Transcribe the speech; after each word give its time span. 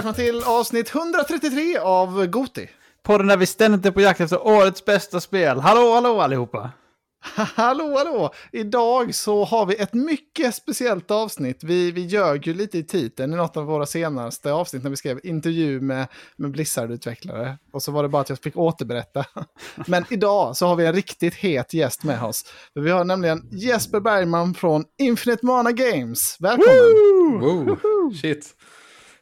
välkomna 0.00 0.14
till 0.14 0.42
avsnitt 0.42 0.94
133 0.94 1.78
av 1.78 2.26
Goti. 2.26 2.68
Podden 3.02 3.26
där 3.26 3.36
vi 3.36 3.46
ständigt 3.46 3.86
är 3.86 3.90
på 3.90 4.00
jakt 4.00 4.20
efter 4.20 4.46
årets 4.46 4.84
bästa 4.84 5.20
spel. 5.20 5.60
Hallå, 5.60 5.94
hallå 5.94 6.20
allihopa! 6.20 6.70
Hallå, 7.36 7.94
hallå! 7.96 8.30
Idag 8.52 9.14
så 9.14 9.44
har 9.44 9.66
vi 9.66 9.74
ett 9.76 9.94
mycket 9.94 10.54
speciellt 10.54 11.10
avsnitt. 11.10 11.64
Vi, 11.64 11.90
vi 11.90 12.00
ljög 12.00 12.46
ju 12.46 12.54
lite 12.54 12.78
i 12.78 12.84
titeln 12.84 13.32
i 13.32 13.36
något 13.36 13.56
av 13.56 13.64
våra 13.64 13.86
senaste 13.86 14.52
avsnitt 14.52 14.82
när 14.82 14.90
vi 14.90 14.96
skrev 14.96 15.20
intervju 15.22 15.80
med, 15.80 16.06
med 16.36 16.50
Blizzard-utvecklare. 16.50 17.58
Och 17.72 17.82
så 17.82 17.92
var 17.92 18.02
det 18.02 18.08
bara 18.08 18.22
att 18.22 18.28
jag 18.28 18.38
fick 18.38 18.56
återberätta. 18.56 19.24
Men 19.86 20.04
idag 20.10 20.56
så 20.56 20.66
har 20.66 20.76
vi 20.76 20.86
en 20.86 20.92
riktigt 20.92 21.34
het 21.34 21.74
gäst 21.74 22.04
med 22.04 22.22
oss. 22.22 22.44
Vi 22.74 22.90
har 22.90 23.04
nämligen 23.04 23.48
Jesper 23.52 24.00
Bergman 24.00 24.54
från 24.54 24.84
Infinite 24.98 25.46
Mana 25.46 25.72
Games. 25.72 26.36
Välkommen! 26.40 27.40
Wow, 27.40 27.78
shit. 28.22 28.54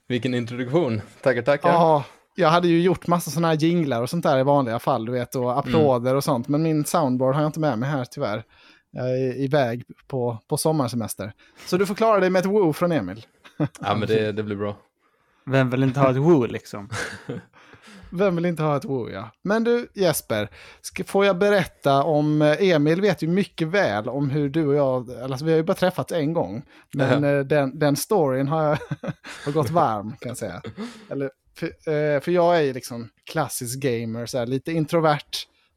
Vilken 0.08 0.34
introduktion. 0.34 1.00
Tackar, 1.22 1.42
tackar. 1.42 1.68
Ja, 1.68 2.04
jag 2.34 2.48
hade 2.48 2.68
ju 2.68 2.82
gjort 2.82 3.06
massa 3.06 3.30
sådana 3.30 3.48
här 3.48 3.54
jinglar 3.54 4.02
och 4.02 4.10
sånt 4.10 4.24
där 4.24 4.38
i 4.38 4.42
vanliga 4.42 4.78
fall, 4.78 5.04
du 5.04 5.12
vet, 5.12 5.34
och 5.34 5.58
applåder 5.58 6.14
och 6.14 6.24
sånt. 6.24 6.48
Men 6.48 6.62
min 6.62 6.84
soundboard 6.84 7.34
har 7.34 7.42
jag 7.42 7.48
inte 7.48 7.60
med 7.60 7.78
mig 7.78 7.90
här 7.90 8.04
tyvärr. 8.04 8.44
Jag 8.90 9.10
är 9.10 9.36
iväg 9.36 9.84
på, 10.06 10.38
på 10.48 10.56
sommarsemester. 10.56 11.32
Så 11.66 11.76
du 11.76 11.86
får 11.86 11.94
klara 11.94 12.20
dig 12.20 12.30
med 12.30 12.40
ett 12.40 12.46
woo 12.46 12.72
från 12.72 12.92
Emil. 12.92 13.26
Ja, 13.56 13.94
men 13.94 14.08
det, 14.08 14.32
det 14.32 14.42
blir 14.42 14.56
bra. 14.56 14.76
Vem 15.44 15.70
vill 15.70 15.82
inte 15.82 16.00
ha 16.00 16.10
ett 16.10 16.16
woo 16.16 16.46
liksom? 16.46 16.88
Vem 18.10 18.36
vill 18.36 18.44
inte 18.46 18.62
ha 18.62 18.76
ett 18.76 18.84
woo, 18.84 19.10
ja. 19.10 19.30
Men 19.44 19.64
du 19.64 19.88
Jesper, 19.94 20.48
ska, 20.80 21.04
får 21.04 21.24
jag 21.26 21.38
berätta 21.38 22.02
om... 22.02 22.42
eh, 22.42 22.68
Emil 22.70 23.00
vet 23.00 23.22
ju 23.22 23.28
mycket 23.28 23.68
väl 23.68 24.08
om 24.08 24.30
hur 24.30 24.48
du 24.48 24.66
och 24.66 24.74
jag... 24.74 25.10
Alltså 25.22 25.44
vi 25.44 25.50
har 25.50 25.56
ju 25.56 25.62
bara 25.62 25.74
träffats 25.74 26.12
en 26.12 26.32
gång. 26.32 26.62
Men 26.94 27.24
eh, 27.24 27.40
den, 27.44 27.78
den 27.78 27.96
storyn 27.96 28.48
har, 28.48 28.78
har 29.44 29.52
gått 29.52 29.70
varm, 29.70 30.10
kan 30.20 30.28
jag 30.28 30.36
säga. 30.38 30.62
Eller, 31.10 31.30
för, 31.56 31.66
eh, 31.66 32.20
för 32.20 32.30
jag 32.30 32.56
är 32.56 32.60
ju 32.60 32.72
liksom 32.72 33.08
klassisk 33.30 33.78
gamer, 33.80 34.26
så 34.26 34.38
här, 34.38 34.46
lite 34.46 34.72
introvert. 34.72 35.30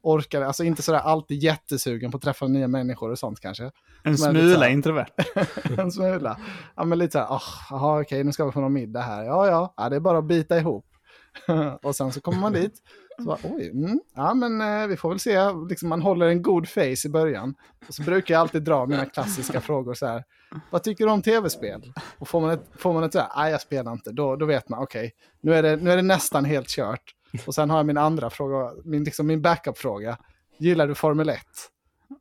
Orkar, 0.04 0.42
alltså 0.42 0.64
inte 0.64 0.82
sådär 0.82 1.00
alltid 1.00 1.44
jättesugen 1.44 2.12
på 2.12 2.18
att 2.18 2.24
träffa 2.24 2.48
nya 2.48 2.68
människor 2.68 3.12
och 3.12 3.20
sånt 3.20 3.40
kanske. 3.40 3.64
En 3.64 3.72
Men 4.04 4.18
smula 4.18 4.60
här- 4.60 4.70
introvert. 4.70 5.08
en 5.78 5.92
smula. 5.92 6.38
Ja, 6.76 6.84
men 6.84 6.98
lite 7.00 7.12
så 7.12 7.20
här, 7.20 7.26
oh, 7.28 7.74
aha, 7.74 8.02
okej, 8.02 8.24
nu 8.24 8.32
ska 8.32 8.46
vi 8.46 8.52
få 8.52 8.62
någon 8.62 8.74
middag 8.74 9.02
här. 9.02 9.24
Ja, 9.24 9.48
ja, 9.48 9.74
ja, 9.78 9.90
det 9.90 9.96
är 9.96 10.00
bara 10.00 10.18
att 10.18 10.26
bita 10.26 10.58
ihop. 10.58 10.86
och 11.82 11.96
sen 11.96 12.12
så 12.12 12.22
kommer 12.22 12.40
man 12.40 12.54
dit. 12.54 12.74
Så 13.18 13.24
bara, 13.24 13.38
oj, 13.44 13.70
mm, 13.70 14.00
ja 14.16 14.34
men 14.34 14.62
eh, 14.62 14.88
vi 14.88 14.98
får 14.98 15.10
väl 15.10 15.20
se. 15.20 15.40
Liksom, 15.70 15.90
man 15.90 16.02
håller 16.02 16.28
en 16.28 16.42
god 16.42 16.70
face 16.70 17.06
i 17.06 17.10
början. 17.10 17.56
Och 17.88 17.94
så 17.94 18.04
brukar 18.04 18.34
jag 18.34 18.42
alltid 18.42 18.64
dra 18.64 18.86
mina 18.86 19.06
klassiska 19.06 19.62
frågor 19.68 19.94
så 19.94 20.06
här. 20.08 20.24
Vad 20.70 20.84
tycker 20.84 21.06
du 21.06 21.12
om 21.12 21.22
tv-spel? 21.22 21.94
Och 22.20 22.28
får 22.28 22.42
man 22.42 22.50
ett, 22.50 22.64
får 22.78 22.94
man 22.94 23.04
ett 23.04 23.14
så 23.14 23.20
här, 23.20 23.30
nej 23.36 23.52
jag 23.52 23.62
spelar 23.62 23.92
inte, 23.92 24.12
då, 24.12 24.36
då 24.36 24.46
vet 24.46 24.70
man, 24.70 24.84
okej, 24.84 25.12
nu, 25.42 25.54
är 25.54 25.64
det, 25.64 25.76
nu 25.76 25.92
är 25.92 25.96
det 25.96 26.02
nästan 26.02 26.46
helt 26.46 26.68
kört. 26.68 27.16
Och 27.46 27.56
sen 27.56 27.70
har 27.70 27.78
jag 27.78 27.86
min 27.86 27.98
andra 27.98 28.30
fråga, 28.30 28.72
min, 28.86 29.04
liksom 29.04 29.28
min 29.28 29.42
backup-fråga. 29.42 30.18
Gillar 30.58 30.88
du 30.88 30.96
Formel 30.96 31.30
1? 31.30 31.40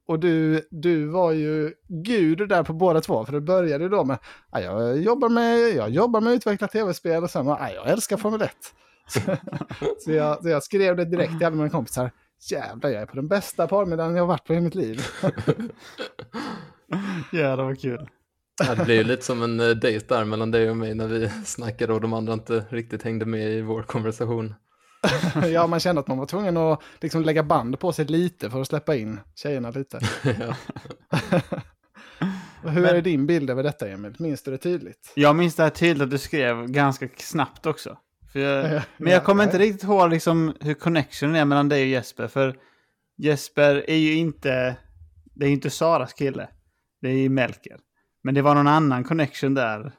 Och 0.06 0.18
du, 0.20 0.66
du 0.70 1.06
var 1.06 1.32
ju 1.32 1.72
gud 1.88 2.48
där 2.48 2.62
på 2.62 2.72
båda 2.72 3.00
två. 3.00 3.24
För 3.24 3.32
det 3.32 3.40
började 3.40 3.88
då 3.88 4.04
med, 4.04 4.18
"Ja, 4.52 4.60
jag 4.60 4.98
jobbar 4.98 5.28
med, 5.28 5.58
jag 5.58 5.90
jobbar 5.90 6.20
med 6.20 6.32
att 6.32 6.36
utveckla 6.36 6.68
tv-spel 6.68 7.22
och 7.24 7.30
sen 7.30 7.46
var, 7.46 7.58
"Ja, 7.58 7.70
jag 7.74 7.88
älskar 7.88 8.16
Formel 8.16 8.42
1. 8.42 8.50
Så, 10.04 10.12
jag, 10.12 10.42
så 10.42 10.48
jag 10.48 10.62
skrev 10.62 10.96
det 10.96 11.04
direkt 11.04 11.38
till 11.38 11.46
alla 11.46 11.56
mina 11.56 11.70
kompisar. 11.70 12.10
Jävlar, 12.50 12.90
jag 12.90 13.02
är 13.02 13.06
på 13.06 13.16
den 13.16 13.28
bästa 13.28 13.66
parmiddagen 13.66 14.14
jag 14.14 14.22
har 14.22 14.28
varit 14.28 14.46
på 14.46 14.54
i 14.54 14.60
mitt 14.60 14.74
liv. 14.74 15.00
Ja, 17.32 17.56
det 17.56 17.62
var 17.62 17.74
kul. 17.74 18.08
Ja, 18.66 18.74
det 18.74 18.84
blir 18.84 18.94
ju 18.94 19.04
lite 19.04 19.24
som 19.24 19.42
en 19.42 19.60
eh, 19.60 19.68
dejt 19.68 20.14
där 20.14 20.24
mellan 20.24 20.50
dig 20.50 20.70
och 20.70 20.76
mig 20.76 20.94
när 20.94 21.06
vi 21.06 21.28
snackade 21.44 21.92
och 21.92 22.00
de 22.00 22.12
andra 22.12 22.32
inte 22.32 22.64
riktigt 22.68 23.02
hängde 23.02 23.26
med 23.26 23.50
i 23.50 23.60
vår 23.60 23.82
konversation. 23.82 24.54
ja, 25.52 25.66
man 25.66 25.80
kände 25.80 26.00
att 26.00 26.08
man 26.08 26.18
var 26.18 26.26
tvungen 26.26 26.56
att 26.56 26.82
liksom 27.00 27.22
lägga 27.22 27.42
band 27.42 27.80
på 27.80 27.92
sig 27.92 28.04
lite 28.04 28.50
för 28.50 28.60
att 28.60 28.66
släppa 28.66 28.96
in 28.96 29.20
tjejerna 29.34 29.70
lite. 29.70 30.00
ja. 30.22 30.56
Hur 32.62 32.84
är 32.84 33.02
din 33.02 33.26
bild 33.26 33.50
över 33.50 33.62
detta, 33.62 33.88
Emil? 33.88 34.14
Minns 34.18 34.42
du 34.42 34.50
det 34.50 34.58
tydligt? 34.58 35.12
Jag 35.14 35.36
minns 35.36 35.54
det 35.54 35.62
här 35.62 35.70
tydligt 35.70 36.02
att 36.02 36.10
du 36.10 36.18
skrev 36.18 36.66
ganska 36.66 37.08
snabbt 37.16 37.66
också. 37.66 37.98
För 38.32 38.40
jag, 38.40 38.72
Ja, 38.74 38.82
men 38.96 39.12
jag 39.12 39.20
ja, 39.20 39.24
kommer 39.24 39.44
inte 39.44 39.58
riktigt 39.58 39.82
ihåg 39.84 40.10
liksom 40.10 40.54
hur 40.60 40.74
connectionen 40.74 41.36
är 41.36 41.44
mellan 41.44 41.68
dig 41.68 41.82
och 41.82 41.88
Jesper. 41.88 42.28
För 42.28 42.56
Jesper 43.16 43.84
är 43.90 43.96
ju 43.96 44.14
inte, 44.14 44.76
det 45.34 45.46
är 45.46 45.50
inte 45.50 45.70
Saras 45.70 46.12
kille. 46.12 46.48
Det 47.02 47.08
är 47.08 47.12
ju 47.12 47.28
Melker. 47.28 47.78
Men 48.22 48.34
det 48.34 48.42
var 48.42 48.54
någon 48.54 48.66
annan 48.66 49.04
connection 49.04 49.54
där 49.54 49.92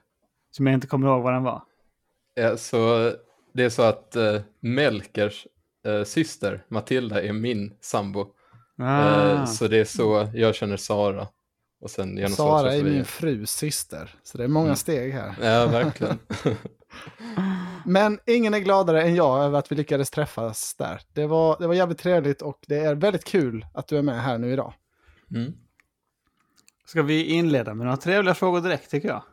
som 0.51 0.67
jag 0.67 0.73
inte 0.73 0.87
kommer 0.87 1.07
ihåg 1.07 1.23
vad 1.23 1.33
den 1.33 1.43
var. 1.43 1.63
Ja, 2.33 2.57
så 2.57 3.11
det 3.53 3.63
är 3.63 3.69
så 3.69 3.81
att 3.81 4.15
eh, 4.15 4.41
Melkers 4.59 5.47
eh, 5.85 6.03
syster 6.03 6.63
Matilda 6.67 7.21
är 7.23 7.33
min 7.33 7.73
sambo. 7.81 8.27
Ah. 8.77 9.29
Eh, 9.31 9.45
så 9.45 9.67
det 9.67 9.77
är 9.77 9.85
så 9.85 10.29
jag 10.33 10.55
känner 10.55 10.77
Sara. 10.77 11.27
Och 11.81 11.89
sen 11.91 12.17
genom 12.17 12.31
så 12.31 12.35
Sara 12.35 12.73
är 12.73 12.83
min 12.83 13.05
frus 13.05 13.51
syster, 13.51 14.15
så 14.23 14.37
det 14.37 14.43
är 14.43 14.47
många 14.47 14.65
Mm. 14.65 14.75
steg 14.75 15.13
här. 15.13 15.35
Ja, 15.41 15.67
verkligen. 15.67 16.19
Men 17.85 18.19
ingen 18.25 18.53
är 18.53 18.59
gladare 18.59 19.01
än 19.01 19.15
jag 19.15 19.43
över 19.43 19.59
att 19.59 19.71
vi 19.71 19.75
lyckades 19.75 20.09
träffas 20.09 20.75
där. 20.77 21.01
Det 21.13 21.27
var, 21.27 21.57
det 21.59 21.67
var 21.67 21.73
jävligt 21.73 21.99
trevligt 21.99 22.41
och 22.41 22.59
det 22.67 22.77
är 22.77 22.95
väldigt 22.95 23.25
kul 23.25 23.65
att 23.73 23.87
du 23.87 23.97
är 23.97 24.01
med 24.01 24.21
här 24.21 24.37
nu 24.37 24.51
idag. 24.51 24.73
Mm. 25.35 25.53
Ska 26.85 27.01
vi 27.01 27.23
inleda 27.25 27.73
med 27.73 27.85
några 27.85 27.97
trevliga 27.97 28.33
frågor 28.35 28.61
direkt 28.61 28.91
tycker 28.91 29.07
jag? 29.07 29.23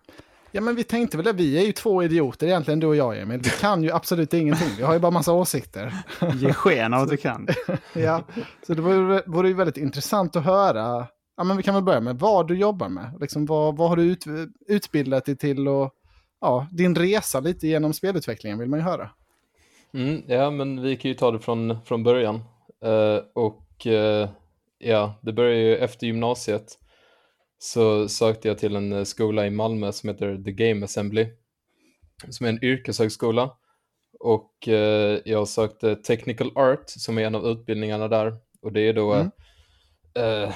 Ja, 0.53 0.60
men 0.60 0.75
vi 0.75 0.84
tänkte 0.84 1.16
väl 1.16 1.26
det. 1.26 1.32
Vi 1.32 1.58
är 1.58 1.66
ju 1.66 1.72
två 1.72 2.03
idioter 2.03 2.47
egentligen, 2.47 2.81
du 2.81 2.87
och 2.87 2.97
jag, 2.97 3.19
Emil. 3.19 3.41
Vi 3.41 3.50
kan 3.50 3.82
ju 3.82 3.92
absolut 3.92 4.34
ingenting. 4.34 4.69
Vi 4.76 4.82
har 4.82 4.92
ju 4.92 4.98
bara 4.98 5.10
massa 5.10 5.32
åsikter. 5.32 5.94
Ge 6.34 6.53
sken 6.53 6.94
av 6.94 7.03
att 7.03 7.08
du 7.08 7.16
kan. 7.16 7.48
Ja, 7.92 8.22
så 8.66 8.75
det 8.75 8.82
vore, 8.82 9.22
vore 9.26 9.48
ju 9.48 9.54
väldigt 9.54 9.76
intressant 9.76 10.37
att 10.37 10.44
höra. 10.44 11.06
Ja, 11.37 11.44
men 11.44 11.56
vi 11.56 11.62
kan 11.62 11.75
väl 11.75 11.82
börja 11.82 12.00
med 12.00 12.19
vad 12.19 12.48
du 12.48 12.58
jobbar 12.58 12.88
med. 12.88 13.16
Liksom, 13.20 13.47
vad, 13.47 13.76
vad 13.76 13.88
har 13.88 13.97
du 13.97 14.03
ut, 14.03 14.25
utbildat 14.69 15.25
dig 15.25 15.37
till 15.37 15.69
och 15.69 15.94
ja, 16.41 16.66
din 16.72 16.94
resa 16.94 17.41
lite 17.41 17.66
genom 17.69 17.93
spelutvecklingen 17.93 18.59
vill 18.59 18.69
man 18.69 18.78
ju 18.78 18.84
höra. 18.84 19.10
Mm, 19.94 20.22
ja, 20.26 20.50
men 20.50 20.82
vi 20.82 20.97
kan 20.97 21.09
ju 21.09 21.15
ta 21.15 21.31
det 21.31 21.38
från, 21.41 21.78
från 21.84 22.03
början. 22.03 22.37
Eh, 22.84 23.19
och 23.34 23.87
eh, 23.87 24.28
ja, 24.78 25.15
det 25.22 25.32
började 25.32 25.60
ju 25.60 25.76
efter 25.76 26.06
gymnasiet. 26.06 26.78
Så 27.59 28.09
sökte 28.09 28.49
jag 28.49 28.59
till 28.59 28.76
en 28.76 28.93
eh, 28.93 29.04
skola 29.04 29.47
i 29.47 29.50
Malmö 29.50 29.93
som 29.93 30.09
heter 30.09 30.43
The 30.44 30.53
Game 30.53 30.84
Assembly. 30.84 31.26
Som 32.28 32.47
är 32.47 32.50
en 32.50 32.65
yrkeshögskola. 32.65 33.50
Och 34.20 34.69
eh, 34.69 35.20
jag 35.25 35.49
sökte 35.49 35.97
Technical 35.97 36.53
Art 36.55 36.84
som 36.87 37.19
är 37.19 37.22
en 37.22 37.34
av 37.34 37.47
utbildningarna 37.47 38.09
där. 38.09 38.37
Och 38.62 38.72
det 38.72 38.81
är 38.81 38.93
då, 38.93 39.12
Mm. 39.12 39.31
eh, 40.15 40.55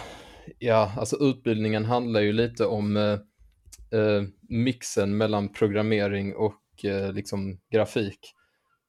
ja, 0.59 0.93
alltså 0.97 1.17
utbildningen 1.17 1.85
handlar 1.85 2.21
ju 2.21 2.33
lite 2.33 2.67
om 2.67 3.19
eh, 3.93 4.23
mixen 4.49 5.17
mellan 5.17 5.49
programmering 5.49 6.35
och 6.37 6.85
eh, 6.85 7.13
liksom 7.13 7.59
grafik. 7.73 8.19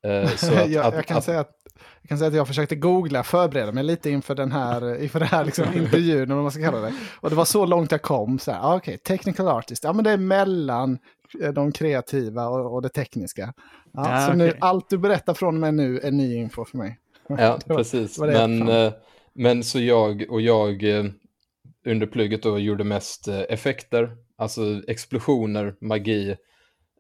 Eh, 0.06 0.28
så 0.28 0.54
att, 0.54 0.70
jag, 0.70 0.86
att, 0.86 0.94
jag, 0.94 1.06
kan 1.06 1.18
att, 1.18 1.24
säga 1.24 1.40
att, 1.40 1.52
jag 2.02 2.10
kan 2.10 2.18
säga 2.18 2.28
att 2.28 2.36
jag 2.36 2.48
försökte 2.48 2.76
googla, 2.76 3.24
förbereda 3.24 3.72
mig 3.72 3.84
lite 3.84 4.10
inför 4.10 4.36
den 4.36 4.52
här, 4.52 5.02
inför 5.04 5.20
den 5.20 5.28
här 5.28 5.46
liksom 5.46 5.66
intervjun, 5.76 6.30
vad 6.30 6.44
man 6.44 6.52
ska 6.52 6.64
kalla 6.64 6.80
det. 6.80 6.94
Och 7.20 7.30
det 7.30 7.36
var 7.36 7.46
så 7.46 7.66
långt 7.66 7.92
jag 7.92 8.02
kom. 8.02 8.40
Så 8.40 8.52
här, 8.52 8.60
ah, 8.62 8.76
Okej, 8.76 8.98
technical 8.98 9.48
artist, 9.48 9.84
ja 9.84 9.94
men 9.94 10.04
det 10.04 10.12
är 10.12 10.18
mellan 10.18 10.98
eh, 11.42 11.54
de 11.54 11.72
kreativa 11.72 12.48
och, 12.48 12.74
och 12.74 12.82
det 12.82 12.90
tekniska. 12.90 13.54
Ja, 13.94 14.22
Ja, 14.22 14.28
så 14.28 14.34
nu, 14.34 14.48
okej. 14.48 14.60
allt 14.62 14.90
du 14.90 14.98
berättar 14.98 15.34
från 15.34 15.60
med 15.60 15.74
nu 15.74 16.00
är 16.00 16.12
ny 16.12 16.36
info 16.36 16.66
för 16.66 16.78
mig. 16.78 17.00
Ja, 17.28 17.60
var- 17.66 17.76
precis. 17.78 18.20
men, 18.20 18.70
eh, 18.70 18.94
men 19.34 19.64
så 19.64 19.80
jag 19.80 20.26
och 20.30 20.42
jag 20.42 20.84
eh, 20.84 21.06
under 21.86 22.08
plugget 22.08 22.44
då 22.44 22.60
gjorde 22.60 22.84
mest 22.84 23.28
effekter, 23.28 24.18
alltså 24.44 24.82
explosioner, 24.88 25.76
magi, 25.82 26.30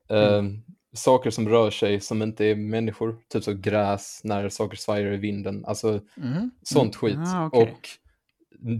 eh, 0.09 0.33
Mm. 0.33 0.61
saker 0.95 1.29
som 1.29 1.49
rör 1.49 1.71
sig 1.71 1.99
som 1.99 2.21
inte 2.21 2.45
är 2.45 2.55
människor, 2.55 3.17
typ 3.29 3.43
så 3.43 3.53
gräs 3.53 4.21
när 4.23 4.49
saker 4.49 4.77
svajar 4.77 5.13
i 5.13 5.17
vinden, 5.17 5.65
alltså 5.65 5.99
Mhm. 6.15 6.51
sånt 6.63 6.95
skit. 6.95 7.17
Ah, 7.19 7.45
okej. 7.45 7.61
Och 7.61 7.89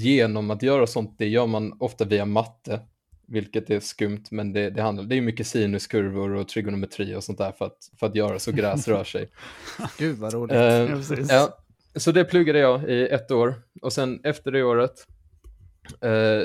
genom 0.02 0.52
att 0.52 0.64
göra 0.64 0.88
sånt, 0.88 1.16
det 1.18 1.28
gör 1.28 1.48
man 1.48 1.78
ofta 1.80 2.06
via 2.06 2.26
matte, 2.26 2.80
vilket 3.28 3.70
är 3.70 3.80
skumt, 3.80 4.24
men 4.32 4.54
det, 4.54 4.70
det, 4.70 4.82
handlar, 4.82 5.04
det 5.04 5.16
är 5.18 5.22
mycket 5.22 5.48
sinuskurvor 5.48 6.32
och 6.36 6.48
trigonometri 6.48 7.16
och 7.16 7.24
sånt 7.24 7.38
där 7.38 7.52
för 7.52 7.66
att, 7.66 7.78
för 8.00 8.08
att 8.08 8.16
göra 8.16 8.40
så 8.40 8.52
gräs 8.52 8.88
rör 8.88 9.04
sig. 9.04 9.30
Gud 9.98 10.18
vad 10.18 10.34
roligt. 10.34 10.56
Eh, 10.56 11.26
Ja, 11.30 11.58
så 11.96 12.12
det 12.12 12.24
pluggade 12.26 12.60
jag 12.60 12.90
i 12.90 13.08
ett 13.08 13.32
år 13.32 13.54
och 13.82 13.94
sen 13.94 14.20
efter 14.24 14.52
det 14.52 14.64
året 14.64 14.92
eh, 14.92 15.13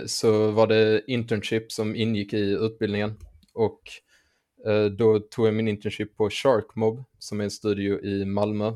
så 0.07 0.51
var 0.51 0.67
det 0.67 1.03
internship 1.07 1.73
som 1.73 1.97
ingick 1.97 2.33
i 2.33 2.51
utbildningen 2.61 3.15
och 3.55 3.81
eh, 4.67 4.85
då 4.85 5.19
tog 5.19 5.47
jag 5.47 5.55
min 5.55 5.69
internship 5.69 6.17
på 6.17 6.31
Sharkmob 6.31 7.05
som 7.19 7.41
är 7.41 7.45
en 7.45 7.51
studio 7.51 8.01
i 8.01 8.25
Malmö 8.25 8.67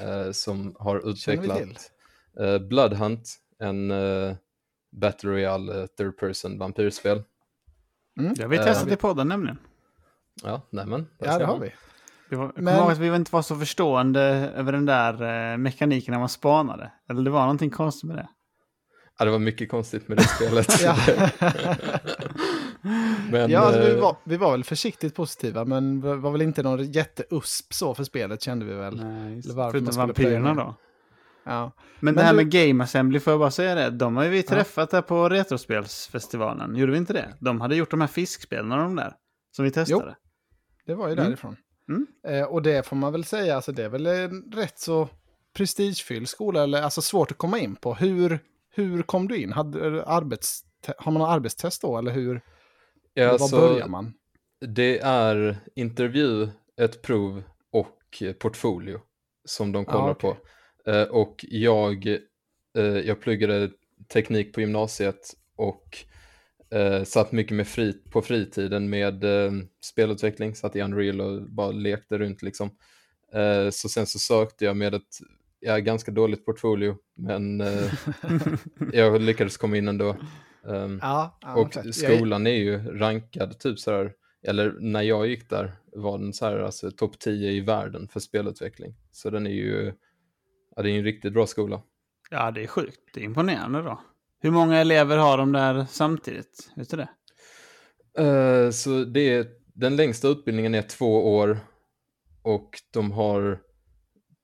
eh, 0.00 0.30
som 0.32 0.74
har 0.78 1.10
utvecklat 1.10 1.90
eh, 2.40 2.58
Bloodhunt, 2.58 3.28
en 3.58 3.90
eh, 3.90 4.34
Battle 4.92 5.30
Royale 5.30 5.80
eh, 5.80 5.86
third 5.86 6.16
person 6.18 6.58
vampyrspel. 6.58 7.22
Det 8.14 8.42
har 8.42 8.48
vi 8.48 8.56
Eh, 8.56 8.64
testat 8.64 8.92
i 8.92 8.96
podden 8.96 9.28
nämligen. 9.28 9.58
Ja, 10.44 10.62
nämen. 10.70 11.06
Ja, 11.18 11.38
det 11.38 11.44
har 11.44 11.58
vi. 11.58 11.72
Det 12.30 12.36
var, 12.36 12.44
jag 12.44 12.54
kommer 12.54 12.72
Men- 12.72 12.80
ihåg 12.82 12.90
att 12.92 12.98
vi 12.98 13.16
inte 13.16 13.32
var 13.32 13.42
så 13.42 13.56
förstående 13.56 14.20
över 14.56 14.72
den 14.72 14.86
där 14.86 15.52
eh, 15.52 15.56
mekaniken 15.56 16.12
när 16.12 16.18
man 16.18 16.28
spanade. 16.28 16.92
Eller 17.10 17.22
det 17.22 17.30
var 17.30 17.40
någonting 17.40 17.70
konstigt 17.70 18.08
med 18.08 18.16
det. 18.16 18.28
Ja, 19.18 19.24
det 19.24 19.30
var 19.30 19.38
mycket 19.38 19.70
konstigt 19.70 20.08
med 20.08 20.16
det 20.18 20.22
spelet. 20.24 20.82
Ja. 20.82 20.96
Men, 23.30 23.50
ja, 23.50 23.60
alltså, 23.60 23.80
vi, 23.80 23.90
eh, 23.94 24.00
var, 24.00 24.16
vi 24.24 24.36
var 24.36 24.50
väl 24.50 24.64
försiktigt 24.64 25.14
positiva, 25.14 25.64
men 25.64 26.00
det 26.00 26.16
var 26.16 26.30
väl 26.30 26.42
inte 26.42 26.62
någon 26.62 26.92
jätteusp 26.92 27.72
så 27.74 27.94
för 27.94 28.04
spelet 28.04 28.42
kände 28.42 28.64
vi 28.64 28.74
väl. 28.74 28.96
Nej, 28.96 29.42
förutom 29.72 29.96
vampyrerna 29.96 30.54
då. 30.54 30.74
Ja. 31.44 31.62
Men, 31.64 31.74
Men 32.00 32.14
det 32.14 32.22
här 32.22 32.30
du- 32.32 32.36
med 32.36 32.50
Game 32.50 32.84
Assembly, 32.84 33.20
får 33.20 33.30
jag 33.32 33.40
bara 33.40 33.50
säga 33.50 33.74
det? 33.74 33.90
De 33.90 34.16
har 34.16 34.24
ju 34.24 34.30
vi 34.30 34.36
Ja. 34.36 34.42
träffat 34.48 34.90
där 34.90 35.02
på 35.02 35.28
Retrospelsfestivalen. 35.28 36.76
Gjorde 36.76 36.92
vi 36.92 36.98
inte 36.98 37.12
det? 37.12 37.28
De 37.40 37.60
hade 37.60 37.76
gjort 37.76 37.90
de 37.90 38.00
här 38.00 38.08
fiskspelen 38.08 38.68
de 38.68 38.96
där. 38.96 39.12
Som 39.56 39.64
vi 39.64 39.70
testade. 39.70 40.16
Det 40.86 40.94
var 40.94 41.06
ju 41.08 41.12
Mm. 41.12 41.24
därifrån. 41.24 41.56
Mm. 41.88 42.06
Eh, 42.28 42.44
och 42.48 42.62
det 42.62 42.86
får 42.86 42.96
man 42.96 43.12
väl 43.12 43.24
säga, 43.24 43.56
alltså 43.56 43.72
det 43.72 43.84
är 43.84 43.88
väl 43.88 44.06
en 44.06 44.42
rätt 44.52 44.78
så 44.78 45.08
prestigefylld 45.56 46.28
skola, 46.28 46.62
eller 46.62 46.82
alltså 46.82 47.02
svårt 47.02 47.30
att 47.30 47.38
komma 47.38 47.58
in 47.58 47.76
på. 47.76 47.94
Hur, 47.94 48.38
hur 48.70 49.02
kom 49.02 49.28
du 49.28 49.36
in? 49.36 49.52
Hade, 49.52 50.04
arbets, 50.04 50.60
har 50.98 51.12
man 51.12 51.22
arbetstest 51.22 51.82
då, 51.82 51.98
eller 51.98 52.10
hur? 52.12 52.40
ja, 53.14 53.30
var 53.30 53.38
så 53.38 53.56
börjar 53.56 53.88
man? 53.88 54.14
Det 54.60 54.98
är 54.98 55.56
intervju, 55.74 56.48
ett 56.76 57.02
prov 57.02 57.42
och 57.70 58.22
portfolio 58.38 59.00
som 59.44 59.72
de 59.72 59.84
kollar 59.84 60.08
Ah, 60.08 60.10
okej. 60.10 60.34
på. 60.84 60.90
Eh, 60.90 61.02
och 61.02 61.44
jag, 61.48 62.06
eh, 62.76 62.84
jag 62.84 63.20
pluggade 63.20 63.70
teknik 64.08 64.54
på 64.54 64.60
gymnasiet 64.60 65.34
och 65.56 65.98
eh, 66.70 67.04
satt 67.04 67.32
mycket 67.32 67.56
med 67.56 67.68
fri, 67.68 67.92
på 67.92 68.22
fritiden 68.22 68.90
med 68.90 69.24
eh, 69.24 69.52
spelutveckling, 69.84 70.54
satt 70.54 70.76
i 70.76 70.80
Unreal 70.80 71.20
och 71.20 71.42
bara 71.42 71.70
lekte 71.70 72.18
runt 72.18 72.42
liksom. 72.42 72.70
Eh, 73.32 73.70
så 73.70 73.88
sen 73.88 74.06
så 74.06 74.18
sökte 74.18 74.64
jag 74.64 74.76
med 74.76 74.94
ett 74.94 75.18
ja, 75.60 75.78
ganska 75.78 76.10
dåligt 76.12 76.44
portfolio, 76.46 76.96
men 77.16 77.60
eh, 77.60 77.92
jag 78.92 79.20
lyckades 79.20 79.56
komma 79.56 79.76
in 79.76 79.88
ändå. 79.88 80.16
Ehm, 80.68 80.98
Ja, 81.02 81.38
ja 81.40 81.54
och. 81.56 81.76
Jag- 81.76 81.94
skolan 81.94 82.46
är 82.46 82.50
ju 82.56 82.78
rankad 82.98 83.58
typ 83.58 83.78
så 83.78 83.90
här, 83.92 84.12
eller 84.46 84.76
när 84.80 85.02
jag 85.02 85.26
gick 85.26 85.50
där 85.50 85.72
var 85.92 86.18
den 86.18 86.32
så 86.32 86.46
här 86.46 86.58
alltså 86.58 86.90
topp 86.90 87.18
10 87.18 87.50
i 87.50 87.60
världen 87.60 88.08
för 88.08 88.20
spelutveckling. 88.20 88.94
Så 89.12 89.30
den 89.30 89.46
är 89.46 89.50
ju, 89.50 89.92
ja 90.76 90.82
det 90.82 90.90
är 90.90 90.98
en 90.98 91.04
riktigt 91.04 91.32
bra 91.32 91.46
skola. 91.46 91.82
Ja, 92.30 92.50
det 92.50 92.62
är 92.62 92.66
sjukt. 92.66 92.98
Det 93.14 93.20
är 93.20 93.24
imponerande 93.24 93.82
då. 93.82 94.00
Hur 94.40 94.50
många 94.50 94.78
elever 94.78 95.16
har 95.16 95.38
de 95.38 95.52
där 95.52 95.86
samtidigt? 95.90 96.70
Vet 96.76 96.90
du 96.90 96.96
det? 96.96 97.08
Eh, 98.24 98.70
så 98.70 99.04
det 99.04 99.20
är, 99.34 99.46
den 99.74 99.96
längsta 99.96 100.28
utbildningen 100.28 100.74
är 100.74 100.82
två 100.82 101.36
år 101.36 101.58
och 102.42 102.70
de 102.92 103.12
har 103.12 103.58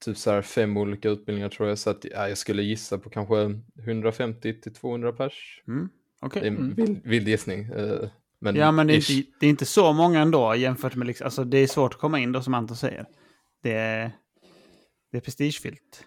typ 0.05 0.17
så 0.19 0.31
här 0.31 0.43
fem 0.43 0.77
olika 0.77 1.09
utbildningar 1.09 1.49
tror 1.49 1.69
jag. 1.69 1.79
Så 1.79 1.91
att 1.91 2.05
ja, 2.05 2.29
jag 2.29 2.39
skulle 2.39 2.62
gissa 2.62 2.99
på 2.99 3.11
kanske 3.11 3.61
150 3.87 4.61
till 4.61 4.75
200 4.75 5.12
pers. 5.12 5.62
Mm. 5.69 5.89
Okej. 6.21 6.43
Det 6.43 6.49
är 6.49 6.51
en 6.51 6.75
vild, 6.75 7.01
vild 7.05 7.29
gissning. 7.29 7.65
eh, 7.65 8.09
men 8.41 8.56
Ja, 8.56 8.73
men 8.73 8.87
det 8.87 8.93
är, 8.93 9.11
inte, 9.19 9.31
det 9.41 9.47
är 9.47 9.51
inte 9.51 9.67
så 9.67 9.93
många 9.93 10.21
ändå 10.21 10.55
jämfört 10.55 10.95
med... 10.95 11.06
Liksom, 11.06 11.25
alltså, 11.25 11.45
det 11.45 11.59
är 11.59 11.67
svårt 11.67 11.95
att 11.95 12.01
komma 12.01 12.19
in 12.19 12.33
då, 12.33 12.43
som 12.43 12.55
Anton 12.55 12.77
säger. 12.77 13.06
Det 13.62 13.73
är, 13.73 14.12
det 15.12 15.17
är 15.19 15.21
prestigefyllt. 15.21 16.05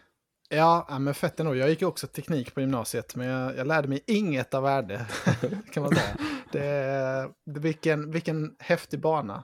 Ja, 0.49 0.97
men 0.99 1.13
fett 1.13 1.39
ändå. 1.39 1.55
Jag 1.55 1.69
gick 1.69 1.81
också 1.81 2.07
teknik 2.07 2.53
på 2.53 2.61
gymnasiet, 2.61 3.15
men 3.15 3.27
jag, 3.27 3.57
jag 3.57 3.67
lärde 3.67 3.88
mig 3.88 4.03
inget 4.07 4.53
av 4.53 4.63
värde, 4.63 5.05
kan 5.73 5.83
man 5.83 5.95
säga. 5.95 6.17
Det, 6.51 7.29
det, 7.45 7.59
vilken, 7.59 8.11
vilken 8.11 8.55
häftig 8.59 8.99
bana 8.99 9.44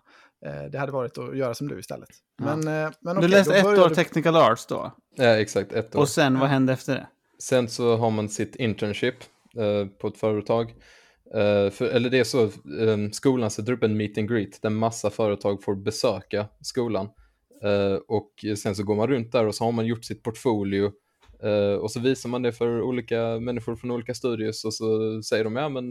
det 0.71 0.77
hade 0.77 0.91
varit 0.91 1.17
att 1.17 1.37
göra 1.37 1.53
som 1.53 1.67
du 1.67 1.79
istället. 1.79 2.09
Ja. 2.37 2.55
Men, 2.55 2.85
eh, 2.85 2.91
men 3.01 3.15
du 3.15 3.19
okej, 3.19 3.29
läste 3.29 3.55
ett 3.55 3.65
år 3.65 3.89
du- 3.89 3.95
technical 3.95 4.35
arts 4.35 4.65
då. 4.65 4.91
Ja, 5.15 5.25
exakt, 5.25 5.71
ett 5.73 5.95
år. 5.95 5.99
Och 5.99 6.09
sen, 6.09 6.39
vad 6.39 6.49
hände 6.49 6.73
efter 6.73 6.93
det? 6.93 7.07
Sen 7.39 7.67
så 7.69 7.95
har 7.97 8.09
man 8.11 8.29
sitt 8.29 8.55
internship 8.55 9.15
eh, 9.57 9.87
på 10.01 10.07
ett 10.07 10.17
företag. 10.17 10.69
Eh, 11.33 11.69
för, 11.69 11.85
eller 11.85 12.09
det 12.09 12.19
är 12.19 12.23
så, 12.23 12.43
eh, 12.43 13.09
skolan 13.11 13.51
sätter 13.51 13.73
upp 13.73 13.83
en 13.83 13.97
meet 13.97 14.17
and 14.17 14.29
greet 14.29 14.61
där 14.61 14.69
massa 14.69 15.09
företag 15.09 15.63
får 15.63 15.75
besöka 15.75 16.47
skolan. 16.61 17.09
Eh, 17.63 17.95
och 18.07 18.45
sen 18.57 18.75
så 18.75 18.83
går 18.83 18.95
man 18.95 19.07
runt 19.07 19.31
där 19.31 19.47
och 19.47 19.55
så 19.55 19.63
har 19.63 19.71
man 19.71 19.85
gjort 19.85 20.05
sitt 20.05 20.23
portfolio 20.23 20.91
eh, 21.43 21.73
och 21.73 21.91
så 21.91 21.99
visar 21.99 22.29
man 22.29 22.41
det 22.41 22.51
för 22.53 22.81
olika 22.81 23.39
människor 23.39 23.75
från 23.75 23.91
olika 23.91 24.13
studios 24.13 24.65
och 24.65 24.73
så 24.73 25.21
säger 25.23 25.43
de 25.43 25.55
ja 25.55 25.69
men 25.69 25.85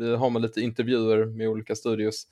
eh, 0.00 0.18
har 0.18 0.30
man 0.30 0.42
lite 0.42 0.60
intervjuer 0.60 1.26
med 1.26 1.48
olika 1.48 1.74
studios 1.74 2.26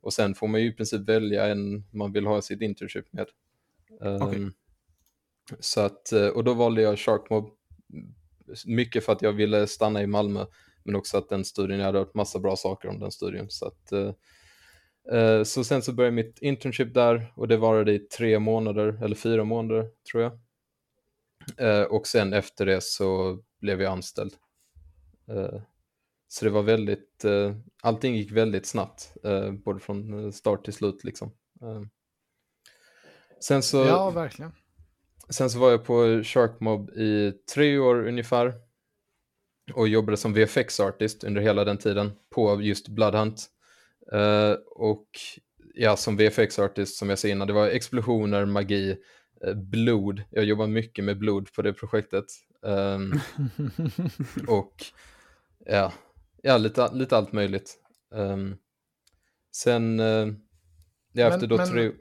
och 0.00 0.12
sen 0.12 0.34
får 0.34 0.48
man 0.48 0.60
ju 0.60 0.66
i 0.66 0.72
princip 0.72 1.08
välja 1.08 1.46
en 1.46 1.84
man 1.92 2.12
vill 2.12 2.26
ha 2.26 2.42
sitt 2.42 2.60
internship 2.60 3.12
med. 3.12 3.26
Eh, 4.02 4.22
Okej. 4.22 4.50
Så 5.60 5.80
att, 5.80 6.12
eh, 6.12 6.28
och 6.28 6.44
då 6.44 6.54
valde 6.54 6.82
jag 6.82 6.98
Sharkmob 6.98 7.50
mycket 8.66 9.04
för 9.04 9.12
att 9.12 9.22
jag 9.22 9.32
ville 9.32 9.66
stanna 9.66 10.02
i 10.02 10.06
Malmö, 10.06 10.46
men 10.84 10.96
också 10.96 11.18
att 11.18 11.28
den 11.28 11.44
studien, 11.44 11.78
jag 11.78 11.86
hade 11.86 11.98
hört 11.98 12.14
massa 12.14 12.38
bra 12.38 12.56
saker 12.56 12.88
om 12.88 12.98
den 12.98 13.10
studien. 13.10 13.46
Så, 13.50 13.66
att, 13.66 13.92
eh, 15.12 15.42
så 15.42 15.64
sen 15.64 15.82
så 15.82 15.92
började 15.92 16.16
mitt 16.16 16.38
internship 16.42 16.94
där 16.94 17.32
och 17.36 17.48
det 17.48 17.56
varade 17.56 17.92
i 17.92 17.98
tre 17.98 18.38
månader, 18.38 19.04
eller 19.04 19.16
fyra 19.16 19.44
månader 19.44 19.88
tror 20.10 20.22
jag. 20.22 20.32
Eh, 21.56 21.82
och 21.82 22.06
sen 22.06 22.32
efter 22.32 22.66
det 22.66 22.82
så 22.82 23.38
blev 23.60 23.82
jag 23.82 23.92
anställd. 23.92 24.32
Eh, 25.28 25.62
så 26.32 26.44
det 26.44 26.50
var 26.50 26.62
väldigt, 26.62 27.24
eh, 27.24 27.54
allting 27.82 28.14
gick 28.16 28.32
väldigt 28.32 28.66
snabbt, 28.66 29.12
eh, 29.24 29.52
både 29.52 29.80
från 29.80 30.24
eh, 30.24 30.30
start 30.30 30.64
till 30.64 30.74
slut 30.74 31.04
liksom. 31.04 31.28
Eh, 31.62 31.82
sen 33.40 33.62
så... 33.62 33.76
Ja, 33.76 34.10
verkligen. 34.10 34.52
Sen 35.28 35.50
så 35.50 35.58
var 35.58 35.70
jag 35.70 35.84
på 35.84 36.22
Sharkmob 36.24 36.90
i 36.90 37.32
tre 37.54 37.78
år 37.78 38.08
ungefär 38.08 38.54
och 39.74 39.88
jobbade 39.88 40.16
som 40.16 40.34
VFX-artist 40.34 41.24
under 41.24 41.40
hela 41.40 41.64
den 41.64 41.78
tiden 41.78 42.12
på 42.30 42.62
just 42.62 42.88
Bloodhunt. 42.88 43.46
Eh, 44.12 44.52
och 44.70 45.08
ja, 45.74 45.96
som 45.96 46.16
VFX-artist 46.16 46.96
som 46.96 47.08
jag 47.10 47.18
sa 47.18 47.28
innan, 47.28 47.46
det 47.46 47.52
var 47.52 47.66
explosioner, 47.66 48.44
magi, 48.44 48.96
eh, 49.44 49.54
blod. 49.54 50.22
Jag 50.30 50.44
jobbar 50.44 50.66
mycket 50.66 51.04
med 51.04 51.18
blod 51.18 51.52
på 51.52 51.62
det 51.62 51.72
projektet. 51.72 52.24
Ehm, 52.66 53.12
och 54.48 54.84
ja, 55.66 55.92
ja 56.42 56.58
lite, 56.58 56.90
lite 56.92 57.16
allt 57.16 57.32
möjligt. 57.32 57.78
Ehm, 58.14 58.56
sen, 59.56 60.00
eh, 60.00 60.28
ja, 61.12 61.26
efter 61.26 61.46
då 61.46 61.56
men- 61.56 61.68
tre... 61.68 61.92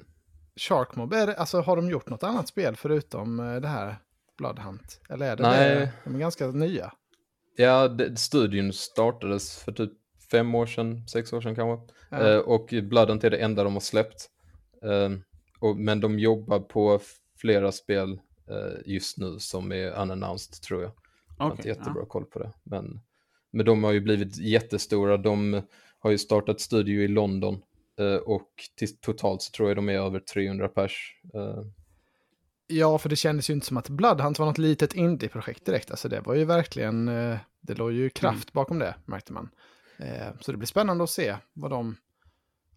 Sharkmob, 0.56 1.14
är 1.14 1.28
det, 1.28 1.36
alltså, 1.36 1.62
har 1.62 1.76
de 1.76 1.90
gjort 1.90 2.10
något 2.10 2.24
annat 2.24 2.48
spel 2.48 2.76
förutom 2.76 3.40
eh, 3.40 3.56
det 3.56 3.68
här 3.68 3.96
Bloodhunt? 4.38 5.02
Eller 5.10 5.32
är 5.32 5.36
det 5.36 5.44
Nej. 5.44 5.76
det? 5.76 5.92
De 6.04 6.16
är 6.16 6.20
ganska 6.20 6.48
nya. 6.48 6.94
Ja, 7.56 7.88
det, 7.88 8.20
studion 8.20 8.74
startades 8.74 9.64
för 9.64 9.72
typ 9.72 9.92
fem 10.32 10.56
år 10.56 10.66
sedan, 10.66 11.08
sex 11.08 11.34
år 11.34 11.42
sedan 11.42 11.56
kanske. 11.56 11.94
Ja. 12.10 12.30
Eh, 12.30 12.38
och 12.38 12.74
Bloodhunt 12.84 13.24
är 13.24 13.30
det 13.30 13.38
enda 13.38 13.64
de 13.64 13.74
har 13.74 13.80
släppt. 13.80 14.30
Eh, 14.84 15.10
och, 15.60 15.78
men 15.78 16.00
de 16.00 16.20
jobbar 16.20 16.60
på 16.60 17.00
flera 17.38 17.72
spel 17.72 18.20
eh, 18.50 18.82
just 18.86 19.18
nu 19.18 19.40
som 19.40 19.72
är 19.72 19.92
unannounced 19.92 20.62
tror 20.62 20.82
jag. 20.82 20.92
Jag 21.38 21.46
har 21.46 21.52
inte 21.52 21.68
jättebra 21.68 22.06
koll 22.06 22.26
på 22.26 22.40
det. 22.40 22.52
Men, 22.64 23.00
men 23.52 23.66
de 23.66 23.84
har 23.84 23.92
ju 23.92 24.00
blivit 24.02 24.38
jättestora. 24.38 25.18
De 25.18 25.62
har 26.00 26.12
ju 26.12 26.18
startat 26.18 26.60
studio 26.62 27.02
i 27.02 27.08
London. 27.08 27.62
eh, 28.00 28.16
och 28.16 28.50
till, 28.76 28.98
totalt 28.98 29.42
så 29.42 29.52
tror 29.52 29.70
jag 29.70 29.78
de 29.78 29.90
är 29.90 29.94
över 29.94 30.20
300 30.20 30.68
pers. 30.68 31.22
Eh, 31.34 31.64
Ja, 32.72 32.98
för 32.98 33.10
det 33.10 33.16
kändes 33.16 33.50
ju 33.50 33.54
inte 33.54 33.66
som 33.68 33.78
att 33.78 33.90
Bloodhunt 33.90 34.40
var 34.40 34.46
något 34.46 34.58
litet 34.58 34.94
indie-projekt 34.94 35.66
direkt. 35.66 35.92
Alltså 35.92 36.10
det 36.10 36.22
var 36.22 36.36
ju 36.36 36.46
verkligen, 36.46 37.08
eh, 37.08 37.38
det 37.62 37.74
låg 37.74 37.92
ju 37.92 38.10
kraft 38.10 38.54
bakom 38.54 38.80
det, 38.80 38.96
märkte 39.06 39.34
man. 39.34 39.50
Så 40.42 40.52
det 40.52 40.58
blir 40.58 40.68
spännande 40.68 41.04
att 41.04 41.10
se 41.10 41.36
vad 41.54 41.72
de, 41.72 41.96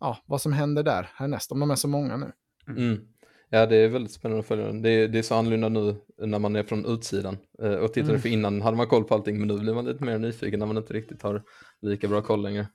ja, 0.00 0.18
vad 0.26 0.42
som 0.42 0.52
händer 0.52 0.82
där 0.82 1.10
härnäst, 1.14 1.52
om 1.52 1.60
de 1.60 1.70
är 1.70 1.74
så 1.74 1.88
många 1.88 2.16
nu. 2.16 2.32
Mm. 2.68 3.08
Ja, 3.54 3.66
det 3.66 3.76
är 3.76 3.88
väldigt 3.88 4.12
spännande 4.12 4.40
att 4.40 4.46
följa 4.46 4.66
den. 4.66 4.82
Det 4.82 4.90
är, 4.90 5.08
det 5.08 5.18
är 5.18 5.22
så 5.22 5.34
annorlunda 5.34 5.68
nu 5.68 5.96
när 6.18 6.38
man 6.38 6.56
är 6.56 6.62
från 6.62 6.86
utsidan. 6.86 7.38
Eh, 7.62 7.72
och 7.72 7.92
tittade 7.92 8.12
Mm. 8.12 8.22
för 8.22 8.28
innan 8.28 8.62
hade 8.62 8.76
man 8.76 8.86
koll 8.86 9.04
på 9.04 9.14
allting, 9.14 9.38
men 9.38 9.48
nu 9.48 9.58
blir 9.58 9.74
man 9.74 9.84
lite 9.84 10.04
mer 10.04 10.18
nyfiken 10.18 10.58
när 10.60 10.66
man 10.66 10.76
inte 10.76 10.92
riktigt 10.92 11.22
har 11.22 11.42
lika 11.82 12.08
bra 12.08 12.22
koll 12.22 12.42
längre. 12.42 12.66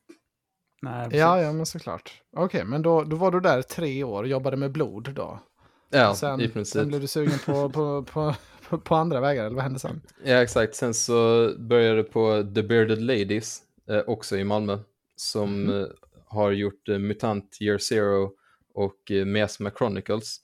Nej, 0.82 1.04
precis. 1.06 1.20
Ja, 1.20 1.42
ja, 1.42 1.54
men 1.54 1.66
såklart. 1.66 2.22
Okej, 2.38 2.64
men 2.66 2.82
då, 2.82 3.04
då 3.04 3.16
var 3.16 3.32
du 3.32 3.40
där 3.40 3.62
tre 3.62 4.04
år 4.04 4.24
och 4.24 4.30
jobbade 4.30 4.58
med 4.58 4.72
blod 4.72 5.10
då. 5.16 5.40
Ja, 5.90 6.16
sen, 6.16 6.42
i 6.42 6.50
princip. 6.50 6.74
sen 6.82 6.88
blev 6.88 7.02
du 7.02 7.08
sugen 7.08 7.40
på, 7.46 7.70
på, 7.70 8.04
på, 8.04 8.36
på, 8.70 8.78
på 8.78 8.96
andra 8.96 9.20
vägar, 9.20 9.46
eller 9.46 9.56
vad 9.56 9.64
hände 9.64 9.80
sen? 9.80 10.02
Ja, 10.24 10.36
exakt. 10.42 10.76
Sen 10.76 10.94
så 10.94 11.52
började 11.58 11.98
jag 11.98 12.12
på 12.12 12.52
The 12.56 12.64
Bearded 12.64 13.02
Ladies, 13.02 13.62
eh, 13.90 14.02
också 14.08 14.38
i 14.38 14.44
Malmö, 14.44 14.78
som 15.16 15.70
eh, 15.80 15.86
har 16.26 16.52
gjort 16.52 16.90
eh, 16.90 16.98
Mutant 17.00 17.58
Year 17.62 17.78
Zero 17.78 18.32
och 18.74 19.12
eh, 19.12 19.26
Miasma 19.26 19.72
Chronicles. 19.78 20.38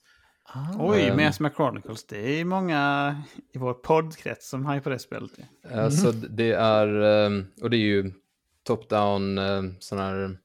Oj, 0.78 1.00
Ehm. 1.08 1.16
Miasma 1.16 1.50
Chronicles. 1.50 2.06
Det 2.06 2.40
är 2.40 2.44
många 2.44 3.16
i 3.54 3.58
vår 3.58 3.74
poddkrets 3.74 4.48
som 4.48 4.66
har 4.66 4.80
på 4.80 4.90
det 4.90 4.98
spelet. 4.98 5.30
Eh, 5.70 5.88
Så 5.88 6.12
d- 6.12 6.26
det 6.30 6.52
är, 6.52 6.86
eh, 7.26 7.42
och 7.62 7.70
det 7.70 7.76
är 7.76 7.86
ju 7.86 8.12
top-down 8.68 9.38
eh, 9.38 9.62
sådana 9.80 10.06
här 10.08 10.38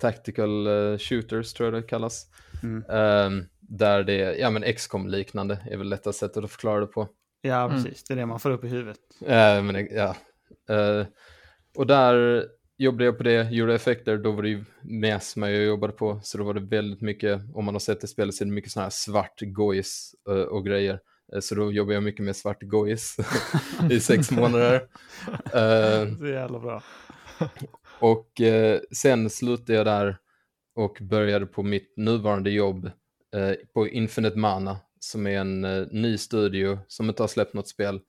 tactical 0.00 0.66
eh, 0.66 0.98
shooters 0.98 1.52
tror 1.52 1.66
jag 1.74 1.82
det 1.82 1.88
kallas. 1.88 2.26
Mm. 2.62 2.84
Ehm, 2.90 3.44
där 3.60 4.02
det 4.02 4.20
är, 4.22 4.34
ja 4.34 4.50
men 4.50 4.72
XCOM 4.74 5.08
liknande 5.08 5.58
är 5.70 5.76
väl 5.76 5.88
lättast 5.88 6.18
sättet 6.18 6.44
att 6.44 6.50
förklara 6.50 6.80
det 6.80 6.86
på. 6.86 7.08
Ja, 7.40 7.64
Mm. 7.64 7.82
precis. 7.82 8.04
Det 8.04 8.14
är 8.14 8.16
det 8.16 8.26
man 8.26 8.40
får 8.40 8.50
upp 8.50 8.64
i 8.64 8.68
huvudet. 8.68 8.98
Eh, 9.26 9.62
men, 9.62 9.88
ja. 9.90 10.16
Och 11.76 11.86
där 11.86 12.44
jobbade 12.82 13.04
jag 13.04 13.16
på 13.16 13.22
det, 13.22 13.50
gjorde 13.50 13.74
effekter, 13.74 14.16
då 14.16 14.32
var 14.32 14.42
det 14.42 14.48
ju 14.48 14.64
Mesma 14.82 15.50
jag 15.50 15.64
jobbade 15.64 15.92
på, 15.92 16.20
så 16.22 16.38
då 16.38 16.44
var 16.44 16.54
det 16.54 16.60
väldigt 16.60 17.00
mycket, 17.00 17.40
om 17.54 17.64
man 17.64 17.74
har 17.74 17.80
sett 17.80 18.00
det 18.00 18.06
spelet 18.06 18.34
så 18.34 18.44
är 18.44 18.46
det 18.46 18.52
mycket 18.52 18.70
sådana 18.72 18.84
här 18.84 18.90
svart 18.90 19.40
gojs 19.40 20.14
eh, 20.28 20.34
och 20.34 20.66
grejer. 20.66 21.00
Eh, 21.32 21.40
så 21.40 21.54
då 21.54 21.72
jobbade 21.72 21.94
jag 21.94 22.02
mycket 22.02 22.24
med 22.24 22.36
svart 22.36 22.62
gojs 22.62 23.16
i 23.90 24.00
sex 24.00 24.30
månader. 24.30 24.82
Eh, 25.54 26.16
Så 26.18 26.26
jävla 26.26 26.58
bra. 26.58 26.82
och 27.98 28.40
sen 28.96 29.30
slutade 29.30 29.74
jag 29.74 29.86
där 29.86 30.16
och 30.74 30.98
började 31.00 31.46
på 31.46 31.62
mitt 31.62 31.96
nuvarande 31.96 32.50
jobb 32.50 32.90
på 33.74 33.88
Infinite 33.88 34.38
Mana 34.38 34.76
som 34.98 35.26
är 35.26 35.38
en 35.40 35.60
ny 35.82 36.18
studio 36.18 36.78
som 36.88 37.08
inte 37.08 37.22
har 37.22 37.28
släppt 37.28 37.54
något 37.54 37.68
spel. 37.68 38.00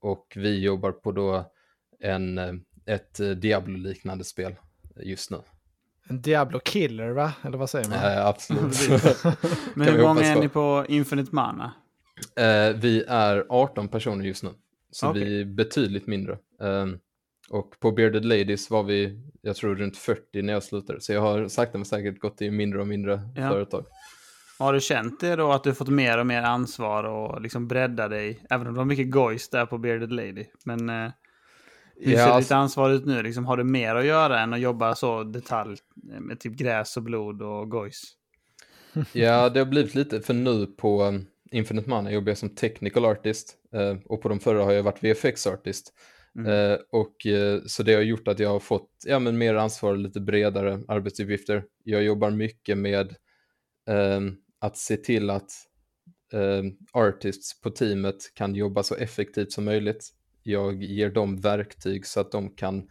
Och 0.00 0.32
vi 0.36 0.60
jobbar 0.60 0.92
på 0.92 1.12
då 1.12 1.52
en, 2.00 2.38
ett 2.86 3.20
eh, 3.20 3.28
Diablo-liknande 3.30 4.24
spel 4.24 4.54
just 4.96 5.30
nu. 5.30 5.36
En 6.08 6.22
Diablo 6.22 6.58
Killer 6.64 7.10
va? 7.10 7.32
Eller 7.42 7.58
vad 7.58 7.70
säger 7.70 7.88
man? 7.88 7.98
Eh, 7.98 8.26
absolut. 8.26 8.88
Men 9.74 9.88
hur 9.88 10.02
många 10.02 10.22
är 10.22 10.40
ni 10.40 10.48
på 10.48 10.84
Infinite 10.88 11.34
Mana? 11.34 11.72
Eh, 12.36 12.76
vi 12.76 13.04
är 13.08 13.46
18 13.48 13.88
personer 13.88 14.24
just 14.24 14.42
nu, 14.42 14.50
så 14.90 15.08
Okej. 15.10 15.24
vi 15.24 15.40
är 15.40 15.44
betydligt 15.44 16.06
mindre. 16.06 16.38
Ehm, 16.62 16.98
och 17.50 17.80
på 17.80 17.92
Bearded 17.92 18.24
Ladies 18.24 18.70
var 18.70 18.82
vi, 18.82 19.20
jag 19.42 19.56
tror 19.56 19.74
runt 19.76 19.96
40 19.96 20.42
när 20.42 20.52
jag 20.52 20.62
slutade, 20.62 21.00
så 21.00 21.12
jag 21.12 21.20
har 21.20 21.48
sakta 21.48 21.78
men 21.78 21.84
säkert 21.84 22.18
gått 22.20 22.38
till 22.38 22.52
mindre 22.52 22.80
och 22.80 22.86
mindre 22.86 23.20
Ja. 23.36 23.48
företag. 23.48 23.84
Har 24.58 24.72
du 24.72 24.80
känt 24.80 25.20
det 25.20 25.36
då 25.36 25.52
att 25.52 25.64
du 25.64 25.74
fått 25.74 25.88
mer 25.88 26.18
och 26.18 26.26
mer 26.26 26.42
ansvar 26.42 27.04
och 27.04 27.40
liksom 27.40 27.68
bredda 27.68 28.08
dig? 28.08 28.38
Även 28.50 28.66
om 28.66 28.72
det 28.74 28.78
var 28.78 28.84
mycket 28.84 29.10
gojs 29.10 29.48
där 29.50 29.66
på 29.66 29.78
Bearded 29.78 30.12
Lady. 30.12 30.44
Men 30.64 30.88
eh, 30.90 31.10
hur 31.96 32.12
Ja, 32.12 32.18
ser 32.18 32.24
ditt 32.26 32.32
alltså- 32.34 32.54
ansvar 32.54 32.90
ut 32.90 33.06
nu? 33.06 33.22
Liksom, 33.22 33.44
har 33.46 33.56
du 33.56 33.64
mer 33.64 33.94
att 33.94 34.06
göra 34.06 34.40
än 34.40 34.52
att 34.54 34.60
jobba 34.60 34.94
så 34.94 35.24
detalj 35.24 35.78
eh, 36.12 36.20
med 36.20 36.40
typ 36.40 36.52
gräs 36.52 36.96
och 36.96 37.02
blod 37.02 37.42
och 37.42 37.70
gojs? 37.70 38.02
Ja, 39.12 39.48
det 39.48 39.60
har 39.60 39.66
blivit 39.66 39.94
lite, 39.94 40.20
för 40.20 40.34
nu 40.34 40.66
på 40.66 41.02
um, 41.02 41.26
Infinite 41.50 41.90
Mana 41.90 42.12
jobbar 42.12 42.28
jag 42.30 42.38
som 42.38 42.54
technical 42.54 43.04
artist 43.04 43.56
eh, 43.74 43.96
och 44.04 44.22
på 44.22 44.28
de 44.28 44.40
förra 44.40 44.64
har 44.64 44.72
jag 44.72 44.82
varit 44.82 45.04
VFX 45.04 45.46
artist. 45.46 45.92
Mm. 46.38 46.52
Eh, 46.52 46.78
och 46.90 47.16
så 47.66 47.82
det 47.82 47.94
har 47.94 48.02
gjort 48.02 48.28
att 48.28 48.38
jag 48.38 48.48
har 48.48 48.60
fått 48.60 48.90
ja, 49.06 49.18
men 49.18 49.38
mer 49.38 49.54
ansvar 49.54 49.90
och 49.90 49.98
lite 49.98 50.20
bredare 50.20 50.80
arbetsuppgifter. 50.88 51.64
Jag 51.84 52.02
jobbar 52.02 52.30
mycket 52.30 52.78
med 52.78 53.14
ehm, 53.88 54.36
att 54.60 54.76
se 54.76 54.96
till 54.96 55.30
att 55.30 55.50
ehm, 56.32 56.72
artists 56.92 57.60
på 57.60 57.70
teamet 57.70 58.34
kan 58.34 58.54
jobba 58.54 58.82
så 58.82 58.94
effektivt 58.94 59.52
som 59.52 59.64
möjligt. 59.64 60.08
Jag 60.46 60.82
ger 60.82 61.10
dem 61.10 61.36
verktyg 61.40 62.06
så 62.06 62.20
att 62.20 62.32
de 62.32 62.50
kan, 62.50 62.88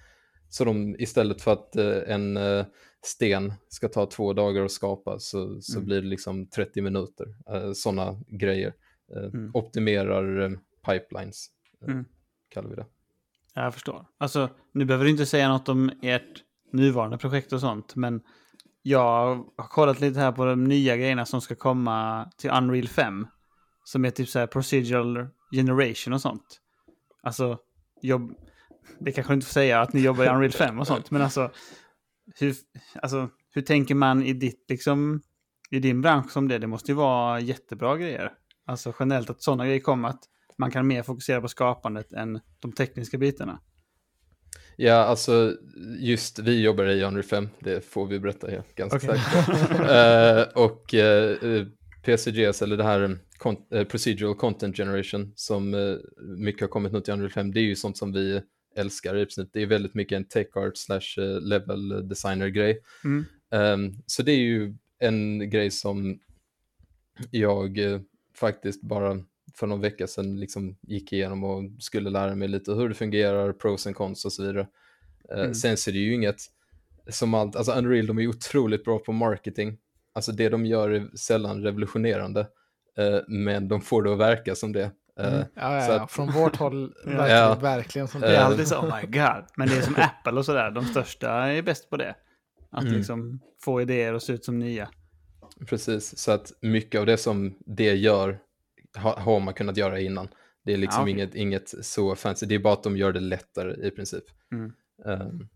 så 0.49 0.65
de 0.65 0.95
istället 0.99 1.41
för 1.41 1.53
att 1.53 1.75
eh, 1.75 1.97
en 2.07 2.37
eh, 2.37 2.65
sten 3.05 3.53
ska 3.69 3.87
ta 3.87 4.05
två 4.05 4.33
dagar 4.33 4.65
att 4.65 4.71
skapa 4.71 5.19
så, 5.19 5.61
så 5.61 5.77
Mm. 5.77 5.85
blir 5.85 6.01
det 6.01 6.07
liksom 6.07 6.47
30 6.49 6.81
minuter. 6.81 7.25
Uh, 7.53 7.73
Sådana 7.73 8.19
grejer. 8.27 8.73
Eh, 9.15 9.23
Mm. 9.33 9.51
Optimerar 9.53 10.41
eh, 10.41 10.51
pipelines, 10.85 11.47
eh, 11.87 11.91
Mm. 11.93 12.05
kallar 12.49 12.69
vi 12.69 12.75
det. 12.75 12.85
Ja, 13.53 13.63
Jag 13.63 13.73
förstår. 13.73 14.05
Alltså, 14.17 14.49
nu 14.71 14.85
behöver 14.85 15.05
du 15.05 15.11
inte 15.11 15.25
säga 15.25 15.49
något 15.49 15.69
om 15.69 15.91
ert 16.01 16.43
nuvarande 16.71 17.17
projekt 17.17 17.53
och 17.53 17.59
sånt, 17.59 17.95
men 17.95 18.21
jag 18.81 18.99
har 19.57 19.67
kollat 19.67 20.01
lite 20.01 20.19
här 20.19 20.31
på 20.31 20.45
de 20.45 20.63
nya 20.63 20.97
grejerna 20.97 21.25
som 21.25 21.41
ska 21.41 21.55
komma 21.55 22.29
till 22.37 22.49
Unreal 22.49 22.87
5. 22.87 23.27
Som 23.83 24.05
är 24.05 24.09
typ 24.09 24.29
så 24.29 24.39
här 24.39 24.47
procedural 24.47 25.27
generation 25.51 26.13
och 26.13 26.21
sånt. 26.21 26.59
Alltså, 27.23 27.57
jobb... 28.01 28.35
det 28.99 29.11
kanske 29.11 29.33
du 29.33 29.35
inte 29.35 29.47
får 29.47 29.53
säga 29.53 29.81
att 29.81 29.93
ni 29.93 30.01
jobbar 30.01 30.25
i 30.25 30.27
Unreal 30.27 30.51
5 30.51 30.79
och 30.79 30.87
sånt, 30.87 31.11
men 31.11 31.21
alltså 31.21 31.51
hur, 32.39 32.55
alltså, 33.01 33.29
hur 33.53 33.61
tänker 33.61 33.95
man 33.95 34.23
i 34.23 34.33
ditt, 34.33 34.65
liksom, 34.69 35.21
i 35.71 35.79
din 35.79 36.01
bransch 36.01 36.31
som 36.31 36.47
det? 36.47 36.57
Det 36.57 36.67
måste 36.67 36.91
ju 36.91 36.95
vara 36.95 37.39
jättebra 37.39 37.97
grejer. 37.97 38.31
Alltså 38.65 38.93
generellt 38.99 39.29
att 39.29 39.43
sådana 39.43 39.65
grejer 39.65 39.79
kommer, 39.79 40.09
att 40.09 40.23
man 40.57 40.71
kan 40.71 40.87
mer 40.87 41.03
fokusera 41.03 41.41
på 41.41 41.47
skapandet 41.47 42.13
än 42.13 42.39
de 42.59 42.71
tekniska 42.71 43.17
bitarna. 43.17 43.59
Ja, 44.75 44.93
alltså 44.93 45.55
just 45.99 46.39
vi 46.39 46.61
jobbar 46.61 46.85
i 46.85 47.03
Unreal 47.03 47.23
5, 47.23 47.49
det 47.59 47.85
får 47.85 48.07
vi 48.07 48.19
berätta 48.19 48.47
här, 48.47 48.63
ganska 48.75 48.97
Okej. 48.97 49.19
säkert. 49.19 49.79
Eh, 49.89 50.63
och 50.63 50.93
uh, 50.93 51.67
PCGS, 52.05 52.61
eller 52.61 52.77
det 52.77 52.83
här 52.83 53.01
um, 53.01 53.19
con- 53.39 53.65
eh, 53.77 53.83
Procedural 53.83 54.35
Content 54.35 54.77
Generation, 54.77 55.33
som 55.35 55.73
eh, 55.73 55.95
mycket 56.37 56.61
har 56.61 56.67
kommit 56.67 56.91
nu 56.91 57.01
till 57.01 57.13
Unreal 57.13 57.31
5, 57.31 57.53
det 57.53 57.59
är 57.59 57.63
ju 57.63 57.75
sånt 57.75 57.97
som 57.97 58.11
vi 58.11 58.41
älskar 58.75 59.15
i 59.15 59.25
princip. 59.25 59.49
Det 59.53 59.61
är 59.61 59.65
väldigt 59.65 59.93
mycket 59.93 60.15
en 60.15 60.25
tech 60.27 60.47
art 60.57 60.77
slash 60.77 61.17
eh, 61.17 61.41
level 61.41 62.07
designer-grej. 62.09 62.79
Mm. 63.03 63.25
Ehm, 63.51 63.91
så 64.05 64.23
det 64.23 64.31
är 64.31 64.37
ju 64.39 64.75
en 64.99 65.49
grej 65.49 65.71
som 65.71 66.19
jag 67.31 67.77
eh, 67.77 67.99
faktiskt 68.35 68.81
bara 68.81 69.23
för 69.55 69.67
någon 69.67 69.81
vecka 69.81 70.07
sedan 70.07 70.39
liksom 70.39 70.77
gick 70.81 71.13
igenom 71.13 71.43
och 71.43 71.63
skulle 71.79 72.09
lära 72.09 72.35
mig 72.35 72.47
lite 72.47 72.71
hur 72.73 72.89
det 72.89 72.95
fungerar, 72.95 73.53
pros 73.53 73.87
and 73.87 73.95
cons 73.95 74.25
och 74.25 74.33
så 74.33 74.41
vidare. 74.43 74.67
Eh, 75.31 75.39
Mm. 75.39 75.53
Sen 75.53 75.71
är 75.71 75.91
det 75.91 75.99
ju 75.99 76.13
inget 76.13 76.41
som 77.09 77.33
allt, 77.33 77.55
alltså 77.55 77.71
Unreal 77.71 78.05
de 78.07 78.19
är 78.19 78.27
otroligt 78.27 78.83
bra 78.85 78.99
på 78.99 79.11
marketing. 79.11 79.77
Alltså 80.15 80.31
det 80.31 80.49
de 80.49 80.65
gör 80.65 80.89
är 80.89 81.17
sällan 81.17 81.63
revolutionerande, 81.63 82.39
eh, 82.97 83.19
men 83.27 83.67
de 83.67 83.81
får 83.81 84.03
det 84.03 84.11
att 84.13 84.19
verka 84.19 84.55
som 84.55 84.71
det. 84.73 84.91
Eh, 85.19 85.27
Mm. 85.33 85.39
Ja, 85.39 85.45
ja, 85.55 85.87
ja. 85.93 86.03
att- 86.03 86.11
från 86.11 86.31
vårt 86.31 86.55
håll 86.55 86.93
Ja. 87.05 87.11
verkligen, 87.11 87.29
Ja. 87.39 87.55
verkligen 87.55 88.07
som 88.07 88.21
Det 88.21 88.27
är 88.27 88.31
det. 88.31 88.37
Eh. 88.37 88.45
alltid 88.45 88.67
så, 88.67 88.77
oh 88.77 88.95
my 89.01 89.07
god. 89.07 89.45
Men 89.57 89.67
det 89.67 89.77
är 89.77 89.81
som 89.81 89.95
Apple 89.97 90.31
och 90.39 90.45
sådär, 90.45 90.71
de 90.71 90.85
största 90.85 91.29
är 91.29 91.61
bäst 91.61 91.89
på 91.89 91.97
det. 91.97 92.15
Att 92.71 92.83
Mm. 92.83 92.93
liksom 92.95 93.39
få 93.63 93.81
idéer 93.81 94.13
att 94.13 94.23
se 94.23 94.33
ut 94.33 94.45
som 94.45 94.59
nya. 94.59 94.89
Precis, 95.69 96.17
så 96.17 96.31
att 96.31 96.51
mycket 96.61 96.99
av 96.99 97.05
det 97.05 97.17
som 97.17 97.57
det 97.65 97.93
gör 97.95 98.39
ha, 98.97 99.19
har 99.19 99.39
man 99.39 99.53
kunnat 99.53 99.77
göra 99.77 99.99
innan. 99.99 100.27
Det 100.65 100.73
är 100.73 100.77
liksom 100.77 100.99
Ja, 100.99 101.03
okej. 101.03 101.13
inget, 101.13 101.35
inget 101.35 101.85
så 101.85 102.15
fancy, 102.15 102.45
det 102.45 102.55
är 102.55 102.59
bara 102.59 102.73
att 102.73 102.83
de 102.83 102.97
gör 102.97 103.11
det 103.13 103.19
lättare 103.19 103.87
i 103.87 103.91
princip. 103.91 104.23
Mm. 104.51 104.71
Ehm, 105.05 105.47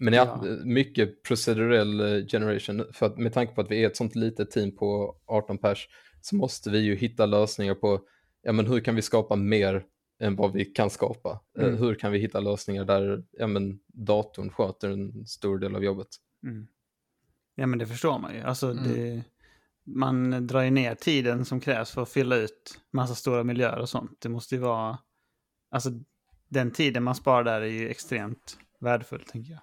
men 0.00 0.14
ja, 0.14 0.40
Ja. 0.44 0.56
mycket 0.64 1.22
procedural 1.22 2.00
eh, 2.00 2.26
generation, 2.26 2.84
för 2.92 3.06
att 3.06 3.18
med 3.18 3.32
tanke 3.32 3.54
på 3.54 3.60
att 3.60 3.70
vi 3.70 3.82
är 3.82 3.86
ett 3.86 3.96
sånt 3.96 4.14
litet 4.14 4.50
team 4.50 4.76
på 4.76 5.16
18 5.26 5.58
pers 5.58 5.88
så 6.20 6.36
måste 6.36 6.70
vi 6.70 6.78
ju 6.78 6.94
hitta 6.96 7.26
lösningar 7.26 7.74
på, 7.74 8.00
ja 8.42 8.52
men 8.52 8.66
hur 8.66 8.80
kan 8.80 8.94
vi 8.94 9.02
skapa 9.02 9.36
mer 9.36 9.84
än 10.20 10.36
vad 10.36 10.52
vi 10.52 10.64
kan 10.64 10.90
skapa? 10.90 11.40
Eh, 11.58 11.64
Mm. 11.64 11.76
hur 11.78 11.94
kan 11.94 12.12
vi 12.12 12.18
hitta 12.18 12.40
lösningar 12.40 12.84
där, 12.84 13.24
ja 13.32 13.46
men 13.46 13.78
datorn 13.86 14.50
sköter 14.50 14.90
en 14.90 15.26
stor 15.26 15.58
del 15.58 15.76
av 15.76 15.84
jobbet? 15.84 16.08
Mm. 16.42 16.66
Ja, 17.54 17.66
men 17.66 17.78
det 17.78 17.86
förstår 17.86 18.18
man 18.18 18.34
ju. 18.34 18.40
Alltså, 18.40 18.70
Mm. 18.70 18.84
det, 18.84 19.22
man 19.84 20.46
drar 20.46 20.62
ju 20.62 20.70
ner 20.70 20.94
tiden 20.94 21.44
som 21.44 21.60
krävs 21.60 21.90
för 21.90 22.02
att 22.02 22.08
fylla 22.08 22.36
ut 22.36 22.80
massa 22.92 23.14
stora 23.14 23.44
miljöer 23.44 23.78
och 23.78 23.88
sånt. 23.88 24.20
Det 24.20 24.28
måste 24.28 24.54
ju 24.54 24.60
vara... 24.60 24.98
Alltså, 25.70 25.90
den 26.48 26.70
tiden 26.70 27.02
man 27.02 27.14
sparar 27.14 27.44
där 27.44 27.60
är 27.60 27.66
ju 27.66 27.88
extremt 27.88 28.58
värdefull, 28.80 29.24
tänker 29.32 29.50
jag. 29.52 29.60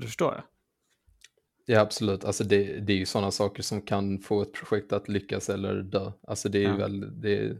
Det 0.00 0.06
förstår 0.06 0.34
jag. 0.34 0.42
Ja, 1.66 1.80
absolut. 1.80 2.24
Alltså 2.24 2.44
det, 2.44 2.80
det 2.80 2.92
är 2.92 2.96
ju 2.96 3.06
sådana 3.06 3.30
saker 3.30 3.62
som 3.62 3.82
kan 3.82 4.18
få 4.18 4.42
ett 4.42 4.52
projekt 4.52 4.92
att 4.92 5.08
lyckas 5.08 5.48
eller 5.50 5.74
dö. 5.82 6.12
Alltså 6.26 6.48
det 6.48 6.64
är 6.64 6.68
Ja. 6.68 6.76
väl, 6.76 7.20
det 7.20 7.38
är, 7.38 7.58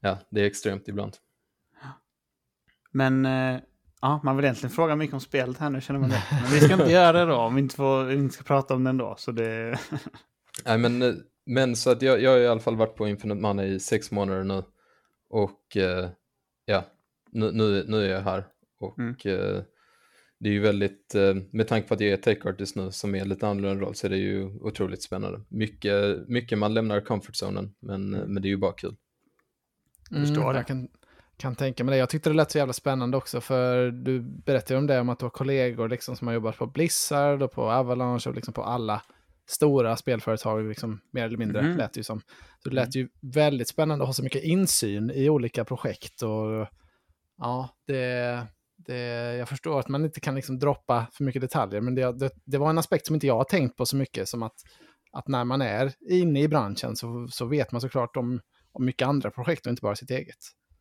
ja, 0.00 0.18
det 0.30 0.40
är 0.40 0.44
extremt 0.44 0.88
ibland. 0.88 1.16
Men 2.92 3.26
eh, 3.26 3.60
ja, 4.00 4.20
man 4.24 4.36
vill 4.36 4.44
egentligen 4.44 4.70
fråga 4.70 4.96
mycket 4.96 5.14
om 5.14 5.20
spelet 5.20 5.58
här 5.58 5.70
nu, 5.70 5.80
känner 5.80 6.00
man 6.00 6.10
det. 6.10 6.22
Men 6.30 6.50
vi 6.52 6.60
ska 6.60 6.72
inte 6.72 6.90
göra 6.92 7.12
det 7.24 7.32
då, 7.32 7.36
om 7.36 7.54
vi 7.54 7.60
inte, 7.62 7.76
får, 7.76 8.04
vi 8.04 8.14
inte 8.14 8.34
ska 8.34 8.44
prata 8.44 8.74
om 8.74 8.84
den 8.84 8.96
då. 8.96 9.14
Så 9.18 9.32
det... 9.32 9.78
Nej, 10.64 10.78
men, 10.78 11.02
eh, 11.02 11.14
men 11.46 11.76
så 11.76 11.90
att 11.90 12.02
jag, 12.02 12.22
jag 12.22 12.30
har 12.30 12.38
i 12.38 12.46
alla 12.48 12.60
fall 12.60 12.76
varit 12.76 12.96
på 12.96 13.08
Infinite 13.08 13.40
Mana 13.40 13.64
i 13.64 13.80
sex 13.80 14.10
månader 14.10 14.44
nu. 14.44 14.62
Och 15.28 15.76
eh, 15.76 16.10
ja, 16.64 16.84
nu, 17.30 17.52
nu, 17.52 17.84
nu 17.88 18.04
är 18.04 18.08
jag 18.08 18.20
här. 18.20 18.46
Och 18.80 18.98
Mm. 18.98 19.14
Det 20.40 20.48
är 20.48 20.52
ju 20.52 20.60
väldigt, 20.60 21.14
eh, 21.14 21.34
med 21.50 21.68
tanke 21.68 21.88
på 21.88 21.94
att 21.94 22.00
jag 22.00 22.10
är 22.10 22.16
tech 22.16 22.46
artist 22.46 22.76
nu 22.76 22.90
som 22.92 23.14
är 23.14 23.24
lite 23.24 23.48
annorlunda 23.48 23.84
roll 23.86 23.94
så 23.94 24.06
är 24.06 24.10
det 24.10 24.16
ju 24.16 24.44
otroligt 24.44 25.02
spännande. 25.02 25.40
Mycket, 25.48 26.28
mycket 26.28 26.58
man 26.58 26.74
lämnar 26.74 27.00
comfort 27.00 27.36
zonen, 27.36 27.74
men, 27.80 28.14
eh, 28.14 28.26
men 28.26 28.42
det 28.42 28.48
är 28.48 28.50
ju 28.50 28.56
bara 28.56 28.72
kul. 28.72 28.96
Mm, 30.10 30.26
förstår 30.26 30.52
det. 30.52 30.58
jag 30.58 30.66
kan, 30.66 30.88
kan 31.36 31.56
tänka 31.56 31.84
mig 31.84 31.92
det. 31.92 31.98
Jag 31.98 32.08
tyckte 32.10 32.30
det 32.30 32.36
lät 32.36 32.50
så 32.50 32.58
jävla 32.58 32.72
spännande 32.72 33.16
också, 33.16 33.40
för 33.40 33.90
du 33.90 34.20
berättade 34.20 34.78
om 34.78 34.86
det, 34.86 35.00
om 35.00 35.08
att 35.08 35.18
du 35.18 35.24
har 35.24 35.30
kollegor 35.30 35.88
liksom, 35.88 36.16
som 36.16 36.26
har 36.26 36.34
jobbat 36.34 36.56
på 36.56 36.66
Blizzard 36.66 37.42
och 37.42 37.52
på 37.52 37.70
Avalanche 37.70 38.28
och 38.28 38.34
liksom 38.34 38.54
på 38.54 38.62
alla 38.62 39.02
stora 39.48 39.96
spelföretag, 39.96 40.68
liksom, 40.68 41.00
mer 41.10 41.24
eller 41.24 41.36
mindre, 41.38 41.62
Mhm. 41.62 41.76
lät 41.76 41.92
det 41.92 41.98
ju 41.98 42.04
som. 42.04 42.20
Så 42.62 42.68
det 42.68 42.74
lät 42.74 42.94
ju 42.96 43.08
väldigt 43.20 43.68
spännande 43.68 44.02
att 44.02 44.08
ha 44.08 44.14
så 44.14 44.22
mycket 44.22 44.44
insyn 44.44 45.10
i 45.10 45.28
olika 45.30 45.64
projekt. 45.64 46.22
Och 46.22 46.66
ja, 47.38 47.68
det, 47.86 48.46
det, 48.86 49.36
jag 49.36 49.48
förstår 49.48 49.80
att 49.80 49.88
man 49.88 50.04
inte 50.04 50.20
kan 50.20 50.34
liksom 50.34 50.58
droppa 50.58 51.06
för 51.12 51.24
mycket 51.24 51.42
detaljer, 51.42 51.80
men 51.80 51.94
det, 51.94 52.18
det, 52.18 52.30
det 52.44 52.58
var 52.58 52.70
en 52.70 52.78
aspekt 52.78 53.06
som 53.06 53.14
inte 53.14 53.26
jag 53.26 53.36
har 53.36 53.44
tänkt 53.44 53.76
på 53.76 53.86
så 53.86 53.96
mycket, 53.96 54.28
som 54.28 54.42
att 54.42 54.54
att 55.12 55.28
när 55.28 55.44
man 55.44 55.62
är 55.62 55.92
inne 56.10 56.42
i 56.42 56.48
branschen 56.48 56.96
så, 56.96 57.28
så 57.30 57.46
vet 57.46 57.72
man 57.72 57.80
såklart 57.80 58.16
om, 58.16 58.40
om 58.72 58.84
mycket 58.84 59.08
andra 59.08 59.30
projekt 59.30 59.66
och 59.66 59.70
inte 59.70 59.82
bara 59.82 59.96
sitt 59.96 60.10
eget. 60.10 60.36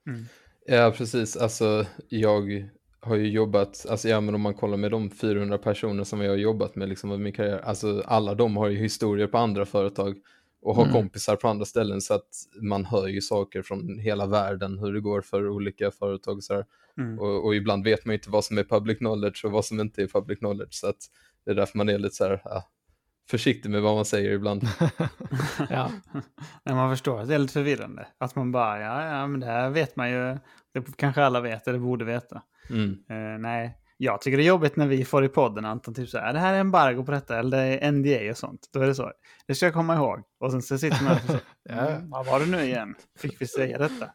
Mm. 0.08 0.26
Ja, 0.66 0.94
precis. 0.98 1.38
Alltså, 1.38 1.86
jag 2.10 2.70
har 3.00 3.16
ju 3.16 3.30
jobbat, 3.30 3.86
alltså 3.90 4.10
ja, 4.10 4.22
men 4.22 4.36
om 4.36 4.42
man 4.42 4.54
kollar 4.54 4.78
med 4.78 4.92
de 4.92 5.10
400 5.10 5.58
personer 5.58 6.04
som 6.04 6.22
jag 6.22 6.32
har 6.32 6.38
jobbat 6.38 6.76
med 6.76 6.90
liksom 6.90 7.12
under 7.12 7.24
min 7.24 7.34
karriär, 7.34 7.60
alltså 7.60 8.04
alla 8.06 8.36
de 8.36 8.58
har 8.58 8.68
ju 8.68 8.78
historier 8.78 9.28
på 9.28 9.38
andra 9.38 9.66
företag 9.66 10.16
och 10.62 10.76
har 10.76 10.84
Mm. 10.84 10.94
kompisar 10.94 11.36
på 11.36 11.48
andra 11.48 11.66
ställen 11.66 12.02
så 12.02 12.14
att 12.14 12.28
man 12.62 12.86
hör 12.86 13.08
ju 13.08 13.22
saker 13.22 13.62
från 13.62 14.00
hela 14.00 14.26
världen, 14.26 14.80
hur 14.80 14.94
det 14.94 15.02
går 15.02 15.22
för 15.22 15.50
olika 15.50 15.92
företag 15.92 16.38
och 16.38 16.44
sådär. 16.44 16.66
Mm. 16.98 17.20
Och, 17.20 17.46
och 17.46 17.56
ibland 17.56 17.84
vet 17.84 18.06
man 18.06 18.14
ju 18.14 18.18
inte 18.18 18.30
vad 18.30 18.46
som 18.46 18.58
är 18.58 18.64
public 18.64 18.98
knowledge 18.98 19.46
och 19.46 19.52
vad 19.52 19.66
som 19.66 19.80
inte 19.80 20.04
är 20.04 20.08
public 20.08 20.40
knowledge 20.40 20.74
så 20.74 20.88
att 20.88 20.98
det 21.46 21.52
är 21.52 21.56
därför 21.56 21.78
man 21.78 21.90
är 21.90 21.98
lite 21.98 22.16
så 22.16 22.24
här, 22.24 22.42
ja, 22.46 22.64
försiktig 23.30 23.70
med 23.70 23.82
vad 23.82 23.96
man 23.96 24.06
säger 24.06 24.32
ibland. 24.32 24.64
Ja. 25.70 25.92
Men 26.66 26.76
man 26.76 26.92
förstår 26.92 27.20
att 27.22 27.28
det 27.28 27.36
är 27.36 27.40
lite 27.40 27.54
förvirrande. 27.54 28.08
Att 28.18 28.36
man 28.36 28.52
bara, 28.52 28.80
ja, 28.82 29.06
ja, 29.06 29.28
men 29.28 29.40
det 29.40 29.46
här 29.46 29.70
vet 29.70 29.96
man 29.96 30.12
ju. 30.12 30.38
Det 30.74 30.98
kanske 30.98 31.24
alla 31.24 31.42
vet 31.42 31.68
eller 31.68 31.80
borde 31.80 32.06
veta. 32.06 32.42
Mm. 32.70 32.92
Eh, 33.10 33.40
nej, 33.40 33.78
jag 34.02 34.22
tycker 34.22 34.38
det 34.38 34.44
är 34.44 34.48
jobbigt 34.48 34.76
när 34.76 34.88
vi 34.88 35.06
får 35.06 35.26
i 35.26 35.30
podden 35.30 35.66
Anton, 35.66 35.94
typ 35.94 36.10
så 36.10 36.18
här, 36.18 36.34
det 36.34 36.40
här 36.40 36.54
är 36.54 36.60
embargo 36.60 37.04
på 37.06 37.12
detta, 37.12 37.40
eller 37.40 37.58
det 37.58 37.78
är 37.78 37.92
NDA 37.92 38.32
och 38.32 38.38
sånt. 38.38 38.70
Då 38.74 38.80
är 38.82 38.88
det 38.88 38.96
så. 38.96 39.12
Det 39.48 39.56
ska 39.56 39.66
jag 39.66 39.74
komma 39.74 39.96
ihåg. 39.96 40.20
Och 40.40 40.52
sen 40.52 40.62
så 40.62 40.78
sitter 40.78 41.04
man 41.04 41.14
och 41.14 41.22
så, 41.28 41.38
Ja. 41.70 41.74
mm, 41.76 42.10
vad 42.10 42.26
var 42.26 42.40
det 42.40 42.46
nu 42.46 42.64
igen? 42.64 42.96
Fick 43.20 43.42
vi 43.42 43.48
säga 43.48 43.78
detta? 43.78 44.10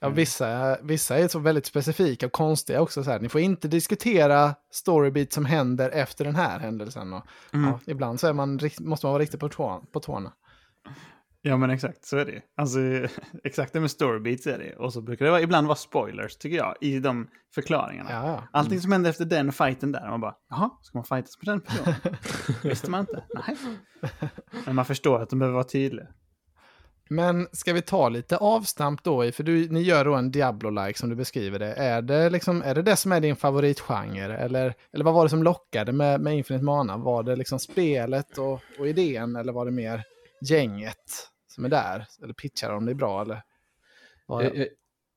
Ja, 0.00 0.08
vissa, 0.08 0.78
vissa 0.82 1.18
är 1.18 1.28
så 1.28 1.38
väldigt 1.38 1.66
specifika 1.66 2.26
och 2.26 2.32
konstiga 2.32 2.80
också. 2.80 3.04
Så 3.04 3.10
här. 3.10 3.20
Ni 3.20 3.28
får 3.28 3.40
inte 3.40 3.68
diskutera 3.68 4.54
storybeat 4.72 5.32
som 5.32 5.44
händer 5.44 5.90
efter 5.90 6.24
den 6.24 6.34
här 6.36 6.58
händelsen. 6.58 7.12
Och, 7.12 7.22
Mm. 7.52 7.70
ja, 7.70 7.80
ibland 7.86 8.20
så 8.20 8.32
man, 8.32 8.60
måste 8.80 9.06
man 9.06 9.12
vara 9.12 9.22
riktigt 9.22 9.40
på, 9.40 9.48
tå, 9.48 9.84
på 9.92 10.00
tårna. 10.00 10.32
Ja 11.46 11.56
men 11.56 11.70
exakt, 11.70 12.04
så 12.04 12.16
är 12.16 12.24
det. 12.24 12.42
Alltså 12.56 12.78
exakt 13.44 13.72
det 13.72 13.80
med 13.80 13.90
storybeats 13.90 14.46
är 14.46 14.58
det. 14.58 14.76
Och 14.76 14.92
så 14.92 15.02
brukar 15.02 15.24
det 15.24 15.30
vara, 15.30 15.40
ibland 15.40 15.66
vara 15.66 15.76
spoilers 15.76 16.36
tycker 16.36 16.56
jag 16.56 16.74
i 16.80 16.98
de 16.98 17.28
förklaringarna. 17.54 18.10
Ja, 18.10 18.26
ja. 18.26 18.48
Allting 18.52 18.80
som 18.80 18.92
händer 18.92 19.10
efter 19.10 19.24
den 19.24 19.52
fighten 19.52 19.92
där, 19.92 20.08
man 20.10 20.20
bara, 20.20 20.34
jaha, 20.50 20.70
ska 20.82 20.98
man 20.98 21.04
fightas 21.04 21.38
med 21.42 21.54
den 21.54 21.60
personen? 21.60 22.16
Visste 22.62 22.90
man 22.90 23.00
inte? 23.00 23.24
Nej. 23.34 23.56
Men 24.66 24.74
man 24.74 24.84
förstår 24.84 25.22
att 25.22 25.30
de 25.30 25.38
behöver 25.38 25.54
vara 25.54 25.64
tydliga. 25.64 26.06
Men 27.08 27.48
ska 27.52 27.72
vi 27.72 27.82
ta 27.82 28.08
lite 28.08 28.36
avstamp 28.36 29.04
då 29.04 29.24
i, 29.24 29.32
för 29.32 29.42
du, 29.42 29.68
ni 29.68 29.82
gör 29.82 30.04
då 30.04 30.14
en 30.14 30.30
Diablo-like 30.30 30.98
som 30.98 31.08
du 31.10 31.16
beskriver 31.16 31.58
det. 31.58 31.72
Är 31.72 32.02
det, 32.02 32.30
liksom, 32.30 32.62
är 32.62 32.74
det 32.74 32.82
det 32.82 32.96
som 32.96 33.12
är 33.12 33.20
din 33.20 33.36
favoritgenre? 33.36 34.38
Eller, 34.38 34.74
eller 34.92 35.04
vad 35.04 35.14
var 35.14 35.24
det 35.24 35.30
som 35.30 35.42
lockade 35.42 35.92
med, 35.92 36.20
med 36.20 36.36
Infinite 36.36 36.64
Mana? 36.64 36.96
Var 36.96 37.22
det 37.22 37.36
liksom 37.36 37.58
spelet 37.58 38.38
och, 38.38 38.60
och 38.78 38.88
idén 38.88 39.36
eller 39.36 39.52
var 39.52 39.64
det 39.64 39.72
mer 39.72 40.02
gänget 40.48 41.33
som 41.54 41.64
är 41.64 41.68
där? 41.68 42.06
Eller 42.22 42.34
pitchar 42.34 42.72
de 42.72 42.86
det 42.86 42.92
är 42.92 42.94
bra 42.94 43.22
eller? 43.22 43.42
Jag, 44.28 44.56
jag, 44.56 44.68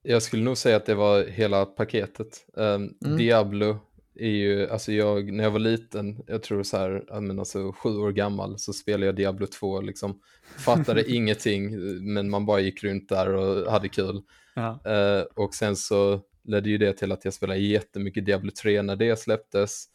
jag 0.02 0.24
skulle 0.24 0.44
nog 0.44 0.58
säga 0.58 0.78
att 0.78 0.86
det 0.86 0.96
var 0.96 1.24
hela 1.24 1.66
paketet. 1.66 2.46
Um, 2.54 2.98
Mm. 3.06 3.18
Diablo 3.18 3.80
är 4.16 4.30
ju, 4.30 4.70
alltså 4.70 4.92
jag, 4.92 5.34
när 5.34 5.44
jag 5.44 5.52
var 5.52 5.60
liten, 5.60 6.24
jag 6.28 6.44
tror 6.44 6.64
så 6.64 6.78
här, 6.78 7.06
ja, 7.08 7.20
men 7.20 7.40
alltså 7.40 7.72
sju 7.72 7.90
år 7.90 8.12
gammal, 8.12 8.60
så 8.60 8.74
spelade 8.74 9.06
jag 9.06 9.16
Diablo 9.16 9.48
2, 9.48 9.82
liksom 9.82 10.22
fattade 10.58 11.12
ingenting, 11.12 11.72
men 12.14 12.30
man 12.30 12.46
bara 12.46 12.60
gick 12.60 12.84
runt 12.84 13.10
där 13.10 13.34
och 13.34 13.72
hade 13.72 13.90
kul. 13.90 14.22
Ja. 14.56 14.80
Eh, 14.92 15.22
och 15.22 15.54
sen 15.54 15.76
så 15.76 16.22
ledde 16.44 16.70
ju 16.70 16.78
det 16.78 16.94
till 16.94 17.12
att 17.12 17.26
jag 17.26 17.34
spelade 17.34 17.60
jättemycket 17.60 18.26
Diablo 18.26 18.52
3 18.62 18.82
när 18.82 18.96
det 18.96 19.20
släpptes 19.20 19.86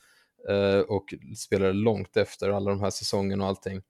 eh, 0.48 0.78
och 0.78 1.14
spelade 1.36 1.72
långt 1.72 2.16
efter 2.16 2.50
alla 2.50 2.70
de 2.70 2.80
här 2.80 2.90
säsongerna 2.90 3.44
och 3.44 3.48
allting. 3.48 3.82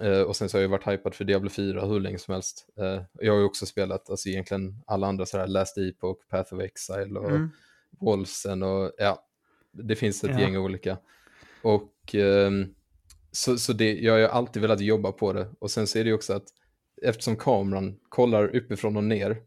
Eh, 0.00 0.20
och 0.20 0.36
sen 0.36 0.48
så 0.48 0.56
har 0.56 0.62
jag 0.62 0.68
varit 0.68 0.86
hypad 0.88 1.14
för 1.14 1.24
Diablo 1.24 1.50
4 1.50 1.86
hur 1.86 2.00
länge 2.00 2.18
som 2.18 2.34
helst. 2.34 2.66
Eh, 2.78 3.02
jag 3.12 3.32
har 3.32 3.38
ju 3.40 3.44
också 3.44 3.66
spelat 3.66 4.10
alltså 4.10 4.28
egentligen 4.28 4.82
alla 4.86 5.06
andra 5.06 5.26
så 5.26 5.38
här 5.38 5.46
Last 5.46 5.78
Epoch, 5.78 6.28
Path 6.28 6.54
of 6.54 6.60
Exile 6.60 7.18
och 7.20 7.30
Mm. 7.30 7.50
Wolfsen 8.00 8.62
och 8.62 8.92
ja, 8.98 9.24
det 9.72 9.96
finns 9.96 10.24
ett 10.24 10.30
Ja. 10.30 10.40
gäng 10.40 10.56
olika. 10.56 10.98
Och 11.62 12.14
ehm, 12.14 12.74
så, 13.32 13.58
så 13.58 13.72
det, 13.72 13.98
jag 13.98 14.12
har 14.12 14.18
ju 14.18 14.26
alltid 14.26 14.62
velat 14.62 14.80
jobba 14.80 15.12
på 15.12 15.32
det. 15.32 15.48
Och 15.58 15.70
sen 15.70 15.86
så 15.86 15.98
är 15.98 16.04
det 16.04 16.08
ju 16.08 16.14
också 16.14 16.32
att 16.32 16.44
eftersom 17.02 17.36
kameran 17.36 17.98
kollar 18.08 18.56
uppifrån 18.56 18.96
och 18.96 19.04
ner 19.04 19.42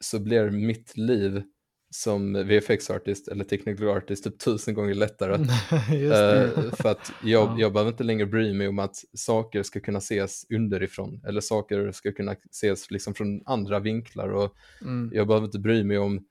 så 0.00 0.18
blir 0.18 0.50
mitt 0.50 0.96
liv 0.96 1.42
som 1.90 2.32
VFX-artist 2.48 3.28
eller 3.28 3.44
technical 3.44 3.88
artist 3.88 4.24
typ 4.24 4.38
tusen 4.38 4.74
gånger 4.74 4.94
lättare. 4.94 5.36
Det. 5.90 6.54
Eh, 6.66 6.72
för 6.72 6.88
att 6.88 7.12
jag, 7.24 7.48
Ja. 7.48 7.56
jag 7.58 7.72
behöver 7.72 7.90
inte 7.90 8.04
längre 8.04 8.26
bry 8.26 8.54
mig 8.54 8.68
om 8.68 8.78
att 8.78 8.96
saker 9.14 9.62
ska 9.62 9.80
kunna 9.80 9.98
ses 9.98 10.46
underifrån 10.50 11.22
eller 11.26 11.40
saker 11.40 11.92
ska 11.92 12.12
kunna 12.12 12.36
ses 12.50 12.90
liksom 12.90 13.14
från 13.14 13.42
andra 13.46 13.78
vinklar 13.80 14.28
och 14.28 14.54
Mm. 14.82 15.10
jag 15.14 15.26
behöver 15.26 15.44
inte 15.46 15.58
bry 15.58 15.84
mig 15.84 15.98
om 15.98 16.24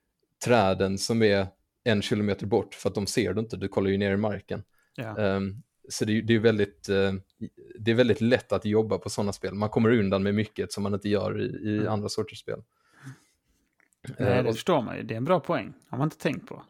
träden 0.45 0.97
som 0.97 1.21
är 1.23 1.47
en 1.83 2.01
kilometer 2.01 2.45
bort 2.45 2.73
för 2.75 2.89
att 2.89 2.95
de 2.95 3.07
ser 3.07 3.33
du 3.33 3.39
inte, 3.39 3.57
du 3.57 3.67
kollar 3.67 3.89
ju 3.89 3.97
ner 3.97 4.11
i 4.13 4.17
marken. 4.17 4.63
Ja. 4.95 5.17
Ehm, 5.17 5.55
så 5.89 6.05
det, 6.05 6.21
det, 6.21 6.35
är 6.35 6.39
väldigt, 6.39 6.89
eh, 6.89 7.13
det 7.79 7.91
är 7.91 7.95
väldigt 7.95 8.21
lätt 8.21 8.51
att 8.51 8.65
jobba 8.65 8.97
på 8.97 9.09
sådana 9.09 9.33
spel. 9.33 9.53
Man 9.53 9.69
kommer 9.69 9.91
undan 9.99 10.23
med 10.23 10.35
mycket 10.35 10.71
som 10.71 10.83
man 10.83 10.93
inte 10.93 11.09
gör 11.09 11.41
i, 11.41 11.45
i 11.69 11.77
Mm. 11.77 11.87
andra 11.87 12.09
sorters 12.09 12.39
spel. 12.39 12.59
Nej, 14.19 14.27
Eh, 14.29 14.43
det 14.43 14.49
och- 14.49 14.55
förstår 14.55 14.81
man 14.81 14.97
ju. 14.97 15.03
Det 15.03 15.13
är 15.13 15.17
en 15.17 15.25
bra 15.25 15.39
poäng. 15.39 15.73
Har 15.89 15.97
man 15.97 16.05
inte 16.07 16.17
tänkt 16.17 16.47
på. 16.47 16.63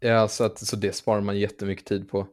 Ja, 0.00 0.28
så, 0.28 0.44
att, 0.44 0.58
så 0.58 0.76
det 0.76 0.92
sparar 0.92 1.20
man 1.20 1.38
jättemycket 1.38 1.84
tid 1.86 2.08
på. 2.10 2.26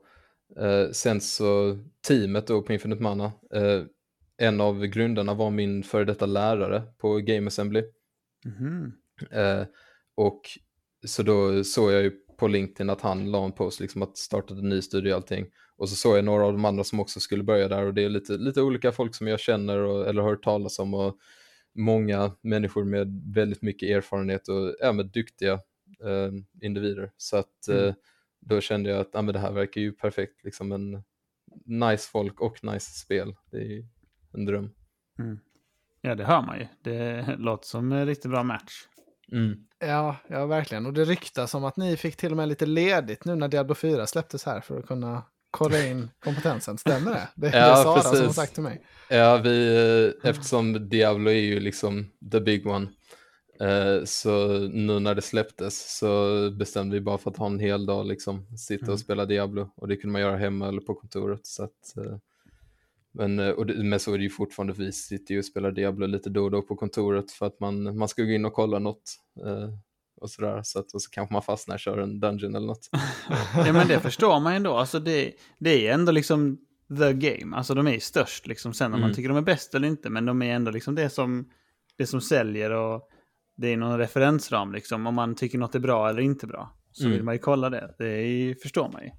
Eh, 0.59 0.89
sen 0.91 1.21
så 1.21 1.77
teamet 2.07 2.47
då 2.47 2.61
på 2.61 2.73
Infinite 2.73 3.03
Mana, 3.03 3.25
eh, 3.53 3.83
en 4.37 4.61
av 4.61 4.85
grundarna 4.85 5.33
var 5.33 5.49
min 5.51 5.83
före 5.83 6.05
detta 6.05 6.25
lärare 6.25 6.83
på 6.97 7.17
Game 7.17 7.47
Assembly. 7.47 7.83
Mhm. 8.45 8.93
Eh, 9.31 9.63
och 10.15 10.41
så 11.07 11.23
då 11.23 11.63
såg 11.63 11.91
jag 11.91 12.01
ju 12.03 12.11
på 12.37 12.47
LinkedIn 12.47 12.89
att 12.89 13.01
han 13.01 13.31
la 13.31 13.45
en 13.45 13.51
post, 13.51 13.79
liksom 13.79 14.01
att 14.01 14.17
starta 14.17 14.53
en 14.53 14.69
ny 14.69 14.81
studio 14.81 15.11
och 15.11 15.15
allting. 15.15 15.45
Och 15.77 15.89
så 15.89 15.95
såg 15.95 16.17
jag 16.17 16.25
några 16.25 16.45
av 16.45 16.51
de 16.53 16.65
andra 16.65 16.83
som 16.83 16.99
också 16.99 17.19
skulle 17.19 17.43
börja 17.43 17.67
där 17.67 17.85
och 17.85 17.93
det 17.93 18.03
är 18.03 18.09
lite, 18.09 18.33
lite 18.33 18.61
olika 18.61 18.91
folk 18.91 19.15
som 19.15 19.27
jag 19.27 19.39
känner 19.39 19.77
och, 19.79 20.07
eller 20.07 20.21
hört 20.21 20.43
talas 20.43 20.79
om 20.79 20.93
och 20.93 21.17
många 21.75 22.31
människor 22.41 22.83
med 22.83 23.21
väldigt 23.35 23.61
mycket 23.61 23.89
erfarenhet 23.89 24.47
och 24.47 24.75
ja, 24.79 24.91
med 24.91 25.05
duktiga 25.05 25.53
eh, 26.03 26.31
individer. 26.61 27.11
Så 27.17 27.37
att 27.37 27.67
eh, 27.69 27.75
Mm. 27.83 27.95
då 28.39 28.61
kände 28.61 28.89
jag 28.89 28.99
att 28.99 29.09
ja, 29.13 29.21
men 29.21 29.33
det 29.33 29.39
här 29.39 29.51
verkar 29.51 29.81
ju 29.81 29.91
perfekt, 29.91 30.43
liksom 30.43 30.71
en 30.71 31.03
nice 31.65 32.09
folk 32.11 32.41
och 32.41 32.63
nice 32.63 32.91
spel. 32.91 33.35
Det 33.51 33.57
är 33.57 33.61
ju 33.65 33.85
en 34.33 34.45
dröm. 34.45 34.69
Ja, 36.01 36.15
det 36.15 36.23
hör 36.25 36.41
man 36.41 36.59
ju. 36.59 36.67
Det 36.81 37.25
låter 37.37 37.67
som 37.67 37.91
en 37.91 38.05
riktigt 38.05 38.31
bra 38.31 38.43
match. 38.43 38.73
Mm. 39.31 39.67
Ja, 39.79 40.15
ja, 40.27 40.45
verkligen. 40.45 40.85
Och 40.85 40.93
det 40.93 41.03
ryktas 41.05 41.53
om 41.53 41.63
att 41.63 41.77
ni 41.77 41.97
fick 41.97 42.15
till 42.15 42.31
och 42.31 42.37
med 42.37 42.47
lite 42.49 42.65
ledigt 42.65 43.25
nu 43.25 43.35
när 43.35 43.47
Diablo 43.47 43.75
4 43.75 44.07
släpptes 44.07 44.45
här 44.45 44.61
för 44.61 44.79
att 44.79 44.87
kunna 44.87 45.23
kolla 45.57 45.85
in 45.87 46.09
kompetensen. 46.19 46.77
Stämmer 46.77 47.11
det? 47.11 47.27
Det, 47.35 47.49
det 47.49 47.57
Ja, 47.57 47.79
är 47.79 47.83
Sara 47.83 48.01
som 48.01 48.11
har 48.11 48.17
precis. 48.21 48.35
sagt 48.35 48.53
till 48.53 48.63
mig. 48.63 48.81
Ja, 49.09 49.37
vi, 49.43 49.75
eh, 50.23 50.29
eftersom 50.29 50.89
Diablo 50.89 51.29
är 51.31 51.35
ju 51.35 51.59
liksom 51.59 52.05
the 52.31 52.39
big 52.39 52.67
one, 52.67 52.87
eh, 53.59 54.03
så 54.05 54.47
nu 54.59 54.99
när 54.99 55.15
det 55.15 55.21
släpptes 55.21 55.97
så 55.97 56.51
bestämde 56.51 56.93
vi 56.95 57.01
bara 57.01 57.17
för 57.17 57.31
att 57.31 57.37
ha 57.37 57.45
en 57.45 57.59
hel 57.59 57.85
dag 57.85 58.05
liksom, 58.05 58.57
sitta 58.57 58.83
Mm. 58.85 58.93
och 58.93 58.99
spela 58.99 59.25
Diablo 59.25 59.69
och 59.75 59.87
det 59.87 59.95
kunde 59.95 60.11
man 60.11 60.21
göra 60.21 60.37
hemma 60.37 60.67
eller 60.67 60.81
på 60.81 60.93
kontoret. 60.95 61.45
Så 61.45 61.63
att, 61.63 61.97
eh, 61.97 62.17
men, 63.13 63.39
och 63.39 63.65
det, 63.65 63.73
men 63.73 63.99
så 63.99 64.13
är 64.13 64.17
det 64.17 64.23
ju 64.23 64.29
fortfarande, 64.29 64.73
vi 64.73 64.91
sitter 64.91 65.33
ju 65.33 65.39
och 65.39 65.45
spelar 65.45 65.71
Diablo 65.71 66.07
lite 66.07 66.29
då 66.29 66.43
och 66.43 66.51
då 66.51 66.61
på 66.61 66.75
kontoret 66.75 67.31
för 67.31 67.45
att 67.45 67.59
man, 67.59 67.97
man 67.97 68.07
ska 68.07 68.23
gå 68.23 68.31
in 68.31 68.45
och 68.45 68.53
kolla 68.53 68.79
något 68.79 69.03
och 70.17 70.29
sådär, 70.31 70.61
så 70.63 70.79
att 70.79 70.93
och 70.93 71.01
så 71.01 71.09
kanske 71.11 71.33
man 71.33 71.41
fastnar 71.41 71.75
och 71.75 71.79
kör 71.79 71.97
en 71.97 72.19
dungeon 72.19 72.55
eller 72.55 72.67
något. 72.67 72.89
Ja, 73.55 73.73
men 73.73 73.87
det 73.87 73.99
förstår 73.99 74.39
man 74.39 74.53
ju 74.53 74.57
ändå. 74.57 74.73
Alltså 74.77 74.99
det, 74.99 75.33
det 75.59 75.87
är 75.87 75.93
ändå 75.93 76.11
liksom 76.11 76.57
the 76.99 77.13
game. 77.13 77.55
Alltså 77.55 77.73
de 77.73 77.87
är 77.87 77.91
ju 77.91 77.99
störst 77.99 78.47
liksom. 78.47 78.73
Sen 78.73 78.85
om 78.93 78.99
man 78.99 79.03
Mm. 79.03 79.15
tycker 79.15 79.29
de 79.29 79.37
är 79.37 79.41
bäst 79.41 79.75
eller 79.75 79.87
inte. 79.87 80.09
Men 80.09 80.25
de 80.25 80.41
är 80.41 80.55
ändå 80.55 80.71
liksom 80.71 80.95
det 80.95 81.09
som, 81.09 81.49
det 81.97 82.07
som 82.07 82.21
säljer 82.21 82.71
och 82.71 83.09
det 83.57 83.67
är 83.73 83.77
någon 83.77 83.97
referensram 83.97 84.71
liksom. 84.73 85.07
Om 85.07 85.15
man 85.15 85.35
tycker 85.35 85.57
något 85.57 85.75
är 85.75 85.79
bra 85.79 86.09
eller 86.09 86.21
inte 86.21 86.47
bra. 86.47 86.77
Så 86.91 87.03
Mm. 87.03 87.13
vill 87.13 87.23
man 87.23 87.35
ju 87.35 87.39
kolla 87.39 87.69
det. 87.69 87.95
Det 87.97 88.07
är, 88.09 88.25
ju- 88.27 88.55
förstår 88.55 88.89
man 88.91 89.03
ju. 89.03 89.09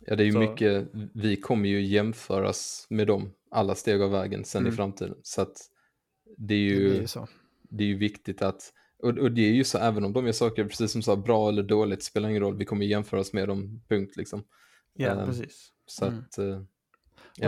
Ja, 0.00 0.16
det 0.16 0.22
är 0.22 0.26
ju 0.26 0.32
Så- 0.32 0.38
mycket, 0.38 0.88
vi 1.14 1.36
kommer 1.36 1.68
ju 1.68 1.82
jämföras 1.82 2.86
med 2.90 3.06
dem 3.06 3.30
alla 3.50 3.74
steg 3.74 4.02
av 4.02 4.10
vägen 4.10 4.44
sen 4.44 4.62
i 4.62 4.68
Mm. 4.68 4.76
framtiden. 4.76 5.14
Så 5.22 5.42
att 5.42 5.56
det 6.38 6.54
är 6.54 6.58
Det 6.58 6.64
ju, 6.64 6.90
blir 6.90 7.00
ju 7.00 7.06
så. 7.06 7.28
det 7.70 7.84
är 7.84 7.88
ju 7.88 7.98
viktigt 7.98 8.42
att, 8.42 8.72
och, 9.02 9.18
och 9.18 9.32
det 9.32 9.42
är 9.48 9.52
ju 9.52 9.64
så, 9.64 9.78
även 9.78 10.04
om 10.04 10.12
de 10.12 10.24
gör 10.26 10.32
saker, 10.32 10.64
precis 10.64 10.92
som 10.92 10.98
du 11.00 11.02
sa, 11.02 11.16
bra 11.16 11.48
eller 11.48 11.62
dåligt, 11.62 12.02
spelar 12.02 12.28
ingen 12.28 12.42
roll, 12.42 12.56
vi 12.56 12.64
kommer 12.64 12.86
jämföras 12.86 13.32
med 13.32 13.48
dem, 13.48 13.80
punkt 13.88 14.16
liksom. 14.16 14.44
Ja, 14.94 15.08
Ehm, 15.10 15.26
precis. 15.26 15.68
Så 15.86 16.04
Mm. 16.06 16.18
att, 16.18 16.38
eh, 16.38 16.60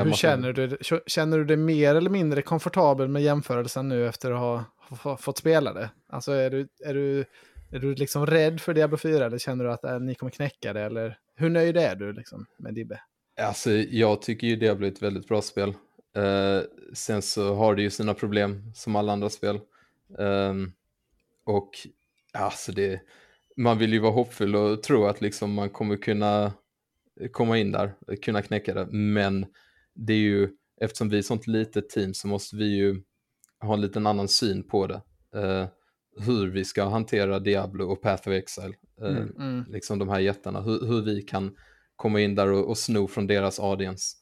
Och 0.00 0.04
hur 0.06 0.12
känner 0.12 0.52
du, 0.52 0.78
känner 1.06 1.38
du 1.38 1.44
dig 1.44 1.56
mer 1.56 1.94
eller 1.94 2.10
mindre 2.10 2.42
komfortabel 2.42 3.08
med 3.08 3.22
jämförelsen 3.22 3.88
nu 3.88 4.06
efter 4.08 4.30
att 4.30 4.38
ha, 4.38 4.64
ha 5.02 5.16
fått 5.16 5.38
spela 5.38 5.72
det? 5.72 5.90
Alltså 6.08 6.32
är 6.32 6.50
du, 6.50 6.68
är 6.84 6.94
du, 6.94 7.24
är 7.70 7.78
du 7.78 7.94
liksom 7.94 8.26
rädd 8.26 8.60
för 8.60 8.74
Diablo 8.74 8.96
4 8.96 9.26
eller 9.26 9.38
känner 9.38 9.64
du 9.64 9.72
att 9.72 9.84
äh, 9.84 10.00
ni 10.00 10.14
kommer 10.14 10.30
knäcka 10.30 10.72
det? 10.72 10.80
Eller 10.80 11.18
hur 11.34 11.48
nöjd 11.50 11.76
är 11.76 11.94
du 11.96 12.12
liksom 12.12 12.46
med 12.58 12.74
Dibbe? 12.74 13.00
Alltså, 13.40 13.70
jag 13.70 14.22
tycker 14.22 14.46
ju 14.46 14.56
Diablo 14.56 14.86
är 14.86 14.90
ett 14.90 15.02
väldigt 15.02 15.28
bra 15.28 15.42
spel. 15.42 15.68
Uh, 16.18 16.62
sen 16.94 17.22
så 17.22 17.54
har 17.54 17.74
det 17.74 17.82
ju 17.82 17.90
sina 17.90 18.14
problem 18.14 18.72
som 18.74 18.96
alla 18.96 19.12
andra 19.12 19.28
spel. 19.30 19.60
Um, 20.18 20.72
och 21.50 21.70
alltså 22.32 22.72
det, 22.72 23.00
man 23.56 23.78
vill 23.78 23.92
ju 23.92 23.98
vara 23.98 24.12
hoppfull 24.12 24.56
och 24.56 24.82
tro 24.82 25.04
att 25.04 25.20
liksom 25.20 25.54
man 25.54 25.70
kommer 25.70 25.96
kunna 25.96 26.52
komma 27.32 27.58
in 27.58 27.72
där, 27.72 27.94
kunna 28.22 28.42
knäcka 28.42 28.74
det. 28.74 28.86
Men 28.86 29.46
det 29.94 30.12
är 30.12 30.18
ju, 30.18 30.48
eftersom 30.80 31.08
vi 31.08 31.16
är 31.16 31.20
ett 31.20 31.26
sånt 31.26 31.46
litet 31.46 31.88
team 31.88 32.14
så 32.14 32.28
måste 32.28 32.56
vi 32.56 32.76
ju 32.76 33.02
ha 33.60 33.74
en 33.74 33.80
liten 33.80 34.06
annan 34.06 34.28
syn 34.28 34.68
på 34.68 34.86
det. 34.86 35.02
Uh, 35.36 35.66
hur 36.26 36.50
vi 36.50 36.64
ska 36.64 36.84
hantera 36.84 37.38
Diablo 37.38 37.84
och 37.84 38.02
Path 38.02 38.28
of 38.28 38.34
Exile. 38.34 38.74
Uh, 39.02 39.08
Mm, 39.08 39.36
mm. 39.38 39.64
Liksom 39.68 39.98
de 39.98 40.08
här 40.08 40.20
jättarna, 40.20 40.60
hur, 40.60 40.86
hur 40.86 41.02
vi 41.02 41.22
kan 41.22 41.56
komma 41.96 42.20
in 42.20 42.34
där 42.34 42.52
och, 42.52 42.68
och 42.68 42.78
sno 42.78 43.08
från 43.08 43.26
deras 43.26 43.60
audience. 43.60 44.16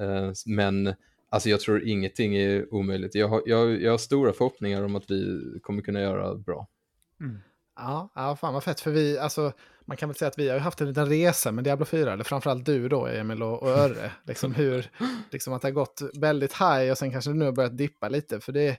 Uh, 0.00 0.32
men 0.46 0.94
alltså 1.34 1.48
jag 1.48 1.60
tror 1.60 1.84
ingenting 1.88 2.36
är 2.36 2.74
omöjligt. 2.74 3.14
Jag 3.14 3.28
har, 3.28 3.42
jag, 3.46 3.82
jag 3.82 3.90
har 3.90 3.98
stora 3.98 4.32
förhoppningar 4.32 4.82
om 4.82 4.96
att 4.96 5.10
vi 5.10 5.40
kommer 5.62 5.82
kunna 5.82 6.00
göra 6.00 6.34
bra. 6.34 6.68
Ja, 7.76 8.12
ja, 8.14 8.36
fan 8.36 8.54
vad 8.54 8.64
fett. 8.64 8.80
För 8.80 8.90
vi, 8.90 9.18
alltså, 9.18 9.52
man 9.84 9.96
kan 9.96 10.08
väl 10.08 10.16
säga 10.16 10.28
att 10.28 10.38
vi 10.38 10.48
har 10.48 10.58
haft 10.58 10.80
en 10.80 10.88
liten 10.88 11.08
resa 11.08 11.52
med 11.52 11.64
Diablo 11.64 11.84
4, 11.84 12.12
eller 12.12 12.24
framförallt 12.24 12.66
du 12.66 12.88
då, 12.88 13.06
Emil 13.06 13.42
och, 13.42 13.62
och 13.62 13.68
Örre. 13.68 14.12
Liksom 14.24 14.54
hur, 14.54 14.90
liksom 15.30 15.52
att 15.52 15.62
det 15.62 15.68
har 15.68 15.72
gått 15.72 16.02
väldigt 16.14 16.52
high 16.52 16.90
och 16.90 16.98
sen 16.98 17.12
kanske 17.12 17.30
det 17.30 17.34
nu 17.36 17.44
har 17.44 17.52
börjat 17.52 17.78
dippa 17.78 18.08
lite. 18.08 18.40
För 18.40 18.52
det, 18.52 18.78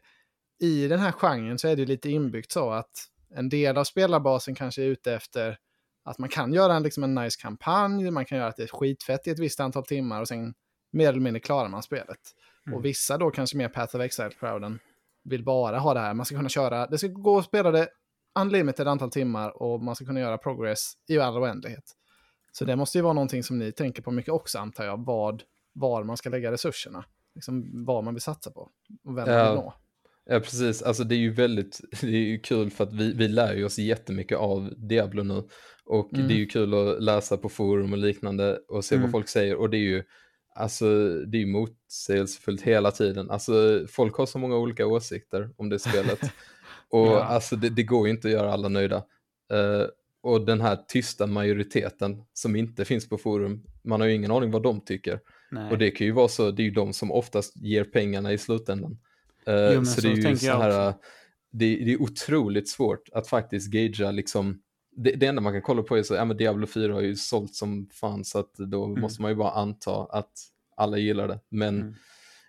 i 0.60 0.88
den 0.88 1.00
här 1.00 1.12
genren 1.12 1.60
så 1.60 1.68
är 1.68 1.76
det 1.76 1.86
lite 1.86 2.10
inbyggt 2.10 2.52
så 2.52 2.70
att 2.70 2.92
en 3.36 3.50
del 3.50 3.78
av 3.78 3.84
spelarbasen 3.84 4.56
kanske 4.56 4.82
är 4.82 4.88
ute 4.88 5.14
efter 5.14 5.58
att 6.04 6.18
man 6.18 6.30
kan 6.30 6.54
göra 6.54 6.76
en, 6.76 6.84
liksom 6.84 7.04
en 7.04 7.16
nice 7.16 7.42
kampanj, 7.42 8.12
man 8.12 8.26
kan 8.26 8.38
göra 8.38 8.48
att 8.48 8.58
det 8.58 8.64
är 8.64 8.68
skitfett 8.68 9.28
i 9.28 9.30
ett 9.30 9.40
visst 9.40 9.60
antal 9.60 9.86
timmar 9.86 10.22
och 10.22 10.28
sen 10.28 10.54
mer 10.96 11.10
eller 11.10 11.20
mindre 11.20 11.40
klarar 11.40 11.70
man 11.70 11.84
spelet. 11.84 12.20
Mm. 12.68 12.78
Och 12.78 12.86
vissa 12.86 13.18
då 13.18 13.32
kanske 13.32 13.58
mer 13.58 13.70
Path 13.70 13.96
of 13.96 14.02
Exile-crowden 14.02 14.80
vill 15.24 15.44
bara 15.44 15.80
ha 15.80 15.94
det 15.94 16.00
här. 16.00 16.14
Man 16.14 16.26
ska 16.26 16.36
kunna 16.36 16.50
köra, 16.50 16.88
det 16.88 16.98
ska 16.98 17.08
gå 17.08 17.38
att 17.38 17.46
spela 17.46 17.72
det 17.72 17.88
unlimited 18.40 18.88
antal 18.88 19.12
timmar 19.12 19.62
och 19.62 19.84
man 19.84 19.96
ska 19.96 20.06
kunna 20.06 20.20
göra 20.20 20.38
progress 20.38 20.94
i 21.08 21.20
all 21.20 21.38
oändlighet. 21.38 21.84
Så 22.52 22.66
det 22.66 22.76
måste 22.76 22.98
ju 22.98 23.02
vara 23.02 23.14
någonting 23.14 23.44
som 23.44 23.60
ni 23.60 23.72
tänker 23.72 24.02
på 24.02 24.12
mycket 24.12 24.34
också 24.34 24.60
antar 24.60 24.86
jag, 24.86 25.06
vad, 25.06 25.44
var 25.74 26.04
man 26.04 26.18
ska 26.18 26.30
lägga 26.30 26.52
resurserna. 26.52 27.06
Liksom 27.36 27.86
vad 27.86 28.04
man 28.04 28.14
vill 28.14 28.22
satsa 28.22 28.52
på 28.52 28.62
och 29.04 29.18
vem 29.18 29.30
man 29.30 29.46
vill 29.48 29.56
nå. 29.56 29.74
Ja, 30.26 30.40
precis. 30.40 30.82
Alltså 30.82 31.04
det 31.04 31.16
är 31.16 31.20
ju 31.20 31.34
väldigt, 31.34 31.82
det 32.02 32.08
är 32.08 32.12
ju 32.28 32.40
kul 32.40 32.72
för 32.72 32.84
att 32.84 32.94
vi, 32.94 33.14
vi 33.14 33.28
lär 33.28 33.54
ju 33.54 33.66
oss 33.66 33.78
jättemycket 33.80 34.38
av 34.38 34.74
Diablo 34.78 35.24
nu. 35.24 35.44
Och 35.86 36.14
Mm. 36.14 36.28
det 36.28 36.34
är 36.34 36.38
ju 36.38 36.46
kul 36.46 36.74
att 36.74 37.04
läsa 37.04 37.38
på 37.38 37.50
forum 37.50 37.92
och 37.94 37.98
liknande 38.00 38.60
och 38.68 38.86
se 38.86 38.96
Mm. 38.96 39.04
vad 39.04 39.12
folk 39.12 39.28
säger. 39.28 39.56
Och 39.56 39.70
det 39.70 39.78
är 39.78 39.80
ju, 39.90 40.04
alltså 40.56 40.86
det 41.26 41.38
är 41.38 41.40
ju 41.40 41.46
motsägelsefullt 41.46 42.62
hela 42.62 42.92
tiden. 42.92 43.30
Alltså 43.32 43.86
folk 43.90 44.16
har 44.16 44.26
så 44.26 44.38
många 44.40 44.56
olika 44.58 44.88
åsikter 44.88 45.50
om 45.58 45.70
det 45.70 45.80
spelet. 45.80 46.20
och 46.90 47.08
Ja. 47.08 47.24
alltså 47.24 47.56
det, 47.56 47.70
det 47.70 47.84
går 47.84 48.08
ju 48.08 48.14
inte 48.14 48.28
att 48.28 48.34
göra 48.34 48.54
alla 48.54 48.68
nöjda. 48.70 48.96
Eh, 49.54 49.88
och 50.24 50.46
den 50.46 50.62
här 50.62 50.76
tysta 50.88 51.28
majoriteten 51.28 52.24
som 52.34 52.56
inte 52.56 52.86
finns 52.86 53.10
på 53.10 53.18
forum, 53.18 53.64
man 53.84 54.02
har 54.02 54.08
ju 54.08 54.14
ingen 54.14 54.32
aning 54.32 54.52
vad 54.52 54.64
de 54.64 54.82
tycker. 54.82 55.20
Nej. 55.52 55.72
Och 55.72 55.78
det 55.78 55.92
kan 55.92 56.08
ju 56.08 56.14
vara 56.14 56.28
så, 56.28 56.52
det 56.52 56.62
är 56.62 56.66
ju 56.66 56.72
de 56.72 56.94
som 56.94 57.12
oftast 57.12 57.58
ger 57.58 57.84
pengarna 57.84 58.34
i 58.34 58.38
slutändan. 58.38 58.98
Eh, 59.48 59.74
Jo, 59.74 59.86
så, 59.86 60.02
så 60.02 60.08
det 60.08 60.08
är 60.14 60.30
ju 60.30 60.38
så 60.38 60.52
här, 60.52 60.90
också. 60.90 61.00
det, 61.52 61.76
det 61.76 61.94
är 61.94 62.02
otroligt 62.02 62.70
svårt 62.70 63.10
att 63.14 63.28
faktiskt 63.28 63.72
gagea 63.72 64.12
liksom, 64.12 64.62
det, 64.96 65.12
det 65.12 65.26
enda 65.26 65.42
man 65.42 65.54
kan 65.54 65.62
kolla 65.62 65.84
på 65.84 65.98
är 65.98 66.04
så, 66.04 66.14
ja 66.16 66.26
men 66.26 66.38
Diablo 66.38 66.68
4 66.68 66.94
har 66.94 67.02
ju 67.02 67.16
sålt 67.16 67.56
som 67.56 67.90
fan 67.92 68.26
så 68.26 68.40
att 68.40 68.54
då 68.54 68.86
Mm. 68.86 69.02
måste 69.02 69.22
man 69.22 69.32
ju 69.32 69.36
bara 69.36 69.52
anta 69.52 69.92
att 70.10 70.32
alla 70.78 70.98
gillar 70.98 71.28
det. 71.28 71.40
Men 71.50 71.82
Mm. 71.82 71.94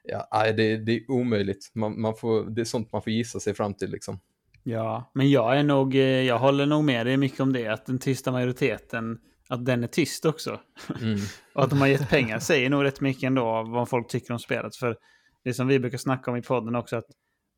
ja, 0.04 0.52
det, 0.52 0.76
det 0.76 0.92
är 0.96 1.10
omöjligt, 1.10 1.70
man, 1.74 2.00
man 2.00 2.16
får, 2.16 2.44
det 2.50 2.60
är 2.60 2.64
sånt 2.64 2.92
man 2.92 3.02
får 3.02 3.12
gissa 3.12 3.40
sig 3.40 3.54
fram 3.54 3.74
till 3.74 3.90
liksom. 3.90 4.20
Ja, 4.62 5.10
men 5.14 5.30
jag 5.30 5.58
är 5.58 5.62
nog, 5.62 5.94
eh, 5.94 6.00
jag 6.00 6.38
håller 6.38 6.66
nog 6.66 6.84
med 6.84 7.06
dig 7.06 7.16
mycket 7.16 7.40
om 7.40 7.52
det, 7.52 7.66
att 7.68 7.86
den 7.86 7.98
tysta 7.98 8.32
majoriteten, 8.32 9.18
att 9.48 9.66
den 9.66 9.84
är 9.84 9.88
tyst 9.88 10.24
också. 10.24 10.60
Mm. 11.02 11.18
Och 11.54 11.62
att 11.64 11.70
de 11.70 11.80
har 11.80 11.86
gett 11.86 12.08
pengar 12.10 12.38
säger 12.38 12.70
nog 12.70 12.84
rätt 12.84 13.00
mycket 13.00 13.22
ändå 13.24 13.42
av 13.42 13.70
vad 13.70 13.88
folk 13.88 14.08
tycker 14.08 14.32
om 14.32 14.38
spelet. 14.38 14.76
För 14.76 14.96
det 15.44 15.54
som 15.54 15.66
vi 15.66 15.78
brukar 15.78 15.98
snacka 15.98 16.30
om 16.30 16.36
i 16.36 16.42
podden 16.42 16.74
också, 16.76 16.96
att 16.96 17.06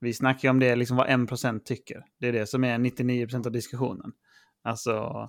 vi 0.00 0.12
snackar 0.14 0.50
om 0.50 0.58
det 0.60 0.76
liksom 0.76 0.96
vad 0.96 1.06
1% 1.06 1.60
tycker. 1.64 2.04
Det 2.20 2.28
är 2.28 2.32
det 2.32 2.46
som 2.46 2.64
är 2.64 2.78
99% 2.78 3.46
av 3.46 3.52
diskussionen. 3.52 4.12
Alltså, 4.68 5.28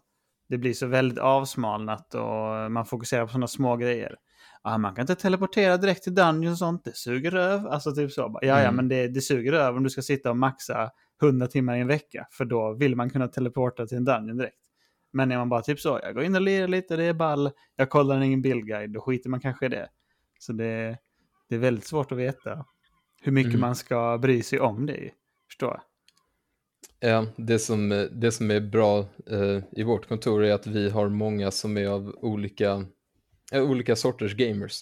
det 0.50 0.58
blir 0.58 0.74
så 0.74 0.88
väldigt 0.88 1.20
avsmalnat 1.20 2.14
och 2.16 2.72
man 2.72 2.86
fokuserar 2.86 3.26
på 3.26 3.32
sådana 3.32 3.48
små 3.48 3.76
grejer. 3.78 4.16
Ah, 4.62 4.78
man 4.78 4.96
kan 4.96 5.02
inte 5.04 5.16
teleportera 5.16 5.78
direkt 5.78 6.04
till 6.04 6.16
Dungeon 6.16 6.52
och 6.52 6.58
sånt, 6.58 6.84
det 6.84 6.96
suger 6.96 7.32
röv. 7.32 7.68
Alltså 7.68 7.92
typ 7.96 8.12
så. 8.12 8.22
Ja, 8.42 8.48
ja, 8.48 8.60
Mm. 8.60 8.76
men 8.76 8.88
det, 8.88 9.08
det 9.08 9.22
suger 9.22 9.52
röv 9.52 9.76
om 9.78 9.84
du 9.84 9.90
ska 9.90 10.02
sitta 10.02 10.30
och 10.30 10.38
maxa 10.38 10.92
100 11.22 11.48
timmar 11.48 11.76
i 11.78 11.80
en 11.80 11.88
vecka. 11.88 12.28
För 12.32 12.46
då 12.46 12.74
vill 12.74 12.96
man 12.96 13.10
kunna 13.10 13.28
teleporta 13.28 13.86
till 13.86 13.98
en 13.98 14.06
Dungeon 14.06 14.38
direkt. 14.38 14.58
Men 15.14 15.32
är 15.32 15.38
man 15.38 15.50
bara 15.50 15.62
typ 15.62 15.80
så, 15.80 16.00
jag 16.04 16.14
går 16.16 16.24
in 16.24 16.36
och 16.36 16.42
lirar 16.42 16.68
lite, 16.68 16.96
det 16.96 17.04
är 17.04 17.14
ball, 17.14 17.52
jag 17.76 17.90
kollar 17.90 18.22
ingen 18.22 18.42
bildguide, 18.42 18.94
då 18.94 19.02
skiter 19.02 19.30
man 19.30 19.40
kanske 19.40 19.66
i 19.66 19.70
det. 19.70 19.90
Så 20.40 20.54
det, 20.54 20.98
det 21.50 21.56
är 21.56 21.60
väldigt 21.60 21.86
svårt 21.86 22.12
att 22.12 22.18
veta 22.18 22.66
hur 23.22 23.32
mycket 23.32 23.50
Mm. 23.54 23.62
man 23.62 23.76
ska 23.76 24.18
bry 24.18 24.44
sig 24.44 24.60
om 24.60 24.86
det. 24.86 25.12
Förstår 25.48 25.70
jag? 25.70 25.82
Ja, 27.00 27.26
det 27.36 27.60
som, 27.60 27.92
eh, 27.92 28.02
det 28.02 28.32
som 28.32 28.52
är 28.52 28.60
bra 28.60 29.00
eh, 29.32 29.60
i 29.72 29.84
vårt 29.84 30.08
kontor 30.08 30.44
är 30.44 30.54
att 30.54 30.68
vi 30.68 30.90
har 30.90 31.10
många 31.10 31.52
som 31.52 31.78
är 31.78 31.88
av 31.88 32.16
olika, 32.22 32.86
eh, 33.52 33.62
olika 33.64 33.96
sorters 33.96 34.34
gamers. 34.36 34.80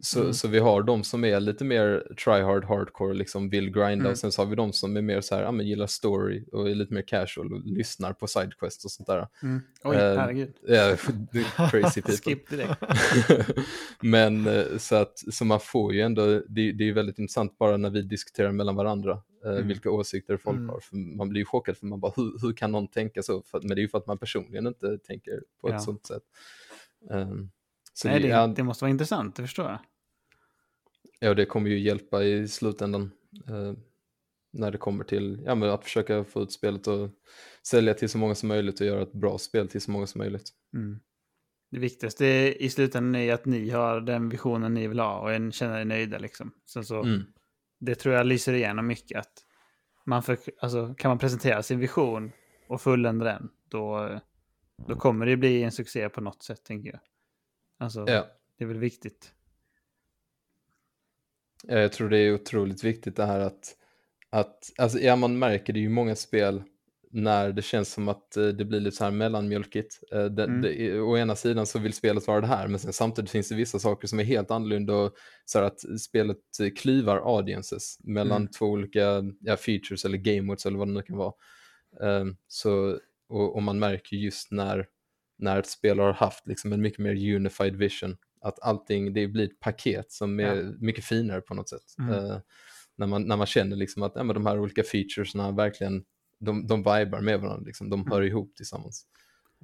Så, 0.00 0.20
Mm. 0.20 0.32
så 0.34 0.48
vi 0.48 0.58
har 0.58 0.82
de 0.82 1.04
som 1.04 1.24
är 1.24 1.40
lite 1.40 1.64
mer 1.64 2.14
tryhard, 2.24 2.64
hardcore, 2.64 3.14
liksom 3.14 3.48
vill 3.50 3.64
grinda 3.70 3.92
Mm. 3.92 4.06
och 4.06 4.18
sen 4.18 4.32
så 4.32 4.42
har 4.42 4.46
vi 4.46 4.56
de 4.56 4.72
som 4.72 4.96
är 4.96 5.02
mer 5.02 5.20
så 5.20 5.34
här, 5.34 5.42
ja 5.42 5.50
men 5.52 5.66
gillar 5.66 5.86
story 5.86 6.44
och 6.52 6.70
är 6.70 6.74
lite 6.74 6.94
mer 6.94 7.02
casual 7.02 7.52
och 7.52 7.60
lyssnar 7.64 8.12
på 8.12 8.26
sidequests 8.26 8.84
och 8.84 8.90
sånt 8.90 9.06
där. 9.06 9.28
Oj, 9.84 9.96
Eh, 9.96 10.16
herregud. 10.18 10.54
Ja, 10.68 10.96
crazy 11.70 12.02
people. 12.02 12.16
Skip 12.16 12.50
direkt. 12.50 12.80
Men 14.00 14.46
eh, 14.46 14.64
så 14.78 14.94
att 14.96 15.18
så 15.32 15.44
man 15.44 15.60
får 15.60 15.94
ju 15.94 16.00
ändå, 16.00 16.26
det, 16.26 16.72
det 16.72 16.84
är 16.84 16.86
ju 16.86 16.92
väldigt 16.92 17.18
intressant 17.18 17.58
bara 17.58 17.76
när 17.76 17.90
vi 17.90 18.02
diskuterar 18.02 18.52
mellan 18.52 18.76
varandra 18.76 19.22
Mm. 19.44 19.68
vilka 19.68 19.90
åsikter 19.90 20.36
folk 20.36 20.56
Mm. 20.56 20.68
har. 20.68 20.80
För 20.80 20.96
man 21.16 21.28
blir 21.28 21.40
ju 21.40 21.44
chockad 21.44 21.76
för 21.76 21.86
man 21.86 22.00
bara, 22.00 22.12
hur, 22.16 22.38
hur 22.40 22.52
kan 22.52 22.72
någon 22.72 22.88
tänka 22.88 23.22
så? 23.22 23.42
För, 23.42 23.60
men 23.60 23.68
det 23.68 23.74
är 23.74 23.82
ju 23.82 23.88
för 23.88 23.98
att 23.98 24.06
man 24.06 24.18
personligen 24.18 24.66
inte 24.66 24.98
tänker 24.98 25.42
på 25.60 25.68
ett 25.68 25.74
Ja. 25.74 25.78
sånt 25.80 26.06
sätt. 26.06 26.22
Ehm, 27.10 27.50
så 27.92 28.08
Nej, 28.08 28.20
det, 28.20 28.26
det, 28.26 28.32
ja, 28.32 28.46
det 28.46 28.62
måste 28.62 28.84
vara 28.84 28.90
intressant, 28.90 29.36
det 29.36 29.42
förstår 29.42 29.66
jag. 29.66 29.78
ja, 31.20 31.34
det 31.34 31.44
kommer 31.46 31.70
ju 31.70 31.78
hjälpa 31.78 32.24
i 32.24 32.48
slutändan. 32.48 33.10
eh, 33.48 33.72
när 34.56 34.70
det 34.70 34.78
kommer 34.78 35.04
till 35.04 35.42
ja, 35.44 35.54
men 35.54 35.70
att 35.70 35.84
försöka 35.84 36.24
få 36.24 36.42
ut 36.42 36.52
spelet 36.52 36.86
och 36.86 37.10
sälja 37.66 37.94
till 37.94 38.08
så 38.08 38.18
många 38.18 38.34
som 38.34 38.48
möjligt 38.48 38.80
och 38.80 38.86
göra 38.86 39.02
ett 39.02 39.12
bra 39.12 39.38
spel 39.38 39.68
till 39.68 39.80
så 39.80 39.90
många 39.90 40.06
som 40.06 40.18
möjligt. 40.18 40.48
Mm. 40.74 41.00
Det 41.70 41.78
viktigaste 41.78 42.26
i 42.64 42.70
slutändan 42.70 43.14
är 43.14 43.34
att 43.34 43.44
ni 43.44 43.70
har 43.70 44.00
den 44.00 44.28
visionen 44.28 44.74
ni 44.74 44.88
vill 44.88 44.98
ha 45.00 45.20
och 45.20 45.32
en 45.32 45.52
känner 45.52 45.80
er 45.80 45.84
nöjda. 45.84 46.18
Liksom. 46.18 46.52
Sen 46.66 46.84
så, 46.84 47.02
Mm. 47.02 47.22
Det 47.84 47.94
tror 47.94 48.14
jag 48.14 48.26
lyser 48.26 48.52
igenom 48.52 48.86
mycket. 48.86 49.18
Att 49.18 49.32
man 50.04 50.22
för, 50.22 50.38
alltså, 50.60 50.94
kan 50.94 51.08
man 51.08 51.18
presentera 51.18 51.62
sin 51.62 51.78
vision 51.78 52.32
och 52.68 52.80
fullända 52.80 53.24
den, 53.24 53.50
då, 53.68 54.18
då 54.88 54.96
kommer 54.96 55.26
det 55.26 55.36
bli 55.36 55.62
en 55.62 55.72
succé 55.72 56.08
på 56.08 56.20
något 56.20 56.42
sätt, 56.42 56.64
tänker 56.64 56.90
jag. 56.90 57.00
Alltså, 57.78 58.04
Ja. 58.08 58.26
Det 58.58 58.64
är 58.64 58.68
väl 58.68 58.78
viktigt. 58.78 59.32
Ja, 61.62 61.78
Jag 61.78 61.92
tror 61.92 62.08
det 62.08 62.18
är 62.18 62.34
otroligt 62.34 62.84
viktigt 62.84 63.16
det 63.16 63.26
här 63.26 63.40
att, 63.40 63.76
att 64.30 64.72
alltså, 64.78 64.98
ja, 64.98 65.16
man 65.16 65.38
märker 65.38 65.72
det 65.72 65.78
ju 65.80 65.86
i 65.86 65.88
många 65.88 66.16
spel 66.16 66.62
när 67.14 67.52
det 67.52 67.62
känns 67.62 67.92
som 67.92 68.08
att 68.08 68.36
eh, 68.36 68.46
det 68.46 68.64
blir 68.64 68.80
lite 68.80 68.96
så 68.96 69.04
här 69.04 69.10
mellanmjölkigt. 69.10 70.00
Eh, 70.12 70.24
det, 70.24 70.44
Mm. 70.44 70.62
det, 70.62 71.00
å 71.00 71.16
ena 71.18 71.36
sidan 71.36 71.66
så 71.66 71.78
vill 71.78 71.92
spelet 71.92 72.26
vara 72.26 72.40
det 72.40 72.46
här, 72.46 72.68
men 72.68 72.78
sen 72.78 72.92
samtidigt 72.92 73.30
finns 73.30 73.48
det 73.48 73.54
vissa 73.54 73.78
saker 73.78 74.08
som 74.08 74.20
är 74.20 74.24
helt 74.24 74.50
annorlunda 74.50 74.94
och 74.94 75.14
så 75.44 75.58
att 75.58 75.80
spelet 76.00 76.38
eh, 76.60 76.70
klyvar 76.76 77.36
audiences 77.36 77.98
mellan 78.04 78.36
Mm. 78.42 78.48
två 78.58 78.66
olika 78.66 79.22
ja, 79.40 79.56
features 79.56 80.04
eller 80.04 80.18
game 80.18 80.42
modes 80.42 80.66
eller 80.66 80.78
vad 80.78 80.88
det 80.88 80.92
nu 80.94 81.02
kan 81.02 81.16
vara. 81.16 81.32
Eh, 82.02 82.24
så, 82.48 82.98
och, 83.28 83.56
och 83.56 83.62
man 83.62 83.78
märker 83.78 84.16
just 84.16 84.50
när, 84.52 84.86
när 85.38 85.58
ett 85.58 85.66
spel 85.70 85.98
har 85.98 86.12
haft 86.12 86.46
liksom 86.46 86.72
en 86.72 86.80
mycket 86.80 86.98
mer 86.98 87.34
unified 87.36 87.76
vision, 87.76 88.16
att 88.40 88.62
allting, 88.62 89.12
det 89.12 89.28
blir 89.28 89.44
ett 89.44 89.60
paket 89.60 90.12
som 90.12 90.40
är 90.40 90.54
Ja. 90.56 90.72
mycket 90.80 91.04
finare 91.04 91.40
på 91.40 91.54
något 91.54 91.68
sätt. 91.68 91.82
Mm. 91.98 92.14
Eh, 92.14 92.36
när, 92.96 93.06
man, 93.06 93.22
när 93.22 93.36
man 93.36 93.46
känner 93.46 93.76
liksom 93.76 94.02
att 94.02 94.12
ja, 94.14 94.22
de 94.22 94.46
här 94.46 94.58
olika 94.58 94.82
featuresna 94.82 95.50
verkligen, 95.52 96.04
de, 96.38 96.66
de 96.66 96.78
vibar 96.78 97.20
med 97.20 97.40
varandra, 97.40 97.66
liksom, 97.66 97.90
de 97.90 98.10
hör 98.10 98.22
ihop 98.22 98.56
tillsammans. 98.56 99.06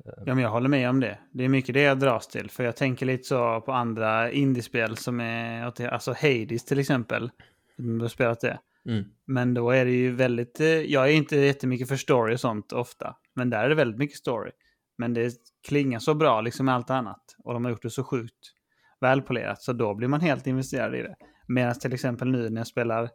Ja, 0.05 0.35
men 0.35 0.39
jag 0.39 0.51
håller 0.51 0.69
med 0.69 0.91
om 0.91 1.01
det. 1.01 1.19
Det 1.33 1.45
är 1.45 1.49
mycket 1.49 1.75
det 1.75 1.83
jag 1.83 1.99
dras 1.99 2.29
till. 2.29 2.51
För 2.51 2.65
jag 2.65 2.77
tänker 2.77 3.07
lite 3.07 3.25
så 3.25 3.61
på 3.61 3.73
andra 3.73 4.31
indiespel 4.31 4.97
som 4.97 5.21
är, 5.21 5.85
alltså 5.89 6.11
Hades 6.11 6.65
till 6.65 6.79
exempel. 6.79 7.31
Du 7.77 8.01
har 8.01 8.09
spelat 8.09 8.41
det. 8.41 8.61
Mm. 8.89 9.05
Men 9.27 9.55
då 9.55 9.71
är 9.71 9.85
det 9.85 9.91
ju 9.91 10.15
väldigt, 10.15 10.61
eh, 10.61 10.67
jag 10.67 11.09
är 11.09 11.13
inte 11.13 11.37
jättemycket 11.37 11.89
för 11.89 11.97
story 11.97 12.35
och 12.35 12.41
sånt 12.41 12.73
ofta. 12.73 13.17
Men 13.35 13.51
där 13.51 13.65
är 13.65 13.69
det 13.69 13.75
väldigt 13.75 13.99
mycket 13.99 14.19
story. 14.19 14.51
Men 14.99 15.15
det 15.15 15.35
klingar 15.69 15.99
så 15.99 16.15
bra 16.15 16.41
liksom 16.41 16.67
med 16.67 16.75
allt 16.75 16.91
annat. 16.91 17.37
Och 17.45 17.53
de 17.53 17.65
har 17.65 17.73
gjort 17.73 17.83
det 17.83 17.91
så 17.91 18.05
sjukt. 18.05 18.55
välpolerat. 19.01 19.63
Så 19.63 19.73
då 19.73 19.95
blir 19.95 20.09
man 20.09 20.21
helt 20.21 20.47
investerad 20.47 20.95
i 20.95 21.03
det. 21.03 21.15
Medan 21.47 21.75
till 21.75 21.93
exempel 21.93 22.31
nu 22.31 22.51
när 22.51 22.61
jag 22.61 22.67
spelar, 22.67 23.11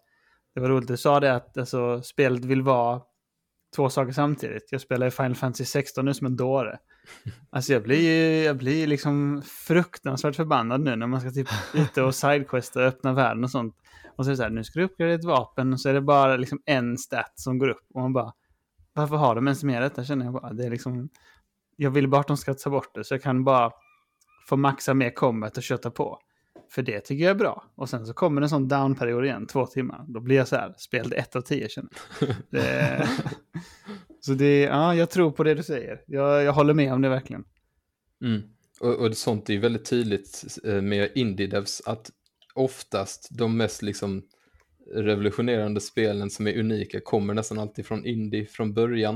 det 0.53 0.59
var 0.59 0.69
roligt 0.69 0.87
du 0.87 0.97
sa 0.97 1.19
det 1.19 1.35
att 1.35 1.57
alltså, 1.57 2.01
spelet 2.01 2.45
vill 2.45 2.61
vara 2.61 3.01
två 3.75 3.89
saker 3.89 4.11
samtidigt. 4.11 4.71
Jag 4.71 4.81
spelar 4.81 5.07
i 5.07 5.11
Final 5.11 5.35
Fantasy 5.35 5.65
16 5.65 6.05
nu 6.05 6.13
som 6.13 6.27
en 6.27 6.35
dåre. 6.35 6.77
Alltså 7.49 7.73
jag 7.73 7.83
blir 7.83 8.43
jag 8.45 8.57
blir 8.57 8.87
liksom 8.87 9.41
fruktansvärt 9.45 10.35
förbannad 10.35 10.81
nu 10.81 10.95
när 10.95 11.07
man 11.07 11.21
ska 11.21 11.31
typ 11.31 11.47
ute 11.73 12.01
och 12.01 12.15
sidequesta 12.15 12.79
och 12.79 12.85
öppna 12.85 13.13
världen 13.13 13.43
och 13.43 13.51
sånt. 13.51 13.75
Och 14.17 14.25
så 14.25 14.29
är 14.29 14.31
det 14.31 14.37
så 14.37 14.43
här, 14.43 14.49
nu 14.49 14.63
ska 14.63 14.79
du 14.79 14.85
uppgradera 14.85 15.15
ett 15.15 15.25
vapen 15.25 15.73
och 15.73 15.81
så 15.81 15.89
är 15.89 15.93
det 15.93 16.01
bara 16.01 16.37
liksom 16.37 16.61
en 16.65 16.97
stat 16.97 17.31
som 17.35 17.57
går 17.59 17.67
upp. 17.67 17.85
Och 17.93 18.01
man 18.01 18.13
bara, 18.13 18.33
varför 18.93 19.15
har 19.15 19.35
de 19.35 19.47
ens 19.47 19.63
med 19.63 19.81
detta 19.81 20.03
känner 20.03 20.25
jag 20.25 20.33
bara. 20.33 20.53
Det 20.53 20.65
är 20.65 20.69
liksom, 20.69 21.09
jag 21.75 21.91
vill 21.91 22.07
bara 22.07 22.21
att 22.21 22.27
de 22.27 22.37
ska 22.37 22.53
ta 22.53 22.69
bort 22.69 22.95
det 22.95 23.03
så 23.03 23.13
jag 23.13 23.21
kan 23.21 23.43
bara 23.43 23.71
få 24.49 24.57
maxa 24.57 24.93
mer 24.93 25.09
combat 25.09 25.57
och 25.57 25.63
köta 25.63 25.91
på. 25.91 26.19
För 26.75 26.81
det 26.81 27.01
tycker 27.01 27.23
jag 27.23 27.31
är 27.31 27.35
bra. 27.35 27.71
Och 27.75 27.89
sen 27.89 28.05
så 28.05 28.13
kommer 28.13 28.41
en 28.41 28.49
sån 28.49 28.67
downperiod 28.67 29.25
igen, 29.25 29.47
två 29.47 29.65
timmar. 29.65 30.05
Då 30.07 30.19
blir 30.19 30.35
jag 30.35 30.47
så 30.47 30.55
här, 30.55 30.73
spelet 30.77 31.13
ett 31.13 31.35
av 31.35 31.41
tio 31.41 31.69
känner. 31.69 31.91
Det, 32.49 33.09
så 34.21 34.33
det, 34.33 34.61
ja, 34.61 34.95
jag 34.95 35.09
tror 35.09 35.31
på 35.31 35.43
det 35.43 35.53
du 35.53 35.63
säger. 35.63 36.01
Jag, 36.07 36.43
jag 36.43 36.53
håller 36.53 36.73
med 36.73 36.93
om 36.93 37.01
det 37.01 37.09
verkligen. 37.09 37.43
Mm. 38.21 38.41
Och, 38.79 38.95
och 38.95 39.17
sånt 39.17 39.49
är 39.49 39.53
ju 39.53 39.59
väldigt 39.59 39.85
tydligt 39.85 40.57
eh, 40.63 40.81
med 40.81 41.11
indie-devs 41.15 41.81
att 41.85 42.11
oftast 42.53 43.27
de 43.31 43.57
mest 43.57 43.81
liksom 43.81 44.23
revolutionerande 44.95 45.81
spelen 45.81 46.29
som 46.29 46.47
är 46.47 46.59
unika 46.59 46.99
kommer 46.99 47.33
nästan 47.33 47.59
alltid 47.59 47.85
från 47.85 48.05
indie 48.05 48.45
från 48.45 48.73
början. 48.73 49.15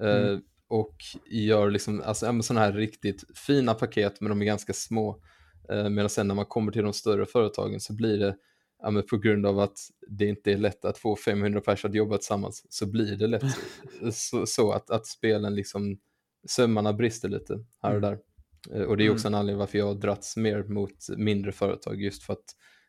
Eh, 0.00 0.26
mm. 0.26 0.40
och 0.68 0.96
gör 1.26 1.70
liksom, 1.70 2.02
alltså 2.04 2.42
sådana 2.42 2.66
här 2.66 2.72
riktigt 2.72 3.24
fina 3.38 3.74
paket 3.74 4.20
men 4.20 4.28
de 4.28 4.40
är 4.42 4.46
ganska 4.46 4.72
små. 4.72 5.22
Eh, 5.70 5.88
medan 5.88 6.10
sen 6.10 6.28
när 6.28 6.34
man 6.34 6.46
kommer 6.46 6.72
till 6.72 6.82
de 6.82 6.92
större 6.92 7.26
företagen 7.26 7.80
så 7.80 7.92
blir 7.92 8.18
det, 8.18 8.36
ja, 8.82 9.02
på 9.10 9.16
grund 9.16 9.46
av 9.46 9.58
att 9.58 9.78
det 10.08 10.26
inte 10.26 10.52
är 10.52 10.56
lätt 10.56 10.84
att 10.84 10.98
få 10.98 11.16
500 11.16 11.60
personer 11.60 11.90
att 11.90 11.96
jobba 11.96 12.16
tillsammans, 12.16 12.66
så 12.68 12.86
blir 12.86 13.16
det 13.16 13.26
lätt 13.26 13.42
så, 14.12 14.46
så, 14.46 14.72
att, 14.72 14.90
att 14.90 15.06
spelen 15.06 15.54
liksom, 15.54 15.98
sömmarna 16.48 16.92
brister 16.92 17.28
lite 17.28 17.64
här 17.82 17.90
och 17.90 17.98
mm. 17.98 18.10
där. 18.10 18.18
Eh, 18.70 18.82
och 18.82 18.96
det 18.96 19.06
är 19.06 19.10
också 19.10 19.26
mm. 19.26 19.34
en 19.34 19.40
anledning 19.40 19.58
varför 19.58 19.78
jag 19.78 19.86
har 19.86 19.94
dragits 19.94 20.36
mer 20.36 20.62
mot 20.62 21.08
mindre 21.16 21.52
företag, 21.52 22.02
just 22.02 22.22
för 22.22 22.32
att 22.32 22.44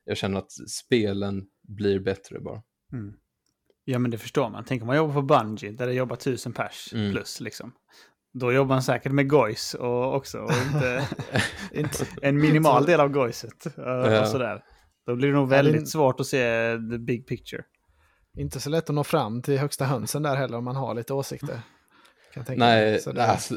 jag 0.05 0.17
känner 0.17 0.37
att 0.37 0.51
spelen 0.51 1.47
blir 1.67 1.99
bättre 1.99 2.39
bara. 2.39 2.61
Mm. 2.93 3.13
Ja 3.85 3.99
men 3.99 4.11
det 4.11 4.17
förstår 4.17 4.49
man. 4.49 4.63
Tänk 4.67 4.81
om 4.81 4.87
man 4.87 4.95
jobbar 4.97 5.13
på 5.13 5.21
Bungie 5.21 5.71
där 5.71 5.87
det 5.87 5.93
jobbar 5.93 6.15
tusen 6.15 6.53
pers 6.53 6.93
mm. 6.93 7.11
plus 7.11 7.39
liksom. 7.39 7.73
Då 8.33 8.51
jobbar 8.51 8.75
man 8.75 8.83
säkert 8.83 9.11
med 9.11 9.29
Gois 9.29 9.73
och 9.73 10.15
också. 10.15 10.39
Och 10.39 10.51
inte, 10.51 11.07
inte 11.71 12.05
en 12.21 12.37
minimal 12.37 12.85
del 12.85 12.99
av 12.99 13.09
Goiset. 13.09 13.65
Och, 13.65 13.83
ja. 13.83 14.25
sådär. 14.25 14.63
Då 15.05 15.15
blir 15.15 15.27
det 15.27 15.33
nog 15.33 15.49
väldigt 15.49 15.89
svårt 15.89 16.19
att 16.19 16.27
se 16.27 16.73
the 16.91 16.97
big 16.97 17.27
picture. 17.27 17.63
Inte 18.37 18.59
så 18.59 18.69
lätt 18.69 18.89
att 18.89 18.95
nå 18.95 19.03
fram 19.03 19.41
till 19.41 19.57
högsta 19.57 19.85
hönsen 19.85 20.23
där 20.23 20.35
heller 20.35 20.57
om 20.57 20.63
man 20.63 20.75
har 20.75 20.95
lite 20.95 21.13
åsikter. 21.13 21.61
Nej, 22.47 23.01
det... 23.05 23.25
Alltså, 23.25 23.55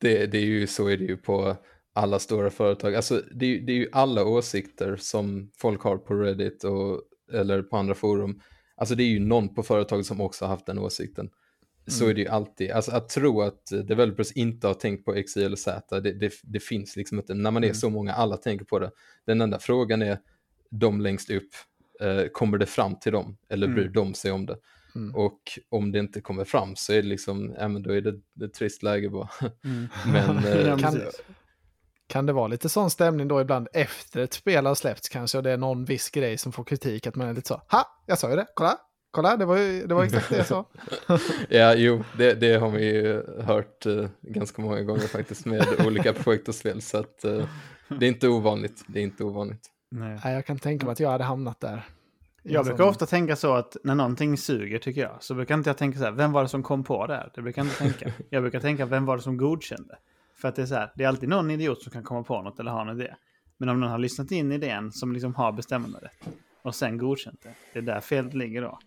det, 0.00 0.26
det, 0.26 0.38
är 0.38 0.44
ju 0.44 0.66
så 0.66 0.88
är 0.88 0.96
det 0.96 1.04
ju 1.04 1.16
på 1.16 1.56
alla 1.94 2.18
stora 2.18 2.50
företag. 2.50 2.94
Alltså, 2.94 3.22
det, 3.34 3.46
är, 3.46 3.60
det 3.60 3.72
är 3.72 3.76
ju 3.76 3.88
alla 3.92 4.24
åsikter 4.24 4.96
som 4.96 5.50
folk 5.56 5.82
har 5.82 5.96
på 5.96 6.14
Reddit 6.14 6.64
och, 6.64 7.00
eller 7.32 7.62
på 7.62 7.76
andra 7.76 7.94
forum. 7.94 8.40
Alltså 8.76 8.94
det 8.94 9.02
är 9.02 9.08
ju 9.08 9.20
någon 9.20 9.54
på 9.54 9.62
företaget 9.62 10.06
som 10.06 10.20
också 10.20 10.44
har 10.44 10.50
haft 10.50 10.66
den 10.66 10.78
åsikten. 10.78 11.30
Så 11.88 12.04
mm. 12.04 12.10
är 12.10 12.14
det 12.14 12.20
ju 12.20 12.28
alltid. 12.28 12.70
Alltså 12.70 12.92
att 12.92 13.08
tro 13.08 13.42
att 13.42 13.66
developers 13.66 14.32
inte 14.32 14.66
har 14.66 14.74
tänkt 14.74 15.04
på 15.04 15.14
X, 15.14 15.36
Y 15.36 15.44
eller 15.44 15.56
Z, 15.56 16.00
det, 16.00 16.12
det, 16.12 16.32
det 16.42 16.60
finns 16.60 16.96
liksom 16.96 17.18
inte. 17.18 17.34
När 17.34 17.50
man 17.50 17.64
är 17.64 17.68
mm. 17.68 17.74
så 17.74 17.90
många, 17.90 18.12
alla 18.12 18.36
tänker 18.36 18.64
på 18.64 18.78
det. 18.78 18.90
Den 19.26 19.40
enda 19.40 19.58
frågan 19.58 20.02
är, 20.02 20.18
de 20.70 21.00
längst 21.00 21.30
upp, 21.30 21.50
eh, 22.00 22.26
kommer 22.32 22.58
det 22.58 22.66
fram 22.66 22.98
till 22.98 23.12
dem 23.12 23.36
eller 23.48 23.68
bryr 23.68 23.82
mm. 23.82 23.92
de 23.92 24.14
sig 24.14 24.32
om 24.32 24.46
det? 24.46 24.56
Mm. 24.94 25.14
Och 25.14 25.40
om 25.68 25.92
det 25.92 25.98
inte 25.98 26.20
kommer 26.20 26.44
fram 26.44 26.76
så 26.76 26.92
är 26.92 27.02
det 27.02 27.08
liksom, 27.08 27.54
ja 27.58 27.68
men 27.68 27.82
då 27.82 27.90
är 27.90 28.00
det 28.00 28.44
ett 28.44 28.54
trist 28.54 28.82
läge 28.82 29.10
bara. 29.10 29.28
Mm. 29.64 29.88
men, 30.12 30.38
eh, 30.68 30.78
kan, 30.78 31.00
kan 32.06 32.26
det 32.26 32.32
vara 32.32 32.48
lite 32.48 32.68
sån 32.68 32.90
stämning 32.90 33.28
då 33.28 33.40
ibland 33.40 33.68
efter 33.72 34.20
ett 34.20 34.32
spel 34.32 34.66
har 34.66 34.74
släppts 34.74 35.08
kanske 35.08 35.38
och 35.38 35.44
det 35.44 35.50
är 35.50 35.56
någon 35.56 35.84
viss 35.84 36.10
grej 36.10 36.38
som 36.38 36.52
får 36.52 36.64
kritik 36.64 37.06
att 37.06 37.16
man 37.16 37.28
är 37.28 37.34
lite 37.34 37.48
så, 37.48 37.62
ha, 37.68 38.02
jag 38.06 38.18
sa 38.18 38.30
ju 38.30 38.36
det, 38.36 38.46
kolla, 38.54 38.78
Kolla, 39.10 39.36
det 39.36 39.44
var, 39.44 39.58
ju, 39.58 39.86
det 39.86 39.94
var 39.94 40.04
exakt 40.04 40.30
det 40.30 40.36
jag 40.36 40.46
sa. 40.46 40.66
ja, 41.48 41.74
jo, 41.74 42.04
det, 42.16 42.34
det 42.34 42.56
har 42.56 42.70
vi 42.70 42.84
ju 42.84 43.22
hört 43.42 43.86
uh, 43.86 44.08
ganska 44.22 44.62
många 44.62 44.82
gånger 44.82 45.00
faktiskt 45.00 45.46
med 45.46 45.66
olika 45.86 46.12
projekt 46.12 46.48
och 46.48 46.54
spel. 46.54 46.82
Så 46.82 46.98
att, 46.98 47.24
uh, 47.24 47.44
det 47.88 48.06
är 48.06 48.08
inte 48.08 48.28
ovanligt. 48.28 48.84
Det 48.86 48.98
är 48.98 49.02
inte 49.02 49.24
ovanligt. 49.24 49.66
Nej. 49.90 50.18
jag 50.24 50.46
kan 50.46 50.58
tänka 50.58 50.86
mig 50.86 50.92
att 50.92 51.00
jag 51.00 51.10
hade 51.10 51.24
hamnat 51.24 51.60
där. 51.60 51.84
Jag 52.42 52.64
brukar 52.64 52.84
ofta 52.84 53.06
tänka 53.06 53.36
så 53.36 53.54
att 53.54 53.76
när 53.84 53.94
någonting 53.94 54.36
suger 54.36 54.78
tycker 54.78 55.00
jag, 55.00 55.16
så 55.20 55.34
brukar 55.34 55.54
inte 55.54 55.70
jag 55.70 55.76
tänka 55.76 55.98
så 55.98 56.04
här, 56.04 56.12
vem 56.12 56.32
var 56.32 56.42
det 56.42 56.48
som 56.48 56.62
kom 56.62 56.84
på 56.84 57.06
det 57.06 57.14
här? 57.14 57.30
Det 57.34 57.42
brukar 57.42 57.62
jag 57.62 57.66
inte 57.66 57.78
tänka. 57.78 58.12
Jag 58.30 58.42
brukar 58.42 58.60
tänka, 58.60 58.86
vem 58.86 59.04
var 59.04 59.16
det 59.16 59.22
som 59.22 59.36
godkände? 59.36 59.98
För 60.40 60.48
att 60.48 60.56
det 60.56 60.62
är 60.62 60.66
så 60.66 60.74
här, 60.74 60.92
det 60.94 61.04
är 61.04 61.08
alltid 61.08 61.28
någon 61.28 61.50
idiot 61.50 61.82
som 61.82 61.92
kan 61.92 62.02
komma 62.02 62.22
på 62.22 62.42
något 62.42 62.60
eller 62.60 62.70
ha 62.70 62.90
en 62.90 63.00
idé. 63.00 63.14
Men 63.58 63.68
om 63.68 63.80
någon 63.80 63.90
har 63.90 63.98
lyssnat 63.98 64.30
in 64.30 64.52
idén 64.52 64.92
som 64.92 65.12
liksom 65.12 65.34
har 65.34 65.52
bestämmanderätt 65.52 66.28
och 66.62 66.74
sen 66.74 66.98
godkänt 66.98 67.40
det, 67.42 67.54
det 67.72 67.78
är 67.78 67.82
där 67.82 68.00
felet 68.00 68.34
ligger 68.34 68.62
då. 68.62 68.78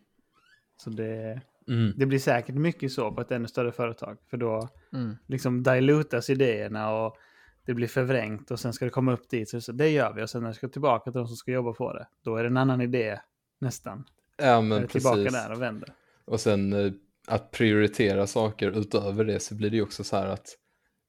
Så 0.84 0.90
det, 0.90 1.42
mm. 1.68 1.94
det 1.98 2.06
blir 2.06 2.20
säkert 2.20 2.56
mycket 2.56 2.92
så 2.92 3.12
på 3.12 3.22
ett 3.22 3.32
ännu 3.32 3.48
större 3.48 3.72
företag. 3.72 4.18
För 4.30 4.38
då 4.38 4.70
mm. 4.94 5.18
liksom 5.28 5.64
dilutas 5.64 6.30
idéerna 6.30 6.94
och 6.94 7.18
det 7.66 7.74
blir 7.74 7.88
förvrängt 7.88 8.52
och 8.52 8.60
sen 8.60 8.74
ska 8.74 8.86
det 8.86 8.92
komma 8.92 9.14
upp 9.14 9.30
dit. 9.30 9.64
Så 9.64 9.72
det 9.72 9.90
gör 9.90 10.14
vi 10.14 10.24
och 10.24 10.30
sen 10.30 10.42
när 10.42 10.50
det 10.50 10.56
ska 10.56 10.68
tillbaka 10.68 11.12
till 11.12 11.20
de 11.20 11.28
som 11.28 11.36
ska 11.36 11.52
jobba 11.52 11.74
på 11.74 11.94
det. 11.94 12.08
Då 12.24 12.36
är 12.36 12.44
det 12.44 12.50
en 12.50 12.58
annan 12.58 12.82
idé 12.82 13.20
nästan. 13.60 14.04
Ja 14.38 14.62
men 14.62 14.82
precis. 14.82 14.92
Tillbaka 14.92 15.30
där 15.32 15.52
och 15.52 15.62
vänder. 15.62 15.90
Och 16.26 16.40
sen 16.40 16.74
eh, 16.74 16.92
att 17.28 17.52
prioritera 17.52 18.28
saker 18.28 18.72
utöver 18.80 19.26
det 19.26 19.40
så 19.40 19.56
blir 19.56 19.70
det 19.70 19.76
ju 19.76 19.84
också 19.84 20.04
så 20.04 20.16
här 20.16 20.28
att 20.28 20.48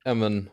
ja, 0.04 0.14
men, 0.14 0.48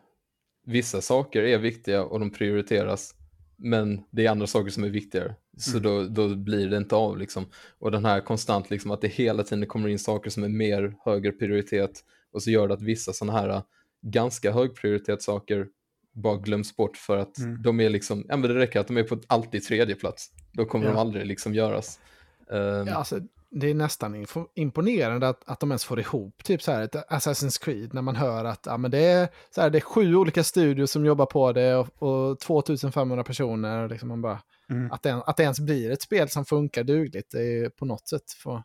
vissa 0.66 1.02
saker 1.02 1.44
är 1.44 1.58
viktiga 1.58 2.04
och 2.04 2.20
de 2.20 2.30
prioriteras. 2.32 3.16
Men 3.60 4.04
det 4.12 4.26
är 4.26 4.32
andra 4.32 4.48
saker 4.48 4.72
som 4.72 4.84
är 4.84 4.90
viktigare. 4.90 5.36
Så 5.58 5.78
mm. 5.78 5.84
då, 5.84 6.04
då 6.04 6.36
blir 6.36 6.70
det 6.70 6.78
inte 6.78 6.96
av 6.96 7.18
liksom. 7.18 7.46
Och 7.80 7.92
den 7.92 8.06
här 8.06 8.22
konstant 8.22 8.70
liksom 8.70 8.92
att 8.92 9.02
det 9.02 9.08
hela 9.08 9.44
tiden 9.44 9.68
kommer 9.68 9.90
in 9.90 10.00
saker 10.00 10.30
som 10.30 10.44
är 10.44 10.50
mer 10.50 10.96
högre 11.06 11.32
prioritet 11.32 11.92
och 12.32 12.44
så 12.44 12.52
gör 12.52 12.68
det 12.68 12.74
att 12.74 12.82
vissa 12.82 13.14
sådana 13.14 13.40
här 13.40 13.62
ganska 14.02 14.52
högprioritet 14.52 15.22
saker 15.22 15.68
bara 16.14 16.38
glöms 16.38 16.76
bort 16.76 16.98
för 16.98 17.18
att 17.18 17.38
mm. 17.38 17.62
de 17.62 17.80
är 17.80 17.90
liksom, 17.90 18.26
ja 18.30 18.38
men 18.38 18.50
det 18.50 18.60
räcker 18.60 18.80
att 18.80 18.88
de 18.88 18.98
är 18.98 19.04
på 19.04 19.20
alltid 19.28 19.64
tredje 19.64 19.96
plats. 19.96 20.32
Då 20.52 20.66
kommer 20.66 20.86
ja. 20.86 20.92
de 20.92 20.98
aldrig 20.98 21.26
liksom 21.26 21.54
göras. 21.54 22.00
Um, 22.48 22.88
ja, 22.88 22.96
alltså, 22.96 23.20
det 23.52 23.70
är 23.70 23.74
nästan 23.74 24.26
imponerande 24.56 25.30
att, 25.30 25.50
att 25.50 25.60
de 25.60 25.72
ens 25.72 25.86
får 25.86 26.00
ihop 26.00 26.44
typ 26.44 26.62
så 26.62 26.72
här 26.72 26.82
ett 26.82 26.96
Assassin's 26.96 27.64
Creed 27.64 27.94
när 27.94 28.02
man 28.02 28.16
hör 28.16 28.46
att 28.46 28.66
ja, 28.66 28.78
men 28.78 28.92
det, 28.92 29.00
är, 29.00 29.30
så 29.56 29.62
här, 29.62 29.70
det 29.70 29.78
är 29.78 29.82
sju 29.82 30.16
olika 30.16 30.44
studios 30.44 30.92
som 30.92 31.06
jobbar 31.06 31.26
på 31.26 31.52
det 31.52 31.76
och, 31.76 32.04
och 32.04 32.40
2500 32.40 33.24
personer. 33.24 33.84
Och 33.84 33.90
liksom 33.90 34.10
man 34.10 34.22
bara, 34.22 34.42
mm. 34.70 34.92
att, 34.92 35.04
det, 35.04 35.14
att 35.14 35.38
det 35.38 35.44
ens 35.44 35.60
blir 35.60 35.92
ett 35.92 36.02
spel 36.02 36.30
som 36.30 36.46
funkar 36.46 36.84
dugligt 36.84 37.32
det 37.32 37.42
är 37.42 37.70
på 37.70 37.86
något 37.86 38.08
sätt. 38.08 38.32
För, 38.32 38.64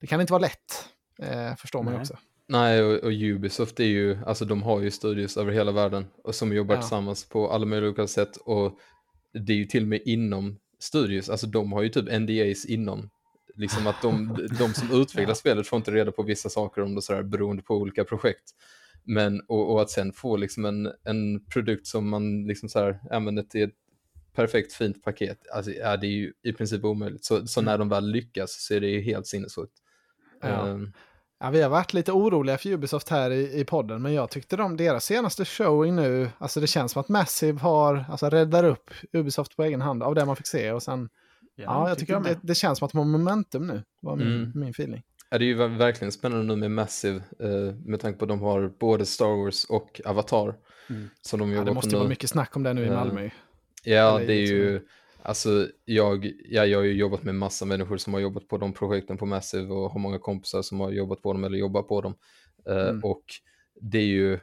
det 0.00 0.06
kan 0.06 0.20
inte 0.20 0.32
vara 0.32 0.42
lätt, 0.42 0.88
eh, 1.18 1.56
förstår 1.56 1.82
man 1.82 1.92
Nej. 1.92 2.00
också. 2.00 2.16
Nej, 2.48 2.82
och, 2.82 3.04
och, 3.04 3.12
Ubisoft 3.12 3.80
är 3.80 3.84
ju, 3.84 4.18
alltså 4.26 4.44
de 4.44 4.62
har 4.62 4.80
ju 4.80 4.90
studios 4.90 5.36
över 5.36 5.52
hela 5.52 5.72
världen 5.72 6.06
och 6.24 6.34
som 6.34 6.52
jobbar 6.52 6.74
ja. 6.74 6.80
tillsammans 6.80 7.28
på 7.28 7.50
alla 7.50 7.66
möjliga 7.66 8.06
sätt 8.06 8.36
och 8.36 8.78
det 9.46 9.52
är 9.52 9.56
ju 9.56 9.64
till 9.64 9.82
och 9.82 9.88
med 9.88 10.00
inom 10.04 10.58
studios, 10.80 11.28
alltså 11.28 11.46
de 11.46 11.72
har 11.72 11.82
ju 11.82 11.88
typ 11.88 12.20
NDAs 12.20 12.64
inom 12.64 13.10
Liksom 13.54 13.86
att 13.86 14.02
de, 14.02 14.36
de 14.58 14.74
som 14.74 15.00
utvecklar 15.00 15.34
spelet 15.34 15.66
får 15.66 15.76
inte 15.76 15.90
reda 15.90 16.12
på 16.12 16.22
vissa 16.22 16.48
saker 16.48 16.82
om 16.82 16.94
det 16.94 17.02
sådär 17.02 17.22
beroende 17.22 17.62
på 17.62 17.76
olika 17.76 18.04
projekt. 18.04 18.50
Men, 19.04 19.40
och, 19.40 19.72
och, 19.72 19.82
att 19.82 19.90
sen 19.90 20.12
få 20.12 20.36
liksom 20.36 20.64
en, 20.64 20.92
en 21.04 21.44
produkt 21.44 21.86
som 21.86 22.08
man 22.08 22.46
liksom 22.46 22.68
så 22.68 22.78
här, 22.78 23.00
använder 23.10 23.42
till 23.42 23.62
ett 23.62 23.74
perfekt 24.34 24.72
fint 24.72 25.02
paket, 25.02 25.38
alltså, 25.54 25.70
ja, 25.70 25.96
det 25.96 26.06
är 26.06 26.10
ju 26.10 26.32
i 26.42 26.52
princip 26.52 26.84
omöjligt. 26.84 27.24
Så, 27.24 27.46
så 27.46 27.60
när 27.60 27.78
de 27.78 27.88
väl 27.88 28.10
lyckas 28.10 28.64
så 28.66 28.74
är 28.74 28.80
det 28.80 28.88
ju 28.88 29.00
helt 29.00 29.26
sinnessjukt. 29.26 29.74
Ja. 30.40 30.68
Um, 30.68 30.92
Ja, 31.42 31.50
vi 31.50 31.62
har 31.62 31.70
varit 31.70 31.94
lite 31.94 32.12
oroliga 32.12 32.58
för 32.58 32.68
Ubisoft 32.68 33.08
här 33.08 33.30
i, 33.30 33.60
i 33.60 33.64
podden, 33.64 34.02
men 34.02 34.12
jag 34.12 34.30
tyckte 34.30 34.56
de, 34.56 34.76
deras 34.76 35.04
senaste 35.04 35.44
showing 35.44 35.96
nu, 35.96 36.30
alltså 36.38 36.60
det 36.60 36.66
känns 36.66 36.92
som 36.92 37.00
att 37.00 37.08
Massive 37.08 37.60
har, 37.60 38.04
alltså 38.10 38.30
räddar 38.30 38.64
upp 38.64 38.90
Ubisoft 39.12 39.56
på 39.56 39.64
egen 39.64 39.80
hand 39.80 40.02
av 40.02 40.14
det 40.14 40.24
man 40.24 40.36
fick 40.36 40.46
se 40.46 40.72
och 40.72 40.82
sen 40.82 41.08
Ja, 41.54 41.64
ja 41.64 41.88
jag 41.88 41.98
tycker 41.98 42.20
det, 42.20 42.38
det, 42.42 42.54
känns 42.54 42.78
som 42.78 42.86
att 42.86 42.92
de 42.92 42.98
har 42.98 43.04
momentum 43.04 43.66
nu, 43.66 43.82
var 44.00 44.16
min, 44.16 44.26
mm. 44.26 44.52
min 44.54 44.70
feeling. 44.70 45.02
Ja, 45.30 45.38
det 45.38 45.44
är 45.44 45.46
ju 45.46 45.54
verkligen 45.54 46.12
spännande 46.12 46.46
nu 46.46 46.56
med 46.56 46.70
Massive, 46.70 47.22
eh, 47.40 47.74
med 47.84 48.00
tanke 48.00 48.18
på 48.18 48.24
att 48.24 48.28
de 48.28 48.40
har 48.40 48.72
både 48.80 49.06
Star 49.06 49.44
Wars 49.44 49.64
och 49.64 50.00
Avatar. 50.04 50.54
Mm. 50.90 51.10
Som 51.22 51.40
de 51.40 51.52
ja, 51.52 51.64
det 51.64 51.74
måste 51.74 51.90
ju 51.90 51.96
vara 51.96 52.08
mycket 52.08 52.30
snack 52.30 52.56
om 52.56 52.62
det 52.62 52.74
nu 52.74 52.86
i 52.86 52.90
Malmö. 52.90 53.30
Ja, 53.84 54.18
det 54.18 54.34
är 54.34 54.46
ju, 54.46 54.80
alltså 55.22 55.68
jag, 55.84 56.32
ja, 56.44 56.66
jag 56.66 56.78
har 56.78 56.84
ju 56.84 56.92
jobbat 56.92 57.22
med 57.22 57.34
massa 57.34 57.64
människor 57.64 57.96
som 57.96 58.14
har 58.14 58.20
jobbat 58.20 58.48
på 58.48 58.58
de 58.58 58.72
projekten 58.72 59.18
på 59.18 59.26
Massive 59.26 59.68
och 59.68 59.90
har 59.90 60.00
många 60.00 60.18
kompisar 60.18 60.62
som 60.62 60.80
har 60.80 60.90
jobbat 60.90 61.22
på 61.22 61.32
dem 61.32 61.44
eller 61.44 61.58
jobbar 61.58 61.82
på 61.82 62.00
dem. 62.00 62.14
Eh, 62.68 62.88
mm. 62.88 63.04
Och 63.04 63.24
det 63.80 63.98
är 63.98 64.06
ju, 64.06 64.38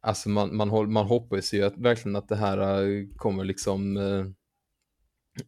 alltså 0.00 0.28
man, 0.28 0.56
man, 0.56 0.92
man 0.92 1.06
hoppas 1.06 1.54
ju 1.54 1.64
att, 1.64 1.78
verkligen 1.78 2.16
att 2.16 2.28
det 2.28 2.36
här 2.36 2.82
eh, 2.82 3.06
kommer 3.16 3.44
liksom 3.44 3.96
eh, 3.96 4.24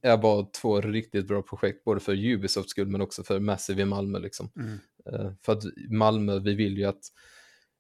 är 0.03 0.17
bara 0.17 0.47
två 0.61 0.81
riktigt 0.81 1.29
bra 1.29 1.43
projekt, 1.43 1.85
både 1.85 2.01
för 2.01 2.13
Ubisofts 2.25 2.71
skull 2.71 2.89
men 2.89 3.01
också 3.01 3.23
för 3.23 3.41
Massive 3.41 3.83
i 3.83 3.85
Malmö. 3.85 4.19
Liksom. 4.19 4.51
Mm. 4.57 4.79
Eh, 5.13 5.33
för 5.43 5.53
att 5.53 5.63
Malmö, 5.91 6.39
vi 6.39 6.55
vill 6.55 6.79
ju 6.79 6.85
att 6.85 7.03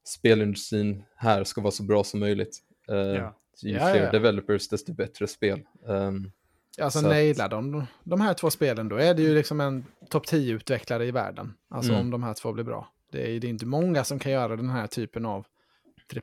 spelindustrin 0.09 1.05
här 1.17 1.45
ska 1.45 1.61
vara 1.61 1.71
så 1.71 1.83
bra 1.83 2.05
som 2.05 2.21
möjligt. 2.21 2.59
Eh, 2.88 2.97
Ja. 2.97 3.38
Ju 3.62 3.71
Ja, 3.71 3.79
fler 3.93 4.05
ja. 4.05 4.11
developers, 4.11 4.69
desto 4.69 4.93
bättre 4.95 5.27
spel. 5.27 5.61
Um, 5.87 6.33
Alltså 6.81 6.99
Så 7.01 7.09
nailar 7.09 7.49
de 7.49 7.87
de 8.05 8.21
här 8.21 8.35
två 8.35 8.51
spelen 8.51 8.88
då 8.88 8.97
är 8.97 9.14
det 9.14 9.23
ju 9.23 9.35
liksom 9.35 9.61
en 9.61 9.85
topp 10.11 10.27
10-utvecklare 10.27 11.03
i 11.03 11.11
världen. 11.11 11.55
Alltså 11.71 11.93
Mm. 11.93 12.01
om 12.05 12.11
de 12.11 12.23
här 12.23 12.35
två 12.35 12.53
blir 12.53 12.64
bra. 12.64 12.88
Det 13.12 13.37
är, 13.37 13.40
det 13.40 13.47
är 13.47 13.49
inte 13.49 13.67
många 13.67 14.05
som 14.05 14.19
kan 14.19 14.33
göra 14.33 14.57
den 14.57 14.71
här 14.71 14.87
typen 14.87 15.27
av 15.27 15.47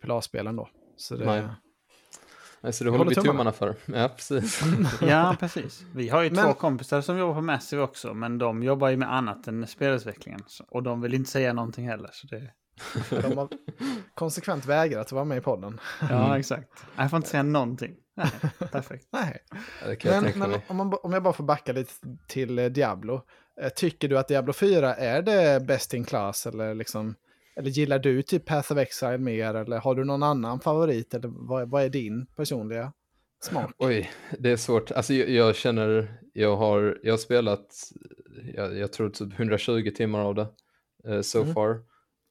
AAA-spelen 0.04 0.56
då. 0.56 0.70
Så 0.98 1.15
det, 1.15 1.26
Nej. 1.26 1.44
Så 2.71 2.84
det 2.84 2.88
Jag 2.88 2.97
håller 2.97 3.10
vi 3.10 3.15
håller 3.15 3.30
tummarna. 3.32 3.52
tummarna 3.52 3.76
för. 3.76 4.00
Ja, 4.02 4.10
precis. 4.15 4.62
Ja, 5.02 5.36
precis. 5.39 5.84
Vi 5.95 6.10
har 6.10 6.21
ju 6.21 6.32
Men- 6.32 6.45
två 6.45 6.54
kompisar 6.54 7.02
som 7.02 7.17
jobbar 7.17 7.34
på 7.36 7.41
Massive 7.41 7.82
också, 7.82 8.13
men 8.13 8.38
de 8.38 8.63
jobbar 8.63 8.89
ju 8.89 8.97
med 8.97 9.13
annat 9.13 9.47
än 9.47 9.67
spelutvecklingen. 9.67 10.41
Och 10.69 10.84
de 10.84 11.02
vill 11.02 11.13
inte 11.13 11.30
säga 11.32 11.54
någonting 11.54 11.88
heller. 11.88 12.10
Så 12.13 12.28
det... 12.28 12.52
de 13.21 13.38
har 13.38 13.47
konsekvent 14.15 14.65
vägrat 14.65 15.06
att 15.06 15.12
vara 15.12 15.26
med 15.26 15.38
i 15.38 15.41
podden. 15.41 15.80
Ja, 16.10 16.39
exakt. 16.39 16.69
Jag 16.95 17.10
får 17.10 17.17
inte 17.17 17.30
säga 17.30 17.43
någonting. 17.43 17.95
Nej, 18.15 18.28
perfekt. 18.71 19.08
Nej. 19.13 19.38
Ja, 20.04 20.21
Men, 20.21 20.39
men 20.39 20.62
om, 20.67 20.78
man, 20.78 20.93
om 21.04 21.13
jag 21.13 21.24
bara 21.24 21.34
får 21.34 21.43
backa 21.43 21.74
lite 21.74 21.91
till 22.28 22.60
eh, 22.60 22.65
Diablo. 22.65 23.21
Eh, 23.62 23.69
Tycker 23.69 24.08
du 24.08 24.19
att 24.19 24.28
Diablo 24.28 24.54
4 24.54 24.95
är 24.95 25.21
det 25.21 25.65
best 25.67 25.93
in 25.93 26.06
class? 26.06 26.45
Eller, 26.45 26.76
liksom, 26.76 27.15
eller 27.56 27.70
gillar 27.70 28.00
du 28.00 28.22
typ 28.22 28.46
Path 28.46 28.72
of 28.72 28.78
Exile 28.78 29.18
mer? 29.18 29.54
Eller 29.56 29.78
har 29.78 29.96
du 29.96 30.04
någon 30.04 30.24
annan 30.24 30.60
favorit? 30.60 31.14
Eller 31.14 31.30
vad, 31.48 31.70
vad 31.70 31.84
är 31.84 31.90
din 31.90 32.26
personliga 32.26 32.94
smak? 33.44 33.72
Oj, 33.78 34.12
det 34.40 34.50
är 34.52 34.58
svårt. 34.58 34.92
Alltså 34.92 35.14
jag, 35.14 35.30
jag 35.30 35.56
känner, 35.56 36.18
jag 36.34 36.56
har, 36.56 37.00
jag 37.04 37.14
har 37.14 37.18
spelat, 37.18 37.68
jag, 38.56 38.78
jag 38.78 38.94
tror 38.94 39.10
typ 39.10 39.40
120 39.40 39.92
timmar 39.96 40.20
av 40.20 40.36
det 40.36 40.48
eh, 41.08 41.22
so 41.22 41.42
Mm. 41.42 41.54
far. 41.54 41.80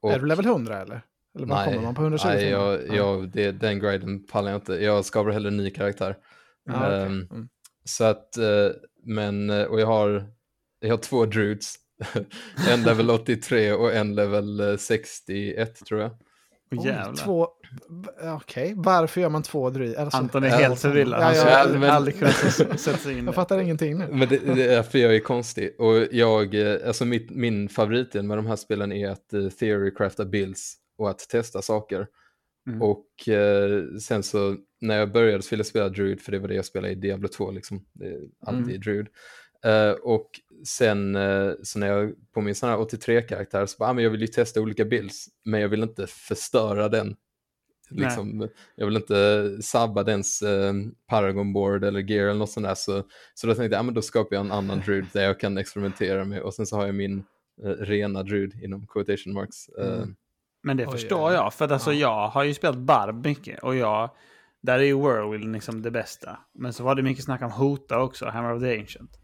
Och, 0.02 0.12
Är 0.12 0.18
du 0.18 0.26
level 0.26 0.46
100 0.46 0.80
eller? 0.82 1.02
Eller 1.36 1.46
var 1.46 1.64
kommer 1.64 1.80
man 1.82 1.94
på 1.94 2.02
120 2.02 2.26
nej, 2.28 2.38
timmar? 2.38 2.52
jag, 2.52 2.88
Ja. 2.88 2.94
jag, 2.94 3.28
det, 3.28 3.52
den 3.52 3.78
griden 3.78 4.26
pallar 4.26 4.50
jag 4.50 4.58
inte. 4.58 4.74
Jag 4.74 5.04
skapar 5.04 5.30
hellre 5.30 5.48
en 5.48 5.56
ny 5.56 5.70
karaktär. 5.70 6.16
Ja, 6.64 6.86
okej. 6.86 7.02
Ehm, 7.02 7.28
Mm. 7.30 7.48
Så 7.84 8.04
att, 8.04 8.36
eh, 8.36 8.68
men, 9.04 9.50
eh, 9.50 9.62
och 9.64 9.80
jag 9.80 9.86
har, 9.86 10.26
jag 10.80 10.90
har 10.90 10.96
två 10.96 11.24
druids. 11.26 11.74
en 12.68 12.82
level 12.82 13.10
83 13.10 13.72
och 13.72 13.92
en 13.94 14.14
level 14.14 14.60
eh, 14.60 14.76
61 14.76 15.84
tror 15.86 16.00
jag. 16.00 16.10
Oj, 16.70 16.86
jävlar. 16.86 17.14
två... 17.14 17.48
v- 17.88 18.28
Okej, 18.36 18.72
varför 18.76 19.20
gör 19.20 19.28
man 19.28 19.42
två 19.42 19.70
dryg? 19.70 19.96
Alltså, 19.96 20.18
Anton 20.18 20.44
är 20.44 20.48
helt 20.48 20.80
förvillad. 20.80 21.22
Han 21.22 21.34
skulle 21.34 21.56
aldrig, 21.56 21.80
men- 21.80 21.90
aldrig 21.90 22.18
kunnat 22.18 22.34
sätta 22.80 22.96
sig 22.98 23.18
in 23.18 23.26
jag 23.26 23.34
fattar 23.34 23.58
ingenting 23.58 23.98
nu. 23.98 24.06
Men 24.10 24.28
det, 24.28 24.38
det 24.54 24.74
är 24.74 24.82
för 24.82 24.98
jag 24.98 25.14
är 25.16 25.20
konstig. 25.20 25.80
Och 25.80 26.06
jag, 26.10 26.54
eh, 26.54 26.76
alltså 26.86 27.04
mitt, 27.04 27.30
min 27.30 27.68
favoritdel 27.68 28.22
med 28.22 28.38
de 28.38 28.46
här 28.46 28.56
spelen 28.56 28.92
är 28.92 29.08
att 29.10 29.34
uh, 29.34 29.50
theorycrafta 29.50 30.24
builds 30.24 30.74
och 30.98 31.10
att 31.10 31.18
testa 31.28 31.62
saker. 31.62 32.06
Mm. 32.68 32.82
Och 32.82 33.28
eh, 33.28 33.84
sen 34.00 34.22
så 34.22 34.56
när 34.80 34.98
jag 34.98 35.12
började 35.12 35.42
så 35.42 35.50
ville 35.50 35.60
jag 35.60 35.66
spela 35.66 35.88
Druid 35.88 36.20
för 36.20 36.32
det 36.32 36.38
var 36.38 36.48
det 36.48 36.54
jag 36.54 36.64
spelade 36.64 36.92
i 36.92 36.94
Diablo 36.96 37.28
2 37.28 37.50
liksom. 37.50 37.84
Det 37.92 38.06
är 38.06 38.18
alltid 38.46 38.64
Mm. 38.68 38.80
Druid. 38.80 39.06
Eh, 39.64 39.90
och 39.90 40.30
sen 40.64 41.16
eh, 41.16 41.52
så 41.62 41.78
när 41.78 41.86
jag 41.86 42.12
på 42.34 42.40
min 42.40 42.54
sån 42.54 42.68
här 42.68 42.76
83-karaktär 42.76 43.66
så 43.66 43.76
bara, 43.78 43.90
ah, 43.90 43.92
men 43.92 44.04
jag 44.04 44.10
vill 44.10 44.20
ju 44.20 44.26
testa 44.26 44.60
olika 44.60 44.84
builds. 44.84 45.26
Men 45.44 45.60
jag 45.60 45.68
vill 45.68 45.82
inte 45.82 46.06
förstöra 46.06 46.88
den. 46.88 47.16
Liksom, 47.92 48.48
jag 48.74 48.86
vill 48.86 48.96
inte 48.96 49.48
sabba 49.62 50.02
dens 50.02 50.42
eh, 50.42 50.72
Paragon 51.06 51.52
board 51.52 51.84
eller 51.84 52.00
gear 52.00 52.24
eller 52.24 52.38
något 52.38 52.50
sånt 52.50 52.66
där. 52.66 52.74
Så, 52.74 53.02
så 53.34 53.46
då 53.46 53.54
tänkte 53.54 53.74
jag, 53.74 53.80
ah, 53.80 53.82
men 53.82 53.94
då 53.94 54.02
skapar 54.02 54.36
jag 54.36 54.44
en 54.44 54.52
annan 54.52 54.80
druid 54.86 55.06
där 55.12 55.24
jag 55.24 55.40
kan 55.40 55.58
experimentera 55.58 56.24
med. 56.24 56.42
Och 56.42 56.54
sen 56.54 56.66
så 56.66 56.76
har 56.76 56.86
jag 56.86 56.94
min 56.94 57.24
eh, 57.64 57.68
rena 57.68 58.22
druid 58.22 58.60
inom 58.62 58.86
quotation 58.86 59.32
marks. 59.32 59.68
Eh, 59.68 59.86
Mm. 60.02 60.16
Men 60.62 60.76
det 60.76 60.86
Oj, 60.86 60.92
förstår 60.92 61.32
jag. 61.32 61.54
För 61.54 61.64
att 61.64 61.70
alltså, 61.70 61.92
Ja. 61.92 61.98
jag 61.98 62.28
har 62.28 62.44
ju 62.44 62.54
spelat 62.54 62.76
Barb 62.78 63.26
mycket. 63.26 63.62
Och 63.62 63.76
jag, 63.76 64.10
där 64.60 64.78
är 64.78 64.82
ju 64.82 64.96
Whirlwind 64.96 65.52
liksom 65.52 65.82
det 65.82 65.90
bästa. 65.90 66.38
Men 66.54 66.72
så 66.72 66.84
var 66.84 66.94
det 66.94 67.02
mycket 67.02 67.24
snack 67.24 67.42
om 67.42 67.50
Hota 67.50 68.00
också, 68.00 68.26
Hammer 68.26 68.54
of 68.54 68.62
the 68.62 68.78
Ancient. 68.78 69.19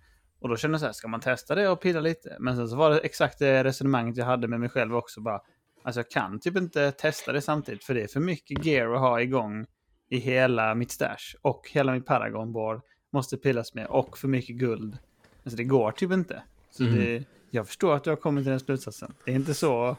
Och 0.46 0.50
då 0.50 0.56
kände 0.56 0.74
jag 0.74 0.80
så 0.80 0.86
här, 0.86 0.92
ska 0.92 1.08
man 1.08 1.20
testa 1.20 1.54
det 1.54 1.68
och 1.68 1.80
pilla 1.80 2.00
lite? 2.00 2.36
Men 2.40 2.56
sen 2.56 2.68
så 2.68 2.76
var 2.76 2.90
det 2.90 2.98
exakt 2.98 3.38
det 3.38 3.64
resonemanget 3.64 4.16
jag 4.16 4.24
hade 4.24 4.48
med 4.48 4.60
mig 4.60 4.68
själv 4.68 4.96
också. 4.96 5.20
Bara, 5.20 5.40
alltså 5.82 5.98
jag 5.98 6.10
kan 6.10 6.40
typ 6.40 6.56
inte 6.56 6.92
testa 6.92 7.32
det 7.32 7.40
samtidigt. 7.40 7.84
För 7.84 7.94
det 7.94 8.02
är 8.02 8.06
för 8.06 8.20
mycket 8.20 8.64
gear 8.64 8.94
att 8.94 9.00
ha 9.00 9.20
igång 9.20 9.66
i 10.08 10.18
hela 10.18 10.74
mitt 10.74 10.90
stash. 10.90 11.34
Och 11.42 11.68
hela 11.72 11.92
mitt 11.92 12.06
Paragon 12.06 12.52
board 12.52 12.80
måste 13.12 13.36
pillas 13.36 13.74
med. 13.74 13.86
Och 13.86 14.18
för 14.18 14.28
mycket 14.28 14.56
guld. 14.56 14.98
Alltså 15.44 15.56
det 15.56 15.64
går 15.64 15.92
typ 15.92 16.12
inte. 16.12 16.42
Så 16.70 16.82
Mm. 16.84 16.98
det, 16.98 17.24
jag 17.50 17.66
förstår 17.66 17.94
att 17.96 18.04
du 18.04 18.10
har 18.10 18.16
kommit 18.16 18.44
till 18.44 18.50
den 18.50 18.60
slutsatsen. 18.60 19.14
Det 19.24 19.30
är 19.30 19.34
inte 19.34 19.54
så... 19.54 19.96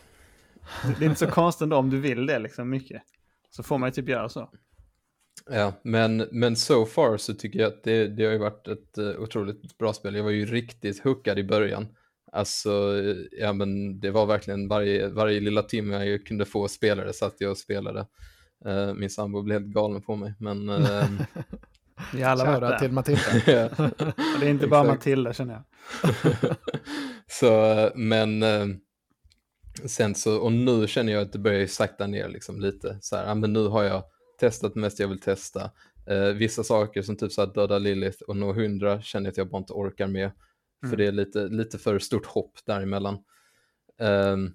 Det 0.99 1.05
är 1.05 1.09
inte 1.09 1.19
så 1.19 1.27
konstigt 1.31 1.73
om 1.73 1.89
du 1.89 1.99
vill 1.99 2.25
det 2.25 2.39
liksom 2.39 2.69
mycket. 2.69 3.01
Så 3.49 3.63
får 3.63 3.77
man 3.77 3.89
ju 3.89 3.93
typ 3.93 4.09
göra 4.09 4.29
så. 4.29 4.49
Ja, 5.49 5.73
men, 5.83 6.27
men 6.31 6.55
so 6.55 6.85
far 6.85 7.17
så 7.17 7.33
tycker 7.33 7.59
jag 7.59 7.67
att 7.67 7.83
det, 7.83 8.07
det 8.07 8.25
har 8.25 8.31
ju 8.31 8.37
varit 8.37 8.67
ett 8.67 8.97
uh, 8.97 9.19
otroligt 9.19 9.77
bra 9.77 9.93
spel. 9.93 10.15
Jag 10.15 10.23
var 10.23 10.31
ju 10.31 10.45
riktigt 10.45 11.03
hookad 11.03 11.39
i 11.39 11.43
början. 11.43 11.87
Alltså, 12.31 13.01
eh, 13.03 13.15
ja 13.31 13.53
men 13.53 13.99
det 13.99 14.11
var 14.11 14.25
verkligen 14.25 14.67
varje, 14.67 15.07
varje 15.07 15.39
lilla 15.39 15.63
timme 15.63 16.05
jag 16.05 16.25
kunde 16.25 16.45
få 16.45 16.67
spelare 16.67 17.13
satt 17.13 17.35
jag 17.37 17.51
och 17.51 17.57
spelade. 17.57 18.07
Eh, 18.65 18.93
min 18.93 19.09
sambo 19.09 19.41
blev 19.41 19.61
helt 19.61 19.73
galen 19.73 20.01
på 20.01 20.15
mig, 20.15 20.33
men... 20.39 20.67
Vi 22.13 22.21
har 22.21 22.31
alla 22.31 22.45
Shoutout 22.45 22.69
där. 22.69 22.79
till 22.79 22.91
Matilda. 22.91 23.21
ja. 23.47 23.89
Det 24.39 24.45
är 24.45 24.49
inte 24.49 24.67
bara. 24.67 24.83
Matilda 24.83 25.33
känner 25.33 25.53
jag. 25.53 25.63
så, 27.27 27.71
eh, 27.71 27.91
men 27.95 28.43
eh, 28.43 28.65
sen 29.85 30.15
så, 30.15 30.37
och 30.37 30.51
nu 30.51 30.87
känner 30.87 31.13
jag 31.13 31.21
att 31.21 31.33
det 31.33 31.39
börjar 31.39 31.59
ju 31.59 31.67
sakta 31.67 32.07
ner 32.07 32.29
liksom 32.29 32.59
lite. 32.59 32.97
Så 33.01 33.15
här, 33.15 33.35
men 33.35 33.53
nu 33.53 33.67
har 33.67 33.83
jag 33.83 34.03
testat 34.37 34.73
det 34.73 34.79
mest 34.79 34.99
jag 34.99 35.07
vill 35.07 35.19
testa. 35.19 35.71
Eh, 36.07 36.23
vissa 36.27 36.63
saker 36.63 37.01
som 37.01 37.15
typ 37.15 37.31
så 37.31 37.41
här 37.45 37.53
döda 37.53 37.77
Lilith 37.79 38.21
och 38.21 38.37
nå 38.37 38.53
100 38.53 39.01
känner 39.01 39.25
jag 39.25 39.31
att 39.31 39.37
jag 39.37 39.49
bara 39.49 39.57
inte 39.57 39.73
orkar 39.73 40.07
med. 40.07 40.31
För 40.81 40.87
Mm. 40.87 40.97
det 40.97 41.05
är 41.07 41.11
lite, 41.11 41.47
lite 41.47 41.77
för 41.77 41.99
stort 41.99 42.25
hopp 42.25 42.51
däremellan. 42.65 43.17
Ehm, 43.99 44.53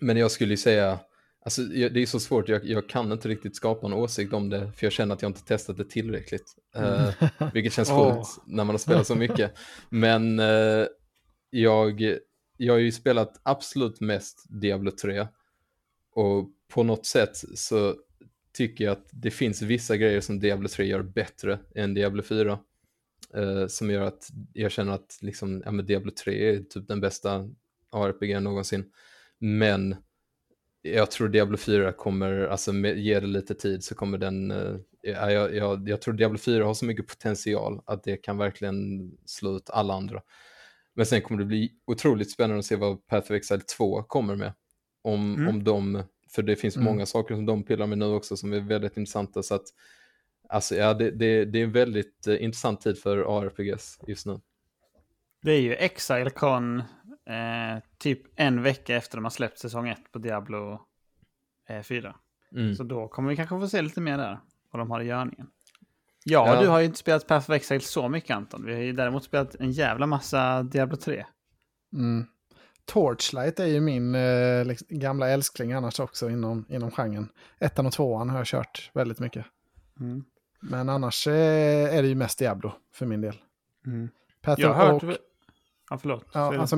men 0.00 0.16
jag 0.16 0.30
skulle 0.30 0.50
ju 0.50 0.56
säga, 0.56 0.98
alltså 1.44 1.62
jag- 1.62 1.94
det 1.94 2.00
är 2.02 2.06
så 2.06 2.20
svårt, 2.20 2.48
jag, 2.48 2.64
jag 2.64 2.88
kan 2.88 3.12
inte 3.12 3.28
riktigt 3.28 3.56
skapa 3.56 3.86
en 3.86 3.92
åsikt 3.92 4.32
om 4.32 4.48
det, 4.50 4.72
för 4.76 4.86
jag 4.86 4.92
känner 4.92 5.14
att 5.14 5.22
jag 5.22 5.28
inte 5.28 5.44
testat 5.44 5.76
det 5.76 5.84
tillräckligt. 5.90 6.54
Eh, 6.74 7.10
vilket 7.54 7.72
känns 7.72 7.90
sjukt 7.98 8.28
när 8.46 8.64
man 8.64 8.74
har 8.74 8.78
spelat 8.78 9.06
så 9.06 9.14
mycket. 9.14 9.52
Men 9.90 10.38
eh, 10.38 10.86
jag, 11.50 12.16
jag 12.56 12.74
har 12.74 12.78
ju 12.78 12.92
spelat 12.92 13.40
absolut 13.42 14.00
mest 14.00 14.44
Diablo 14.48 14.90
3. 14.90 15.26
Och 16.14 16.48
på 16.68 16.82
något 16.82 17.06
sätt 17.06 17.36
så 17.54 17.94
tycker 18.52 18.84
jag 18.84 18.92
att 18.92 19.08
det 19.12 19.30
finns 19.30 19.62
vissa 19.62 19.96
grejer 19.96 20.20
som 20.20 20.40
Diablo 20.40 20.68
3 20.68 20.84
gör 20.86 21.02
bättre 21.02 21.58
än 21.74 21.94
Diablo 21.94 22.22
4. 22.22 22.58
Eh, 23.34 23.66
som 23.66 23.90
gör 23.90 24.02
att 24.02 24.28
jag 24.52 24.72
känner 24.72 24.92
att 24.92 25.18
liksom, 25.20 25.62
ja, 25.64 25.70
men 25.70 25.86
Diablo 25.86 26.10
3 26.10 26.48
är 26.48 26.60
typ 26.62 26.88
den 26.88 27.00
bästa 27.00 27.50
ARPG 27.90 28.40
någonsin. 28.40 28.84
Men 29.38 29.96
jag 30.82 31.10
tror 31.10 31.28
Diablo 31.28 31.56
4 31.56 31.92
kommer, 31.92 32.40
alltså 32.46 32.72
med, 32.72 32.98
ge 32.98 33.20
det 33.20 33.26
lite 33.26 33.54
tid 33.54 33.84
så 33.84 33.94
kommer 33.94 34.18
den, 34.18 34.50
eh, 34.50 34.76
ja, 35.02 35.30
jag, 35.30 35.54
jag, 35.56 35.88
jag 35.88 36.00
tror 36.00 36.14
Diablo 36.14 36.38
4 36.38 36.64
har 36.64 36.74
så 36.74 36.84
mycket 36.84 37.06
potential 37.06 37.82
att 37.86 38.04
det 38.04 38.16
kan 38.16 38.38
verkligen 38.38 39.10
slå 39.24 39.56
ut 39.56 39.70
alla 39.70 39.94
andra. 39.94 40.20
Men 40.94 41.06
sen 41.06 41.22
kommer 41.22 41.40
det 41.40 41.46
bli 41.46 41.72
otroligt 41.86 42.30
spännande 42.30 42.58
att 42.58 42.64
se 42.66 42.76
vad 42.76 43.06
Path 43.06 43.24
of 43.24 43.30
Exile 43.30 43.60
2 43.78 44.02
kommer 44.02 44.36
med. 44.36 44.52
Om, 45.04 45.34
Mm. 45.34 45.48
om 45.48 45.64
de, 45.64 46.02
för 46.34 46.42
det 46.42 46.56
finns 46.56 46.76
Mm. 46.76 46.84
många 46.86 47.06
saker 47.06 47.34
som 47.34 47.46
de 47.46 47.62
pillar 47.62 47.86
med 47.86 47.98
nu 47.98 48.04
också 48.04 48.36
som 48.36 48.52
är 48.52 48.60
väldigt 48.60 48.96
intressanta. 48.96 49.42
Så 49.42 49.54
att, 49.54 49.64
alltså 50.48 50.74
ja, 50.74 50.94
det, 50.94 51.10
det, 51.10 51.44
det 51.44 51.58
är 51.58 51.64
en 51.64 51.72
väldigt 51.72 52.26
eh, 52.26 52.44
intressant 52.44 52.80
tid 52.80 52.98
för 52.98 53.38
ARPGs 53.38 53.98
just 54.06 54.26
nu. 54.26 54.40
Det 55.42 55.52
är 55.52 55.60
ju 55.60 55.74
Exile 55.74 56.30
Con 56.30 56.78
eh, 57.26 57.82
typ 57.98 58.20
en 58.36 58.62
vecka 58.62 58.96
efter 58.96 59.16
de 59.16 59.24
har 59.24 59.30
släppt 59.30 59.58
säsong 59.58 59.88
1 59.88 59.98
på 60.12 60.18
Diablo 60.18 60.80
eh, 61.68 61.82
4. 61.82 62.14
Mm. 62.56 62.74
Så 62.74 62.82
då 62.84 63.08
kommer 63.08 63.30
vi 63.30 63.36
kanske 63.36 63.60
få 63.60 63.68
se 63.68 63.82
lite 63.82 64.00
mer 64.00 64.18
där. 64.18 64.38
Vad 64.70 64.80
de 64.80 64.90
har 64.90 65.00
i 65.00 65.04
görningen. 65.04 65.46
Ja, 66.24 66.54
Ja. 66.54 66.60
du 66.62 66.68
har 66.68 66.78
ju 66.80 66.86
inte 66.86 66.98
spelat 66.98 67.26
Path 67.26 67.50
of 67.50 67.56
Exile 67.56 67.80
så 67.80 68.08
mycket 68.08 68.36
Anton. 68.36 68.64
Vi 68.66 68.74
har 68.74 68.80
ju 68.80 68.92
däremot 68.92 69.24
spelat 69.24 69.54
en 69.54 69.72
jävla 69.72 70.06
massa 70.06 70.62
Diablo 70.62 70.96
3. 70.96 71.26
Mm. 71.92 72.26
Torchlight 72.86 73.60
är 73.60 73.66
ju 73.66 73.80
min 73.80 74.14
eh, 74.14 74.64
liksom, 74.64 74.86
gamla 74.90 75.28
älskling 75.28 75.72
annars 75.72 76.00
också 76.00 76.30
inom, 76.30 76.64
inom 76.68 76.90
genren. 76.90 77.28
Ettan 77.58 77.86
och 77.86 77.92
tvåan 77.92 78.30
har 78.30 78.38
jag 78.38 78.46
kört 78.46 78.90
väldigt 78.94 79.18
mycket. 79.18 79.46
Mm. 80.00 80.24
Men 80.60 80.88
annars 80.88 81.26
eh, 81.26 81.94
är 81.96 82.02
det 82.02 82.08
ju 82.08 82.14
mest 82.14 82.38
Diablo 82.38 82.72
för 82.94 83.06
min 83.06 83.20
del. 83.20 83.34
Mm. 83.86 84.08
Path 84.42 84.60
Jag 84.60 84.74
har 84.74 84.92
hört... 84.92 85.18
Ja, 85.90 85.98
förlåt. 85.98 86.26
Ja, 86.32 86.50
det. 86.50 86.60
alltså, 86.60 86.76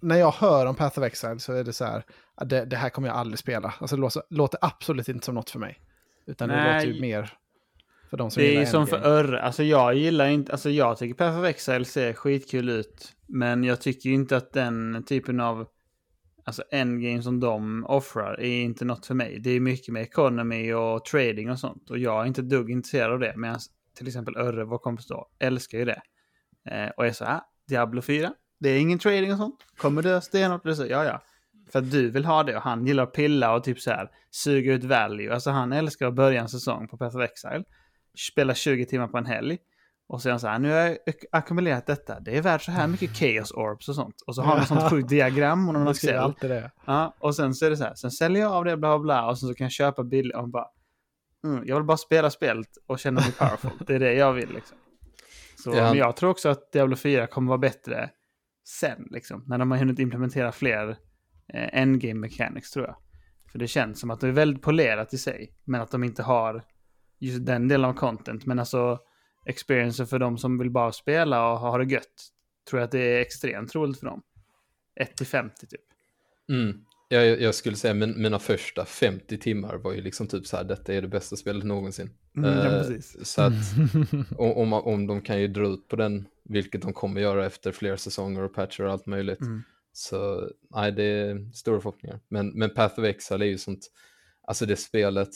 när 0.00 0.16
jag 0.16 0.30
hör 0.30 0.66
om 0.66 0.74
Path 0.74 0.98
of 0.98 1.04
Exile 1.04 1.38
så 1.38 1.52
är 1.52 1.64
det 1.64 1.72
så 1.72 1.84
här, 1.84 2.04
ja, 2.36 2.44
det, 2.44 2.64
det 2.64 2.76
här 2.76 2.88
kommer 2.88 3.08
jag 3.08 3.16
aldrig 3.16 3.38
spela. 3.38 3.74
Alltså, 3.80 3.96
det 3.96 4.02
låter, 4.02 4.22
låter 4.30 4.58
absolut 4.62 5.08
inte 5.08 5.24
som 5.24 5.34
något 5.34 5.50
för 5.50 5.58
mig. 5.58 5.80
Utan 6.26 6.48
det 6.48 6.56
Nej. 6.56 6.74
låter 6.74 6.94
ju 6.94 7.00
mer 7.00 7.32
för 8.14 8.18
de 8.18 8.30
som 8.30 8.42
Det 8.42 8.56
är 8.56 8.60
ju 8.60 8.66
som 8.66 8.86
för. 8.86 9.06
Örre. 9.06 9.42
Alltså 9.42 9.62
jag 9.62 9.94
gillar 9.94 10.26
inte, 10.26 10.52
alltså 10.52 10.70
jag 10.70 10.98
tycker 10.98 11.14
Path 11.14 11.38
of 11.38 11.46
Exile 11.46 11.84
ser 11.84 12.12
skitkul 12.12 12.68
ut. 12.68 13.12
Men 13.26 13.64
jag 13.64 13.80
tycker 13.80 14.10
inte 14.10 14.36
att 14.36 14.52
den 14.52 15.04
typen 15.06 15.40
av 15.40 15.66
alltså 16.44 16.62
endgame 16.70 17.22
som 17.22 17.40
de 17.40 17.84
offrar 17.88 18.40
är 18.40 18.62
inte 18.62 18.84
något 18.84 19.06
för 19.06 19.14
mig. 19.14 19.38
Det 19.40 19.50
är 19.50 19.60
mycket 19.60 19.92
med 19.92 20.02
economy 20.02 20.72
och 20.72 21.04
trading 21.04 21.50
och 21.50 21.58
sånt. 21.58 21.90
Och 21.90 21.98
jag 21.98 22.22
är 22.22 22.26
inte 22.26 22.42
dugg 22.42 22.70
intresserad 22.70 23.12
av 23.12 23.18
det. 23.18 23.34
Medan 23.36 23.58
till 23.96 24.06
exempel 24.06 24.36
Örre, 24.36 24.64
vår 24.64 24.78
kompis 24.78 25.06
då, 25.06 25.28
älskar 25.38 25.78
ju 25.78 25.84
det. 25.84 26.02
Eh, 26.70 26.90
och 26.96 27.06
är 27.06 27.12
så 27.12 27.24
här, 27.24 27.40
Diablo 27.68 28.02
4, 28.02 28.32
det 28.60 28.68
är 28.68 28.78
ingen 28.78 28.98
trading 28.98 29.32
och 29.32 29.38
sånt. 29.38 29.66
Kommer 29.76 30.02
dö 30.02 30.20
stenhårt. 30.20 30.62
Ja 30.64 31.04
ja. 31.04 31.22
För 31.72 31.78
att 31.78 31.90
du 31.90 32.10
vill 32.10 32.24
ha 32.24 32.42
det 32.42 32.56
och 32.56 32.62
han 32.62 32.86
gillar 32.86 33.02
att 33.02 33.12
pilla 33.12 33.54
och 33.54 33.64
typ 33.64 33.80
så 33.80 33.90
här 33.90 34.10
suga 34.30 34.72
ut 34.72 34.84
value. 34.84 35.34
Alltså 35.34 35.50
han 35.50 35.72
älskar 35.72 36.06
att 36.06 36.14
börja 36.14 36.40
en 36.40 36.48
säsong 36.48 36.88
på 36.88 36.96
Path 36.96 37.16
of 37.16 37.22
Exile. 37.22 37.64
Spela 38.32 38.54
20 38.54 38.84
timmar 38.84 39.08
på 39.08 39.18
en 39.18 39.26
helg. 39.26 39.58
Och 40.06 40.22
han 40.22 40.40
så 40.40 40.48
här, 40.48 40.58
nu 40.58 40.70
har 40.70 40.76
jag 40.78 40.96
ackumulerat 41.32 41.86
detta. 41.86 42.20
Det 42.20 42.36
är 42.36 42.42
värt 42.42 42.62
så 42.62 42.70
här 42.72 42.86
mycket 42.86 43.10
chaos 43.16 43.52
orbs 43.52 43.88
och 43.88 43.94
sånt. 43.94 44.22
Och 44.26 44.34
så 44.34 44.42
har 44.42 44.58
ett 44.60 44.68
sånt 44.68 44.90
sjukt 44.90 45.08
diagram 45.08 45.68
och 45.68 45.74
någon 45.74 45.84
Man 45.84 45.90
Excel. 45.90 46.16
alltid 46.18 46.50
det. 46.50 46.70
Ja, 46.86 47.14
och 47.18 47.36
sen 47.36 47.54
så 47.54 47.66
är 47.66 47.70
det 47.70 47.76
så 47.76 47.84
här, 47.84 47.94
sen 47.94 48.10
säljer 48.10 48.42
jag 48.42 48.52
av 48.52 48.64
det, 48.64 48.76
bla 48.76 48.98
bla 48.98 49.26
och 49.28 49.38
sen 49.38 49.48
så 49.48 49.54
kan 49.54 49.64
jag 49.64 49.72
köpa 49.72 50.04
billigt. 50.04 50.34
Och 50.34 50.42
man 50.42 50.50
bara, 50.50 50.66
mm, 51.44 51.62
jag 51.66 51.76
vill 51.76 51.84
bara 51.84 51.96
spela 51.96 52.30
spelet 52.30 52.68
och 52.86 52.98
känna 52.98 53.20
mig 53.20 53.32
powerful. 53.32 53.70
Det 53.86 53.94
är 53.94 53.98
det 53.98 54.12
jag 54.14 54.32
vill 54.32 54.50
liksom. 54.54 54.76
Så, 55.56 55.70
Ja. 55.70 55.82
Men 55.82 55.98
jag 55.98 56.16
tror 56.16 56.30
också 56.30 56.48
att 56.48 56.72
Diablo 56.72 56.96
4 56.96 57.26
kommer 57.26 57.48
vara 57.48 57.58
bättre 57.58 58.10
sen, 58.64 59.08
liksom. 59.10 59.44
När 59.46 59.58
de 59.58 59.70
har 59.70 59.78
hunnit 59.78 59.98
implementera 59.98 60.52
fler 60.52 60.88
eh, 61.54 61.80
endgame 61.80 62.20
mechanics, 62.20 62.70
tror 62.70 62.86
jag. 62.86 62.96
För 63.52 63.58
det 63.58 63.68
känns 63.68 64.00
som 64.00 64.10
att 64.10 64.20
det 64.20 64.28
är 64.28 64.32
väldigt 64.32 64.62
polerat 64.62 65.14
i 65.14 65.18
sig, 65.18 65.54
men 65.64 65.80
att 65.80 65.90
de 65.90 66.04
inte 66.04 66.22
har 66.22 66.62
just 67.26 67.46
den 67.46 67.68
delen 67.68 67.90
av 67.90 67.94
content. 67.94 68.46
Men 68.46 68.58
alltså, 68.58 68.98
experience 69.46 70.06
för 70.06 70.18
de 70.18 70.38
som 70.38 70.58
vill 70.58 70.70
bara 70.70 70.92
spela 70.92 71.52
och 71.52 71.58
ha 71.58 71.78
det 71.78 71.92
gött, 71.92 72.30
tror 72.70 72.80
jag 72.80 72.84
att 72.84 72.90
det 72.92 73.00
är 73.16 73.20
extremt 73.20 73.74
roligt 73.74 73.98
för 73.98 74.06
dem. 74.06 74.22
1 75.00 75.16
till 75.16 75.26
50 75.26 75.66
typ. 75.66 75.80
Mm. 76.48 76.84
Jag, 77.08 77.40
jag- 77.40 77.54
skulle 77.54 77.76
säga 77.76 77.94
min, 77.94 78.22
mina 78.22 78.38
första 78.38 78.84
50 78.84 79.38
timmar 79.38 79.76
var 79.76 79.92
ju 79.92 80.00
liksom 80.00 80.26
typ 80.26 80.46
så 80.46 80.56
här, 80.56 80.64
detta 80.64 80.94
är 80.94 81.02
det 81.02 81.08
bästa 81.08 81.36
spelet 81.36 81.64
någonsin. 81.64 82.10
Mm, 82.36 82.50
ja, 82.50 82.64
Eh, 82.64 82.70
precis. 82.78 83.26
så 83.26 83.42
att 83.42 83.52
om, 84.38 84.72
om, 84.72 85.06
de 85.06 85.20
kan 85.20 85.40
ju 85.40 85.48
dra 85.48 85.66
ut 85.68 85.88
på 85.88 85.96
den, 85.96 86.28
vilket 86.44 86.82
de 86.82 86.92
kommer 86.92 87.20
göra 87.20 87.46
efter 87.46 87.72
flera 87.72 87.96
säsonger 87.96 88.42
och 88.42 88.54
patcher 88.54 88.84
och 88.84 88.92
allt 88.92 89.06
möjligt. 89.06 89.40
Mm. 89.40 89.62
Så 89.92 90.48
nej, 90.74 90.92
det 90.92 91.04
är 91.04 91.50
stora 91.54 91.80
förhoppningar. 91.80 92.20
Men, 92.28 92.48
men 92.48 92.70
Path 92.70 92.98
of 93.00 93.04
Exile 93.06 93.44
är 93.44 93.48
ju 93.48 93.58
sånt, 93.58 93.80
alltså 94.46 94.66
det 94.66 94.76
spelet, 94.76 95.30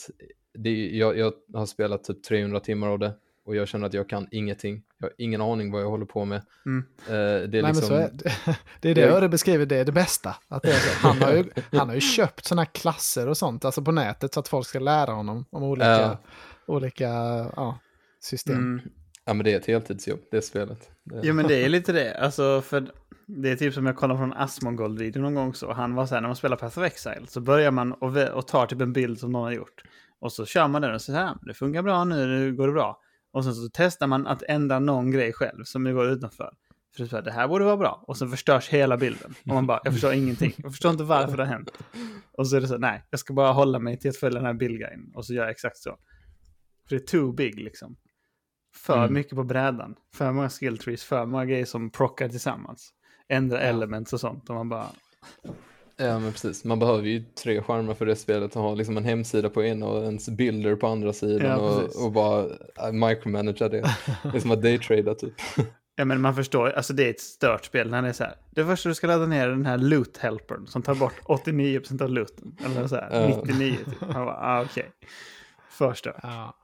det, 0.57 0.89
jag, 0.97 1.17
jag 1.17 1.33
har 1.53 1.65
spelat 1.65 2.03
typ 2.03 2.23
300 2.23 2.59
timmar 2.59 2.87
av 2.87 2.99
det 2.99 3.13
och 3.45 3.55
jag 3.55 3.67
känner 3.67 3.87
att 3.87 3.93
jag 3.93 4.09
kan 4.09 4.27
ingenting. 4.31 4.83
Jag 4.97 5.07
har 5.07 5.13
ingen 5.17 5.41
aning 5.41 5.71
vad 5.71 5.81
jag 5.81 5.89
håller 5.89 6.05
på 6.05 6.25
med. 6.25 6.41
Mm. 6.65 6.85
Eh, 7.07 7.13
det 7.13 7.15
är 7.15 7.47
Nej, 7.47 7.61
men 7.61 7.65
liksom, 7.65 7.87
så 7.87 7.93
är 7.93 8.09
det. 8.13 8.31
det 8.81 8.89
är 8.89 8.95
det 8.95 9.01
Jag- 9.01 9.31
beskriver, 9.31 9.65
det 9.65 9.75
är 9.75 9.85
det 9.85 9.91
bästa. 9.91 10.35
Att 10.47 10.63
det 10.63 10.69
är 10.69 10.79
så. 10.79 11.07
Han, 11.07 11.21
har 11.21 11.33
ju, 11.33 11.43
han 11.77 11.87
har 11.87 11.95
ju 11.95 12.01
köpt 12.01 12.45
sådana 12.45 12.61
här 12.61 12.69
klasser 12.73 13.27
och 13.27 13.37
sånt, 13.37 13.65
alltså 13.65 13.81
på 13.81 13.91
nätet, 13.91 14.33
så 14.33 14.39
att 14.39 14.47
folk 14.47 14.67
ska 14.67 14.79
lära 14.79 15.11
honom 15.11 15.45
om 15.49 15.63
olika, 15.63 15.87
Ja. 16.01 16.17
olika 16.65 17.07
ja, 17.55 17.79
system. 18.21 18.55
Mm. 18.55 18.81
ja 19.25 19.33
men 19.33 19.43
det 19.43 19.53
är 19.53 19.57
ett 19.57 19.65
heltidsjobb, 19.65 20.19
det 20.31 20.41
spelet. 20.41 20.89
Det, 21.03 21.27
Ja 21.27 21.33
men 21.33 21.47
det 21.47 21.65
är 21.65 21.69
lite 21.69 21.91
det. 21.91 22.13
Alltså 22.17 22.61
för 22.61 22.91
det 23.25 23.49
är 23.51 23.55
typ 23.55 23.73
som 23.73 23.85
jag 23.85 23.95
kollade 23.95 24.17
från 24.19 24.33
Asmongold-videon 24.33 25.21
någon 25.21 25.35
gång 25.35 25.53
så. 25.53 25.73
Han 25.73 25.95
var 25.95 26.05
så 26.05 26.13
här, 26.15 26.21
när 26.21 26.29
man 26.29 26.35
spelar 26.35 26.57
Path 26.57 26.79
of 26.79 26.85
Exile 26.85 27.27
så 27.27 27.41
börjar 27.41 27.71
man 27.71 27.93
och, 27.93 28.17
och 28.17 28.47
tar 28.47 28.65
typ 28.65 28.81
en 28.81 28.93
bild 28.93 29.19
som 29.19 29.31
någon 29.31 29.43
har 29.43 29.51
gjort. 29.51 29.83
Och 30.19 30.33
så 30.33 30.45
kör 30.45 30.67
man 30.67 30.81
den 30.81 30.93
och 30.93 31.01
så 31.01 31.13
här, 31.13 31.35
det 31.41 31.53
funkar 31.53 31.81
bra 31.81 32.03
nu, 32.03 32.27
nu 32.27 32.55
går 32.55 32.67
det 32.67 32.73
bra. 32.73 32.99
Och 33.31 33.43
sen 33.43 33.53
så 33.55 33.69
testar 33.73 34.07
man 34.07 34.27
att 34.27 34.43
ändra 34.43 34.79
någon 34.79 35.11
grej 35.11 35.33
själv 35.33 35.63
som 35.63 35.83
går 35.83 36.07
utanför. 36.09 36.53
För 36.97 37.05
så 37.05 37.15
här, 37.15 37.23
det 37.23 37.31
här 37.31 37.47
borde 37.47 37.65
vara 37.65 37.77
bra. 37.77 38.03
Och 38.07 38.17
sen 38.17 38.29
förstörs 38.29 38.69
hela 38.69 38.97
bilden. 38.97 39.33
Och 39.41 39.47
man 39.47 39.67
bara, 39.67 39.79
jag 39.83 39.93
förstår 39.93 40.13
ingenting. 40.13 40.53
Jag 40.57 40.71
förstår 40.71 40.91
inte 40.91 41.03
varför 41.03 41.37
det 41.37 41.43
har 41.43 41.51
hänt. 41.53 41.71
Och 42.31 42.47
så 42.47 42.55
är 42.55 42.61
det 42.61 42.67
så, 42.67 42.77
nej, 42.77 43.03
jag 43.09 43.19
ska 43.19 43.33
bara 43.33 43.51
hålla 43.51 43.79
mig 43.79 43.99
till 43.99 44.09
att 44.09 44.17
följa 44.17 44.39
den 44.39 44.45
här 44.45 44.53
bildguiden. 44.53 45.11
Och 45.15 45.25
så 45.25 45.33
gör 45.33 45.43
jag 45.43 45.51
exakt 45.51 45.77
så. 45.77 45.97
För 46.89 46.95
det 46.95 47.01
är 47.03 47.05
too 47.07 47.31
big 47.33 47.59
liksom. 47.59 47.95
För 48.75 48.97
Mm. 48.97 49.13
mycket 49.13 49.35
på 49.35 49.43
brädan. 49.43 49.95
För 50.15 50.31
många 50.31 50.49
skill 50.49 50.77
trees, 50.77 51.03
för 51.03 51.25
många 51.25 51.45
grejer 51.45 51.65
som 51.65 51.89
prockar 51.91 52.29
tillsammans. 52.29 52.93
Ändra 53.27 53.59
elements 53.59 54.13
och 54.13 54.19
sånt. 54.19 54.49
Och 54.49 54.55
man 54.55 54.69
bara, 54.69 54.87
Ja, 55.99 56.19
men 56.19 56.31
precis. 56.31 56.63
Man 56.63 56.79
behöver 56.79 57.03
ju 57.03 57.23
tre 57.43 57.61
skärmar 57.61 57.93
för 57.93 58.05
det 58.05 58.15
spelet 58.15 58.55
och 58.55 58.61
ha 58.61 58.75
liksom 58.75 58.97
en 58.97 59.05
hemsida 59.05 59.49
på 59.49 59.63
ena 59.63 59.85
och 59.85 60.03
ens 60.03 60.29
bilder 60.29 60.75
på 60.75 60.87
andra 60.87 61.13
sidan 61.13 61.47
Ja, 61.47 61.57
och, 61.57 62.05
och 62.05 62.11
bara 62.11 62.45
äh, 62.87 62.91
micromanagera 62.91 63.69
det. 63.69 63.95
Det 64.23 64.37
är 64.37 64.39
som 64.39 64.51
att 64.51 64.61
daytrada 64.61 65.15
typ. 65.15 65.33
ja 65.95 66.05
men 66.05 66.21
man 66.21 66.35
förstår, 66.35 66.69
alltså 66.69 66.93
det 66.93 67.05
är 67.05 67.09
ett 67.09 67.19
stört 67.19 67.65
spel 67.65 67.89
när 67.89 68.01
det 68.01 68.09
är 68.09 68.13
så 68.13 68.23
här. 68.23 68.35
Det 68.51 68.65
första 68.65 68.89
du 68.89 68.95
ska 68.95 69.07
ladda 69.07 69.25
ner 69.25 69.47
är 69.47 69.51
den 69.51 69.65
här 69.65 69.77
loot 69.77 70.17
helpern 70.17 70.67
som 70.67 70.81
tar 70.81 70.95
bort 70.95 71.21
89% 71.25 72.03
av 72.03 72.09
looten. 72.09 72.55
Eller 72.65 72.87
så 72.87 72.95
här, 72.95 73.29
Ja. 73.29 73.41
99 73.45 73.75
typ. 73.85 74.01
Man 74.01 74.25
bara, 74.25 74.37
ah, 74.41 74.61
okej. 74.61 74.91
För 75.69 75.93
stört. 75.93 76.15
Ja. 76.23 76.55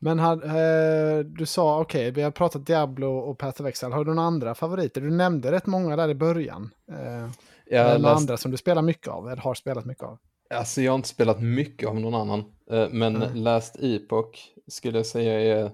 Men 0.00 0.18
had, 0.18 0.44
eh, 0.44 1.18
du 1.24 1.46
sa, 1.46 1.80
okej, 1.80 2.10
vi 2.10 2.22
har 2.22 2.30
pratat 2.30 2.66
Diablo 2.66 3.18
och 3.18 3.38
Path 3.38 3.62
of 3.62 3.66
Exile. 3.66 3.94
Har 3.94 4.04
du 4.04 4.14
några 4.14 4.26
andra 4.26 4.54
favoriter? 4.54 5.00
Du 5.00 5.10
nämnde 5.10 5.52
rätt 5.52 5.66
många 5.66 5.96
där 5.96 6.08
i 6.08 6.14
början. 6.14 6.70
Eh, 6.92 7.30
Jag, 7.70 7.86
det 7.86 7.98
några 7.98 8.12
läst, 8.12 8.20
andra 8.20 8.36
som 8.36 8.50
du 8.50 8.56
spelar 8.56 8.82
mycket 8.82 9.08
av, 9.08 9.28
eller 9.28 9.42
har 9.42 9.54
spelat 9.54 9.84
mycket 9.84 10.04
av? 10.04 10.18
alltså 10.54 10.82
jag 10.82 10.92
har 10.92 10.96
inte 10.96 11.08
spelat 11.08 11.42
mycket 11.42 11.88
av 11.88 12.00
någon 12.00 12.14
annan, 12.14 12.44
eh, 12.70 12.88
men 12.90 13.16
Mm. 13.16 13.34
Last 13.34 13.76
Epoch 13.80 14.52
skulle 14.66 14.98
jag 14.98 15.06
säga 15.06 15.40
är 15.40 15.70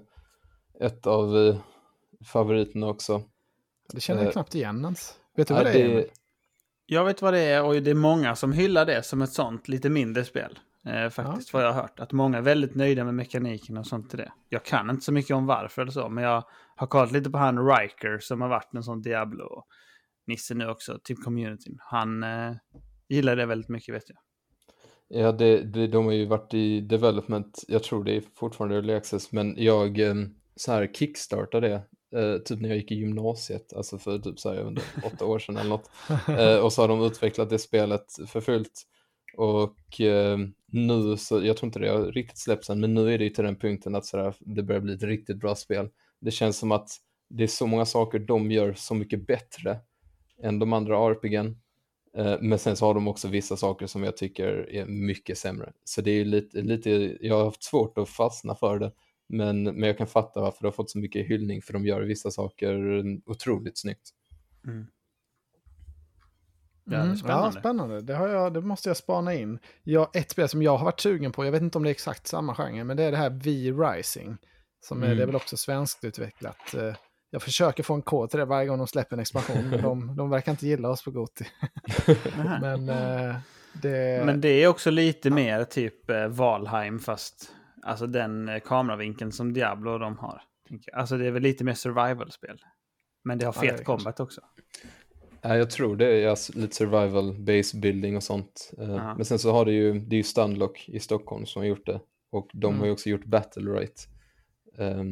ett 0.79 1.07
av 1.07 1.37
eh, 1.37 1.55
favoriterna 2.25 2.87
också. 2.87 3.21
Det 3.93 3.99
känner 3.99 4.21
jag 4.21 4.27
Eh, 4.27 4.33
knappt 4.33 4.55
igen 4.55 4.83
ens. 4.83 5.13
Vet 5.35 5.47
du 5.47 5.53
Ja, 5.53 5.63
vad 5.63 5.65
det 5.73 5.81
är? 5.81 5.85
Emil? 5.85 6.05
Jag 6.85 7.05
vet 7.05 7.21
vad 7.21 7.33
det 7.33 7.39
är 7.39 7.63
och 7.63 7.73
det 7.73 7.91
är 7.91 7.95
många 7.95 8.35
som 8.35 8.53
hyllar 8.53 8.85
det 8.85 9.03
som 9.03 9.21
ett 9.21 9.33
sånt 9.33 9.67
lite 9.67 9.89
mindre 9.89 10.25
spel. 10.25 10.59
Eh, 10.85 11.09
faktiskt 11.09 11.53
vad 11.53 11.63
jag 11.63 11.73
har 11.73 11.81
hört. 11.81 11.99
Att 11.99 12.11
många 12.11 12.37
är 12.37 12.41
väldigt 12.41 12.75
nöjda 12.75 13.03
med 13.03 13.13
mekaniken 13.13 13.77
och 13.77 13.87
sånt 13.87 14.09
till 14.09 14.19
det. 14.19 14.31
Jag 14.49 14.63
kan 14.63 14.89
inte 14.89 15.05
så 15.05 15.11
mycket 15.11 15.35
om 15.35 15.45
varför 15.45 15.81
eller 15.81 15.91
så, 15.91 16.09
men 16.09 16.23
jag 16.23 16.43
har 16.75 16.87
kollat 16.87 17.11
lite 17.11 17.29
på 17.29 17.37
han 17.37 17.67
Riker 17.67 18.19
som 18.19 18.41
har 18.41 18.49
varit 18.49 18.73
en 18.73 18.83
sån 18.83 19.01
Diablo. 19.01 19.63
Nisse 20.27 20.53
nu 20.53 20.67
också, 20.67 20.99
typ 21.03 21.23
communityn. 21.23 21.77
Han 21.79 22.23
eh, 22.23 22.55
gillar 23.09 23.35
det 23.35 23.45
väldigt 23.45 23.69
mycket 23.69 23.95
vet 23.95 24.09
jag. 24.09 24.17
Ja, 25.07 25.31
det, 25.31 25.61
det, 25.61 25.87
de 25.87 26.05
har 26.05 26.13
ju 26.13 26.25
varit 26.25 26.53
i 26.53 26.81
development, 26.81 27.63
jag 27.67 27.83
tror 27.83 28.03
det 28.03 28.15
är 28.15 28.23
fortfarande 28.35 28.75
early 28.75 28.93
access, 28.93 29.31
men 29.31 29.55
jag 29.57 29.99
eh, 29.99 30.15
så 30.55 30.71
här 30.71 30.87
kickstartade 30.93 31.67
det, 31.67 32.19
eh, 32.19 32.37
typ 32.37 32.61
när 32.61 32.69
jag 32.69 32.77
gick 32.77 32.91
i 32.91 32.95
gymnasiet, 32.95 33.73
alltså 33.73 33.97
för 33.97 34.19
typ 34.19 34.39
så 34.39 34.49
här, 34.49 34.55
jag 34.55 34.63
vet 34.63 34.71
inte, 34.71 35.07
åtta 35.07 35.25
år 35.25 35.39
sedan 35.39 35.57
eller 35.57 35.69
något. 35.69 35.89
Eh, 36.39 36.57
och 36.57 36.73
så 36.73 36.81
har 36.81 36.87
de 36.87 37.03
utvecklat 37.03 37.49
det 37.49 37.59
spelet 37.59 38.05
för 38.27 38.41
fullt. 38.41 38.83
Och 39.37 40.01
eh, 40.01 40.37
nu, 40.67 41.17
så, 41.17 41.45
jag 41.45 41.57
tror 41.57 41.67
inte 41.67 41.79
det 41.79 41.89
har 41.89 42.11
riktigt 42.11 42.37
släppts 42.37 42.69
än, 42.69 42.79
men 42.79 42.93
nu 42.93 43.13
är 43.13 43.17
det 43.17 43.23
ju 43.23 43.29
till 43.29 43.43
den 43.43 43.55
punkten 43.55 43.95
att 43.95 44.05
så 44.05 44.17
här, 44.17 44.35
det 44.39 44.63
börjar 44.63 44.81
bli 44.81 44.93
ett 44.93 45.03
riktigt 45.03 45.37
bra 45.37 45.55
spel. 45.55 45.89
Det 46.21 46.31
känns 46.31 46.57
som 46.57 46.71
att 46.71 46.89
det 47.29 47.43
är 47.43 47.47
så 47.47 47.67
många 47.67 47.85
saker 47.85 48.19
de 48.19 48.51
gör 48.51 48.73
så 48.73 48.95
mycket 48.95 49.27
bättre 49.27 49.79
än 50.43 50.59
de 50.59 50.73
andra 50.73 50.95
RPG'n. 50.97 51.55
Eh, 52.17 52.35
Men 52.41 52.59
sen 52.59 52.75
så 52.75 52.85
har 52.85 52.93
de 52.93 53.07
också 53.07 53.27
vissa 53.27 53.57
saker 53.57 53.87
som 53.87 54.03
jag 54.03 54.17
tycker 54.17 54.69
är 54.71 54.85
mycket 54.85 55.37
sämre. 55.37 55.73
Så 55.83 56.01
det 56.01 56.11
är 56.11 56.15
ju 56.15 56.25
lite, 56.25 56.61
lite, 56.61 57.17
jag 57.21 57.35
har 57.37 57.45
haft 57.45 57.63
svårt 57.63 57.97
att 57.97 58.09
fastna 58.09 58.55
för 58.55 58.79
det. 58.79 58.91
Men, 59.27 59.63
men 59.63 59.83
jag 59.83 59.97
kan 59.97 60.07
fatta 60.07 60.41
varför 60.41 60.61
det 60.61 60.67
har 60.67 60.71
fått 60.71 60.89
så 60.91 60.97
mycket 60.99 61.27
hyllning, 61.27 61.61
för 61.61 61.73
de 61.73 61.85
gör 61.85 62.01
vissa 62.01 62.31
saker 62.31 63.03
otroligt 63.25 63.77
snyggt. 63.77 64.09
Ja, 64.63 64.71
det 66.91 66.95
är 66.95 67.01
Mm, 67.03 67.15
spännande. 67.17 67.45
Ja, 67.55 67.59
spännande. 67.59 68.01
Det, 68.01 68.15
har 68.15 68.27
jag, 68.27 68.53
det 68.53 68.61
måste 68.61 68.89
jag 68.89 68.97
spana 68.97 69.33
in. 69.33 69.59
Jag, 69.83 70.15
ett 70.15 70.31
spel 70.31 70.49
som 70.49 70.61
jag 70.63 70.77
har 70.77 70.85
varit 70.85 70.99
sugen 70.99 71.31
på, 71.31 71.45
jag 71.45 71.51
vet 71.51 71.61
inte 71.61 71.77
om 71.77 71.83
det 71.83 71.89
är 71.89 71.91
exakt 71.91 72.27
samma 72.27 72.55
genre, 72.55 72.83
men 72.83 72.97
det 72.97 73.03
är 73.03 73.11
det 73.11 73.17
här 73.17 73.29
V-Rising. 73.29 74.37
Som 74.79 75.01
är, 75.03 75.05
Mm. 75.05 75.17
det 75.17 75.23
är 75.23 75.27
väl 75.27 75.35
också 75.35 75.57
svenskt 75.57 76.03
utvecklat. 76.03 76.75
Jag 77.35 77.41
försöker 77.41 77.83
få 77.83 77.93
en 77.93 78.01
kod 78.01 78.29
till 78.29 78.39
det 78.39 78.45
varje 78.45 78.67
gång 78.67 78.77
de 78.77 78.87
släpper 78.87 79.15
en 79.15 79.19
expansion, 79.19 79.69
men 79.69 79.81
de, 79.81 80.15
de 80.15 80.29
verkar 80.29 80.51
inte 80.51 80.67
gilla 80.67 80.89
oss 80.89 81.03
på 81.03 81.11
Goti. 81.11 81.45
Men 82.61 82.89
eh, 82.89 83.35
det... 83.81 84.25
Men 84.25 84.41
det 84.41 84.49
är 84.63 84.67
också 84.67 84.91
lite 84.91 85.29
mer 85.29 85.63
typ 85.63 86.09
eh, 86.09 86.27
Valheim 86.27 86.99
fast 86.99 87.51
alltså 87.83 88.07
den 88.07 88.49
eh, 88.49 88.59
kameravinkeln 88.59 89.31
som 89.31 89.53
Diablo 89.53 89.91
och 89.91 89.99
de 89.99 90.17
har. 90.17 90.41
tänker 90.67 90.91
jag. 90.91 90.99
Alltså 90.99 91.17
det 91.17 91.27
är 91.27 91.31
väl 91.31 91.43
lite 91.43 91.63
mer 91.63 91.73
survival-spel. 91.73 92.57
Men 93.23 93.37
det 93.37 93.45
har 93.45 93.53
Ja, 93.57 93.61
det 93.61 93.67
fet 93.67 93.77
det 93.77 93.83
combat 93.83 94.19
också. 94.19 94.41
Ja, 95.41 95.57
jag 95.57 95.69
tror 95.69 95.95
det 95.95 96.23
är 96.23 96.27
alltså 96.27 96.53
lite 96.59 96.75
survival, 96.75 97.33
base 97.39 97.77
building 97.77 98.15
och 98.15 98.23
sånt. 98.23 98.71
Ja. 98.77 99.15
Men 99.15 99.25
sen 99.25 99.39
så 99.39 99.51
har 99.51 99.65
det 99.65 99.71
ju, 99.71 99.99
det 99.99 100.15
är 100.15 100.17
ju 100.17 100.23
Stunlock 100.23 100.89
i 100.89 100.99
Stockholm 100.99 101.45
som 101.45 101.59
har 101.61 101.67
gjort 101.67 101.85
det. 101.85 101.99
Och 102.31 102.49
de 102.53 102.67
Mm. 102.67 102.79
har 102.79 102.85
ju 102.85 102.91
också 102.93 103.09
gjort 103.09 103.25
Battle 103.25 103.71
Right. 103.71 104.07
Eh, 104.77 105.03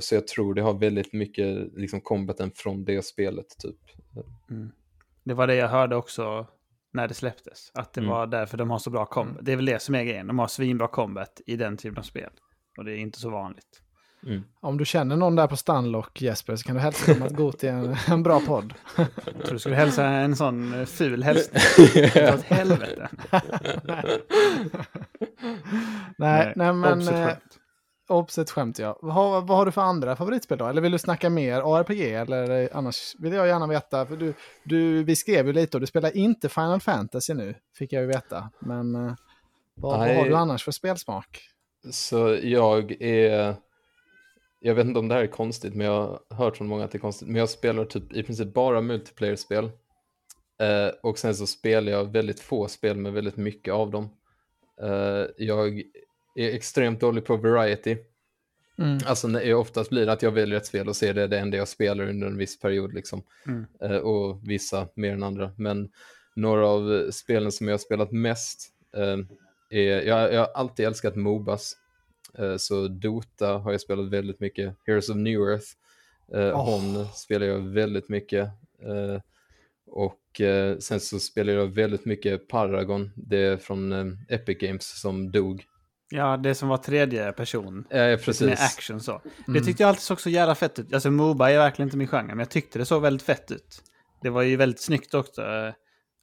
så 0.00 0.14
jag 0.14 0.26
tror 0.26 0.54
det 0.54 0.62
har 0.62 0.74
väldigt 0.74 1.12
mycket 1.12 1.72
liksom 1.76 2.00
combaten 2.00 2.50
från 2.54 2.84
det 2.84 3.04
spelet 3.04 3.46
typ. 3.58 3.76
Mm. 4.50 4.70
Det 5.24 5.34
var 5.34 5.46
det 5.46 5.54
jag 5.54 5.68
hörde 5.68 5.96
också 5.96 6.46
när 6.92 7.08
det 7.08 7.14
släpptes. 7.14 7.70
Att 7.74 7.92
det 7.92 8.00
Mm. 8.00 8.10
var 8.10 8.26
därför 8.26 8.58
de 8.58 8.70
har 8.70 8.78
så 8.78 8.90
bra 8.90 9.06
combat. 9.06 9.38
Det 9.44 9.52
är 9.52 9.56
väl 9.56 9.64
det 9.66 9.82
som 9.82 9.94
är 9.94 10.04
grejen. 10.04 10.26
De 10.26 10.38
har 10.38 10.46
svinbra 10.48 10.88
combat 10.88 11.40
i 11.46 11.56
den 11.56 11.76
typen 11.76 11.98
av 11.98 12.02
spel. 12.02 12.30
Och 12.78 12.84
det 12.84 12.92
är 12.92 12.96
inte 12.96 13.18
så 13.20 13.30
vanligt. 13.30 13.82
Mm. 14.26 14.42
Om 14.60 14.78
du 14.78 14.84
känner 14.84 15.16
någon 15.16 15.36
där 15.36 15.46
på 15.46 15.56
Stunlock 15.56 16.22
Jesper 16.22 16.56
så 16.56 16.64
kan 16.64 16.74
du 16.74 16.80
hälsa 16.80 17.14
dem 17.14 17.22
att 17.22 17.32
gå 17.36 17.52
till 17.52 17.68
en, 17.68 17.96
en 18.08 18.22
bra 18.22 18.40
podd. 18.40 18.74
Jag 18.96 19.06
tror 19.42 19.52
du 19.52 19.58
skulle 19.58 19.76
hälsa 19.76 20.04
en 20.04 20.36
sån 20.36 20.74
eh, 20.74 20.84
ful 20.84 21.22
hälsning. 21.22 21.62
Åt 22.34 22.42
helvete. 22.42 23.08
Nej, 26.16 26.52
nej 26.56 26.72
men... 26.72 26.98
obs, 26.98 27.08
ett 27.08 27.14
eh. 27.14 27.36
Obs 28.08 28.38
ett 28.38 28.50
skämt 28.50 28.78
ja. 28.78 28.98
Vad 29.02 29.14
har, 29.14 29.40
vad 29.40 29.58
har 29.58 29.66
du 29.66 29.72
för 29.72 29.80
andra 29.80 30.16
favoritspel 30.16 30.58
då? 30.58 30.66
Eller 30.66 30.82
vill 30.82 30.92
du 30.92 30.98
snacka 30.98 31.30
mer 31.30 31.76
ARPG? 31.76 32.14
Eller 32.14 32.68
annars 32.76 33.14
vill 33.18 33.32
jag 33.32 33.46
gärna 33.46 33.66
veta. 33.66 34.06
För 34.06 34.16
du, 34.16 34.34
du, 34.64 35.04
vi 35.04 35.16
skrev 35.16 35.46
ju 35.46 35.52
lite 35.52 35.76
och 35.76 35.80
du 35.80 35.86
spelar 35.86 36.16
inte 36.16 36.48
Final 36.48 36.80
Fantasy 36.80 37.34
nu. 37.34 37.54
Fick 37.78 37.92
jag 37.92 38.02
ju 38.02 38.08
veta. 38.08 38.50
Men 38.58 38.94
eh, 38.94 39.12
vad, 39.74 39.98
vad 39.98 40.16
har 40.16 40.24
du 40.24 40.34
annars 40.34 40.64
för 40.64 40.72
spelsmak? 40.72 41.40
Så 41.90 42.38
jag 42.42 43.02
är, 43.02 43.56
jag 44.60 44.74
vet 44.74 44.86
inte 44.86 44.98
om 44.98 45.08
det 45.08 45.14
här 45.14 45.22
är 45.22 45.26
konstigt, 45.26 45.74
men 45.74 45.86
jag 45.86 46.20
har 46.30 46.36
hört 46.36 46.56
från 46.56 46.68
många 46.68 46.84
att 46.84 46.90
det 46.90 46.98
är 46.98 47.00
konstigt, 47.00 47.28
men 47.28 47.36
jag 47.36 47.48
spelar 47.48 47.84
typ 47.84 48.12
i 48.12 48.22
princip 48.22 48.54
bara 48.54 48.80
multiplayer-spel. 48.80 49.64
Eh, 50.60 50.88
och 51.02 51.18
sen 51.18 51.34
så 51.34 51.46
spelar 51.46 51.92
jag 51.92 52.12
väldigt 52.12 52.40
få 52.40 52.68
spel 52.68 52.96
med 52.96 53.12
väldigt 53.12 53.36
mycket 53.36 53.74
av 53.74 53.90
dem. 53.90 54.10
Eh, 54.82 55.26
jag 55.36 55.82
är 56.34 56.54
extremt 56.54 57.00
dålig 57.00 57.24
på 57.24 57.36
variety. 57.36 57.96
Mm. 58.78 58.98
Alltså 59.06 59.54
oftast 59.54 59.90
blir 59.90 60.06
det 60.06 60.12
att 60.12 60.22
jag 60.22 60.30
väljer 60.30 60.56
ett 60.56 60.66
spel 60.66 60.88
och 60.88 60.96
ser 60.96 61.14
det 61.14 61.26
det 61.26 61.38
enda 61.38 61.56
jag 61.56 61.68
spelar 61.68 62.08
under 62.08 62.26
en 62.26 62.36
viss 62.36 62.60
period 62.60 62.94
liksom. 62.94 63.22
Mm. 63.46 63.66
Eh, 63.82 63.96
och 63.96 64.48
vissa 64.48 64.88
mer 64.94 65.12
än 65.12 65.22
andra. 65.22 65.52
Men 65.56 65.90
några 66.36 66.68
av 66.68 67.10
spelen 67.10 67.52
som 67.52 67.68
jag 67.68 67.72
har 67.74 67.78
spelat 67.78 68.12
mest 68.12 68.68
eh, 68.96 69.18
är, 69.70 70.02
jag, 70.02 70.34
jag 70.34 70.40
har 70.40 70.52
alltid 70.54 70.86
älskat 70.86 71.16
Mobas. 71.16 71.76
Eh, 72.38 72.56
så 72.56 72.88
Dota 72.88 73.52
har 73.52 73.72
jag 73.72 73.80
spelat 73.80 74.10
väldigt 74.10 74.40
mycket. 74.40 74.74
Heroes 74.86 75.08
of 75.08 75.16
New 75.16 75.40
Earth, 75.40 75.66
eh, 76.34 76.58
Åh. 76.58 76.70
Hon 76.70 77.06
spelar 77.14 77.46
jag 77.46 77.58
väldigt 77.58 78.08
mycket. 78.08 78.48
Eh, 78.82 79.20
och 79.86 80.40
eh, 80.40 80.78
sen 80.78 81.00
så 81.00 81.18
spelar 81.18 81.52
jag 81.52 81.66
väldigt 81.66 82.04
mycket 82.04 82.48
Paragon, 82.48 83.10
det 83.16 83.38
är 83.38 83.56
från 83.56 83.92
eh, 83.92 84.06
Epic 84.34 84.58
Games 84.58 85.00
som 85.00 85.30
dog. 85.30 85.64
Ja, 86.10 86.36
det 86.36 86.54
som 86.54 86.68
var 86.68 86.76
tredje 86.76 87.32
person. 87.32 87.84
Med 87.90 88.22
precis. 88.22 88.60
action 88.60 89.00
så. 89.00 89.22
Det 89.46 89.60
tyckte 89.60 89.82
jag 89.82 89.88
alltid 89.88 90.02
såg 90.02 90.20
så 90.20 90.30
jävla 90.30 90.54
fett 90.54 90.78
ut. 90.78 90.94
Alltså 90.94 91.10
Moba 91.10 91.50
är 91.50 91.58
verkligen 91.58 91.86
inte 91.86 91.96
min 91.96 92.08
genre, 92.08 92.26
men 92.28 92.38
jag 92.38 92.50
tyckte 92.50 92.78
det 92.78 92.84
såg 92.84 93.02
väldigt 93.02 93.22
fett 93.26 93.50
ut. 93.50 93.82
Det 94.22 94.30
var 94.30 94.42
ju 94.42 94.56
väldigt 94.56 94.80
snyggt 94.80 95.14
också. 95.14 95.42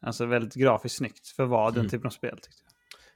Alltså 0.05 0.25
väldigt 0.25 0.53
grafiskt 0.53 0.97
snyggt 0.97 1.27
för 1.27 1.45
vara 1.45 1.71
den 1.71 1.79
Mm. 1.79 1.89
typen 1.89 2.07
av 2.07 2.11
spel. 2.11 2.35
Tyckte 2.35 2.49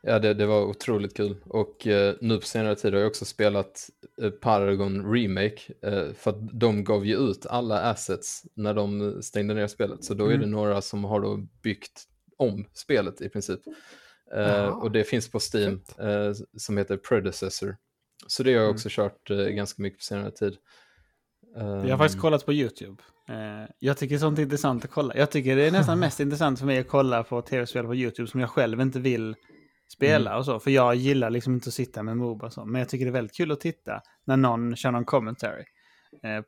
jag. 0.02 0.16
Ja, 0.16 0.20
det, 0.20 0.34
det 0.34 0.46
var 0.46 0.62
otroligt 0.66 1.18
kul. 1.18 1.36
Och 1.46 1.88
eh, 1.88 2.16
nu 2.22 2.38
på 2.38 2.46
senare 2.46 2.76
tid 2.76 2.94
har 2.94 3.00
jag 3.00 3.08
också 3.08 3.26
spelat 3.26 3.90
eh, 4.22 4.30
Paragon 4.30 5.14
Remake. 5.14 5.62
Eh, 5.84 6.14
för 6.14 6.30
att 6.32 6.60
de 6.60 6.84
gav 6.84 7.06
ju 7.06 7.16
ut 7.18 7.46
alla 7.46 7.82
assets 7.82 8.44
när 8.54 8.74
de 8.74 9.18
stängde 9.22 9.54
ner 9.54 9.68
spelet. 9.68 10.04
Så 10.04 10.14
då 10.14 10.26
är 10.26 10.30
det 10.30 10.36
Mm. 10.36 10.52
några 10.52 10.82
som 10.82 11.04
har 11.04 11.22
då 11.22 11.38
byggt 11.64 12.04
om 12.38 12.66
spelet 12.74 13.22
i 13.22 13.30
princip. 13.30 13.60
Jaha. 14.32 14.72
och 14.72 14.92
det 14.92 15.04
finns 15.04 15.32
på 15.32 15.40
Steam 15.54 15.82
eh, 16.00 16.34
som 16.58 16.78
heter 16.78 16.98
Predecessor. 16.98 17.78
Så 18.28 18.44
det 18.44 18.50
har 18.50 18.56
jag 18.56 18.64
Mm. 18.64 18.76
också 18.76 18.88
kört 18.92 19.30
eh, 19.30 19.38
ganska 19.38 19.82
mycket 19.82 20.00
på 20.00 20.04
senare 20.04 20.32
tid. 20.32 20.58
Jag 21.56 21.62
har 21.64 21.90
Ehm, 21.92 21.98
faktiskt 21.98 22.22
kollat 22.22 22.46
på 22.46 22.54
YouTube. 22.54 23.04
Jag 23.80 23.98
tycker 23.98 24.18
sånt 24.18 24.40
är 24.40 24.44
intressant 24.44 24.86
att 24.86 24.92
kolla. 24.92 25.16
Jag 25.18 25.32
tycker 25.32 25.56
det 25.56 25.68
är 25.68 25.72
nästan 25.72 26.00
mest 26.06 26.20
intressant 26.20 26.60
för 26.60 26.66
mig 26.66 26.80
att 26.80 26.88
kolla 26.88 27.24
på 27.24 27.42
tv-spel 27.42 27.86
på 27.86 27.96
YouTube 27.96 28.28
som 28.28 28.40
jag 28.40 28.50
själv 28.50 28.82
inte 28.82 29.00
vill 29.00 29.36
spela 29.94 30.38
och 30.38 30.46
så. 30.46 30.60
För 30.60 30.72
jag 30.72 30.96
gillar 30.96 31.30
liksom 31.30 31.54
inte 31.54 31.68
att 31.68 31.74
sitta 31.74 32.04
med 32.04 32.18
Moba 32.18 32.46
och 32.46 32.54
så. 32.54 32.66
Men 32.66 32.80
jag 32.80 32.90
tycker 32.90 33.06
det 33.06 33.10
är 33.10 33.14
väldigt 33.14 33.36
kul 33.38 33.52
att 33.52 33.60
titta 33.60 34.02
när 34.26 34.38
någon 34.38 34.76
kör 34.76 34.92
någon 34.92 35.06
commentary 35.06 35.64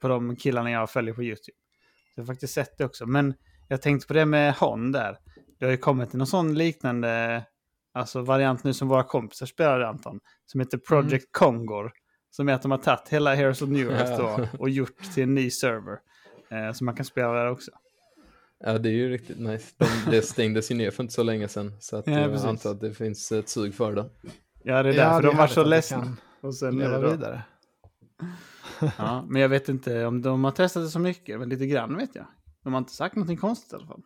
på 0.01 0.07
de 0.07 0.35
killarna 0.35 0.71
jag 0.71 0.89
följer 0.89 1.13
på 1.13 1.23
YouTube. 1.23 1.57
Så 2.05 2.13
jag 2.15 2.23
har 2.23 2.27
faktiskt 2.33 2.53
sett 2.53 2.77
det 2.77 2.85
också. 2.85 3.05
Men 3.05 3.33
jag 3.67 3.81
tänkte 3.81 4.07
på 4.07 4.13
det 4.13 4.25
med 4.25 4.53
Hon 4.59 4.91
där. 4.91 5.17
Det 5.59 5.65
har 5.65 5.71
ju 5.71 5.77
kommit 5.77 6.13
någon 6.13 6.27
sån 6.27 6.53
liknande 6.53 7.43
alltså 7.93 8.21
variant 8.21 8.63
nu 8.63 8.73
som 8.73 8.87
våra 8.87 9.03
kompisar 9.03 9.45
spelade 9.45 9.87
Anton. 9.87 10.19
Som 10.45 10.59
heter 10.59 10.77
Project 10.77 11.25
Kongor. 11.31 11.91
Som 12.29 12.49
är 12.49 12.53
att 12.53 12.61
de 12.61 12.71
har 12.71 12.77
tagit 12.77 13.09
hela 13.09 13.35
Heroes 13.35 13.61
of 13.61 13.69
New 13.69 13.91
Earth 13.91 14.17
då 14.17 14.47
och 14.59 14.69
gjort 14.69 14.97
till 15.13 15.23
en 15.23 15.35
ny 15.35 15.49
server. 15.49 15.97
Eh, 16.49 16.73
så 16.73 16.83
man 16.83 16.95
kan 16.95 17.05
spela 17.05 17.33
där 17.33 17.51
också. 17.51 17.71
Ja, 18.63 18.77
det 18.77 18.89
är 18.89 18.93
ju 18.93 19.09
riktigt 19.09 19.39
nice. 19.39 19.73
De, 19.77 19.85
det 20.11 20.21
stängdes 20.21 20.71
ju 20.71 20.75
ner 20.75 20.91
för 20.91 21.03
inte 21.03 21.13
så 21.13 21.23
länge 21.23 21.47
sedan. 21.47 21.73
Så 21.79 21.97
att 21.97 22.07
Ja, 22.07 22.13
jag 22.19 22.31
precis. 22.31 22.47
antar 22.47 22.71
att 22.71 22.79
det 22.81 22.93
finns 22.93 23.31
ett 23.31 23.49
sug 23.49 23.75
för 23.75 23.93
det. 23.95 24.09
Ja, 24.63 24.83
det 24.83 24.89
är 24.89 24.93
Ja, 24.93 25.03
därför 25.03 25.21
det 25.21 25.27
är 25.27 25.31
de 25.31 25.37
var 25.37 25.47
så 25.47 25.63
ledsna. 25.63 26.17
Och 26.41 26.55
sen 26.55 26.67
är 26.81 26.83
Leva 26.85 26.97
det 26.97 27.05
då, 27.05 27.11
vidare. 27.11 27.43
ja, 28.97 29.25
men 29.29 29.41
jag 29.41 29.49
vet 29.49 29.69
inte 29.69 30.05
om 30.05 30.21
de 30.21 30.43
har 30.43 30.51
testat 30.51 30.83
det 30.83 30.89
så 30.89 30.99
mycket, 30.99 31.39
men 31.39 31.49
lite 31.49 31.65
grann 31.67 31.97
vet 31.97 32.15
jag. 32.15 32.25
De 32.63 32.73
har 32.73 32.77
inte 32.79 32.93
sagt 32.93 33.15
någonting 33.15 33.37
konstigt 33.37 33.73
i 33.73 33.75
alla 33.75 33.87
fall. 33.87 34.01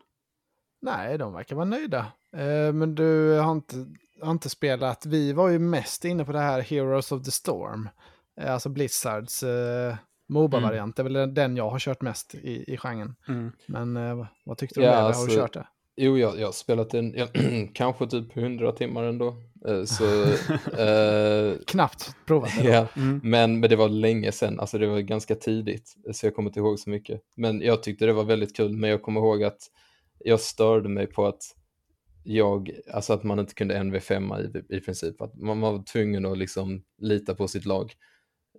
Nej, 0.82 1.18
de 1.18 1.34
verkar 1.34 1.56
vara 1.56 1.66
nöjda. 1.66 2.00
Eh, 2.34 2.74
men 2.74 2.96
du 2.96 3.38
har 3.40 3.52
inte, 3.52 3.76
har 4.22 4.32
inte 4.32 4.50
spelat, 4.50 5.06
vi 5.06 5.34
var 5.34 5.50
ju 5.50 5.60
mest 5.60 6.06
inne 6.06 6.26
på 6.26 6.32
det 6.32 6.40
här 6.40 6.62
Heroes 6.62 7.12
of 7.12 7.24
the 7.24 7.32
Storm. 7.32 7.90
Eh, 8.42 8.54
alltså 8.54 8.70
Blizzards 8.70 9.44
eh, 9.44 9.96
Moba-variant. 10.28 10.96
Det 10.96 11.02
är 11.02 11.10
väl 11.10 11.34
den 11.34 11.58
jag 11.58 11.70
har 11.70 11.80
kört 11.80 12.02
mest 12.02 12.36
i, 12.36 12.74
i 12.74 12.78
genren. 12.78 13.16
Mm. 13.28 13.52
Men 13.66 13.98
eh, 13.98 14.26
vad 14.46 14.58
tyckte 14.58 14.80
du 14.80 14.86
Ja, 14.86 14.92
om 14.92 14.96
det? 14.96 15.02
Har 15.02 15.08
alltså- 15.08 15.26
du 15.28 15.36
kört 15.36 15.54
det? 15.54 15.68
Jo, 15.98 16.18
jag, 16.18 16.40
jag 16.40 16.48
har 16.48 16.52
spelat 16.52 16.94
en, 16.94 17.14
jag, 17.14 17.30
kanske 17.74 18.08
typ 18.08 18.38
100 18.38 18.72
timmar 18.72 19.04
ändå. 19.04 19.36
Eh, 19.68 19.84
Så, 19.84 20.04
eh, 20.82 21.58
Knappt 21.68 22.16
provat 22.26 22.50
det. 22.62 22.64
ja. 22.70 22.88
Mm. 22.96 23.22
Men, 23.24 23.60
men 23.60 23.70
det 23.70 23.76
var 23.76 23.90
länge 23.90 24.32
sedan, 24.32 24.60
alltså 24.60 24.78
det 24.78 24.88
var 24.88 25.00
ganska 25.00 25.36
tidigt, 25.36 25.96
så 26.14 26.26
jag 26.26 26.36
kommer 26.36 26.50
inte 26.50 26.60
ihåg 26.60 26.80
så 26.80 26.90
mycket. 26.90 27.22
Men 27.36 27.62
jag 27.62 27.84
tyckte 27.84 28.06
det 28.06 28.14
var 28.14 28.24
väldigt 28.24 28.56
kul, 28.56 28.72
men 28.74 28.90
jag 28.90 29.02
kommer 29.02 29.20
ihåg 29.22 29.44
att 29.44 29.60
jag 30.26 30.40
störde 30.40 30.90
mig 30.90 31.08
på 31.08 31.28
att 31.28 31.42
jag, 32.24 32.72
alltså 32.94 33.14
att 33.14 33.24
man 33.24 33.40
inte 33.40 33.54
kunde 33.54 33.76
NV5 33.76 34.40
i, 34.70 34.76
i 34.76 34.80
princip, 34.82 35.22
att 35.22 35.36
man 35.36 35.62
var 35.62 35.84
tvungen 35.84 36.26
att 36.26 36.38
liksom 36.38 36.84
lita 36.98 37.36
på 37.36 37.48
sitt 37.48 37.66
lag. 37.66 37.94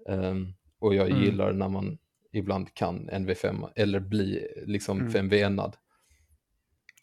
Ehm, 0.09 0.53
och 0.79 0.95
jag 0.95 1.11
Mm. 1.11 1.23
gillar 1.23 1.53
när 1.53 1.69
man 1.69 1.99
ibland 2.33 2.75
kan 2.75 3.11
NV5 3.11 3.69
eller 3.77 4.01
bli 4.01 4.47
liksom 4.67 5.01
Mm. 5.01 5.13
5V-nad. 5.13 5.77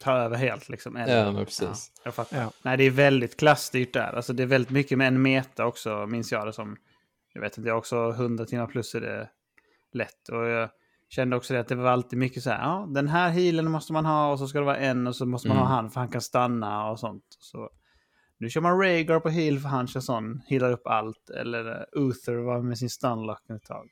Ta 0.00 0.12
över 0.16 0.36
helt 0.36 0.68
liksom. 0.68 0.96
Ja, 0.96 1.32
men 1.32 1.44
precis. 1.44 1.92
Ja, 1.94 2.00
jag 2.04 2.14
fattar. 2.14 2.40
Ja. 2.42 2.50
Nej, 2.62 2.76
det 2.76 2.84
är 2.84 2.90
väldigt 2.90 3.36
klassstyrt 3.36 3.92
där. 3.92 4.12
Alltså 4.12 4.32
det 4.32 4.42
är 4.42 4.46
väldigt 4.46 4.70
mycket 4.70 4.98
med 4.98 5.08
en 5.08 5.22
meta 5.22 5.66
också, 5.66 6.06
minns 6.06 6.32
jag 6.32 6.46
det 6.46 6.52
som. 6.52 6.76
Jag 7.34 7.40
vet 7.40 7.58
inte, 7.58 7.68
jag 7.68 7.74
har 7.74 7.78
också 7.78 8.10
100 8.10 8.44
timmar 8.44 8.66
plus 8.66 8.94
är 8.94 9.00
det 9.00 9.30
lätt. 9.92 10.28
Och 10.28 10.46
jag 10.46 10.68
kände 11.14 11.36
också 11.36 11.54
det 11.54 11.60
att 11.60 11.68
det 11.68 11.74
var 11.74 11.90
alltid 11.90 12.18
mycket 12.18 12.42
så 12.42 12.50
här, 12.50 12.58
ja, 12.62 12.86
den 12.94 13.08
här 13.08 13.30
healen 13.30 13.70
måste 13.70 13.92
man 13.92 14.04
ha 14.06 14.32
och 14.32 14.38
så 14.38 14.46
ska 14.48 14.58
det 14.58 14.64
vara 14.64 14.76
en 14.76 15.06
och 15.06 15.16
så 15.16 15.26
måste 15.26 15.48
man 15.48 15.56
Mm. 15.56 15.66
ha 15.68 15.74
han 15.74 15.90
för 15.90 16.00
han 16.00 16.08
kan 16.08 16.20
stanna 16.20 16.90
och 16.90 17.00
sånt. 17.00 17.24
Så 17.38 17.70
nu 18.38 18.50
kör 18.50 18.60
man 18.60 18.80
Rhaegar 18.80 19.20
på 19.20 19.28
heal 19.28 19.58
för 19.58 19.68
han 19.68 19.86
kör 19.86 20.00
sån, 20.00 20.42
healar 20.48 20.70
upp 20.72 20.86
allt. 20.86 21.30
Eller 21.30 21.68
uh, 21.68 21.82
Uther 22.08 22.34
var 22.34 22.62
med 22.62 22.78
sin 22.78 22.90
stunlock 22.90 23.50
ett 23.50 23.64
tag. 23.64 23.88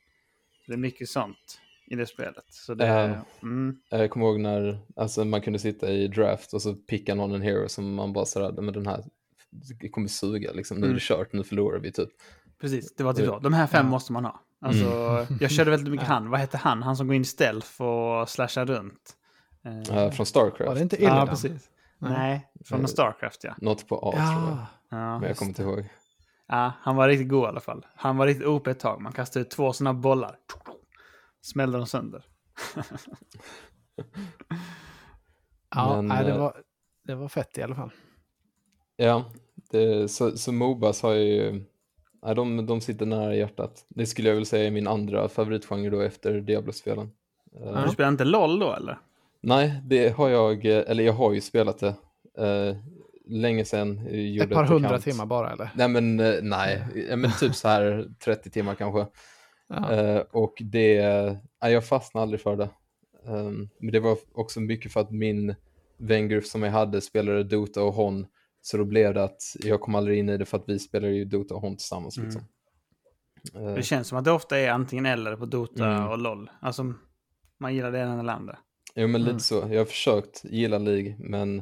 Det 0.67 0.73
är 0.73 0.77
mycket 0.77 1.09
sånt 1.09 1.59
i 1.87 1.95
det 1.95 2.05
spelet. 2.05 2.45
Så 2.49 2.73
det, 2.73 2.85
Ja. 2.87 3.15
mm, 3.41 3.75
Jag 3.89 4.09
kommer 4.09 4.25
ihåg 4.25 4.39
när 4.39 4.79
alltså, 4.95 5.25
man 5.25 5.41
kunde 5.41 5.59
sitta 5.59 5.91
i 5.91 6.07
draft 6.07 6.53
och 6.53 6.61
så 6.61 6.73
picka 6.75 7.15
någon 7.15 7.31
en 7.35 7.41
hero 7.41 7.69
som 7.69 7.93
man 7.95 8.13
bara 8.13 8.25
sådär, 8.25 8.61
men 8.61 8.73
den 8.73 8.87
här 8.87 9.03
kommer 9.91 10.07
suga 10.07 10.51
liksom, 10.51 10.77
nu 10.77 10.81
är 10.83 10.85
Mm. 10.87 10.95
det 10.95 11.01
kört, 11.03 11.33
nu 11.33 11.43
förlorar 11.43 11.79
vi 11.79 11.91
typ. 11.91 12.09
Precis, 12.61 12.95
det 12.95 13.03
var 13.03 13.13
typ 13.13 13.25
så. 13.25 13.39
De 13.39 13.53
här 13.53 13.67
fem 13.67 13.85
Ja. 13.85 13.89
måste 13.91 14.13
man 14.13 14.25
ha. 14.25 14.39
Alltså, 14.63 15.27
jag 15.39 15.51
körde 15.51 15.71
väldigt 15.71 15.91
mycket 15.91 16.07
han. 16.07 16.29
Vad 16.29 16.39
hette 16.39 16.57
han? 16.57 16.83
Han 16.83 16.97
som 16.97 17.07
går 17.07 17.15
in 17.15 17.21
i 17.21 17.25
stealth 17.25 17.81
och 17.81 18.29
slashar 18.29 18.65
runt. 18.65 19.13
Eh, 19.89 20.11
från 20.11 20.25
Starcraft, 20.25 20.67
Var 20.67 20.75
det 20.75 20.81
inte 20.81 20.95
ja, 20.95 21.01
Illidan? 21.09 21.27
precis. 21.27 21.69
Nej. 21.99 22.11
Nej, 22.11 22.51
från 22.65 22.79
Eh, 22.81 22.85
Starcraft 22.85 23.43
ja. 23.43 23.53
något 23.57 23.87
på 23.87 23.95
A 23.95 24.11
tror 24.11 24.21
jag, 24.23 24.57
Ja, 24.57 24.67
Ja, 24.89 25.19
men 25.19 25.27
jag 25.27 25.37
kommer 25.37 25.49
inte 25.49 25.61
ihåg. 25.63 25.89
ja. 26.47 26.71
Han 26.81 26.95
var 26.95 27.07
riktigt 27.07 27.29
god 27.29 27.43
i 27.43 27.47
alla 27.47 27.59
fall. 27.59 27.85
Han 27.95 28.17
var 28.17 28.27
riktigt 28.27 28.47
OP 28.47 28.67
ett 28.67 28.79
tag. 28.79 29.01
Man 29.01 29.11
kastade 29.13 29.45
ut 29.45 29.51
två 29.51 29.73
sådana 29.73 29.93
bollar. 29.93 30.35
Smällde 31.41 31.77
dem 31.77 31.87
sönder. 31.87 32.25
ja 35.75 35.95
Men, 35.95 36.07
nej, 36.07 36.25
det, 36.25 36.31
eh, 36.31 36.39
var, 36.39 36.61
det 37.03 37.15
var 37.15 37.27
fett 37.27 37.57
i 37.57 37.61
alla 37.63 37.75
fall. 37.75 37.91
Ja, 38.95 39.25
det, 39.71 40.11
så, 40.11 40.37
så 40.37 40.51
Mobas 40.51 41.01
har 41.01 41.13
ju, 41.13 41.63
ja, 42.25 42.33
de, 42.33 42.65
de 42.65 42.81
sitter 42.81 43.05
nära 43.05 43.35
hjärtat. 43.35 43.85
Det 43.89 44.05
skulle 44.05 44.29
jag 44.29 44.35
väl 44.35 44.45
säga 44.45 44.67
är 44.67 44.71
min 44.71 44.87
andra 44.87 45.29
favoritgenre 45.29 45.89
då 45.89 46.01
efter 46.01 46.41
Diablo-spelen. 46.41 47.11
Eh, 47.65 47.83
Du 47.85 47.91
spelar 47.91 48.09
inte 48.09 48.23
LOL 48.25 48.59
då 48.59 48.73
eller? 48.73 48.97
Nej, 49.41 49.81
det 49.85 50.09
har 50.15 50.29
jag, 50.29 50.65
eh, 50.65 50.83
eller 50.87 51.03
jag 51.03 51.13
har 51.13 51.33
ju 51.33 51.41
spelat 51.41 51.79
det 51.79 51.95
eh, 52.37 52.75
länge 53.27 53.65
sedan. 53.65 53.97
gjorde 54.11 54.43
Ett 54.43 54.53
par 54.53 54.65
hundra 54.65 54.87
account. 54.89 55.03
timmar 55.03 55.25
bara 55.25 55.51
eller? 55.51 55.69
Nej 55.75 55.87
men 55.87 56.19
eh, 56.19 56.33
nej, 56.41 56.83
Ja, 57.09 57.15
men 57.15 57.31
typ 57.39 57.55
så 57.55 57.67
här 57.67 58.07
30 58.25 58.49
timmar 58.49 58.75
kanske. 58.75 58.99
Eh, 59.93 60.17
och 60.31 60.53
det, 60.61 61.01
nej, 61.61 61.73
jag 61.73 61.85
fastnade 61.85 62.21
aldrig 62.23 62.41
för 62.41 62.55
det. 62.55 62.69
Ehm, 63.27 63.69
men 63.79 63.91
det 63.91 63.99
var 63.99 64.17
också 64.33 64.59
mycket 64.59 64.91
för 64.93 64.99
att 64.99 65.11
min 65.11 65.55
vängrupp 65.97 66.45
som 66.45 66.63
jag 66.63 66.71
hade 66.71 67.01
spelade 67.01 67.43
Dota 67.43 67.83
och 67.83 67.93
Hon. 67.93 68.25
Så 68.65 68.77
då 68.77 68.85
blev 68.85 69.13
det 69.13 69.23
att 69.23 69.41
jag 69.59 69.81
kom 69.81 69.95
aldrig 69.95 70.19
in 70.19 70.29
i 70.29 70.37
det 70.37 70.45
för 70.45 70.57
att 70.57 70.63
vi 70.69 70.79
spelade 70.79 71.13
ju 71.13 71.25
Dota 71.25 71.55
och 71.55 71.61
Hon 71.61 71.77
tillsammans. 71.77 72.17
Mm. 72.17 72.29
Liksom. 72.29 72.47
Eh, 73.61 73.73
Det 73.75 73.83
känns 73.83 74.07
som 74.07 74.17
att 74.17 74.25
det 74.25 74.31
ofta 74.31 74.57
är 74.59 74.69
antingen 74.69 75.05
eller 75.05 75.35
på 75.35 75.45
Dota 75.45 75.85
Mm. 75.87 76.07
och 76.07 76.17
LOL. 76.17 76.49
Alltså, 76.61 76.93
man 77.59 77.75
gillar 77.75 77.91
det 77.91 77.99
ena 77.99 78.19
eller 78.19 78.33
andra. 78.33 78.57
Jo, 78.95 79.07
men 79.07 79.21
Mm. 79.21 79.33
lite 79.33 79.45
så. 79.45 79.55
Jag 79.69 79.77
har 79.79 79.85
försökt 79.85 80.43
gilla 80.45 80.77
League, 80.77 81.15
men 81.19 81.61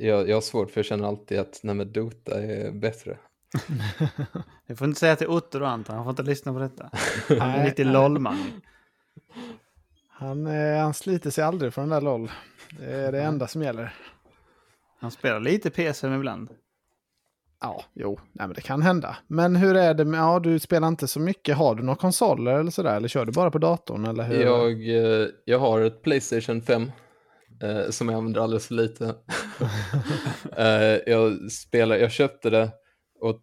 jag, 0.00 0.28
jag 0.28 0.36
har 0.36 0.40
svårt 0.40 0.70
för 0.70 0.78
jag 0.78 0.86
känner 0.86 1.08
alltid 1.08 1.38
att 1.38 1.60
nej, 1.62 1.74
men 1.74 1.92
Dota 1.92 2.42
är 2.42 2.70
bättre. 2.72 3.18
Du 4.66 4.76
får 4.76 4.86
inte 4.88 5.00
säga 5.00 5.16
till 5.16 5.26
Otto 5.28 5.60
och 5.60 5.68
Anton, 5.68 5.94
han 5.96 6.04
får 6.04 6.10
inte 6.10 6.22
lyssna 6.22 6.52
på 6.52 6.58
detta. 6.58 6.90
Han 7.28 7.50
är 7.50 7.58
en 7.58 7.64
riktig. 7.66 7.86
LOL-man. 7.86 8.38
Han, 10.08 10.46
eh, 10.46 10.78
han 10.78 10.94
sliter 10.94 11.30
sig 11.30 11.44
aldrig 11.44 11.74
från 11.74 11.88
den 11.88 11.90
där 11.90 12.00
LOL. 12.10 12.30
Det 12.78 12.84
är 12.92 13.12
det 13.12 13.22
enda 13.22 13.46
som 13.46 13.62
gäller. 13.62 13.94
Han 15.02 15.10
spelar 15.10 15.40
lite 15.40 15.70
PSM 15.70 16.12
ibland. 16.12 16.50
Ja, 17.60 17.84
jo, 17.94 18.20
nej 18.32 18.46
men 18.46 18.54
det 18.54 18.60
kan 18.60 18.82
hända. 18.82 19.16
Men 19.26 19.56
hur 19.56 19.76
är 19.76 19.94
det 19.94 20.04
med, 20.04 20.20
ja 20.20 20.40
du 20.40 20.58
spelar 20.58 20.88
inte 20.88 21.08
så 21.08 21.20
mycket. 21.20 21.56
Har 21.56 21.74
du 21.74 21.82
några 21.82 21.96
konsoler 21.96 22.52
eller 22.52 22.70
sådär? 22.70 22.96
Eller 22.96 23.08
kör 23.08 23.24
du 23.24 23.32
bara 23.32 23.50
på 23.50 23.58
datorn? 23.58 24.04
Eller 24.04 24.24
hur? 24.24 24.42
Jag, 24.42 24.88
eh, 24.88 25.28
jag 25.44 25.58
har 25.58 25.80
ett 25.80 26.02
Playstation 26.02 26.62
5 26.62 26.90
eh, 27.62 27.90
som 27.90 28.08
jag 28.08 28.16
använder 28.16 28.40
alldeles 28.40 28.66
för 28.66 28.74
lite. 28.74 29.04
eh, 30.56 31.12
jag, 31.12 31.52
spelar, 31.52 31.96
jag 31.96 32.12
köpte 32.12 32.50
det 32.50 32.70
och, 33.20 33.40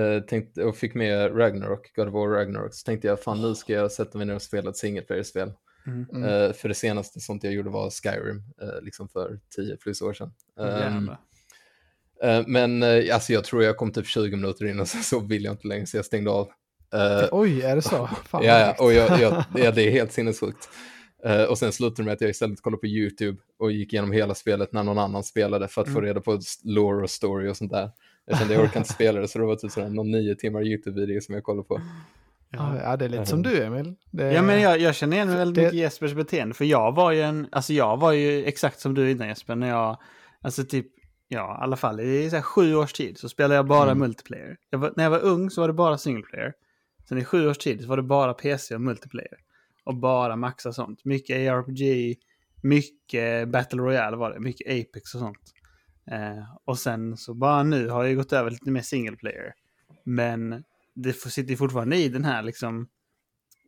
eh, 0.00 0.22
tänkte, 0.22 0.64
och 0.64 0.76
fick 0.76 0.94
med 0.94 1.38
Ragnarok, 1.38 1.92
God 1.96 2.08
of 2.08 2.14
War 2.14 2.28
Ragnarok. 2.28 2.74
Så 2.74 2.84
tänkte 2.84 3.08
jag, 3.08 3.22
fan 3.22 3.42
nu 3.42 3.54
ska 3.54 3.72
jag 3.72 3.92
sätta 3.92 4.18
mig 4.18 4.26
ner 4.26 4.34
och 4.34 4.42
spela 4.42 4.70
ett 4.70 4.76
single 4.76 5.02
player-spel. 5.02 5.52
Mm. 5.86 6.06
Mm. 6.12 6.22
Eh, 6.24 6.52
för 6.52 6.68
det 6.68 6.74
senaste 6.74 7.20
sånt 7.20 7.44
jag 7.44 7.52
gjorde 7.52 7.70
var 7.70 7.90
Skyrim, 7.90 8.42
eh, 8.62 8.82
liksom 8.82 9.08
för 9.08 9.40
10 9.56 9.76
plus 9.76 10.02
år 10.02 10.12
sedan. 10.12 10.32
Ehm, 10.60 10.66
jävlar. 10.94 11.18
eh, 12.22 12.42
men 12.46 12.82
alltså 13.12 13.32
jag 13.32 13.44
tror 13.44 13.62
jag 13.64 13.76
kom 13.76 13.92
typ 13.92 14.06
20 14.06 14.36
minuter 14.36 14.64
in 14.64 14.80
och 14.80 14.88
sen 14.88 15.02
så 15.02 15.20
vill 15.20 15.44
jag 15.44 15.52
inte 15.52 15.68
längre 15.68 15.86
så 15.86 15.96
jag 15.96 16.04
stängde 16.04 16.30
av. 16.30 16.48
Oj, 17.32 17.62
är 17.62 17.76
det 17.76 17.82
så? 17.82 18.06
Fan, 18.24 18.44
Ja, 18.44 18.74
och 18.78 18.92
jag, 18.92 19.20
jag, 19.20 19.44
ja, 19.54 19.70
det 19.70 19.82
är 19.86 19.90
helt 19.90 20.12
sinnessjukt. 20.12 20.68
Eh, 21.24 21.42
och 21.42 21.58
sen 21.58 21.72
slutade 21.72 22.02
det 22.02 22.04
med 22.04 22.12
att 22.14 22.20
jag 22.20 22.30
istället 22.30 22.60
kollade 22.62 22.80
på 22.80 22.86
YouTube 22.86 23.38
och 23.58 23.72
gick 23.72 23.92
igenom 23.92 24.12
hela 24.12 24.34
spelet 24.34 24.72
när 24.72 24.82
någon 24.82 24.98
annan 24.98 25.24
spelade 25.24 25.68
för 25.68 25.82
att 25.82 25.88
få 25.88 25.98
Mm. 25.98 26.04
reda 26.04 26.20
på 26.20 26.40
lore 26.64 27.02
och 27.02 27.10
story 27.10 27.48
och 27.50 27.56
sånt 27.56 27.72
där. 27.72 27.90
Jag 28.24 28.38
kände 28.38 28.54
jag 28.54 28.62
orkar 28.64 28.80
inte 28.80 28.92
spela 28.92 29.20
det 29.20 29.28
så 29.28 29.38
det 29.38 29.44
var 29.44 29.56
typ 29.56 29.70
sådär, 29.72 29.88
någon 29.88 30.10
nio 30.10 30.34
timmar 30.34 30.62
YouTube-video 30.62 31.20
som 31.20 31.34
jag 31.34 31.44
kollade 31.44 31.68
på. 31.68 31.80
Ja, 32.52 32.76
ja, 32.82 32.96
det 32.96 33.04
är 33.04 33.08
lite 33.08 33.26
som 33.26 33.42
du 33.42 33.62
Emil. 33.62 33.94
Det, 34.10 34.32
Ja, 34.32 34.42
men 34.42 34.60
jag, 34.60 34.80
jag 34.80 34.94
känner 34.94 35.16
igen 35.16 35.28
väldigt 35.36 35.54
det- 35.54 35.62
mycket 35.62 35.78
Jespers 35.78 36.12
beteende. 36.14 36.54
För 36.54 36.64
jag 36.64 36.92
var 36.94 37.12
ju 37.12 37.20
en, 37.22 37.48
alltså 37.52 37.72
jag 37.72 37.96
var 37.96 38.12
ju 38.12 38.44
exakt 38.44 38.80
som 38.80 38.94
du 38.94 39.10
innan 39.10 39.28
Jesper. 39.28 39.56
När 39.56 39.68
jag, 39.68 39.98
alltså 40.40 40.64
typ, 40.64 40.86
ja 41.28 41.58
i 41.60 41.62
alla 41.62 41.76
fall 41.76 42.00
i 42.00 42.30
så 42.30 42.36
här 42.36 42.42
sju 42.42 42.74
års 42.74 42.92
tid 42.92 43.18
så 43.18 43.28
spelade 43.28 43.54
jag 43.54 43.66
bara 43.66 43.82
Mm. 43.90 43.98
multiplayer. 43.98 44.56
Jag 44.70 44.78
var, 44.78 44.92
när 44.96 45.04
jag 45.04 45.10
var 45.10 45.20
ung 45.24 45.50
så 45.50 45.60
var 45.60 45.68
det 45.68 45.74
bara 45.74 45.98
single 45.98 46.22
player. 46.22 46.52
Sen 47.08 47.18
i 47.18 47.24
sju 47.24 47.48
års 47.48 47.58
tid 47.58 47.82
så 47.82 47.88
var 47.88 47.96
det 47.96 48.02
bara 48.02 48.34
PC 48.34 48.74
och 48.74 48.80
multiplayer. 48.80 49.38
Och 49.84 49.96
bara 49.96 50.36
maxa 50.36 50.72
sånt. 50.72 51.04
Mycket 51.04 51.52
ARPG, 51.52 52.14
mycket 52.62 53.48
Battle 53.48 53.78
Royale 53.82 54.16
var 54.16 54.30
det, 54.32 54.40
mycket 54.40 54.66
Apex 54.66 55.14
och 55.14 55.20
sånt. 55.20 55.52
Eh, 56.10 56.44
och 56.64 56.78
sen 56.78 57.16
så 57.16 57.34
bara 57.34 57.62
nu 57.62 57.88
har 57.88 58.04
jag 58.04 58.16
gått 58.16 58.32
över 58.32 58.50
lite 58.50 58.70
mer 58.70 58.80
single 58.80 59.16
player. 59.16 59.52
Men 60.04 60.64
det 60.94 61.12
sitter 61.12 61.50
ju 61.50 61.56
fortfarande 61.56 61.96
i 61.96 62.08
den 62.08 62.24
här 62.24 62.42
liksom 62.42 62.88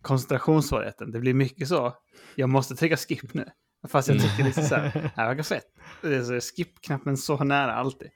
koncentrationssvårigheten. 0.03 1.11
Det 1.13 1.21
blir 1.21 1.35
mycket 1.35 1.69
så. 1.69 1.95
Jag 2.35 2.49
måste 2.49 2.75
trycka 2.77 2.97
skip 2.97 3.35
nu. 3.35 3.45
Fast 3.89 4.09
jag 4.09 4.21
tycker 4.23 4.45
liksom 4.45 4.65
så 4.65 4.75
här, 4.75 4.83
det 5.03 5.11
här 5.17 5.29
verkar 5.29 5.43
fett. 5.43 5.65
Det 6.03 6.15
är 6.17 6.23
så 6.23 6.41
skip-knappen 6.41 7.17
så 7.17 7.45
nära 7.45 7.75
alltid. 7.75 8.09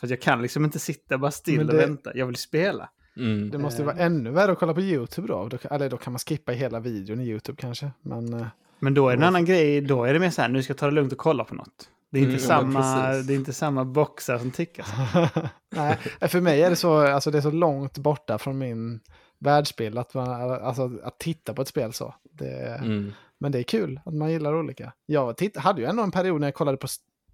För 0.00 0.06
att 0.06 0.10
jag 0.10 0.20
kan 0.20 0.42
liksom 0.42 0.64
inte 0.64 0.78
sitta 0.78 1.18
bara 1.18 1.30
still 1.30 1.56
Men 1.56 1.66
och 1.66 1.72
det- 1.74 1.78
vänta. 1.86 2.12
Jag 2.14 2.26
vill 2.26 2.36
spela. 2.36 2.90
Mm. 3.16 3.50
det 3.50 3.58
måste 3.58 3.82
ju 3.82 3.86
vara 3.86 3.96
ännu 3.96 4.30
värre 4.30 4.52
att 4.52 4.58
kolla 4.58 4.74
på 4.74 4.80
YouTube 4.80 5.28
då. 5.28 5.48
då. 5.48 5.58
Eller 5.70 5.90
då 5.90 5.96
kan 5.96 6.12
man 6.12 6.18
skippa 6.18 6.52
hela 6.52 6.80
videon 6.80 7.20
i 7.20 7.24
YouTube 7.28 7.56
kanske. 7.60 7.90
Men 8.02 8.34
eh, 8.34 8.46
Men 8.78 8.94
då 8.94 9.08
är 9.08 9.16
det 9.16 9.22
en 9.22 9.28
annan 9.28 9.44
grej. 9.44 9.80
Då 9.80 10.04
är 10.04 10.12
det 10.14 10.20
mer 10.20 10.30
så 10.30 10.42
här, 10.42 10.48
nu 10.48 10.62
ska 10.62 10.70
jag 10.70 10.78
ta 10.78 10.86
det 10.86 10.92
lugnt 10.92 11.12
och 11.12 11.18
kolla 11.18 11.44
på 11.44 11.54
något. 11.54 11.90
Det 12.16 12.20
är 12.20 12.32
inte, 12.32 12.44
Mm, 12.44 12.72
samma, 12.72 13.12
det 13.12 13.32
är 13.32 13.36
inte 13.36 13.52
samma 13.52 13.84
boxar 13.84 14.38
som 14.38 14.50
tickas. 14.50 14.88
nej, 15.70 15.98
för 16.20 16.40
mig 16.40 16.62
är 16.62 16.70
det 16.70 16.76
så, 16.76 16.96
alltså 16.96 17.30
det 17.30 17.38
är 17.38 17.42
så 17.42 17.50
långt 17.50 17.98
borta 17.98 18.38
från 18.38 18.58
min 18.58 19.00
världsbild 19.38 19.98
att, 19.98 20.14
man, 20.14 20.28
alltså, 20.52 20.90
att 21.02 21.18
titta 21.18 21.54
på 21.54 21.62
ett 21.62 21.68
spel 21.68 21.92
så. 21.92 22.14
Det, 22.32 22.80
Mm. 22.82 23.12
Men 23.38 23.52
det 23.52 23.58
är 23.58 23.62
kul 23.62 24.00
att 24.04 24.14
man 24.14 24.30
gillar 24.30 24.54
olika. 24.54 24.92
Jag 25.06 25.36
titt, 25.36 25.56
hade 25.56 25.80
ju 25.80 25.86
ändå 25.86 26.02
en 26.02 26.10
period 26.10 26.40
när 26.40 26.46
jag 26.46 26.54
kollade 26.54 26.76
på 26.76 26.86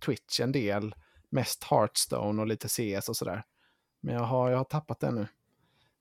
Twitch 0.04 0.40
en 0.40 0.52
del. 0.52 0.94
Mest 1.30 1.64
Hearthstone 1.64 2.42
och 2.42 2.48
lite 2.48 2.68
CS 2.68 3.08
och 3.08 3.16
sådär. 3.16 3.44
Men 4.00 4.14
jag 4.14 4.22
har, 4.22 4.50
jag 4.50 4.58
har 4.58 4.64
tappat 4.64 5.00
det 5.00 5.10
nu. 5.10 5.26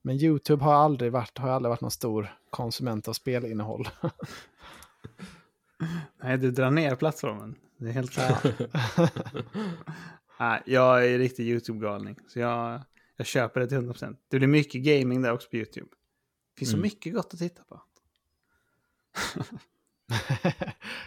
Men 0.01 0.15
YouTube 0.15 0.63
har 0.63 0.73
aldrig 0.73 1.11
varit, 1.11 1.38
har 1.38 1.49
aldrig 1.49 1.69
varit 1.69 1.82
någon 1.82 1.91
stor 1.91 2.36
konsument 2.49 3.07
av 3.07 3.13
spelinnehåll. 3.13 3.88
Nej, 6.23 6.38
du 6.38 6.51
drar 6.51 6.71
ner 6.71 6.95
plattformen. 6.95 7.55
Det 7.82 7.89
är 7.89 7.93
helt. 7.93 8.17
Nej, 10.39 10.61
jag 10.65 11.05
är 11.07 11.17
riktig 11.17 11.43
YouTube-galning. 11.47 12.15
Så 12.27 12.39
jag, 12.39 12.82
jag 13.17 13.27
köper 13.27 13.59
det 13.59 13.67
till 13.67 13.77
100%. 13.77 14.15
Det 14.29 14.38
blir 14.38 14.47
mycket 14.47 14.82
gaming 14.82 15.21
där 15.21 15.34
också 15.34 15.49
på 15.49 15.55
YouTube. 15.55 15.88
Det 16.55 16.59
finns 16.59 16.71
så 16.71 16.77
Mm. 16.77 16.84
mycket 16.84 17.13
gott 17.13 17.34
att 17.34 17.39
titta 17.39 17.63
på. 17.63 17.82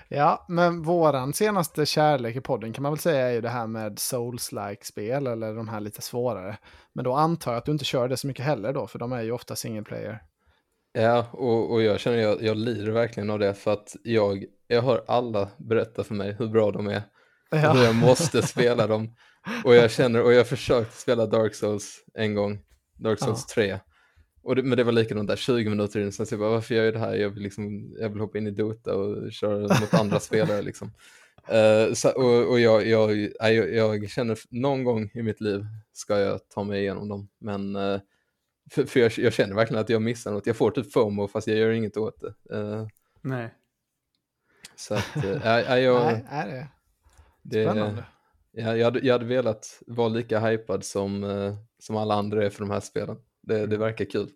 ja, 0.09 0.45
men 0.49 0.83
våran 0.83 1.33
senaste 1.33 1.87
kärlek 1.87 2.37
i 2.37 2.41
podden 2.41 2.73
kan 2.73 2.83
man 2.83 2.93
väl 2.93 2.99
säga 2.99 3.29
är 3.29 3.33
ju 3.33 3.41
det 3.41 3.49
här 3.49 3.67
med 3.67 3.99
Souls-like 3.99 4.85
spel 4.85 5.27
eller 5.27 5.55
de 5.55 5.69
här 5.69 5.81
lite 5.81 6.03
svårare. 6.03 6.59
Men 6.93 7.05
då 7.05 7.15
antar 7.15 7.53
jag 7.53 7.59
att 7.59 7.65
du 7.65 7.73
inte 7.73 7.85
kör 7.85 8.09
det 8.09 8.17
så 8.17 8.27
mycket 8.27 8.45
heller 8.45 8.73
då, 8.73 8.87
för 8.87 8.99
de 8.99 9.13
är 9.13 9.23
ju 9.23 9.33
ofta 9.33 9.57
single 9.57 9.83
player. 9.83 10.23
Ja, 10.95 11.27
och, 11.33 11.73
och 11.73 11.83
jag 11.83 12.01
känner 12.01 12.19
jag, 12.19 12.43
jag 12.43 12.57
lider 12.57 12.93
verkligen 12.93 13.31
av 13.31 13.39
det 13.39 13.55
för 13.55 13.73
att 13.73 13.97
jag, 14.03 14.45
jag 14.69 14.83
hör 14.83 15.05
alla 15.07 15.51
berätta 15.59 16.05
för 16.05 16.15
mig 16.15 16.37
hur 16.39 16.49
bra 16.49 16.71
de 16.71 16.87
är. 16.87 17.03
Och 17.51 17.59
hur 17.59 17.65
Ja. 17.65 17.85
jag 17.85 17.95
måste 17.95 18.43
spela 18.47 18.87
dem. 18.87 19.15
Och 19.65 19.75
jag 19.75 19.91
känner, 19.91 20.23
och 20.23 20.33
jag 20.33 20.47
försökte 20.49 20.97
spela 20.97 21.27
Dark 21.27 21.55
Souls 21.55 22.05
en 22.15 22.35
gång, 22.35 22.59
Dark 22.99 23.19
Souls 23.19 23.47
3. 23.47 23.79
Och 24.43 24.57
det, 24.57 24.63
men 24.63 24.77
det 24.79 24.85
var 24.85 24.93
likadant 24.93 25.29
där, 25.29 25.37
20 25.37 25.71
minuter 25.71 26.01
in, 26.01 26.13
sen 26.13 26.27
så 26.27 26.33
jag 26.35 26.41
bara, 26.41 26.51
varför 26.51 26.75
gör 26.75 26.85
jag 26.85 26.95
det 26.95 26.99
här? 27.01 27.15
Jag 27.15 27.31
vill, 27.31 27.43
liksom, 27.43 27.95
jag 28.01 28.09
vill 28.09 28.21
hoppa 28.21 28.39
in 28.39 28.47
i 28.47 28.51
Dota 28.51 28.95
och 28.95 29.33
köra 29.33 29.59
mot 29.81 29.95
andra 29.95 30.21
spelare 30.21 30.63
liksom. 30.63 30.93
Eh, 31.49 31.93
så, 31.95 32.11
och 32.11 32.51
och 32.51 32.61
jag, 32.61 32.87
jag, 32.87 33.17
jag, 33.41 33.75
jag 33.75 34.11
känner, 34.11 34.39
någon 34.51 34.85
gång 34.85 35.11
i 35.15 35.23
mitt 35.23 35.41
liv 35.41 35.67
ska 35.93 36.19
jag 36.19 36.49
ta 36.49 36.65
mig 36.65 36.81
igenom 36.81 37.09
dem. 37.09 37.29
Men, 37.41 37.77
eh, 37.77 38.01
för, 38.71 38.85
för 38.85 39.01
jag, 39.01 39.13
jag 39.17 39.33
känner 39.33 39.55
verkligen 39.55 39.81
att 39.81 39.89
jag 39.89 40.03
missar 40.03 40.33
något. 40.33 40.47
Jag 40.47 40.57
får 40.57 40.71
typ 40.71 40.93
FOMO 40.93 41.29
fast 41.29 41.47
jag 41.47 41.57
gör 41.57 41.71
inget 41.71 41.97
åt 41.97 42.21
det. 42.21 42.57
Eh, 42.57 42.87
Nej. 43.23 43.55
så 44.77 44.95
att, 44.95 45.11
nej, 45.45 45.83
jag, 45.83 46.05
Nej, 46.05 46.25
är 46.29 46.47
det 46.47 46.69
det, 47.43 47.65
spännande. 47.65 48.05
Ja, 48.53 48.77
jag, 48.77 48.85
hade, 48.85 49.01
jag 49.01 49.15
hade 49.15 49.25
velat 49.25 49.83
vara 49.87 50.09
lika 50.09 50.41
hypad 50.41 50.85
som, 50.85 51.25
eh, 51.25 51.55
som 51.79 51.97
alla 51.97 52.15
andra 52.15 52.47
är 52.47 52.51
för 52.51 52.61
de 52.61 52.71
här 52.71 52.81
spelen. 52.81 53.17
Det, 53.43 53.67
det 53.67 53.77
verkar 53.77 54.05
kul. 54.05 54.31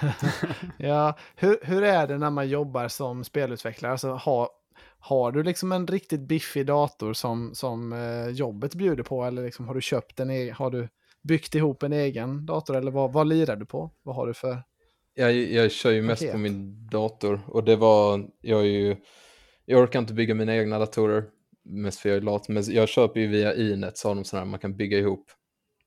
Ja, 0.78 1.18
hur, 1.36 1.58
hur 1.62 1.82
är 1.82 2.06
det 2.06 2.18
när 2.18 2.30
man 2.30 2.48
jobbar 2.48 2.88
som 2.88 3.24
spelutvecklare? 3.24 3.92
Alltså, 3.92 4.10
har, 4.10 4.48
har 4.98 5.32
du 5.32 5.42
liksom 5.42 5.72
en 5.72 5.86
riktigt 5.86 6.20
biffig 6.20 6.66
dator 6.66 7.12
som, 7.12 7.54
som 7.54 7.92
eh, 7.92 8.28
jobbet 8.28 8.74
bjuder 8.74 9.02
på? 9.02 9.24
Eller 9.24 9.44
liksom, 9.44 9.68
har 9.68 9.74
du 9.74 9.80
köpt 9.80 10.20
en 10.20 10.30
egen, 10.30 10.54
har 10.54 10.70
du 10.70 10.88
byggt 11.24 11.54
ihop 11.54 11.82
en 11.82 11.92
egen 11.92 12.46
dator? 12.46 12.76
Eller 12.76 12.90
vad, 12.90 13.12
vad 13.12 13.26
lirar 13.26 13.56
du 13.56 13.66
på? 13.66 13.90
Vad 14.02 14.16
har 14.16 14.26
du 14.26 14.34
för? 14.34 14.62
Jag, 15.14 15.34
jag 15.34 15.70
kör 15.70 15.90
ju 15.90 16.02
mest 16.02 16.22
Paket. 16.22 16.32
på 16.32 16.38
min 16.38 16.88
dator 16.88 17.40
och 17.46 17.64
det 17.64 17.76
var, 17.76 18.30
jag 18.40 18.60
är 18.60 18.64
ju, 18.64 18.96
jag 19.64 19.82
orkar 19.82 19.98
inte 19.98 20.14
bygga 20.14 20.34
mina 20.34 20.56
egna 20.56 20.78
datorer, 20.78 21.24
mest 21.64 22.00
för 22.00 22.08
jag 22.08 22.18
är 22.18 22.22
lat, 22.22 22.48
men 22.48 22.64
jag 22.66 22.88
köper 22.88 23.20
ju 23.20 23.26
via 23.26 23.54
Inet 23.54 23.98
så 23.98 24.08
har 24.08 24.14
de 24.14 24.24
sådana 24.24 24.44
här 24.44 24.50
man 24.50 24.60
kan 24.60 24.76
bygga 24.76 24.98
ihop. 24.98 25.26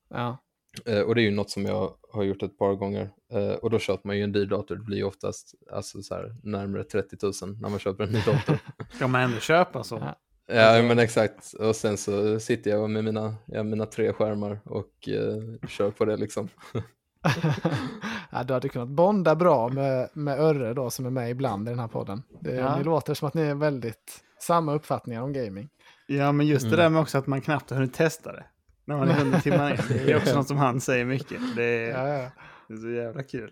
Ja, 0.09 0.38
Eh, 0.85 1.01
och 1.01 1.15
det 1.15 1.21
är 1.21 1.23
ju 1.23 1.31
något 1.31 1.49
som 1.49 1.65
jag 1.65 1.93
har 2.11 2.23
gjort 2.23 2.43
ett 2.43 2.57
par 2.57 2.73
gånger. 2.73 3.09
Eh, 3.33 3.51
och 3.51 3.69
då 3.69 3.79
köper 3.79 4.07
man 4.07 4.17
ju 4.17 4.23
en 4.23 4.31
dyr 4.31 4.45
dator, 4.45 4.75
det 4.75 4.83
blir 4.83 4.97
ju 4.97 5.03
oftast 5.03 5.55
alltså, 5.71 6.01
så 6.01 6.15
här, 6.15 6.35
närmare 6.43 6.83
30 6.83 7.17
000 7.21 7.33
när 7.61 7.69
man 7.69 7.79
köper 7.79 8.03
en 8.03 8.09
ny 8.09 8.19
dator. 8.19 8.59
Ska 8.95 9.07
man 9.07 9.21
ändå 9.21 9.39
köpa 9.39 9.83
så? 9.83 9.95
Ja. 9.95 10.15
Ja, 10.47 10.81
men 10.81 10.99
exakt. 10.99 11.53
Och 11.53 11.75
sen 11.75 11.97
så 11.97 12.39
sitter 12.39 12.71
jag 12.71 12.89
med 12.89 13.03
mina, 13.03 13.35
ja, 13.45 13.63
mina 13.63 13.85
tre 13.85 14.13
skärmar 14.13 14.59
och 14.65 15.09
eh, 15.09 15.67
kör 15.69 15.91
på 15.91 16.05
det 16.05 16.17
liksom. 16.17 16.49
ja, 18.29 18.43
du 18.43 18.53
hade 18.53 18.69
kunnat 18.69 18.87
bonda 18.87 19.35
bra 19.35 19.69
med, 19.69 20.09
med 20.13 20.39
Örre 20.39 20.73
då 20.73 20.89
som 20.89 21.05
är 21.05 21.09
med 21.09 21.31
ibland 21.31 21.67
i 21.67 21.71
den 21.71 21.79
här 21.79 21.87
podden. 21.87 22.23
Det, 22.39 22.55
Ja. 22.55 22.77
Ni 22.77 22.83
låter 22.83 23.13
som 23.13 23.27
att 23.27 23.33
ni 23.33 23.41
är 23.41 23.55
väldigt 23.55 24.23
samma 24.39 24.73
uppfattningar 24.73 25.21
om 25.21 25.33
gaming. 25.33 25.69
Ja, 26.07 26.31
men 26.31 26.47
just 26.47 26.63
det 26.63 26.67
Mm. 26.67 26.79
där 26.79 26.89
med 26.89 27.01
också 27.01 27.17
att 27.17 27.27
man 27.27 27.41
knappt 27.41 27.69
har 27.69 27.77
hunnit 27.77 27.93
testa 27.93 28.31
det. 28.31 28.45
När 28.85 28.97
man 28.97 29.09
är 29.09 29.13
100 29.17 29.41
timmar 29.41 29.71
in. 29.71 29.77
Det 30.05 30.11
är 30.11 30.17
också 30.17 30.35
något 30.35 30.47
som 30.47 30.57
han 30.57 30.81
säger 30.81 31.05
mycket. 31.05 31.41
Det 31.55 31.63
är, 31.63 31.89
Ja, 31.89 32.07
ja. 32.23 32.29
det 32.67 32.73
är 32.73 32.77
så 32.77 32.89
jävla 32.89 33.23
kul. 33.23 33.51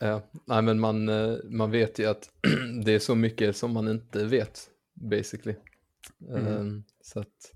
Ja, 0.00 0.22
nej 0.44 0.62
men 0.62 0.80
man, 0.80 1.08
eh, 1.08 1.34
man 1.44 1.70
vet 1.70 1.98
ju 1.98 2.06
att 2.06 2.28
det 2.84 2.94
är 2.94 2.98
så 2.98 3.14
mycket 3.14 3.56
som 3.56 3.72
man 3.72 3.88
inte 3.88 4.24
vet, 4.24 4.60
basically. 4.94 5.56
Mm. 6.28 6.46
Ehm, 6.46 6.84
så 7.00 7.20
att, 7.20 7.52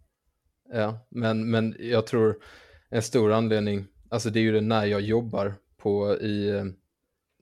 ja, 0.72 1.06
men, 1.10 1.50
men 1.50 1.76
jag 1.78 2.06
tror 2.06 2.42
en 2.88 3.02
stor 3.02 3.32
anledning, 3.32 3.86
alltså 4.08 4.30
det 4.30 4.38
är 4.40 4.42
ju 4.42 4.52
det 4.52 4.60
när 4.60 4.84
jag 4.84 5.00
jobbar 5.00 5.54
på 5.76 6.14
i, 6.14 6.62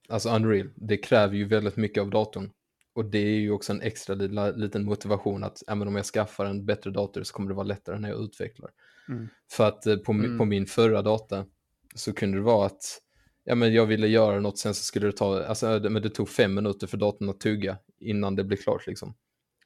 alltså 0.08 0.30
Unreal, 0.30 0.70
det 0.76 0.96
kräver 0.96 1.36
ju 1.36 1.44
väldigt 1.44 1.76
mycket 1.76 2.00
av 2.00 2.10
datorn. 2.10 2.50
Och 2.92 3.04
det 3.04 3.18
är 3.18 3.38
ju 3.38 3.50
också 3.50 3.72
en 3.72 3.82
extra 3.82 4.14
liten 4.50 4.84
motivation 4.84 5.44
att 5.44 5.62
men 5.66 5.88
om 5.88 5.96
jag 5.96 6.04
skaffar 6.04 6.44
en 6.44 6.66
bättre 6.66 6.90
dator 6.90 7.22
så 7.22 7.34
kommer 7.34 7.48
det 7.48 7.54
vara 7.54 7.66
lättare 7.66 7.98
när 7.98 8.08
jag 8.08 8.20
utvecklar. 8.24 8.70
Mm. 9.08 9.28
För 9.50 9.68
att 9.68 9.86
eh, 9.86 9.96
på, 9.96 10.12
Mm. 10.12 10.38
på 10.38 10.44
min 10.44 10.66
förra 10.66 11.02
data 11.02 11.46
så 11.94 12.12
kunde 12.12 12.38
det 12.38 12.42
vara 12.42 12.66
att 12.66 13.00
ja, 13.44 13.54
men 13.54 13.72
jag 13.72 13.86
ville 13.86 14.06
göra 14.06 14.40
något, 14.40 14.58
sen 14.58 14.74
så 14.74 14.84
skulle 14.84 15.06
det 15.06 15.12
ta, 15.12 15.44
alltså 15.44 15.80
men 15.90 16.02
det 16.02 16.10
tog 16.10 16.28
fem 16.28 16.54
minuter 16.54 16.86
för 16.86 16.96
datorn 16.96 17.28
att 17.28 17.40
tugga 17.40 17.78
innan 18.00 18.36
det 18.36 18.44
blir 18.44 18.56
klart 18.58 18.86
liksom. 18.86 19.14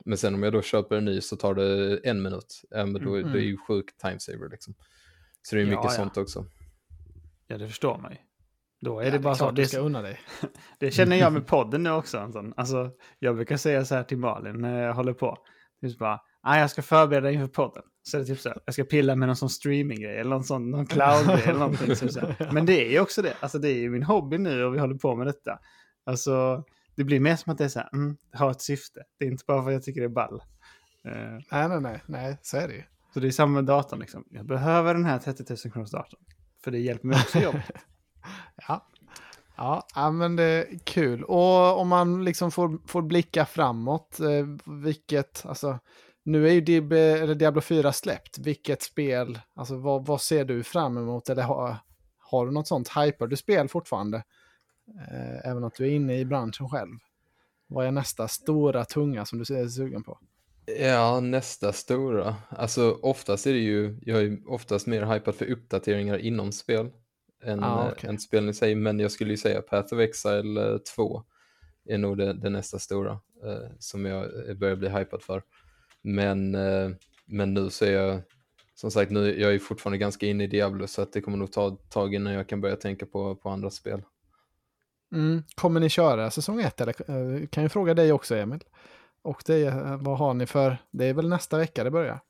Men 0.05 0.19
sen 0.19 0.35
om 0.35 0.43
jag 0.43 0.53
då 0.53 0.63
köper 0.63 0.97
en 0.97 1.05
ny 1.05 1.21
så 1.21 1.37
tar 1.37 1.55
det 1.55 1.97
en 2.05 2.23
minut, 2.23 2.63
ja, 2.71 2.87
men 2.87 3.05
då, 3.05 3.17
Mm. 3.17 3.33
det 3.33 3.39
är 3.39 3.43
ju 3.45 3.57
sjuk 3.57 3.97
timesaver 4.03 4.49
liksom. 4.51 4.75
Så 5.43 5.55
det 5.57 5.61
är 5.63 5.65
Ja, 5.65 5.71
mycket 5.71 5.85
ja. 5.85 5.91
sånt 5.91 6.17
också. 6.17 6.45
Ja, 7.47 7.59
det 7.59 7.69
förstår 7.69 7.99
man 7.99 8.13
ju. 8.13 8.19
Då 8.81 9.01
är 9.01 9.05
Ja, 9.05 9.11
det 9.11 9.19
bara 9.19 9.35
så. 9.35 9.51
Det, 9.51 9.67
ska 9.67 9.79
unna 9.79 10.03
dig. 10.03 10.21
det 10.79 10.91
känner 10.91 11.17
jag 11.17 11.33
med 11.33 11.47
podden 11.47 11.83
nu 11.83 11.91
också, 11.91 12.19
Anton. 12.19 12.55
Alltså, 12.57 12.91
jag 13.19 13.37
brukar 13.37 13.57
säga 13.57 13.85
så 13.85 13.95
här 13.95 14.03
till 14.03 14.19
Malin 14.19 14.61
när 14.61 14.83
jag 14.83 14.95
håller 14.95 15.13
på. 15.13 15.39
Typ 15.81 15.99
bara, 15.99 16.21
ah, 16.43 16.59
jag 16.59 16.71
ska 16.71 16.83
förbereda 16.83 17.31
inför 17.31 17.47
podden. 17.49 17.83
Så 18.03 18.17
är 18.17 18.21
det 18.21 18.27
typ 18.27 18.41
så 18.41 18.49
här, 18.49 18.59
jag 18.65 18.75
ska 18.75 18.85
pilla 18.85 19.17
med 19.17 19.29
någon 19.29 19.37
sån 19.37 19.49
streaminggrej 19.51 20.19
eller 20.19 20.31
någon 20.31 20.45
sån 20.45 20.71
någon 20.71 20.87
cloud-grej 20.87 21.43
eller 21.45 21.59
någonting. 21.59 21.97
Så. 21.97 22.35
Men 22.53 22.67
det 22.67 22.87
är 22.87 22.91
ju 22.91 23.01
också 23.01 23.23
det. 23.23 23.35
Alltså 23.41 23.59
det 23.59 23.69
är 23.69 23.79
ju 23.79 23.91
min 23.91 24.03
hobby 24.03 24.39
nu 24.39 24.65
och 24.65 24.75
vi 24.75 24.79
håller 24.79 24.95
på 24.95 25.17
med 25.17 25.27
detta. 25.27 25.59
Alltså, 26.07 26.65
det 26.97 27.05
blir 27.05 27.21
mer 27.21 27.37
som 27.37 27.53
att 27.53 27.59
det 27.59 27.65
är 27.65 27.69
så 27.69 27.79
här, 27.79 27.89
mm, 27.93 28.17
har 28.33 28.51
ett 28.51 28.61
syfte. 28.61 29.03
Det 29.19 29.25
är 29.25 29.31
inte 29.31 29.45
bara 29.47 29.63
för 29.63 29.69
att 29.69 29.75
jag 29.75 29.83
tycker 29.83 30.01
det 30.01 30.07
är 30.07 30.09
ball. 30.09 30.43
Eh, 31.05 31.13
Nej, 31.53 31.69
nej, 31.69 31.81
nej, 31.81 32.03
nej, 32.07 32.39
så 32.43 32.57
är 32.57 32.69
det 32.69 32.75
ju. 32.75 32.83
så 33.15 33.21
det 33.21 33.27
är 33.27 33.31
samma 33.31 33.53
med 33.55 33.65
datorn 33.65 34.01
liksom. 34.01 34.25
Jag 34.31 34.47
behöver 34.47 34.95
den 34.95 35.05
här 35.05 35.19
30 35.19 35.45
000 35.65 35.73
kronors 35.73 35.91
datorn. 35.91 36.21
För 36.65 36.71
det 36.71 36.79
hjälper 36.79 37.07
mig 37.09 37.19
också 37.21 37.39
i 37.39 37.43
jobbet. 37.43 37.65
Ja. 38.69 38.89
Ja, 39.95 40.11
men 40.11 40.37
det 40.37 40.45
är 40.45 40.79
kul. 40.85 41.25
Och 41.25 41.81
om 41.81 41.89
man 41.89 42.25
liksom 42.25 42.51
får, 42.51 42.89
får 42.89 43.03
blicka 43.03 43.47
framåt, 43.47 44.21
eh, 44.21 44.73
vilket, 44.83 45.47
alltså, 45.47 45.79
nu 46.25 46.49
är 46.49 46.53
ju 46.53 46.61
Dib, 46.61 46.93
eller 46.93 47.35
Diablo 47.35 47.61
4 47.61 47.93
släppt. 47.93 48.39
Vilket 48.39 48.83
spel, 48.83 49.39
alltså 49.55 49.77
vad, 49.77 50.07
vad 50.07 50.21
ser 50.21 50.45
du 50.45 50.63
fram 50.63 50.97
emot? 50.99 51.29
Eller 51.29 51.43
har, 51.43 51.77
har 52.19 52.47
du 52.47 52.53
något 52.53 52.69
sånt? 52.69 52.89
Hypar 52.97 53.27
du 53.27 53.37
spel 53.37 53.69
fortfarande? 53.69 54.23
Eh, 54.89 55.51
även 55.51 55.65
att 55.65 55.75
du 55.75 55.85
är 55.85 55.91
inne 55.91 56.19
i 56.19 56.25
branschen 56.25 56.69
själv. 56.69 56.91
Vad 57.67 57.87
är 57.87 57.91
nästa 57.91 58.29
stora 58.29 58.85
tunga 58.85 59.25
som 59.25 59.39
du 59.39 59.57
är 59.57 59.69
sugen 59.69 60.03
på? 60.03 60.19
Ja, 60.81 61.21
nästa 61.21 61.73
stora. 61.73 62.37
Alltså 62.49 62.99
oftast 63.03 63.47
är 63.47 63.53
det 63.53 63.59
ju, 63.59 63.99
jag 64.03 64.23
är 64.23 64.39
oftast 64.47 64.87
mer 64.87 65.03
hypad 65.07 65.35
för 65.35 65.51
uppdateringar 65.51 66.19
inom 66.19 66.53
spel 66.53 66.91
än, 67.45 67.65
Ah, 67.65 67.87
eh, 67.87 67.93
okej. 67.93 68.11
än 68.11 68.19
spelen 68.19 68.49
i 68.49 68.55
sig. 68.55 68.75
Men 68.75 69.01
jag 69.01 69.13
skulle 69.13 69.31
ju 69.31 69.37
säga 69.37 69.63
Path 69.63 69.95
of 69.95 70.01
Exile 70.01 70.73
eh, 70.73 70.79
2 70.79 71.23
är 71.85 71.99
nog 71.99 72.19
det, 72.19 72.33
det 72.33 72.51
nästa 72.51 72.79
stora 72.79 73.13
eh, 73.45 73.71
som 73.79 74.05
jag 74.07 74.49
eh, 74.49 74.55
börjar 74.55 74.77
bli 74.77 74.89
hypad 74.89 75.23
för. 75.23 75.43
Men, 76.03 76.55
eh, 76.55 76.91
men 77.27 77.55
nu 77.55 77.71
så 77.71 77.85
är 77.85 77.93
jag, 77.93 78.21
som 78.75 78.91
sagt, 78.91 79.11
nu, 79.11 79.41
jag 79.41 79.55
är 79.55 79.59
fortfarande 79.59 79.99
ganska 79.99 80.27
inne 80.27 80.45
i 80.45 80.47
Diablo 80.47 80.87
så 80.87 81.03
att 81.03 81.13
det 81.13 81.21
kommer 81.21 81.39
nog 81.39 81.53
ta 81.53 81.69
ett 81.69 81.91
tag 81.91 82.15
innan 82.15 82.33
jag 82.33 82.49
kan 82.49 82.61
börja 82.61 82.77
tänka 82.77 83.07
på, 83.07 83.37
på 83.37 83.49
andra 83.51 83.71
spel. 83.71 84.03
Mm. 85.13 85.43
Kommer 85.55 85.81
ni 85.81 85.89
köra 85.89 86.31
säsong 86.31 86.61
ett? 86.61 86.81
Eller 86.81 86.95
eh, 87.11 87.47
kan 87.47 87.63
jag 87.63 87.73
fråga 87.73 87.95
dig 87.95 88.13
också, 88.13 88.37
Emil? 88.37 88.61
Och 89.23 89.43
det, 89.47 89.63
eh, 89.63 89.97
vad 90.01 90.19
har 90.19 90.35
ni 90.35 90.47
för, 90.47 90.77
det 90.91 91.05
är 91.07 91.15
väl 91.15 91.29
nästa 91.29 91.59
vecka 91.59 91.85
det 91.85 91.91
börjar? 91.91 92.21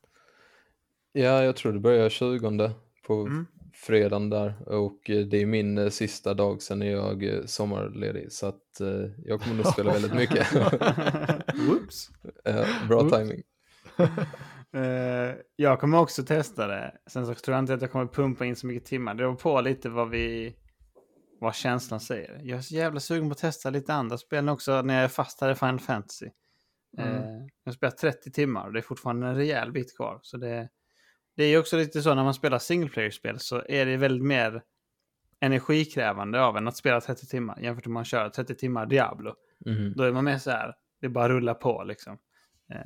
Ja, 1.13 1.45
jag 1.45 1.57
tror 1.57 1.73
det 1.73 1.79
börjar 1.81 2.09
20 2.09 2.71
på 3.07 3.15
Mm. 3.21 3.47
fredagen 3.75 4.31
där 4.31 4.55
och 4.69 5.11
eh, 5.11 5.27
det 5.27 5.43
är 5.43 5.47
min 5.47 5.91
sista 5.91 6.35
dag 6.35 6.63
sen 6.63 6.83
är 6.83 6.91
jag 6.91 7.43
sommarledig 7.47 8.33
så 8.33 8.47
att 8.47 8.81
eh, 8.81 9.11
jag 9.25 9.41
kommer 9.41 9.57
nog 9.57 9.67
spela 9.67 9.93
väldigt 9.99 10.15
mycket. 10.15 10.53
Whoops. 11.55 12.11
Ja, 12.45 12.65
bra 12.89 13.03
Oops. 13.03 13.13
timing. 13.17 13.43
Eh, 14.75 15.35
jag 15.57 15.81
kommer 15.81 15.99
också 15.99 16.23
testa 16.25 16.67
det. 16.67 16.95
Sen 17.07 17.27
så 17.27 17.35
tror 17.35 17.55
jag 17.55 17.63
inte 17.63 17.75
att 17.75 17.83
jag 17.83 17.93
kommer 17.93 18.07
pumpa 18.07 18.45
in 18.45 18.57
så 18.57 18.67
mycket 18.67 18.85
timmar. 18.85 19.15
Det 19.15 19.19
beror 19.19 19.35
på 19.35 19.61
lite 19.61 19.89
vad 19.89 20.11
vi... 20.11 20.57
Vad 21.43 21.55
känslan 21.55 22.01
säger. 22.01 22.41
Jag 22.43 22.59
är 22.59 22.63
så 22.63 22.75
jävla 22.75 23.01
sugen 23.01 23.29
på 23.29 23.33
att 23.33 23.39
testa 23.39 23.71
lite 23.71 23.95
andra 23.95 24.19
spel 24.19 24.49
också 24.49 24.83
när 24.83 24.95
jag 24.95 25.05
är 25.05 25.09
fast 25.09 25.41
här 25.41 25.51
i 25.51 25.55
Final 25.55 25.79
Fantasy. 25.81 26.27
Eh, 26.99 27.07
Mm. 27.07 27.41
jag 27.65 27.71
har 27.71 27.73
spelat 27.73 27.97
30 27.99 28.31
timmar 28.31 28.67
och 28.67 28.73
det 28.73 28.81
är 28.81 28.83
fortfarande 28.83 29.27
en 29.27 29.37
rejäl 29.37 29.73
bit 29.73 29.97
kvar. 29.97 30.19
Så 30.23 30.37
det, 30.37 30.69
det 31.37 31.45
är 31.45 31.49
ju 31.49 31.59
också 31.59 31.77
lite 31.77 32.03
så 32.03 32.15
när 32.15 32.25
man 32.25 32.35
spelar 32.35 32.59
single 32.59 32.89
player-spel 32.91 33.39
så 33.39 33.63
är 33.69 33.87
det 33.87 33.97
väldigt 33.97 34.27
mer 34.27 34.63
energikrävande 35.41 36.43
av 36.45 36.57
en 36.57 36.69
att 36.69 36.77
spela 36.77 37.01
30 37.01 37.27
timmar 37.27 37.59
jämfört 37.61 37.85
med 37.87 37.91
om 37.91 37.95
man 37.95 38.05
kör 38.05 38.29
30 38.29 38.55
timmar 38.55 38.87
Diablo. 38.87 39.35
Mhm. 39.67 39.93
Då 39.97 40.03
är 40.03 40.13
man 40.13 40.25
mer 40.25 40.39
så 40.39 40.51
här, 40.51 40.75
det 41.01 41.07
är 41.07 41.11
bara 41.11 41.25
att 41.25 41.31
rulla 41.31 41.55
på 41.55 41.85
liksom. 41.85 42.19
Eh, 42.73 42.79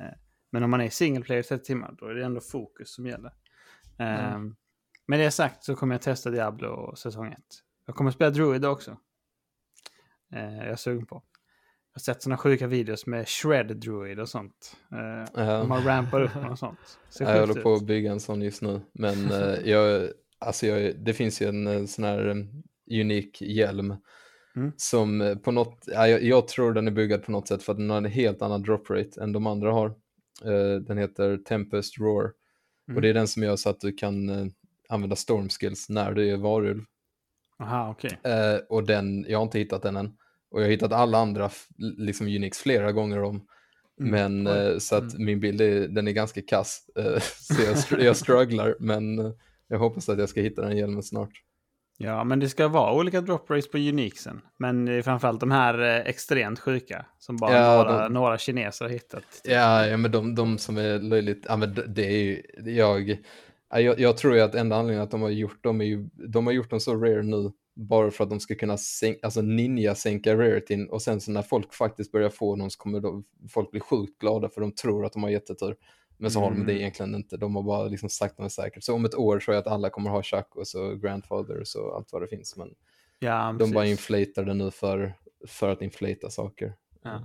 men 0.51 0.63
om 0.63 0.69
man 0.71 0.81
är 0.81 0.89
single 0.89 1.23
player 1.23 1.43
30 1.43 1.65
timmar, 1.65 1.95
då 1.99 2.05
är 2.05 2.13
det 2.13 2.25
ändå 2.25 2.41
fokus 2.41 2.93
som 2.93 3.05
gäller. 3.05 3.31
Eh, 3.99 4.33
Mm. 4.35 4.55
Med 5.09 5.19
det 5.19 5.31
sagt 5.31 5.63
så 5.63 5.75
kommer 5.75 5.93
jag 5.95 6.01
testa 6.01 6.29
Diablo 6.29 6.95
säsong 6.95 7.31
1. 7.33 7.39
Jag 7.87 7.95
kommer 7.95 8.11
spela 8.11 8.31
Druid 8.31 8.65
också. 8.65 8.97
Eh, 10.33 10.57
jag 10.57 10.67
är 10.67 10.75
sugen 10.75 11.05
på. 11.05 11.15
Jag 11.93 11.99
har 11.99 12.13
sett 12.13 12.21
sådana 12.23 12.37
sjuka 12.37 12.67
videos 12.67 13.05
med 13.05 13.27
Shred 13.27 13.77
Druid 13.77 14.19
och 14.19 14.29
sånt. 14.29 14.75
Eh, 14.91 15.43
Ja. 15.45 15.63
Man 15.63 15.83
rampar 15.83 16.21
upp 16.21 16.49
och 16.51 16.59
sånt. 16.59 16.99
Ja, 17.19 17.31
jag 17.31 17.47
håller 17.47 17.61
på 17.61 17.73
att 17.73 17.83
bygga 17.85 18.11
en 18.11 18.19
sån 18.19 18.41
just 18.41 18.61
nu 18.61 18.81
men 18.93 19.31
eh, 19.31 19.69
jag, 19.69 20.09
alltså 20.39 20.67
jag, 20.67 20.99
det 21.05 21.13
finns 21.13 21.41
ju 21.41 21.45
en 21.49 21.67
eh, 21.67 21.85
sån 21.85 22.05
här 22.05 22.27
eh, 22.27 23.01
unik 23.01 23.41
hjälm 23.41 23.95
Mm. 24.55 24.71
som 24.77 25.21
eh, 25.21 25.35
på 25.35 25.51
något, 25.51 25.83
ja, 25.87 26.07
jag, 26.07 26.23
jag 26.23 26.47
tror 26.47 26.73
den 26.73 26.87
är 26.87 26.91
byggad 26.91 27.23
på 27.23 27.31
något 27.31 27.47
sätt 27.47 27.63
för 27.63 27.71
att 27.71 27.77
den 27.77 27.89
har 27.89 27.97
en 27.97 28.05
helt 28.05 28.41
annan 28.41 28.61
drop 28.63 28.89
rate 28.89 29.21
än 29.23 29.31
de 29.31 29.47
andra 29.47 29.71
har. 29.71 29.87
Eh, 30.45 30.75
den 30.87 30.97
heter 30.97 31.37
Tempest 31.37 31.97
Roar 31.99 32.31
Mm. 32.87 32.95
och 32.95 33.01
det 33.01 33.09
är 33.09 33.13
den 33.13 33.27
som 33.27 33.43
gör 33.43 33.55
så 33.55 33.69
att 33.69 33.79
du 33.79 33.91
kan 33.91 34.29
eh, 34.29 34.45
använda 34.89 35.15
storm 35.15 35.49
skills 35.49 35.89
när 35.89 36.11
du 36.13 36.29
är 36.31 36.37
varulv. 36.37 36.83
Aha, 37.59 37.89
okej. 37.91 38.19
Eh, 38.23 38.57
och 38.69 38.83
den, 38.83 39.25
jag 39.29 39.37
har 39.39 39.43
inte 39.43 39.59
hittat 39.59 39.81
den 39.83 39.95
än. 39.97 40.11
Och 40.51 40.59
jag 40.61 40.65
har 40.65 40.71
hittat 40.71 40.93
alla 40.93 41.17
andra 41.17 41.49
liksom 41.97 42.27
Unix 42.27 42.59
flera 42.59 42.91
gånger 42.91 43.23
om. 43.23 43.41
Mm. 43.99 44.11
Men 44.11 44.47
eh, 44.57 44.77
så 44.77 44.95
att 44.95 45.17
min 45.19 45.39
bild 45.39 45.61
är, 45.61 45.87
den 45.87 46.07
är 46.07 46.11
ganska 46.11 46.41
kass. 46.41 46.81
Eh, 46.97 47.19
så 47.19 47.61
jag, 47.61 47.75
str- 47.75 48.03
jag 48.03 48.17
strugglar 48.17 48.75
men 48.79 49.19
eh, 49.19 49.31
jag 49.67 49.79
hoppas 49.79 50.09
att 50.09 50.19
jag 50.19 50.29
ska 50.29 50.41
hitta 50.41 50.61
den 50.61 50.77
hjälmen 50.77 51.03
snart. 51.03 51.31
Ja, 51.99 52.23
men 52.23 52.39
det 52.39 52.49
ska 52.49 52.67
vara 52.67 52.93
olika 52.93 53.21
drop 53.21 53.49
rates 53.49 53.71
på 53.71 53.77
Unixen. 53.77 54.41
Men 54.59 54.85
det 54.85 54.93
är 54.93 55.01
framförallt 55.01 55.39
de 55.39 55.51
här 55.51 55.79
eh, 55.81 55.95
extremt 56.09 56.59
sjuka 56.59 57.05
som 57.19 57.37
bara 57.37 57.53
Ja, 57.53 57.75
några, 57.83 58.03
de- 58.07 58.13
några 58.13 58.37
kineser 58.37 58.85
har 58.85 58.89
hittat. 58.91 59.23
Ja, 59.43 59.85
ja 59.85 59.97
men 59.97 60.11
de, 60.11 60.35
de 60.35 60.57
som 60.57 60.77
är 60.77 60.99
löjligt, 60.99 61.45
ja 61.49 61.57
men 61.57 61.77
det, 61.87 62.05
är 62.05 62.17
ju, 62.23 62.41
jag, 62.75 63.09
ja, 63.09 63.15
jag, 63.69 63.99
jag 63.99 64.17
tror 64.17 64.35
ju 64.35 64.41
att 64.41 64.55
enda 64.55 64.75
anledningen 64.75 65.03
att 65.03 65.11
de 65.11 65.21
har 65.21 65.29
gjort 65.29 65.63
dem 65.63 65.81
är 65.81 65.85
ju, 65.85 66.09
de 66.13 66.45
har 66.45 66.53
gjort 66.53 66.69
dem 66.69 66.79
så 66.79 66.95
rare 66.95 67.23
nu 67.23 67.51
bara 67.73 68.11
för 68.11 68.23
att 68.23 68.29
de 68.29 68.39
ska 68.39 68.55
kunna 68.55 68.77
sänka, 68.77 69.19
alltså 69.23 69.41
ninja 69.41 69.95
sänka 69.95 70.35
rarityn 70.37 70.89
och 70.89 71.01
sen 71.01 71.21
så 71.21 71.31
när 71.31 71.41
folk 71.41 71.73
faktiskt 71.73 72.11
börjar 72.11 72.29
få 72.29 72.55
dem 72.55 72.69
så 72.69 72.77
kommer 72.79 72.99
då, 72.99 73.23
folk 73.49 73.71
bli 73.71 73.79
sjukt 73.79 74.19
glada 74.19 74.49
för 74.49 74.61
de 74.61 74.71
tror 74.71 75.05
att 75.05 75.13
de 75.13 75.23
har 75.23 75.29
jättetur. 75.29 75.75
Men 76.17 76.31
så 76.31 76.39
har 76.39 76.49
de 76.51 76.55
det 76.57 76.61
Mm. 76.71 76.77
egentligen 76.77 77.15
inte, 77.15 77.37
de 77.37 77.55
har 77.55 77.63
bara 77.63 77.87
liksom 77.87 78.09
sakta 78.09 78.41
men 78.43 78.49
säkert. 78.49 78.83
Så 78.83 78.93
om 78.93 79.05
ett 79.05 79.15
år 79.15 79.39
tror 79.39 79.55
jag 79.55 79.61
att 79.61 79.67
alla 79.73 79.89
kommer 79.89 80.09
ha 80.09 80.23
Chacos 80.23 80.75
och 80.75 81.01
Grandfathers 81.01 81.75
och 81.75 81.95
allt 81.95 82.11
vad 82.11 82.21
det 82.21 82.27
finns. 82.27 82.57
Men 82.57 82.69
Ja, 83.19 83.55
de 83.59 83.71
bara 83.71 83.83
precis. 83.83 83.91
inflatar 84.09 84.43
det 84.43 84.53
nu 84.53 84.71
för, 84.71 85.13
för 85.47 85.69
att 85.69 85.81
inflata 85.81 86.29
saker. 86.29 86.73
Ja. 87.01 87.21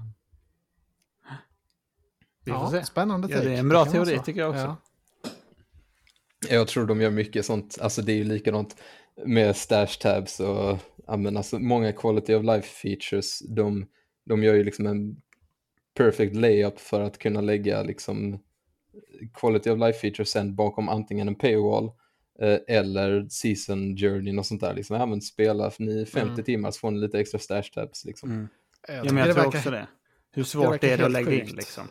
Vi 2.45 2.53
får 2.53 2.61
Ja, 2.61 2.71
se. 2.71 2.85
spännande 2.85 3.29
Ja, 3.31 3.37
det 3.37 3.43
är 3.43 3.47
take. 3.49 3.59
en 3.59 3.69
bra 3.69 3.85
teori, 3.85 4.17
så. 4.17 4.23
tycker 4.23 4.41
jag 4.41 4.51
också. 4.51 4.63
Ja. 4.63 4.77
Jag 6.51 6.69
tror 6.69 6.87
de 6.87 7.01
gör 7.01 7.11
mycket 7.11 7.47
sånt, 7.47 7.79
alltså 7.81 8.03
det 8.03 8.13
är 8.13 8.17
ju 8.17 8.25
likadant 8.25 8.77
med 9.27 9.57
stash 9.57 9.99
tabs 10.01 10.41
och 10.41 10.79
men 11.19 11.37
alltså 11.37 11.59
många 11.59 11.93
quality 11.93 12.35
of 12.35 12.45
life 12.45 12.69
features, 12.69 13.39
de, 13.49 13.87
de 14.27 14.43
gör 14.43 14.55
ju 14.55 14.65
liksom 14.65 14.87
en 14.87 15.17
perfect 15.97 16.35
layup 16.37 16.81
för 16.81 17.01
att 17.01 17.19
kunna 17.19 17.41
lägga 17.41 17.83
liksom 17.83 18.39
quality 19.35 19.71
of 19.71 19.79
life 19.79 19.99
features 19.99 20.31
sen 20.31 20.55
bakom 20.55 20.89
antingen 20.89 21.29
en 21.29 21.35
paywall 21.35 21.91
eh, 22.41 22.59
eller 22.77 23.27
season 23.31 23.97
journey 23.97 24.39
och 24.39 24.47
sånt 24.47 24.61
där. 24.61 24.75
Liksom, 24.75 24.97
ja 24.97 25.07
men 25.07 25.21
spela 25.21 25.71
för 25.71 25.83
ni 25.83 26.07
50 26.07 26.29
Mm. 26.33 26.45
timmar 26.45 26.71
så 26.71 26.79
får 26.79 26.91
ni 26.91 26.99
lite 27.01 27.21
extra 27.21 27.39
stash 27.39 27.63
tabs 27.75 28.05
liksom. 28.05 28.31
Mm. 28.31 28.49
Jag 28.89 28.97
Ja, 28.97 29.05
men 29.05 29.17
jag 29.17 29.29
det 29.29 29.35
tror 29.35 29.45
verkar- 29.45 29.59
också 29.59 29.71
det. 29.71 29.87
Hur 30.33 30.45
svårt 30.45 30.73
verkar 30.73 30.89
är 30.89 30.97
det 30.99 31.05
att 31.07 31.13
lägga 31.13 31.33
in 31.33 31.47
liksom? 31.57 31.85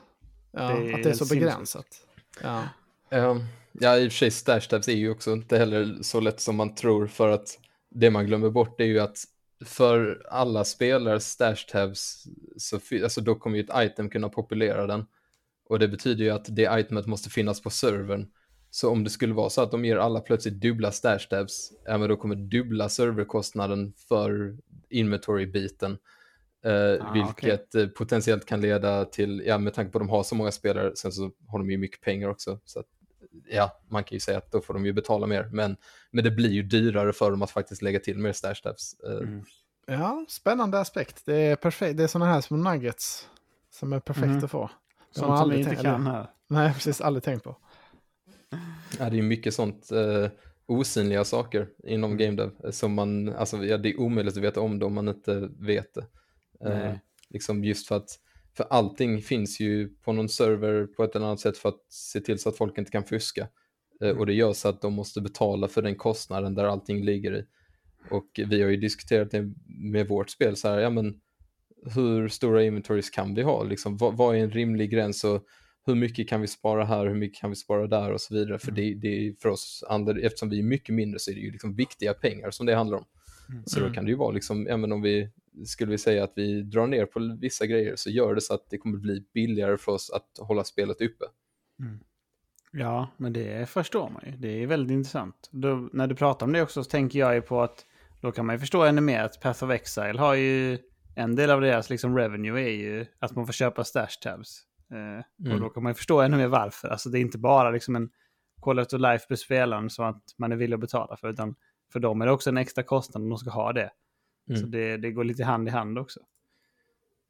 Ja, 0.51 0.59
Det 0.79 0.93
att 0.93 1.03
det 1.03 1.09
är 1.09 1.13
så 1.13 1.25
begränsat. 1.35 1.87
Ja. 2.43 2.63
Ja, 3.09 3.41
ja, 3.73 3.97
i 3.97 4.07
och 4.07 4.11
för 4.11 4.17
sig 4.17 4.31
stash 4.31 4.61
tabs 4.69 4.87
är 4.87 4.93
ju 4.93 5.09
också 5.09 5.31
inte 5.33 5.57
heller 5.57 5.97
så 6.01 6.19
lätt 6.19 6.39
som 6.39 6.55
man 6.55 6.75
tror 6.75 7.07
för 7.07 7.29
att 7.29 7.59
det 7.89 8.11
man 8.11 8.25
glömmer 8.25 8.49
bort 8.49 8.81
är 8.81 8.85
ju 8.85 8.99
att 8.99 9.17
för 9.65 10.25
alla 10.29 10.63
spelare 10.63 11.19
stash 11.19 11.65
tabs 11.71 12.27
så 12.57 12.79
alltså 13.03 13.21
då 13.21 13.35
kommer 13.35 13.57
ju 13.57 13.63
ett 13.63 13.91
item 13.91 14.09
kunna 14.09 14.29
populera 14.29 14.87
den 14.87 15.05
Och 15.65 15.79
det 15.79 15.87
betyder 15.87 16.23
ju 16.23 16.29
att 16.29 16.45
det 16.55 16.79
itemet 16.79 17.07
måste 17.07 17.29
finnas 17.29 17.61
på 17.61 17.69
servern. 17.69 18.27
Så 18.69 18.89
om 18.89 19.03
det 19.03 19.09
skulle 19.09 19.33
vara 19.33 19.49
så 19.49 19.61
att 19.61 19.71
de 19.71 19.85
ger 19.85 19.97
alla 19.97 20.19
plötsligt 20.19 20.61
dubbla 20.61 20.91
stash 20.91 21.27
tabs, 21.29 21.71
ja 21.85 21.97
men 21.97 22.09
då 22.09 22.17
kommer 22.17 22.35
dubbla 22.35 22.89
serverkostnaden 22.89 23.93
för 24.09 24.57
inventory-biten. 24.89 25.97
Eh, 26.65 27.05
Ah, 27.05 27.13
vilket 27.13 27.75
eh, 27.75 27.87
potentiellt 27.87 28.45
kan 28.45 28.61
leda 28.61 29.05
till, 29.05 29.43
ja 29.45 29.57
med 29.57 29.73
tanke 29.73 29.91
på 29.91 29.97
att 29.97 30.01
de 30.01 30.09
har 30.09 30.23
så 30.23 30.35
många 30.35 30.51
spelare, 30.51 30.95
sen 30.95 31.11
så 31.11 31.31
har 31.47 31.59
de 31.59 31.71
ju 31.71 31.77
mycket 31.77 32.01
pengar 32.01 32.27
också. 32.29 32.59
Så 32.65 32.79
att, 32.79 32.85
ja, 33.49 33.79
man 33.89 34.03
kan 34.03 34.15
ju 34.15 34.19
säga 34.19 34.37
att 34.37 34.51
då 34.51 34.61
får 34.61 34.73
de 34.73 34.85
ju 34.85 34.93
betala 34.93 35.27
mer, 35.27 35.49
men, 35.51 35.77
men 36.11 36.23
det 36.23 36.31
blir 36.31 36.49
ju 36.49 36.63
dyrare 36.63 37.13
för 37.13 37.31
dem 37.31 37.41
att 37.41 37.51
faktiskt 37.51 37.81
lägga 37.81 37.99
till 37.99 38.17
mer 38.17 38.33
stash 38.33 38.55
tabs. 38.63 38.93
Eh, 38.99 39.11
Mm. 39.11 39.45
Ja, 39.85 40.25
spännande 40.29 40.79
aspekt. 40.79 41.21
Det 41.25 41.35
är 41.35 41.55
perfekt. 41.55 41.97
Det 41.97 42.03
är 42.03 42.07
sådana 42.07 42.31
här 42.31 42.41
små 42.41 42.57
nuggets 42.57 43.29
som 43.71 43.93
är 43.93 43.99
perfekt 43.99 44.27
Mhm. 44.27 44.43
att 44.45 44.51
få. 44.51 44.61
Har 44.61 44.69
Sånt 45.11 45.27
man 45.27 45.37
som 45.37 45.49
vi 45.49 45.55
aldrig 45.55 45.59
inte 45.59 45.69
tänkt- 45.69 45.81
kan 45.83 46.07
här. 46.07 46.27
Nej, 46.47 46.73
precis. 46.73 47.01
Aldrig 47.01 47.23
tänkt 47.23 47.43
på. 47.43 47.57
Ja, 48.99 49.05
det 49.05 49.05
är 49.05 49.11
ju 49.11 49.21
mycket 49.21 49.53
sånt 49.53 49.91
eh, 49.91 50.27
osynliga 50.65 51.23
saker 51.25 51.67
inom 51.83 52.11
Mm. 52.11 52.17
game 52.17 52.37
dev 52.37 52.51
eh, 52.65 52.71
som 52.71 52.93
man, 52.93 53.35
alltså 53.35 53.57
ja, 53.65 53.77
det 53.77 53.89
är 53.89 53.99
omöjligt 53.99 54.37
att 54.37 54.43
veta 54.43 54.61
om 54.61 54.79
det 54.79 54.85
om 54.85 54.93
man 54.93 55.07
inte 55.07 55.49
vet 55.59 55.93
det. 55.93 56.05
Eh, 56.71 56.93
liksom 57.29 57.63
just 57.63 57.87
för 57.87 57.95
att, 57.97 58.19
för 58.57 58.63
allting 58.69 59.21
finns 59.21 59.59
ju 59.59 59.89
på 59.89 60.13
någon 60.13 60.29
server 60.29 60.87
på 60.87 61.03
ett 61.03 61.15
eller 61.15 61.25
annat 61.25 61.39
sätt 61.39 61.57
för 61.57 61.69
att 61.69 61.85
se 61.89 62.19
till 62.19 62.39
så 62.39 62.49
att 62.49 62.57
folk 62.57 62.77
inte 62.77 62.91
kan 62.91 63.03
fuska. 63.03 63.41
Eh, 64.01 64.07
Mm. 64.07 64.19
och 64.19 64.25
det 64.25 64.33
gör 64.33 64.53
så 64.53 64.69
att 64.69 64.81
de 64.81 64.93
måste 64.93 65.21
betala 65.21 65.67
för 65.67 65.81
den 65.81 65.95
kostnaden 65.95 66.55
där 66.55 66.63
allting 66.63 67.05
ligger 67.05 67.35
i. 67.35 67.45
Och 68.09 68.27
vi 68.47 68.61
har 68.61 68.69
ju 68.69 68.77
diskuterat 68.77 69.31
det 69.31 69.53
med 69.67 70.07
vårt 70.07 70.29
spel 70.29 70.55
så 70.55 70.67
här, 70.67 70.79
ja 70.79 70.89
men 70.89 71.21
hur 71.95 72.27
stora 72.27 72.63
inventories 72.63 73.09
kan 73.09 73.35
vi 73.35 73.41
ha? 73.41 73.63
Liksom, 73.63 73.97
vad, 73.97 74.17
vad 74.17 74.35
är 74.35 74.39
en 74.39 74.51
rimlig 74.51 74.91
gräns 74.91 75.23
och 75.23 75.45
hur 75.85 75.95
mycket 75.95 76.29
kan 76.29 76.41
vi 76.41 76.47
spara 76.47 76.85
här, 76.85 77.05
hur 77.07 77.15
mycket 77.15 77.41
kan 77.41 77.49
vi 77.49 77.55
spara 77.55 77.87
där 77.87 78.11
och 78.11 78.21
så 78.21 78.33
vidare. 78.33 78.59
För 78.59 78.71
det, 78.71 78.93
det 78.95 79.07
är 79.07 79.33
för 79.41 79.49
oss 79.49 79.83
andra, 79.89 80.19
eftersom 80.21 80.49
vi 80.49 80.59
är 80.59 80.63
mycket 80.63 80.95
mindre 80.95 81.19
så 81.19 81.31
är 81.31 81.35
det 81.35 81.41
ju 81.41 81.51
liksom 81.51 81.75
viktiga 81.75 82.13
pengar 82.13 82.51
som 82.51 82.65
det 82.65 82.75
handlar 82.75 82.97
om. 82.97 83.05
Mm. 83.49 83.63
Så 83.65 83.79
då 83.79 83.93
kan 83.93 84.05
det 84.05 84.11
ju 84.11 84.17
vara 84.17 84.31
liksom, 84.31 84.65
ja 84.69 84.77
men 84.77 84.91
om 84.91 85.01
vi 85.01 85.29
skulle 85.65 85.91
vi 85.91 85.97
säga 85.97 86.23
att 86.23 86.33
vi 86.35 86.61
drar 86.61 86.87
ner 86.87 87.05
på 87.05 87.37
vissa 87.41 87.65
grejer 87.65 87.95
så 87.95 88.09
gör 88.09 88.35
det 88.35 88.41
så 88.41 88.53
att 88.53 88.69
det 88.69 88.77
kommer 88.77 88.97
bli 88.97 89.25
billigare 89.33 89.77
för 89.77 89.91
oss 89.91 90.09
att 90.09 90.47
hålla 90.47 90.63
spelet 90.63 91.01
uppe. 91.01 91.25
Ja, 92.71 93.07
men 93.17 93.33
det 93.33 93.69
förstår 93.69 94.09
man 94.09 94.21
ju. 94.25 94.31
Det 94.37 94.63
är 94.63 94.67
väldigt 94.67 94.91
intressant. 94.95 95.49
Då, 95.51 95.89
när 95.93 96.07
du 96.07 96.15
pratar 96.15 96.45
om 96.45 96.53
det 96.53 96.61
också 96.61 96.83
så 96.83 96.89
tänker 96.89 97.19
jag 97.19 97.35
ju 97.35 97.41
på 97.41 97.61
att 97.61 97.85
då 98.21 98.31
kan 98.31 98.45
man 98.45 98.55
ju 98.55 98.59
förstå 98.59 98.81
ännu 98.83 99.01
mer 99.01 99.23
att 99.23 99.41
Path 99.41 99.63
of 99.63 99.71
Exile 99.71 100.19
har 100.19 100.33
ju 100.33 100.77
en 101.15 101.35
del 101.35 101.51
av 101.51 101.61
deras 101.61 101.89
liksom 101.89 102.17
revenue 102.17 102.61
är 102.61 102.71
ju 102.71 103.05
att 103.19 103.35
man 103.35 103.45
får 103.45 103.53
köpa 103.53 103.83
stash 103.83 104.19
tabs. 104.21 104.63
Eh, 104.91 105.23
Och 105.39 105.45
Mm. 105.45 105.59
då 105.59 105.69
kan 105.69 105.83
man 105.83 105.89
ju 105.89 105.93
förstå 105.95 106.21
ännu 106.21 106.37
mer 106.37 106.47
varför. 106.47 106.87
Alltså 106.87 107.09
det 107.09 107.19
är 107.19 107.21
inte 107.21 107.37
bara 107.37 107.71
liksom 107.71 107.95
en 107.95 108.09
quality 108.61 108.95
of 108.95 109.01
life 109.01 109.25
för 109.27 109.35
spelaren 109.35 109.89
så 109.89 110.03
att 110.03 110.23
man 110.37 110.51
är 110.51 110.55
villig 110.55 110.73
att 110.73 110.79
betala 110.81 111.17
för, 111.17 111.29
utan 111.29 111.55
för 111.93 111.99
dem 111.99 112.21
är 112.21 112.25
det 112.25 112.31
också 112.31 112.49
en 112.49 112.57
extra 112.57 112.83
kostnad 112.83 113.23
om 113.23 113.29
de 113.29 113.37
ska 113.37 113.49
ha 113.49 113.73
det. 113.73 113.91
Mm. 114.49 114.61
Så 114.61 114.67
det, 114.67 114.97
det 114.97 115.11
går 115.11 115.23
lite 115.23 115.43
hand 115.43 115.67
i 115.67 115.71
hand 115.71 115.99
också. 115.99 116.19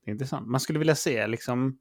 Det 0.05 0.12
är 0.12 0.14
intressant. 0.14 0.47
Man 0.47 0.59
skulle 0.59 0.80
vilja 0.80 0.95
se 0.95 1.28
liksom 1.28 1.78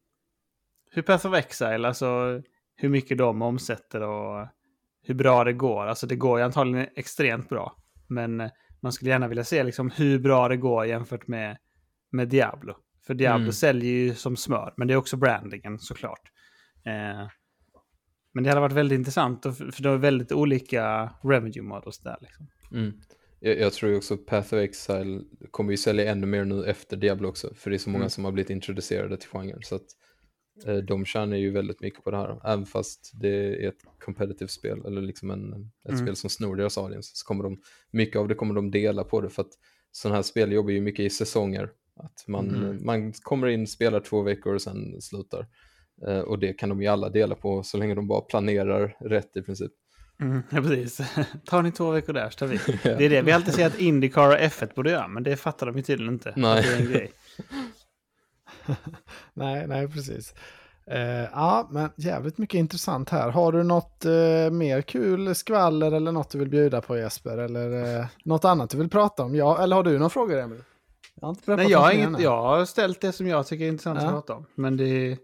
hur 0.91 1.03
Path 1.03 1.27
of 1.27 1.35
Exile, 1.35 1.89
alltså 1.89 2.43
hur 2.77 2.89
mycket 2.89 3.19
de 3.19 3.43
omsätter 3.43 4.01
och 4.03 4.49
hur 5.03 5.15
bra 5.15 5.45
det 5.45 5.53
går. 5.53 5.87
Alltså 5.87 6.07
det 6.07 6.17
går 6.17 6.39
ju 6.39 6.45
antagligen 6.45 6.89
extremt 6.97 7.49
bra. 7.49 7.77
Men 8.09 8.41
eh, 8.41 8.51
man 8.81 8.93
skulle 8.93 9.11
gärna 9.11 9.29
vilja 9.29 9.45
se 9.45 9.63
liksom 9.65 9.91
hur 9.91 10.19
bra 10.19 10.49
det 10.49 10.57
går 10.57 10.87
jämfört 10.87 11.27
med, 11.29 11.57
med 12.11 12.29
Diablo. 12.29 12.77
För 13.07 13.15
Diablo 13.15 13.43
Mm. 13.43 13.53
säljer 13.53 13.93
ju 13.93 14.15
som 14.15 14.37
smör, 14.37 14.75
men 14.77 14.89
det 14.89 14.95
är 14.95 14.99
också 14.99 15.17
brandingen 15.17 15.79
såklart. 15.79 16.31
Eh, 16.87 17.29
men 18.33 18.45
det 18.45 18.49
hade 18.49 18.61
varit 18.61 18.73
väldigt 18.73 18.99
intressant, 18.99 19.43
för 19.43 19.83
det 19.83 19.89
är 19.89 19.97
väldigt 19.97 20.33
olika 20.33 21.13
revenue 21.23 21.63
models 21.63 21.99
där. 21.99 22.17
Liksom. 22.21 22.47
Mm. 22.73 22.93
Jag, 23.41 23.59
jag 23.59 23.73
tror 23.73 23.97
också 23.97 24.17
Path 24.17 24.47
of 24.55 24.61
Exile 24.61 25.21
kommer 25.51 25.71
ju 25.71 25.77
sälja 25.77 26.11
ännu 26.11 26.27
mer 26.27 26.45
nu 26.45 26.65
efter 26.65 26.97
Diablo 26.97 27.29
också, 27.29 27.55
för 27.55 27.71
det 27.71 27.77
är 27.77 27.79
så 27.79 27.91
många 27.91 28.03
Mm. 28.05 28.11
som 28.11 28.25
har 28.25 28.33
blivit 28.33 28.51
introducerade 28.51 29.17
till 29.17 29.29
genren. 29.29 29.61
Så 29.63 29.75
att 29.75 29.87
eh, 30.67 30.77
de 30.77 31.05
tjänar 31.05 31.37
ju 31.37 31.51
väldigt 31.51 31.81
mycket 31.81 32.05
på 32.05 32.11
det 32.11 32.17
här, 32.17 32.41
även 32.45 32.67
fast 32.67 33.11
det 33.21 33.29
är 33.65 33.69
ett 33.69 33.79
competitive 34.05 34.49
spel, 34.49 34.83
eller 34.87 35.03
liksom 35.03 35.31
en, 35.31 35.71
ett 35.85 35.91
Mm. 35.91 36.03
spel 36.07 36.17
som 36.17 36.31
snor 36.31 36.57
deras 36.57 36.79
audience, 36.79 37.11
så 37.15 37.27
kommer 37.27 37.45
de, 37.45 37.61
mycket 37.91 38.17
av 38.17 38.29
det 38.29 38.35
kommer 38.35 38.55
de 38.55 38.71
dela 38.71 39.05
på 39.05 39.21
det, 39.21 39.29
för 39.31 39.43
att 39.43 39.53
sådana 39.93 40.17
här 40.17 40.23
spel 40.23 40.53
jobbar 40.53 40.71
ju 40.71 40.81
mycket 40.81 41.01
i 41.05 41.11
säsonger. 41.11 41.71
Att 41.97 42.25
man, 42.29 42.49
Mm. 42.55 42.79
man 42.87 43.13
kommer 43.13 43.47
in, 43.47 43.67
spelar 43.67 44.01
två 44.01 44.23
veckor 44.23 44.55
och 44.55 44.63
sen 44.63 45.01
slutar. 45.01 45.47
Eh, 46.07 46.19
och 46.21 46.39
det 46.39 46.53
kan 46.53 46.69
de 46.69 46.83
ju 46.83 46.87
alla 46.89 47.09
dela 47.11 47.35
på 47.35 47.63
så 47.63 47.79
länge 47.79 47.95
de 47.95 48.09
bara 48.09 48.21
planerar 48.21 48.97
rätt 49.01 49.37
i 49.37 49.43
princip. 49.43 49.73
Mm, 50.21 50.43
ja, 50.51 50.63
precis. 50.63 51.01
Tar 51.47 51.63
ni 51.63 51.73
två 51.73 51.91
veckor 51.91 52.13
där 52.13 52.31
så 52.31 52.39
tar 52.39 52.47
vi. 52.47 52.59
Det 52.83 53.05
är 53.05 53.11
det 53.11 53.23
vi 53.23 53.33
alltid 53.33 53.55
säger 53.55 53.69
att 53.69 53.79
Indycar 53.79 54.29
och 54.29 54.35
F1 54.39 54.75
borde 54.75 54.91
göra, 54.91 55.09
men 55.09 55.23
det 55.23 55.37
fattar 55.37 55.67
de 55.67 55.77
ju 55.77 55.83
tydligen 55.83 56.15
inte. 56.15 56.33
Nej. 56.37 56.63
Det 56.63 56.69
är 56.69 56.81
en 56.81 56.93
grej. 56.93 57.13
Nej, 59.35 59.67
nej, 59.67 59.89
precis. 59.89 60.35
Eh, 60.87 61.01
ja, 61.33 61.69
men 61.71 61.91
jävligt 61.97 62.39
mycket 62.39 62.59
intressant 62.59 63.09
här. 63.11 63.31
Har 63.31 63.53
du 63.53 63.63
något 63.63 64.05
eh, 64.05 64.51
mer 64.53 64.83
kul 64.83 65.35
skvaller 65.35 65.93
eller 65.93 66.13
något 66.13 66.31
du 66.31 66.39
vill 66.39 66.49
bjuda 66.49 66.81
på 66.81 66.97
Jesper? 66.99 67.39
Eller 67.39 67.99
eh, 68.01 68.07
något 68.25 68.45
annat 68.45 68.71
du 68.71 68.79
vill 68.79 68.91
prata 68.91 69.23
om? 69.23 69.35
Ja, 69.35 69.63
eller 69.63 69.77
har 69.77 69.83
du 69.83 69.93
några 69.93 70.09
frågor 70.11 70.39
Emil? 70.39 70.63
Jag 71.15 71.27
har 71.27 71.31
inte 71.31 71.57
Nej, 71.57 71.71
jag 71.71 71.79
har, 71.79 71.93
inget, 71.93 72.21
jag 72.21 72.43
har 72.43 72.65
ställt 72.65 73.01
det 73.01 73.13
som 73.13 73.27
jag 73.27 73.47
tycker 73.47 73.65
är 73.65 73.69
intressant 73.69 74.01
Ja. 74.03 74.07
att 74.07 74.13
prata 74.13 74.35
om. 74.35 74.47
Men 74.55 74.77
det, 74.77 75.19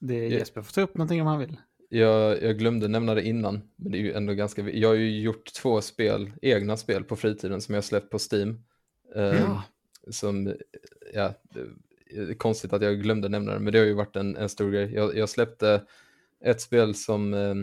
det 0.00 0.14
är 0.14 0.22
Ja. 0.30 0.38
Jesper 0.38 0.62
får 0.62 0.72
ta 0.72 0.80
upp 0.80 0.96
någonting 0.96 1.20
om 1.20 1.26
han 1.26 1.38
vill. 1.38 1.56
Jag, 1.94 2.42
jag 2.42 2.58
glömde 2.58 2.88
nämna 2.88 3.14
det 3.14 3.22
innan, 3.22 3.62
men 3.76 3.92
det 3.92 3.98
är 3.98 4.02
ju 4.02 4.12
ändå 4.12 4.34
ganska... 4.34 4.70
Jag 4.70 4.88
har 4.88 4.94
ju 4.94 5.20
gjort 5.20 5.52
två 5.52 5.80
spel, 5.80 6.32
egna 6.42 6.76
spel 6.76 7.04
på 7.04 7.16
fritiden 7.16 7.60
som 7.60 7.74
jag 7.74 7.84
släppt 7.84 8.10
på 8.10 8.18
Steam. 8.32 8.64
Eh, 9.14 9.22
Ja. 9.40 9.62
Som, 10.10 10.54
ja, 11.14 11.34
det 12.10 12.20
är 12.20 12.34
konstigt 12.34 12.72
att 12.72 12.82
jag 12.82 13.02
glömde 13.02 13.28
nämna 13.28 13.52
det, 13.52 13.58
men 13.58 13.72
det 13.72 13.78
har 13.78 13.86
ju 13.86 13.92
varit 13.94 14.16
en, 14.16 14.36
en 14.36 14.48
stor 14.48 14.70
grej. 14.70 14.94
Jag, 14.94 15.16
jag 15.16 15.28
släppte 15.28 15.82
ett 16.44 16.60
spel 16.60 16.94
som 16.94 17.34
eh, 17.34 17.54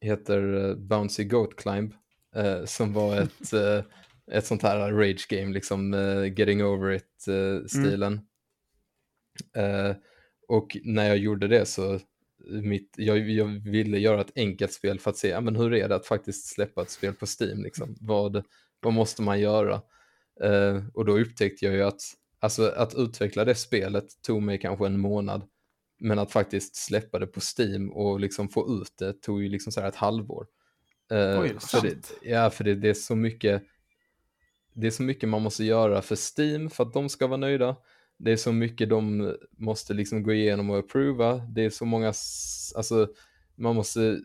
heter 0.00 0.74
Bouncy 0.74 1.24
Goat 1.24 1.56
Climb, 1.56 1.92
eh, 2.36 2.64
som 2.64 2.92
var 2.92 3.16
ett, 3.20 3.52
eh, 3.52 3.82
ett 4.32 4.46
sånt 4.46 4.62
här 4.62 4.92
rage 4.92 5.26
game, 5.30 5.52
liksom 5.52 5.94
eh, 5.94 6.38
getting 6.38 6.64
over 6.64 6.92
it-stilen. 6.92 8.20
Eh, 9.56 9.96
och 10.48 10.76
när 10.84 11.08
jag 11.08 11.18
gjorde 11.18 11.48
det 11.48 11.66
så 11.66 12.00
mitt, 12.46 12.94
jag, 12.96 13.30
jag 13.30 13.46
ville 13.46 13.98
göra 13.98 14.20
ett 14.20 14.32
enkelt 14.36 14.72
spel 14.72 14.98
för 14.98 15.10
att 15.10 15.16
se 15.16 15.28
ja, 15.28 15.40
men 15.40 15.56
hur 15.56 15.74
är 15.74 15.88
det 15.88 15.94
att 15.94 16.06
faktiskt 16.06 16.46
släppa 16.46 16.82
ett 16.82 16.90
spel 16.90 17.14
på 17.14 17.26
Steam. 17.40 17.62
Liksom? 17.62 17.96
Vad, 18.00 18.44
vad 18.80 18.92
måste 18.92 19.22
man 19.22 19.40
göra? 19.40 19.82
Eh, 20.42 20.82
och 20.94 21.04
då 21.04 21.18
upptäckte 21.18 21.64
jag 21.64 21.74
ju 21.74 21.82
att, 21.82 22.00
alltså, 22.40 22.68
att 22.76 22.94
utveckla 22.94 23.44
det 23.44 23.54
spelet 23.54 24.22
tog 24.22 24.42
mig 24.42 24.58
kanske 24.58 24.86
en 24.86 25.00
månad. 25.00 25.42
Men 26.00 26.18
att 26.18 26.32
faktiskt 26.32 26.76
släppa 26.76 27.18
det 27.18 27.26
på 27.26 27.40
Steam 27.58 27.90
och 27.92 28.20
liksom 28.20 28.48
få 28.48 28.80
ut 28.82 28.92
det 28.98 29.12
tog 29.12 29.42
ju 29.42 29.48
liksom 29.48 29.72
så 29.72 29.80
här 29.80 29.88
ett 29.88 29.96
halvår. 29.96 30.46
Eh, 31.10 31.40
Oj, 31.40 31.56
för 31.60 31.82
det, 31.82 32.12
ja, 32.22 32.50
för 32.50 32.64
det, 32.64 32.74
det 32.74 32.88
är 32.88 32.94
så 32.94 33.16
mycket 33.16 33.62
det 34.72 34.86
är 34.86 34.90
så 34.90 35.02
mycket 35.02 35.28
man 35.28 35.42
måste 35.42 35.64
göra 35.64 36.02
för 36.02 36.16
Steam 36.16 36.70
för 36.70 36.84
att 36.84 36.92
de 36.92 37.08
ska 37.08 37.26
vara 37.26 37.36
nöjda. 37.36 37.76
Det 38.18 38.32
är 38.32 38.36
så 38.36 38.52
mycket 38.52 38.88
de 38.90 39.34
måste 39.50 39.94
liksom 39.94 40.22
gå 40.22 40.32
igenom 40.32 40.70
och 40.70 40.78
approva. 40.78 41.36
Det 41.36 41.64
är 41.64 41.70
så 41.70 41.84
många, 41.84 42.12
alltså 42.76 43.08
man 43.54 43.74
måste 43.76 44.20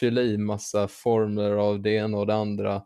fylla 0.00 0.22
i 0.22 0.38
massa 0.38 0.88
formler 0.88 1.50
av 1.50 1.82
det 1.82 1.90
ena 1.90 2.18
och 2.18 2.26
det 2.26 2.34
andra. 2.34 2.82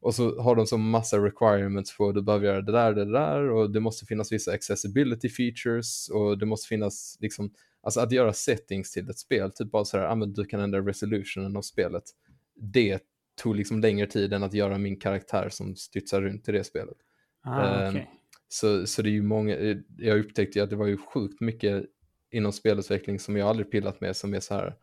Och 0.00 0.14
så 0.14 0.42
har 0.42 0.56
de 0.56 0.66
så 0.66 0.78
massa 0.78 1.18
requirements 1.18 1.96
på 1.96 2.12
du 2.12 2.22
behöver 2.22 2.46
göra 2.46 2.62
det 2.62 2.72
där, 2.72 2.92
det 2.94 3.12
där 3.12 3.50
och 3.50 3.70
det 3.70 3.80
måste 3.80 4.06
finnas 4.06 4.32
vissa 4.32 4.52
accessibility 4.52 5.28
features 5.28 6.08
och 6.08 6.38
det 6.38 6.46
måste 6.46 6.68
finnas 6.68 7.16
liksom, 7.20 7.52
alltså 7.82 8.00
att 8.00 8.12
göra 8.12 8.32
settings 8.32 8.92
till 8.92 9.10
ett 9.10 9.18
spel, 9.18 9.52
typ 9.52 9.70
bara 9.70 9.84
så 9.84 9.98
här, 9.98 10.04
ah, 10.04 10.14
men 10.14 10.32
du 10.32 10.44
kan 10.44 10.60
ändra 10.60 10.80
resolutionen 10.80 11.56
av 11.56 11.62
spelet. 11.62 12.02
Det 12.54 13.02
tog 13.42 13.56
liksom 13.56 13.80
längre 13.80 14.06
tid 14.06 14.32
än 14.32 14.42
att 14.42 14.54
göra 14.54 14.78
min 14.78 15.00
karaktär 15.00 15.48
som 15.48 15.76
studsar 15.76 16.22
runt 16.22 16.48
i 16.48 16.52
det 16.52 16.64
spelet. 16.64 16.96
Ah, 17.42 17.62
Ehm, 17.62 17.88
okej. 17.88 18.10
Så, 18.54 18.86
så 18.86 19.02
det 19.02 19.08
är 19.08 19.12
ju 19.12 19.22
många, 19.22 19.56
eh, 19.56 19.76
jag 19.98 20.18
upptäckte 20.18 20.58
ju 20.58 20.62
att 20.62 20.70
det 20.70 20.76
var 20.76 20.86
ju 20.86 20.96
sjukt 20.96 21.40
mycket 21.40 21.84
inom 22.30 22.52
spelutveckling 22.52 23.18
som 23.18 23.36
jag 23.36 23.48
aldrig 23.48 23.70
pillat 23.70 24.00
med 24.00 24.16
som 24.16 24.34
är 24.34 24.40
så 24.40 24.54
här, 24.54 24.74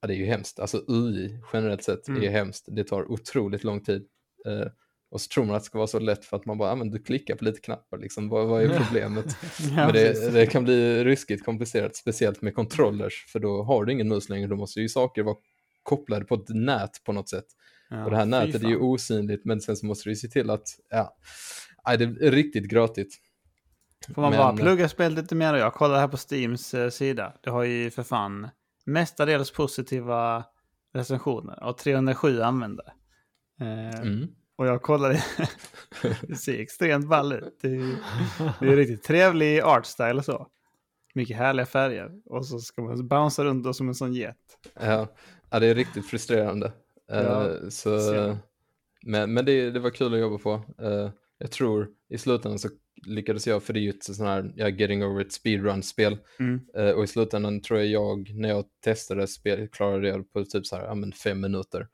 ja 0.00 0.08
det 0.08 0.14
är 0.14 0.18
ju 0.18 0.24
hemskt, 0.24 0.58
alltså 0.58 0.84
UI 0.88 1.38
generellt 1.52 1.84
sett 1.84 2.08
Mm. 2.08 2.22
är 2.22 2.28
hemskt, 2.30 2.64
det 2.68 2.84
tar 2.84 3.12
otroligt 3.12 3.64
lång 3.64 3.80
tid. 3.84 4.06
Eh, 4.46 4.66
och 5.10 5.20
så 5.20 5.28
tror 5.28 5.44
man 5.44 5.56
att 5.56 5.62
det 5.62 5.66
ska 5.66 5.78
vara 5.78 5.86
så 5.86 5.98
lätt 5.98 6.24
för 6.24 6.36
att 6.36 6.46
man 6.46 6.58
bara, 6.58 6.68
ja 6.68 6.74
men 6.74 6.90
du 6.90 6.98
klickar 6.98 7.36
på 7.36 7.44
lite 7.44 7.60
knappar 7.60 7.98
liksom, 7.98 8.28
vad, 8.28 8.48
vad 8.48 8.62
är 8.62 8.78
problemet? 8.78 9.24
Ja, 9.60 9.76
men 9.76 9.92
det, 9.92 10.32
det 10.32 10.46
kan 10.46 10.64
bli 10.64 11.04
ruskigt 11.04 11.44
komplicerat, 11.44 11.96
speciellt 11.96 12.42
med 12.42 12.54
controllers, 12.54 13.24
för 13.32 13.38
då 13.38 13.62
har 13.62 13.84
du 13.84 13.92
ingen 13.92 14.08
mus 14.08 14.28
längre, 14.28 14.46
då 14.46 14.56
måste 14.56 14.80
ju 14.80 14.88
saker 14.88 15.22
vara 15.22 15.36
kopplade 15.82 16.24
på 16.24 16.34
ett 16.34 16.48
nät 16.48 17.04
på 17.04 17.12
något 17.12 17.28
sätt. 17.28 17.46
Ja, 17.90 18.04
Och 18.04 18.10
det 18.10 18.16
här 18.16 18.26
nätet 18.26 18.64
är 18.64 18.68
ju 18.68 18.76
osynligt, 18.76 19.44
men 19.44 19.60
sen 19.60 19.76
så 19.76 19.86
måste 19.86 20.08
du 20.08 20.12
ju 20.12 20.16
se 20.16 20.28
till 20.28 20.50
att, 20.50 20.68
ja, 20.90 21.16
nej, 21.86 21.98
det 21.98 22.04
är 22.04 22.30
riktigt 22.30 22.70
grötigt. 22.70 23.14
Får 24.14 24.22
man 24.22 24.30
Men- 24.30 24.38
bara 24.38 24.56
plugga 24.56 24.88
spelet 24.88 25.18
lite 25.18 25.34
mer? 25.34 25.54
Jag 25.54 25.74
kollar 25.74 26.00
här 26.00 26.08
på 26.08 26.16
Steams 26.16 26.74
eh, 26.74 26.90
sida. 26.90 27.32
Det 27.42 27.50
har 27.50 27.62
ju 27.62 27.90
för 27.90 28.02
fan 28.02 28.48
mestadels 28.86 29.50
positiva 29.52 30.44
recensioner 30.94 31.64
och 31.64 31.78
307 31.78 32.40
användare. 32.40 32.92
Eh, 33.60 34.00
Mm. 34.00 34.28
Och 34.56 34.66
jag 34.66 34.82
kollade, 34.82 35.24
det 36.22 36.34
ser 36.36 36.60
extremt 36.60 37.08
ball 37.08 37.32
ut. 37.32 37.58
Det 37.62 37.68
är, 37.68 37.96
det 38.60 38.66
är 38.72 38.76
riktigt 38.76 39.02
trevlig 39.02 39.60
artstyle 39.60 40.18
och 40.18 40.24
så. 40.24 40.46
Mycket 41.14 41.36
härliga 41.36 41.66
färger. 41.66 42.10
Och 42.24 42.46
så 42.46 42.58
ska 42.58 42.82
man 42.82 43.08
bouncea 43.08 43.44
runt 43.44 43.76
som 43.76 43.88
en 43.88 43.94
sån 43.94 44.12
jet. 44.12 44.36
Ja, 44.80 45.06
ja, 45.50 45.58
det 45.60 45.66
är 45.66 45.74
riktigt 45.74 46.06
frustrerande. 46.06 46.72
Eh, 47.12 47.22
Ja, 47.22 47.48
så, 47.70 47.98
ser. 48.00 48.36
men 49.06 49.34
men 49.34 49.44
det, 49.44 49.70
det 49.70 49.80
var 49.80 49.90
kul 49.90 50.14
att 50.14 50.20
jobba 50.20 50.38
på. 50.38 50.52
Eh, 50.84 51.10
jag 51.42 51.50
tror 51.50 51.88
i 52.08 52.18
slutändan 52.18 52.58
så 52.58 52.68
lyckades 53.06 53.46
jag, 53.46 53.62
för 53.62 53.72
det 53.72 53.80
är 53.80 53.82
ju 53.82 53.90
ett 53.90 54.04
sånt 54.04 54.18
här, 54.18 54.52
ja, 54.56 54.68
getting 54.68 55.04
over 55.04 55.20
ett 55.20 55.32
speedrun-spel. 55.32 56.18
Mm. 56.38 56.60
Eh, 56.76 56.90
och 56.90 57.04
i 57.04 57.06
slutändan 57.06 57.60
tror 57.60 57.78
jag 57.80 57.88
jag, 57.88 58.34
när 58.34 58.48
jag 58.48 58.64
testade 58.84 59.26
spel, 59.26 59.68
klarade 59.68 60.08
jag 60.08 60.20
det 60.20 60.24
på 60.24 60.44
typ 60.44 60.66
så 60.66 60.76
här, 60.76 60.84
ja 60.84 60.94
men 60.94 61.12
fem 61.12 61.40
minuter. 61.40 61.88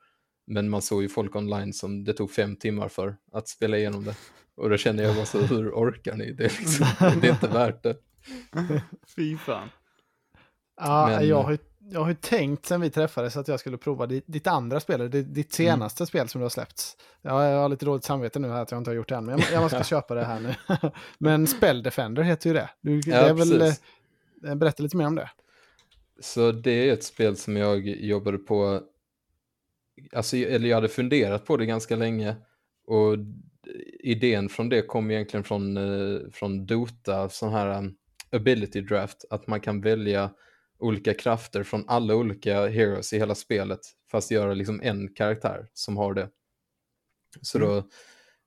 Men 0.47 0.69
man 0.69 0.81
såg 0.81 1.01
ju 1.01 1.09
folk 1.09 1.35
online 1.35 1.73
som 1.73 2.03
det 2.03 2.13
tog 2.13 2.31
fem 2.31 2.55
timmar 2.55 2.87
för 2.87 3.17
att 3.31 3.47
spela 3.47 3.77
igenom 3.77 4.05
det. 4.05 4.15
Och 4.55 4.69
då 4.69 4.77
kände 4.77 5.03
jag 5.03 5.15
bara 5.15 5.25
så, 5.25 5.39
hur 5.39 5.69
orkar 5.71 6.15
ni? 6.15 6.31
Det 6.33 6.45
är, 6.45 6.59
liksom, 6.59 6.85
det 7.21 7.27
är 7.27 7.31
inte 7.31 7.47
värt 7.47 7.83
det. 7.83 7.95
Fy 9.15 9.37
fan. 9.37 9.69
Ja, 10.81 11.07
Men- 11.09 11.27
jag, 11.27 11.43
har 11.43 11.51
ju, 11.51 11.57
jag 11.91 11.99
har 11.99 12.09
ju 12.09 12.15
tänkt 12.15 12.65
sen 12.65 12.81
vi 12.81 12.89
träffades 12.89 13.37
att 13.37 13.47
jag 13.47 13.59
skulle 13.59 13.77
prova 13.77 14.05
ditt, 14.05 14.23
ditt 14.27 14.47
andra 14.47 14.79
spel, 14.79 15.11
ditt, 15.11 15.33
ditt 15.33 15.53
senaste 15.53 16.05
spel 16.05 16.27
som 16.27 16.39
du 16.39 16.45
har 16.45 16.49
släppt. 16.49 16.97
Ja, 17.21 17.49
jag 17.49 17.61
har 17.61 17.69
lite 17.69 17.85
dåligt 17.85 18.03
samvete 18.03 18.39
nu 18.39 18.47
här 18.47 18.61
att 18.61 18.71
jag 18.71 18.77
inte 18.77 18.89
har 18.89 18.95
gjort 18.95 19.09
det 19.09 19.15
än, 19.15 19.25
men 19.25 19.39
jag, 19.39 19.51
jag 19.53 19.61
måste 19.61 19.83
köpa 19.89 20.15
det 20.15 20.25
här 20.25 20.39
nu. 20.39 20.55
men 21.17 21.47
Spell 21.47 21.83
Defender 21.83 22.23
heter 22.23 22.49
ju 22.49 22.53
det. 22.53 22.69
Du, 22.81 23.01
det 23.01 23.11
Ja, 23.11 23.17
är 23.17 23.33
väl, 23.33 23.61
eh, 23.61 24.55
berätta 24.55 24.83
lite 24.83 24.97
mer 24.97 25.07
om 25.07 25.15
det. 25.15 25.29
Så 26.19 26.51
det 26.51 26.89
är 26.89 26.93
ett 26.93 27.03
spel 27.03 27.37
som 27.37 27.57
jag 27.57 27.87
jobbade 27.87 28.37
på, 28.37 28.81
alltså, 30.13 30.37
eller 30.37 30.69
jag 30.69 30.77
hade 30.77 30.89
funderat 30.89 31.45
på 31.45 31.57
det 31.57 31.65
ganska 31.65 31.95
länge. 31.95 32.35
Och 32.87 33.15
idén 33.99 34.49
från 34.49 34.69
det 34.69 34.81
kom 34.81 35.11
egentligen 35.11 35.43
från, 35.43 35.77
eh, 35.77 36.19
från 36.31 36.65
Dota, 36.65 37.29
sån 37.29 37.53
här 37.53 37.77
um, 37.77 37.95
ability 38.31 38.81
draft, 38.81 39.25
att 39.29 39.47
man 39.47 39.61
kan 39.61 39.81
välja 39.81 40.31
olika 40.79 41.13
krafter 41.13 41.63
från 41.63 41.83
alla 41.87 42.15
olika 42.15 42.67
heroes 42.67 43.13
i 43.13 43.17
hela 43.17 43.35
spelet, 43.35 43.79
fast 44.11 44.31
göra 44.31 44.53
liksom 44.53 44.81
en 44.83 45.13
karaktär 45.13 45.69
som 45.73 45.97
har 45.97 46.13
det. 46.13 46.29
Så 47.41 47.59
då 47.59 47.83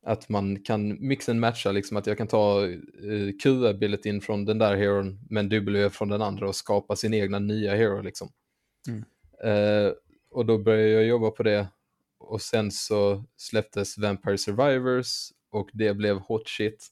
att 0.07 0.29
man 0.29 0.63
kan 0.63 1.07
mixa 1.09 1.33
and 1.33 1.41
matcha, 1.41 1.73
liksom 1.73 1.97
att 1.97 2.07
jag 2.07 2.19
kan 2.19 2.27
ta 2.27 2.67
uh, 2.67 3.33
Q-abilityn 3.43 4.21
från 4.21 4.45
den 4.45 4.59
där 4.59 4.77
heron, 4.77 5.19
men 5.31 5.49
W 5.49 5.91
från 5.91 6.09
den 6.09 6.23
andra 6.23 6.49
och 6.49 6.57
skapa 6.57 6.97
sin 6.97 7.15
egna 7.15 7.39
nya 7.39 7.75
hero 7.75 8.03
liksom. 8.03 8.33
Mm. 8.89 9.05
Eh, 9.45 9.93
och 10.31 10.47
då 10.47 10.59
började 10.59 10.91
jag 10.91 11.05
jobba 11.05 11.31
på 11.31 11.43
det 11.43 11.67
och 12.19 12.43
sen 12.43 12.71
så 12.71 13.25
släpptes 13.37 13.99
Vampire 13.99 14.39
Survivors 14.39 15.33
och 15.51 15.71
det 15.73 15.95
blev 15.95 16.19
hot 16.19 16.49
shit. 16.49 16.89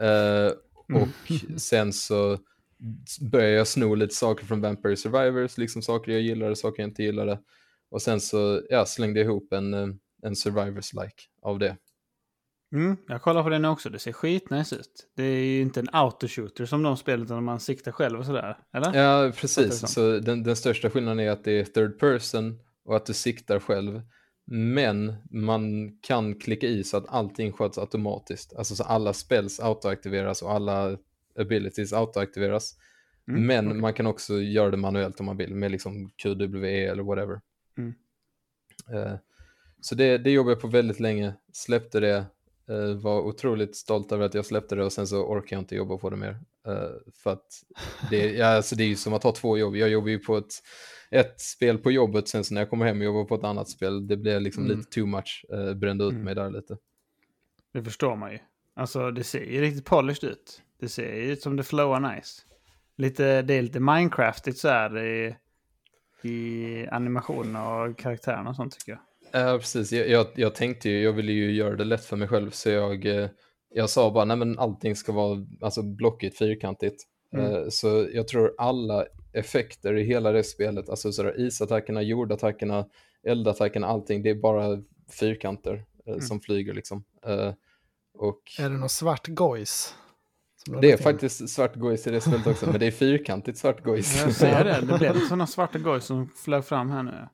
Eh, 0.00 0.52
och 1.00 1.08
sen 1.60 1.92
så 1.92 2.38
började 3.20 3.52
jag 3.52 3.66
sno 3.66 3.94
lite 3.94 4.14
saker 4.14 4.46
från 4.46 4.60
Vampire 4.60 4.96
Survivors, 4.96 5.58
liksom 5.58 5.82
saker 5.82 6.12
jag 6.12 6.20
gillade, 6.20 6.56
saker 6.56 6.82
jag 6.82 6.88
inte 6.90 7.02
gillade. 7.02 7.40
Och 7.90 8.02
sen 8.02 8.20
så 8.20 8.62
ja, 8.70 8.86
slängde 8.86 9.20
jag 9.20 9.26
ihop 9.26 9.52
en, 9.52 9.74
eh, 9.74 9.88
en 10.22 10.36
Survivors-like 10.36 11.22
av 11.42 11.58
det. 11.58 11.76
Mm, 12.72 12.96
jag 13.08 13.22
kollar 13.22 13.42
på 13.42 13.48
det 13.48 13.58
nu 13.58 13.68
också. 13.68 13.90
Det 13.90 13.98
ser 13.98 14.12
skitnice 14.12 14.76
ut. 14.76 15.08
Det 15.16 15.22
är 15.22 15.44
ju 15.44 15.60
inte 15.60 15.80
en 15.80 15.88
autoshooter 15.92 16.66
som 16.66 16.82
de 16.82 16.96
spelar 16.96 17.24
utan 17.24 17.44
man 17.44 17.60
siktar 17.60 17.92
själv 17.92 18.18
och 18.18 18.26
sådär. 18.26 18.58
Eller? 18.72 18.94
Ja, 18.94 19.32
precis. 19.36 19.92
Så 19.92 20.18
den, 20.18 20.42
den 20.42 20.56
största 20.56 20.90
skillnaden 20.90 21.20
är 21.20 21.30
att 21.30 21.44
det 21.44 21.52
är 21.52 21.64
third 21.64 21.98
person 21.98 22.60
och 22.84 22.96
att 22.96 23.06
du 23.06 23.14
siktar 23.14 23.60
själv. 23.60 24.02
Men 24.50 25.14
man 25.30 25.92
kan 26.00 26.34
klicka 26.34 26.66
i 26.66 26.84
så 26.84 26.96
att 26.96 27.08
allting 27.08 27.52
sköts 27.52 27.78
automatiskt. 27.78 28.56
Alltså 28.56 28.74
så 28.74 28.84
alla 28.84 29.12
spells 29.12 29.60
autoaktiveras 29.60 30.42
och 30.42 30.52
alla 30.52 30.96
abilities 31.38 31.92
autoaktiveras. 31.92 32.74
Mm, 33.28 33.46
Men 33.46 33.66
okej. 33.68 33.80
man 33.80 33.94
kan 33.94 34.06
också 34.06 34.40
göra 34.40 34.70
det 34.70 34.76
manuellt 34.76 35.20
om 35.20 35.26
man 35.26 35.36
vill 35.36 35.54
med 35.54 35.70
liksom 35.70 36.10
QWE 36.22 36.90
eller 36.90 37.02
whatever. 37.02 37.40
Mm. 37.78 37.94
Eh, 38.92 39.14
så 39.80 39.94
det, 39.94 40.18
det 40.18 40.30
jobbade 40.30 40.52
jag 40.54 40.60
på 40.60 40.68
väldigt 40.68 41.00
länge, 41.00 41.34
släppte 41.52 42.00
det, 42.00 42.24
eh, 42.68 42.94
var 43.02 43.20
otroligt 43.20 43.76
stolt 43.76 44.12
över 44.12 44.26
att 44.26 44.34
jag 44.34 44.46
släppte 44.46 44.74
det 44.74 44.84
och 44.84 44.92
sen 44.92 45.06
så 45.06 45.24
orkar 45.26 45.56
jag 45.56 45.60
inte 45.62 45.76
jobba 45.76 45.96
på 45.96 46.10
det 46.10 46.16
mer. 46.16 46.40
Eh, 46.66 46.90
för 47.14 47.32
att 47.32 47.46
det, 48.10 48.32
ja, 48.36 48.46
alltså 48.46 48.76
det 48.76 48.84
är 48.84 48.88
ju 48.88 48.96
som 48.96 49.14
att 49.14 49.22
ha 49.22 49.32
två 49.32 49.58
jobb. 49.58 49.76
Jag 49.76 49.88
jobbar 49.88 50.08
ju 50.08 50.18
på 50.18 50.36
ett, 50.36 50.52
ett 51.10 51.40
spel 51.40 51.78
på 51.78 51.90
jobbet, 51.92 52.28
sen 52.28 52.44
så 52.44 52.54
när 52.54 52.60
jag 52.60 52.70
kommer 52.70 52.86
hem 52.86 52.98
och 52.98 53.04
jobbar 53.04 53.24
på 53.24 53.34
ett 53.34 53.44
annat 53.44 53.68
spel, 53.68 54.06
det 54.06 54.16
blir 54.16 54.40
liksom 54.40 54.64
Mm. 54.64 54.76
lite 54.78 54.90
too 54.90 55.06
much. 55.06 55.44
Brände 55.76 56.04
ut 56.04 56.10
Mm. 56.12 56.24
mig 56.24 56.34
där 56.34 56.50
lite. 56.50 56.76
Det 57.72 57.84
förstår 57.84 58.16
man 58.16 58.32
ju. 58.32 58.38
Alltså 58.74 59.10
det 59.10 59.24
ser 59.24 59.44
ju 59.44 59.60
riktigt 59.60 59.84
polished 59.84 60.30
ut. 60.30 60.62
Det 60.80 60.88
ser 60.88 61.14
ju 61.14 61.32
ut 61.32 61.42
som 61.42 61.56
det 61.56 61.62
flowar 61.62 62.00
nice. 62.16 62.42
Lite, 62.96 63.42
det 63.42 63.54
är 63.54 63.62
lite 63.62 63.80
Minecraftigt 63.80 64.58
så 64.58 64.68
här 64.68 64.98
i, 65.04 65.36
i 66.22 66.86
animationen 66.90 67.56
och 67.56 67.98
karaktärerna 67.98 68.50
och 68.50 68.56
sånt 68.56 68.78
tycker 68.78 68.92
jag. 68.92 69.00
Ja, 69.52 69.58
precis. 69.58 69.92
Jag, 69.92 70.08
jag, 70.08 70.26
jag 70.34 70.54
tänkte 70.54 70.90
ju, 70.90 71.02
jag 71.02 71.12
ville 71.12 71.32
ju 71.32 71.52
göra 71.52 71.76
det 71.76 71.84
lätt 71.84 72.04
för 72.04 72.16
mig 72.16 72.28
själv, 72.28 72.50
så 72.50 72.70
jag, 72.70 73.06
eh, 73.06 73.28
jag 73.74 73.90
sa 73.90 74.10
bara, 74.10 74.24
nej 74.24 74.36
men 74.36 74.58
allting 74.58 74.96
ska 74.96 75.12
vara 75.12 75.46
alltså, 75.60 75.82
blockigt, 75.82 76.38
fyrkantigt. 76.38 77.02
Mm. 77.34 77.46
Eh, 77.54 77.68
Så 77.68 78.08
jag 78.12 78.28
tror 78.28 78.54
alla 78.58 79.04
effekter 79.32 79.94
i 79.96 80.02
hela 80.04 80.32
det 80.32 80.44
spelet, 80.44 80.88
alltså 80.88 81.12
sådär 81.12 81.40
isattackerna, 81.40 82.02
jordattackerna, 82.02 82.86
eldattackerna, 83.26 83.86
allting, 83.86 84.22
det 84.22 84.30
är 84.30 84.34
bara 84.34 84.82
fyrkanter 85.20 85.74
eh, 85.74 86.12
Mm. 86.12 86.20
som 86.20 86.40
flyger 86.40 86.74
liksom. 86.74 87.04
Och 88.14 88.42
Är 88.58 88.62
det 88.70 88.76
någon 88.76 88.88
svart 88.88 89.26
gojs? 89.28 89.94
Det 90.80 90.92
är 90.92 90.96
faktiskt 90.96 91.48
svart 91.48 91.74
gojs 91.74 92.06
i 92.06 92.10
det 92.10 92.20
spelet 92.20 92.46
också, 92.46 92.66
men 92.70 92.80
det 92.80 92.86
är 92.86 92.90
fyrkantigt 92.90 93.58
svart 93.58 93.84
gojs. 93.84 94.22
Jag 94.24 94.32
ser 94.32 94.64
det, 94.64 94.80
det 94.80 94.98
blev 94.98 95.20
sådana 95.28 95.46
svarta 95.46 95.78
gojs 95.78 96.04
som 96.04 96.28
flög 96.28 96.64
fram 96.64 96.90
här 96.90 97.02
nu. 97.02 97.28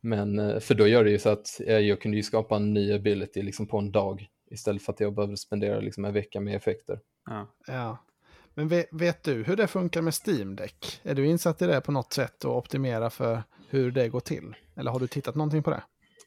Men 0.00 0.38
eh, 0.38 0.60
för 0.60 0.74
då 0.74 0.86
gör 0.86 1.04
det 1.04 1.10
ju 1.10 1.18
så 1.18 1.28
att 1.28 1.60
eh, 1.66 1.78
jag 1.78 2.00
kunde 2.00 2.16
ju 2.16 2.22
skapa 2.22 2.56
en 2.56 2.74
ny 2.74 2.92
ability 2.92 3.42
liksom 3.42 3.66
på 3.66 3.78
en 3.78 3.92
dag 3.92 4.26
istället 4.50 4.82
för 4.82 4.92
att 4.92 5.00
jag 5.00 5.14
behövde 5.14 5.36
spendera 5.36 5.80
liksom 5.80 6.04
en 6.04 6.12
vecka 6.12 6.40
med 6.40 6.56
effekter. 6.56 7.00
Ja. 7.26 7.54
Ja. 7.66 8.04
Men 8.54 8.68
vet, 8.68 8.86
vet 8.92 9.22
du 9.22 9.42
hur 9.42 9.56
det 9.56 9.66
funkar 9.66 10.02
med 10.02 10.14
Steam 10.26 10.56
Deck? 10.56 11.00
Är 11.02 11.14
du 11.14 11.26
insatt 11.26 11.62
i 11.62 11.66
det 11.66 11.80
på 11.80 11.92
något 11.92 12.12
sätt 12.12 12.44
och 12.44 12.56
optimera 12.56 13.10
för 13.10 13.42
hur 13.68 13.90
det 13.90 14.08
går 14.08 14.20
till? 14.20 14.54
Eller 14.76 14.90
har 14.90 15.00
du 15.00 15.06
tittat 15.06 15.34
någonting 15.34 15.62
på 15.62 15.70
det? 15.70 15.82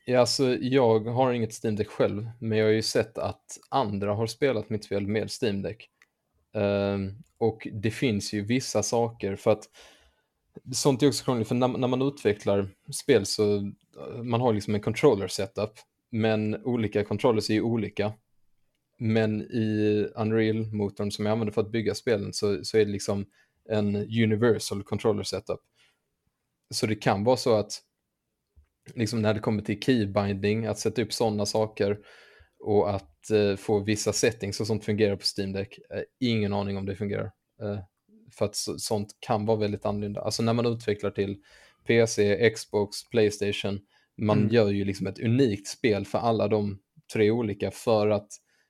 Ja, 0.06 0.20
alltså, 0.20 0.56
jag 0.56 1.00
har 1.00 1.32
inget 1.32 1.64
Steam 1.64 1.76
Deck 1.76 1.88
själv, 1.88 2.30
men 2.40 2.58
jag 2.58 2.66
har 2.66 2.72
ju 2.72 2.82
sett 2.82 3.18
att 3.18 3.46
andra 3.70 4.14
har 4.14 4.28
spelat 4.28 4.70
mitt 4.70 4.86
spel 4.86 5.08
med 5.08 5.30
Steam 5.42 5.62
Deck. 5.62 5.90
Ehm, 6.58 7.14
och 7.38 7.68
det 7.72 7.92
finns 7.92 8.34
ju 8.34 8.42
vissa 8.42 8.84
saker 8.84 9.36
för 9.36 9.52
att 9.52 9.64
sånt 10.74 11.04
är 11.04 11.08
också 11.08 11.26
krångligt, 11.26 11.48
för 11.48 11.56
när, 11.56 11.68
när 11.68 11.88
man 11.88 12.02
utvecklar 12.02 12.70
spel 12.94 13.26
så 13.26 13.56
eh, 13.58 14.24
man 14.24 14.42
har 14.42 14.54
liksom 14.54 14.76
en 14.76 14.82
controller 14.82 15.28
setup, 15.28 15.72
men 16.12 16.66
olika 16.66 17.04
controllers 17.04 17.50
är 17.50 17.54
ju 17.54 17.62
olika. 17.62 18.14
Men 19.00 19.42
i 19.42 20.08
Unreal-motorn 20.16 21.12
som 21.12 21.26
jag 21.26 21.32
använder 21.32 21.54
för 21.54 21.62
att 21.62 21.72
bygga 21.72 21.96
spelen 21.96 22.34
så, 22.34 22.64
så 22.64 22.78
är 22.78 22.86
det 22.86 22.92
liksom 22.92 23.26
en 23.70 23.96
universal 23.96 24.84
controller 24.84 25.24
setup. 25.24 25.60
Så 26.74 26.86
det 26.86 26.96
kan 26.96 27.24
vara 27.24 27.38
så 27.38 27.56
att 27.56 27.72
liksom 28.96 29.22
när 29.22 29.34
det 29.34 29.40
kommer 29.40 29.62
till 29.62 29.82
keybinding, 29.82 30.66
att 30.66 30.80
sätta 30.80 31.02
upp 31.02 31.14
sådana 31.14 31.46
saker 31.46 32.00
och 32.60 32.96
att 32.96 33.32
eh, 33.32 33.56
få 33.56 33.80
vissa 33.80 34.14
settings 34.14 34.60
och 34.62 34.68
sånt 34.68 34.86
fungera 34.86 35.18
på 35.18 35.24
Steam 35.38 35.54
Deck. 35.54 35.80
Eh, 35.94 36.02
ingen 36.20 36.54
aning 36.54 36.78
om 36.78 36.86
det 36.86 36.96
fungerar. 36.96 37.32
Eh, 37.62 37.80
för 38.32 38.46
att 38.46 38.56
så, 38.56 38.80
sånt 38.80 39.10
kan 39.20 39.46
vara 39.46 39.58
väldigt 39.58 39.86
annorlunda. 39.86 40.22
Alltså 40.22 40.44
när 40.44 40.54
man 40.54 40.66
utvecklar 40.66 41.12
till 41.12 41.38
PC, 41.88 42.50
Xbox, 42.50 43.10
Playstation, 43.10 43.80
man 44.18 44.38
Mm. 44.38 44.54
gör 44.54 44.70
ju 44.70 44.86
liksom 44.86 45.08
ett 45.08 45.20
unikt 45.20 45.68
spel 45.68 46.06
för 46.06 46.18
alla 46.20 46.48
de 46.48 46.80
tre 47.14 47.32
olika 47.32 47.72
för 47.72 48.10
att 48.10 48.28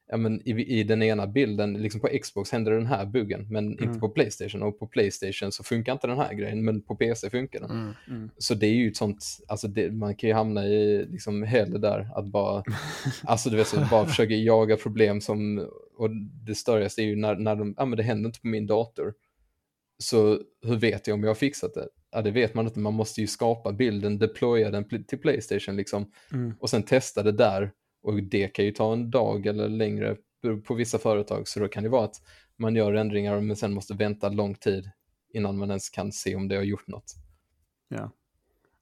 ja, 0.10 0.18
men 0.18 0.47
i, 0.47 0.80
i 0.80 0.84
den 0.84 1.03
ena 1.03 1.28
bilden, 1.28 1.74
liksom 1.74 2.01
på 2.01 2.08
Xbox 2.22 2.51
händer 2.51 2.72
den 2.72 2.86
här 2.86 3.05
buggen, 3.05 3.47
men 3.49 3.72
inte 3.72 3.84
Mm. 3.84 3.99
på 3.99 4.10
Playstation. 4.10 4.64
Och 4.64 4.80
på 4.80 4.88
Playstation 4.88 5.51
så 5.51 5.64
funkar 5.64 5.93
inte 5.93 6.08
den 6.08 6.18
här 6.18 6.34
grejen, 6.34 6.66
men 6.66 6.82
på 6.82 6.95
PC 6.95 7.30
funkar 7.30 7.60
den. 7.60 7.72
Mm. 7.72 7.93
Mm. 8.08 8.30
Så 8.38 8.53
det 8.53 8.68
är 8.68 8.72
ju 8.74 8.88
ett 8.88 8.97
sånt, 8.97 9.24
alltså 9.47 9.68
det, 9.68 9.91
man 9.91 10.16
kan 10.16 10.28
ju 10.30 10.34
hamna 10.34 10.66
i 10.66 11.05
liksom 11.10 11.43
hell 11.43 11.82
där, 11.82 12.10
att 12.16 12.26
bara, 12.26 12.64
alltså 13.24 13.49
du 13.49 13.58
vet, 13.58 13.68
så 13.68 13.88
bara 13.91 14.05
försöka 14.05 14.34
jaga 14.34 14.78
problem 14.78 15.22
som, 15.22 15.68
och 15.97 16.10
det 16.45 16.55
största 16.55 17.01
är 17.01 17.05
ju 17.05 17.16
när, 17.16 17.36
när 17.36 17.55
de, 17.55 17.74
ja 17.78 17.86
men 17.86 17.97
det 17.97 18.03
händer 18.03 18.28
inte 18.30 18.41
på 18.41 18.47
min 18.47 18.68
dator. 18.68 19.14
Så 19.99 20.39
hur 20.66 20.76
vet 20.76 21.08
jag 21.08 21.14
om 21.16 21.24
jag 21.24 21.30
har 21.30 21.36
fixat 21.36 21.74
det? 21.74 21.88
Ja 22.12 22.22
det 22.22 22.32
vet 22.32 22.53
man 22.53 22.66
inte, 22.68 22.80
man 22.80 22.93
måste 22.93 23.22
ju 23.22 23.28
skapa 23.28 23.72
bilden, 23.74 24.18
deploya 24.18 24.72
den 24.72 25.05
till 25.08 25.18
Playstation 25.20 25.76
liksom, 25.76 26.12
Mm. 26.34 26.53
och 26.60 26.70
sen 26.70 26.84
testa 26.84 27.24
det 27.24 27.32
där. 27.32 27.72
Och 28.02 28.24
det 28.24 28.48
kan 28.48 28.66
ju 28.66 28.72
ta 28.72 28.93
en 28.93 29.12
dag 29.12 29.45
eller 29.45 29.70
längre 29.70 30.18
på 30.66 30.74
vissa 30.74 30.98
företag. 30.98 31.48
Så 31.48 31.60
då 31.60 31.68
kan 31.68 31.84
det 31.84 31.89
vara 31.89 32.06
att 32.06 32.16
man 32.58 32.76
gör 32.76 32.93
ändringar 32.93 33.41
men 33.41 33.56
sen 33.56 33.74
måste 33.74 33.93
vänta 33.93 34.30
lång 34.30 34.56
tid 34.56 34.91
innan 35.34 35.58
man 35.58 35.70
ens 35.70 35.89
kan 35.89 36.12
se 36.12 36.36
om 36.36 36.48
det 36.48 36.56
har 36.56 36.64
gjort 36.64 36.88
något. 36.88 37.16
Ja. 37.88 38.12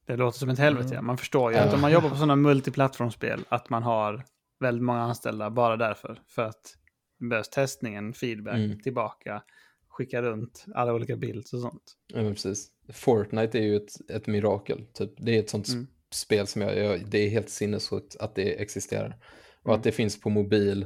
Det 0.05 0.15
låter 0.15 0.39
som 0.39 0.49
ett 0.49 0.59
helvete. 0.59 0.85
Mm. 0.87 0.95
Ja. 0.95 1.01
Man 1.01 1.17
förstår 1.17 1.51
ju 1.51 1.57
Ja. 1.57 1.63
att 1.63 1.73
om 1.73 1.81
man 1.81 1.91
jobbar 1.91 2.09
på 2.09 2.15
sådana 2.15 2.35
multiplattformsspel 2.35 3.45
att 3.49 3.69
man 3.69 3.83
har 3.83 4.23
väldigt 4.59 4.83
många 4.83 4.99
anställda 5.01 5.49
bara 5.49 5.77
därför. 5.77 6.21
För 6.27 6.41
att 6.41 6.75
det 7.19 7.25
behövs 7.27 7.49
testningen, 7.49 8.13
feedback, 8.13 8.55
Mm. 8.57 8.79
tillbaka, 8.81 9.43
skicka 9.87 10.21
runt 10.21 10.65
alla 10.75 10.93
olika 10.93 11.15
bilder 11.15 11.39
och 11.53 11.61
sånt. 11.61 11.93
Ja, 12.07 12.21
men 12.21 12.33
precis. 12.33 12.71
Fortnite 12.93 13.59
är 13.59 13.63
ju 13.63 13.75
ett, 13.75 14.11
ett 14.11 14.27
mirakel. 14.27 14.85
Typ. 14.93 15.11
Det 15.17 15.35
är 15.35 15.39
ett 15.39 15.49
sånt 15.49 15.67
Mm. 15.69 15.87
Spel 16.15 16.47
som 16.47 16.61
jag, 16.61 16.77
jag, 16.77 17.09
det 17.09 17.17
är 17.19 17.29
helt 17.29 17.49
sinnessjukt 17.49 18.15
att 18.19 18.35
det 18.35 18.61
existerar. 18.61 19.17
Och 19.63 19.69
Mm. 19.69 19.77
att 19.77 19.83
det 19.83 19.91
finns 19.91 20.21
på 20.21 20.29
mobil 20.29 20.85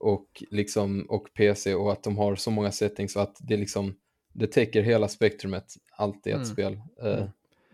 och, 0.00 0.42
liksom, 0.50 1.06
och 1.08 1.26
PC 1.36 1.74
och 1.74 1.92
att 1.92 2.02
de 2.02 2.18
har 2.18 2.36
så 2.36 2.50
många 2.50 2.72
settings 2.72 3.16
och 3.16 3.22
att 3.22 3.36
det 3.40 3.56
liksom, 3.56 3.94
det 4.32 4.46
täcker 4.46 4.82
hela 4.82 5.08
spektrumet, 5.08 5.64
allt 5.96 6.26
i 6.26 6.30
ett 6.30 6.34
Mm. 6.36 6.46
spel. 6.46 6.72
Eh, 7.02 7.24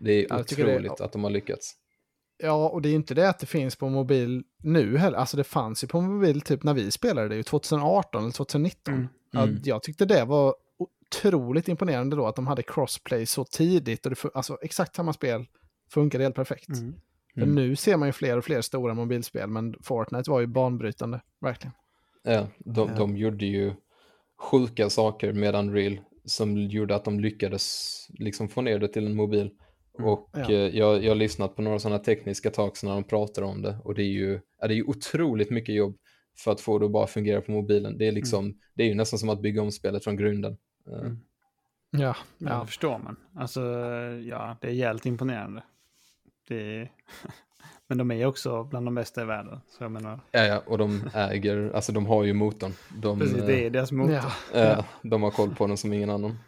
Det 0.01 0.13
är 0.13 0.27
Ja, 0.31 0.37
jag 0.37 0.47
tycker 0.47 0.67
det 0.67 0.75
otroligt 0.75 1.01
att 1.01 1.13
de 1.13 1.25
har 1.25 1.31
lyckats. 1.31 1.75
Ja, 2.39 2.69
och 2.69 2.83
det 2.83 2.89
är 2.89 2.95
inte 2.95 3.15
det 3.15 3.29
att 3.29 3.39
det 3.39 3.47
finns 3.47 3.77
på 3.77 3.89
mobil 3.89 4.43
nu 4.63 4.97
heller. 4.99 5.19
Alltså 5.19 5.37
det 5.37 5.45
fanns 5.45 5.85
ju 5.85 5.89
på 5.89 6.01
mobil 6.01 6.41
typ 6.41 6.63
när 6.63 6.75
vi 6.75 6.91
spelade 6.91 7.29
det, 7.29 7.37
ju 7.37 7.43
2018 7.43 8.23
eller 8.23 8.33
2019. 8.33 8.95
Mm. 8.95 9.09
Mm. 9.35 9.61
jag 9.65 9.83
tyckte 9.83 10.05
det 10.05 10.25
var 10.25 10.55
otroligt 10.79 11.69
imponerande 11.69 12.17
då 12.17 12.27
att 12.27 12.37
de 12.37 12.47
hade 12.47 12.63
crossplay 12.63 13.27
så 13.27 13.45
tidigt. 13.45 14.07
Och 14.07 14.11
det, 14.11 14.17
fu- 14.17 14.31
alltså 14.35 14.59
exakt 14.63 14.95
samma 14.97 15.13
spel 15.13 15.47
funkade 15.95 16.25
helt 16.25 16.35
perfekt. 16.35 16.69
Mm. 16.69 16.95
Mm. 17.37 17.55
nu 17.55 17.77
ser 17.77 17.97
man 17.97 18.09
ju 18.09 18.13
fler 18.13 18.39
och 18.39 18.45
fler 18.45 18.61
stora 18.61 18.95
mobilspel, 18.95 19.49
men 19.51 19.75
Fortnite 19.83 20.31
var 20.31 20.41
ju 20.41 20.47
banbrytande, 20.47 21.21
verkligen. 21.41 21.73
Ja, 22.23 22.47
de, 22.59 22.89
Ja. 22.89 22.95
de 22.99 23.17
gjorde 23.17 23.47
ju 23.47 23.73
sjuka 24.39 24.91
saker 24.91 25.33
med 25.33 25.55
Unreal 25.55 26.01
som 26.25 26.57
gjorde 26.59 26.95
att 26.95 27.05
de 27.05 27.21
lyckades 27.21 28.07
liksom 28.13 28.49
få 28.49 28.61
ner 28.61 28.79
det 28.79 28.89
till 28.89 29.07
en 29.07 29.15
mobil. 29.17 29.51
Och 29.93 30.31
Ja. 30.33 30.41
eh, 30.41 30.51
jag, 30.79 31.05
jag 31.05 31.11
har 31.11 31.15
lyssnat 31.15 31.57
på 31.57 31.63
några 31.63 31.79
sådana 31.79 31.99
tekniska 31.99 32.51
talks 32.51 32.83
när 32.83 32.91
de 32.93 33.05
pratar 33.05 33.43
om 33.43 33.63
det 33.63 33.79
och 33.85 33.95
det 33.95 34.03
är 34.03 34.13
ju, 34.13 34.41
ja, 34.61 34.67
det 34.69 34.75
är 34.75 34.77
ju 34.77 34.85
otroligt 34.85 35.51
mycket 35.51 35.75
jobb 35.75 35.97
för 36.39 36.53
att 36.53 36.61
få 36.61 36.79
det 36.79 36.87
att 36.87 36.93
bara 36.93 37.07
fungera 37.07 37.41
på 37.41 37.53
mobilen. 37.53 37.99
Det 37.99 38.07
är 38.09 38.13
liksom, 38.13 38.59
det 38.75 38.83
är 38.83 38.87
ju 38.87 38.95
nästan 38.95 39.19
som 39.19 39.29
att 39.29 39.41
bygga 39.43 39.63
om 39.63 39.73
spelet 39.73 40.05
från 40.05 40.17
grunden. 40.17 40.57
Eh, 40.87 40.99
Mm. 41.01 41.19
Ja, 41.91 42.17
Ja, 42.39 42.49
ja. 42.51 42.61
det 42.61 42.67
förstår 42.67 42.99
man. 42.99 43.17
Alltså, 43.37 43.61
ja, 44.25 44.57
det 44.61 44.67
är 44.67 44.73
jävligt 44.73 45.07
imponerande. 45.07 45.63
Det 46.49 46.81
är... 46.81 46.91
Men 47.89 47.99
de 47.99 48.11
är 48.11 48.27
också 48.27 48.65
bland 48.65 48.87
de 48.87 48.95
bästa 48.95 49.23
i 49.23 49.25
världen. 49.25 49.61
Så 49.69 49.85
jag 49.85 49.91
menar, 49.93 50.21
Ja, 50.31 50.45
ja, 50.45 50.63
och 50.67 50.79
de 50.79 51.01
äger, 51.15 51.71
alltså 51.75 51.93
de 51.93 52.07
har 52.07 52.25
ju 52.25 52.33
motorn. 52.33 52.73
De, 52.97 53.19
precis, 53.19 53.43
det 53.47 53.67
är 53.67 53.71
deras 53.71 53.93
motor. 53.93 54.21
ja. 54.53 54.61
eh, 54.61 54.85
de 55.03 55.23
har 55.23 55.31
koll 55.31 55.55
på 55.55 55.67
den 55.67 55.77
som 55.77 55.93
ingen 55.93 56.11
annan. 56.11 56.39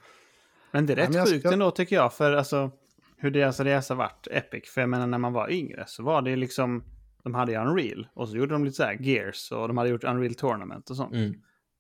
Men 0.72 0.86
det 0.86 0.92
är 0.92 0.96
Ja, 0.96 1.02
rätt 1.08 1.14
jag 1.14 1.28
sjukt 1.28 1.40
ska- 1.40 1.52
ändå 1.52 1.70
tycker 1.70 1.96
jag, 1.96 2.12
för 2.12 2.32
alltså 2.32 2.70
hur 3.16 3.30
deras 3.30 3.60
resa 3.60 3.94
vart 3.94 4.26
Epic. 4.30 4.70
För 4.70 4.80
jag 4.80 4.90
menar 4.90 5.06
när 5.06 5.18
man 5.18 5.32
var 5.32 5.50
yngre 5.50 5.84
så 5.86 6.02
var 6.02 6.22
det 6.22 6.36
liksom, 6.36 6.84
de 7.24 7.34
hade 7.34 7.52
ju 7.52 7.58
Unreal 7.58 8.08
och 8.14 8.28
så 8.28 8.36
gjorde 8.36 8.52
de 8.54 8.64
lite 8.64 8.76
så 8.76 8.82
här 8.82 8.98
Gears 9.00 9.52
och 9.52 9.68
de 9.68 9.76
hade 9.78 9.90
gjort 9.90 10.04
Unreal 10.04 10.34
Tournament 10.34 10.90
och 10.90 10.96
sånt. 10.96 11.14
Mm. 11.14 11.34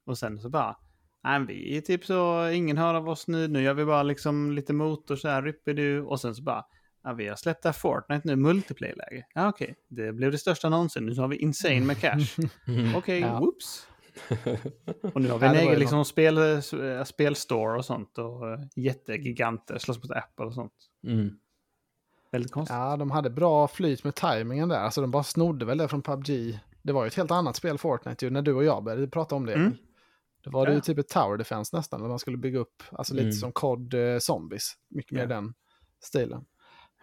Och 0.06 0.18
sen 0.18 0.38
så 0.38 0.48
bara, 0.48 0.76
nej 1.24 1.40
vi 1.48 1.76
är 1.76 1.80
typ 1.80 2.04
så, 2.04 2.48
ingen 2.50 2.76
hör 2.78 2.94
av 2.94 3.08
oss 3.08 3.28
nu, 3.28 3.48
nu 3.48 3.62
gör 3.62 3.74
vi 3.74 3.84
bara 3.84 4.02
liksom 4.02 4.52
lite 4.52 4.72
motor 4.72 5.16
så 5.16 5.28
här, 5.28 5.42
rippidu. 5.42 6.00
Och 6.02 6.20
sen 6.20 6.34
så 6.34 6.42
bara, 6.42 6.64
ja 7.04 7.12
vi 7.12 7.28
har 7.28 7.36
släppt 7.36 7.62
det 7.62 7.68
här 7.68 7.72
Fortnite 7.74 8.28
nu, 8.28 8.36
multiplayer-läge. 8.36 9.26
Ja 9.34 9.48
okej, 9.48 9.74
det 9.88 10.12
blev 10.12 10.32
det 10.32 10.38
största 10.38 10.68
någonsin, 10.68 11.06
nu 11.06 11.14
har 11.14 11.28
vi 11.28 11.36
insane 11.36 11.80
med 11.80 12.00
cash. 12.00 12.38
Mm. 12.68 12.94
Okej, 12.96 13.20
Ja. 13.20 13.38
whoops. 13.40 13.88
Och 15.14 15.20
nu 15.22 15.28
har 15.30 15.38
vi 15.38 15.46
Ja, 15.46 15.52
en 15.54 15.58
egen 15.68 15.78
liksom, 15.78 16.04
spel, 16.04 16.38
eh, 16.38 17.04
spelstore 17.04 17.78
och 17.78 17.84
sånt. 17.84 18.18
Och 18.18 18.50
eh, 18.50 18.60
jättegiganter 18.76 19.78
slåss 19.78 20.02
mot 20.02 20.10
Apple 20.10 20.44
och 20.46 20.54
sånt. 20.54 20.72
Mm. 21.06 21.30
Väldigt 22.32 22.52
konstigt. 22.52 22.74
ja, 22.76 22.96
de 22.96 23.10
hade 23.10 23.30
bra 23.30 23.68
flyt 23.68 24.04
med 24.04 24.14
tajmingen 24.14 24.68
där. 24.68 24.78
Alltså 24.78 25.00
de 25.00 25.10
bara 25.10 25.22
snodde 25.22 25.64
väl 25.64 25.78
det 25.78 25.88
från 25.88 26.02
PubG. 26.02 26.58
Det 26.82 26.92
var 26.92 27.04
ju 27.04 27.08
ett 27.08 27.14
helt 27.14 27.30
annat 27.30 27.56
spel, 27.56 27.78
Fortnite, 27.78 28.24
ju, 28.24 28.30
när 28.30 28.42
du 28.42 28.52
och 28.54 28.64
jag 28.64 28.84
började 28.84 29.08
prata 29.08 29.34
om 29.34 29.46
det. 29.46 29.54
Mm. 29.54 29.76
Det 30.44 30.50
var 30.50 30.66
det 30.66 30.72
ju 30.72 30.78
Ja. 30.78 30.82
typ 30.82 30.98
ett 30.98 31.08
tower 31.08 31.36
defense 31.36 31.76
nästan, 31.76 32.00
där 32.02 32.08
man 32.08 32.18
skulle 32.18 32.36
bygga 32.36 32.58
upp, 32.58 32.82
alltså 32.92 33.14
lite 33.14 33.24
Mm. 33.24 33.32
som 33.32 33.52
COD 33.52 33.94
eh, 33.94 34.18
Zombies. 34.18 34.72
Mycket 34.90 35.12
mer 35.12 35.20
Ja. 35.20 35.26
den 35.26 35.54
stilen. 36.02 36.44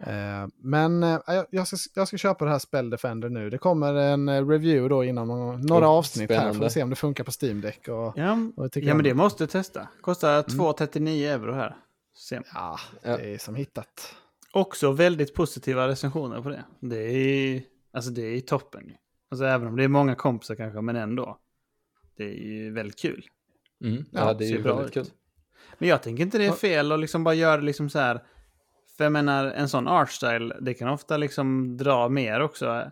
Eh, 0.06 0.46
men 0.56 1.02
eh, 1.02 1.18
jag, 1.50 1.66
ska, 1.66 1.76
jag 1.94 2.08
ska 2.08 2.16
köpa 2.16 2.44
det 2.44 2.50
här 2.50 2.58
Spell 2.58 2.90
Defender 2.90 3.28
nu. 3.28 3.50
Det 3.50 3.58
kommer 3.58 3.94
en 3.94 4.28
eh, 4.28 4.48
review 4.48 4.88
då 4.88 5.04
inom 5.04 5.28
några, 5.66 5.86
Oh, 5.86 5.90
avsnitt 5.98 6.30
här. 6.30 6.36
Får 6.36 6.42
spännande. 6.44 6.66
vi 6.66 6.70
se 6.70 6.82
om 6.82 6.90
det 6.90 6.96
funkar 6.96 7.24
på 7.24 7.30
Steam 7.42 7.60
Deck. 7.60 7.88
Och, 7.88 8.12
Ja, 8.16 8.38
och 8.56 8.68
ja 8.76 8.90
om 8.92 8.96
men 8.96 9.04
det 9.04 9.14
måste 9.14 9.46
testa. 9.46 9.88
Kostar 10.00 10.42
2,39 10.42 11.08
euro 11.34 11.52
här. 11.52 11.76
Se. 12.16 12.40
Ja, 12.54 12.78
Ja. 13.02 13.16
det 13.16 13.34
är 13.34 13.38
som 13.38 13.54
hittat. 13.54 14.14
Också 14.52 14.92
väldigt 14.92 15.34
positiva 15.34 15.88
recensioner 15.88 16.42
på 16.42 16.48
det. 16.48 16.64
Det 16.80 16.96
är, 16.96 17.62
alltså 17.92 18.10
det 18.10 18.22
är 18.22 18.40
toppen. 18.40 18.92
Alltså 19.30 19.44
även 19.44 19.68
om 19.68 19.76
det 19.76 19.84
är 19.84 19.88
många 19.88 20.14
kompisar 20.14 20.54
kanske, 20.54 20.80
men 20.80 20.96
ändå. 20.96 21.38
Det 22.16 22.24
är 22.24 22.34
ju 22.52 22.72
väldigt 22.72 22.98
kul. 22.98 23.26
Mm. 23.84 24.04
Ja, 24.10 24.20
Ja, 24.26 24.34
det 24.34 24.44
är 24.44 24.48
ju 24.48 24.62
bra 24.62 24.76
väldigt 24.76 24.96
ut. 24.96 25.06
kul. 25.06 25.14
Men 25.78 25.88
jag 25.88 26.02
tänker 26.02 26.22
inte 26.22 26.38
det 26.38 26.46
är 26.46 26.52
fel 26.52 26.92
att 26.92 27.00
liksom 27.00 27.24
bara 27.24 27.34
göra 27.34 27.56
det 27.56 27.62
liksom 27.66 27.90
så 27.90 27.98
här. 27.98 28.22
För 29.02 29.06
jag 29.06 29.12
menar, 29.12 29.44
en 29.46 29.68
sån 29.68 29.88
artstyle, 29.88 30.56
det 30.60 30.74
kan 30.74 30.88
ofta 30.88 31.16
liksom 31.16 31.76
dra 31.76 32.08
mer 32.08 32.40
också. 32.40 32.90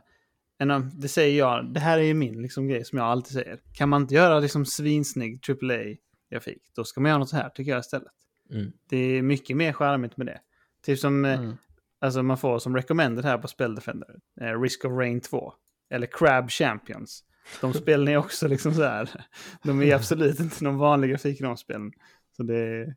Än 0.58 0.90
det 0.94 1.08
säger 1.08 1.38
jag, 1.38 1.74
det 1.74 1.80
här 1.80 1.98
är 1.98 2.02
ju 2.02 2.14
min 2.14 2.42
liksom 2.42 2.68
grej 2.68 2.84
som 2.84 2.98
jag 2.98 3.06
alltid 3.06 3.32
säger. 3.32 3.61
Kan 3.74 3.88
man 3.88 4.02
inte 4.02 4.14
göra 4.14 4.40
liksom 4.40 4.66
svinsnygg 4.66 5.40
AAA 5.48 5.96
grafik, 6.30 6.62
då 6.76 6.84
ska 6.84 7.00
man 7.00 7.08
göra 7.08 7.18
något 7.18 7.28
så 7.28 7.36
här 7.36 7.48
tycker 7.48 7.70
jag 7.70 7.80
istället. 7.80 8.12
Mm. 8.50 8.72
Det 8.88 8.96
är 8.96 9.22
mycket 9.22 9.56
mer 9.56 9.72
charmigt 9.72 10.16
med 10.16 10.26
det. 10.26 10.40
Typ 10.84 10.98
som 10.98 11.24
eh, 11.24 11.40
Mm. 11.40 11.56
alltså 12.00 12.22
man 12.22 12.38
får 12.38 12.58
som 12.58 12.76
recommended 12.76 13.24
här 13.24 13.38
på 13.38 13.48
Spell 13.48 13.74
Defender. 13.74 14.16
Eh, 14.40 14.61
Risk 14.61 14.84
of 14.84 14.92
Rain 14.92 15.20
2. 15.20 15.52
Eller 15.90 16.06
Crab 16.06 16.50
Champions. 16.50 17.24
De 17.61 17.74
spelen 17.82 18.08
är 18.08 18.16
också 18.16 18.48
liksom 18.48 18.74
så 18.74 18.82
här. 18.82 19.24
De 19.62 19.82
är 19.82 19.94
absolut 19.94 20.40
inte 20.40 20.64
någon 20.64 20.78
vanlig 20.78 21.10
grafik 21.10 21.40
i 21.40 21.43
de 21.43 21.56
spelen. 21.56 21.93
Så 22.36 22.43
det 22.43 22.59
är... 22.59 22.94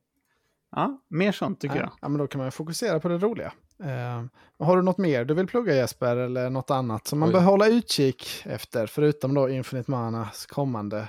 Ja, 0.76 1.00
mer 1.08 1.32
sånt 1.32 1.60
tycker 1.62 1.76
Ja, 1.76 1.82
jag. 1.82 1.92
ja, 2.02 2.08
men 2.10 2.18
då 2.20 2.28
kan 2.28 2.42
man 2.42 2.52
fokusera 2.52 3.00
på 3.00 3.08
det 3.08 3.18
roliga. 3.18 3.52
Eh, 3.84 4.24
har 4.66 4.76
du 4.78 4.82
något 4.84 4.98
mer 4.98 5.26
du 5.26 5.34
vill 5.34 5.48
plugga 5.48 5.76
Jesper 5.76 6.16
eller 6.18 6.50
något 6.50 6.72
annat 6.72 7.08
som 7.08 7.20
man 7.20 7.30
Oj. 7.30 7.34
bör 7.34 7.42
hålla 7.42 7.68
utkik 7.68 8.28
efter 8.46 8.88
förutom 8.88 9.34
då 9.34 9.50
Infinite 9.50 9.92
Manas 9.92 10.46
kommande 10.46 11.08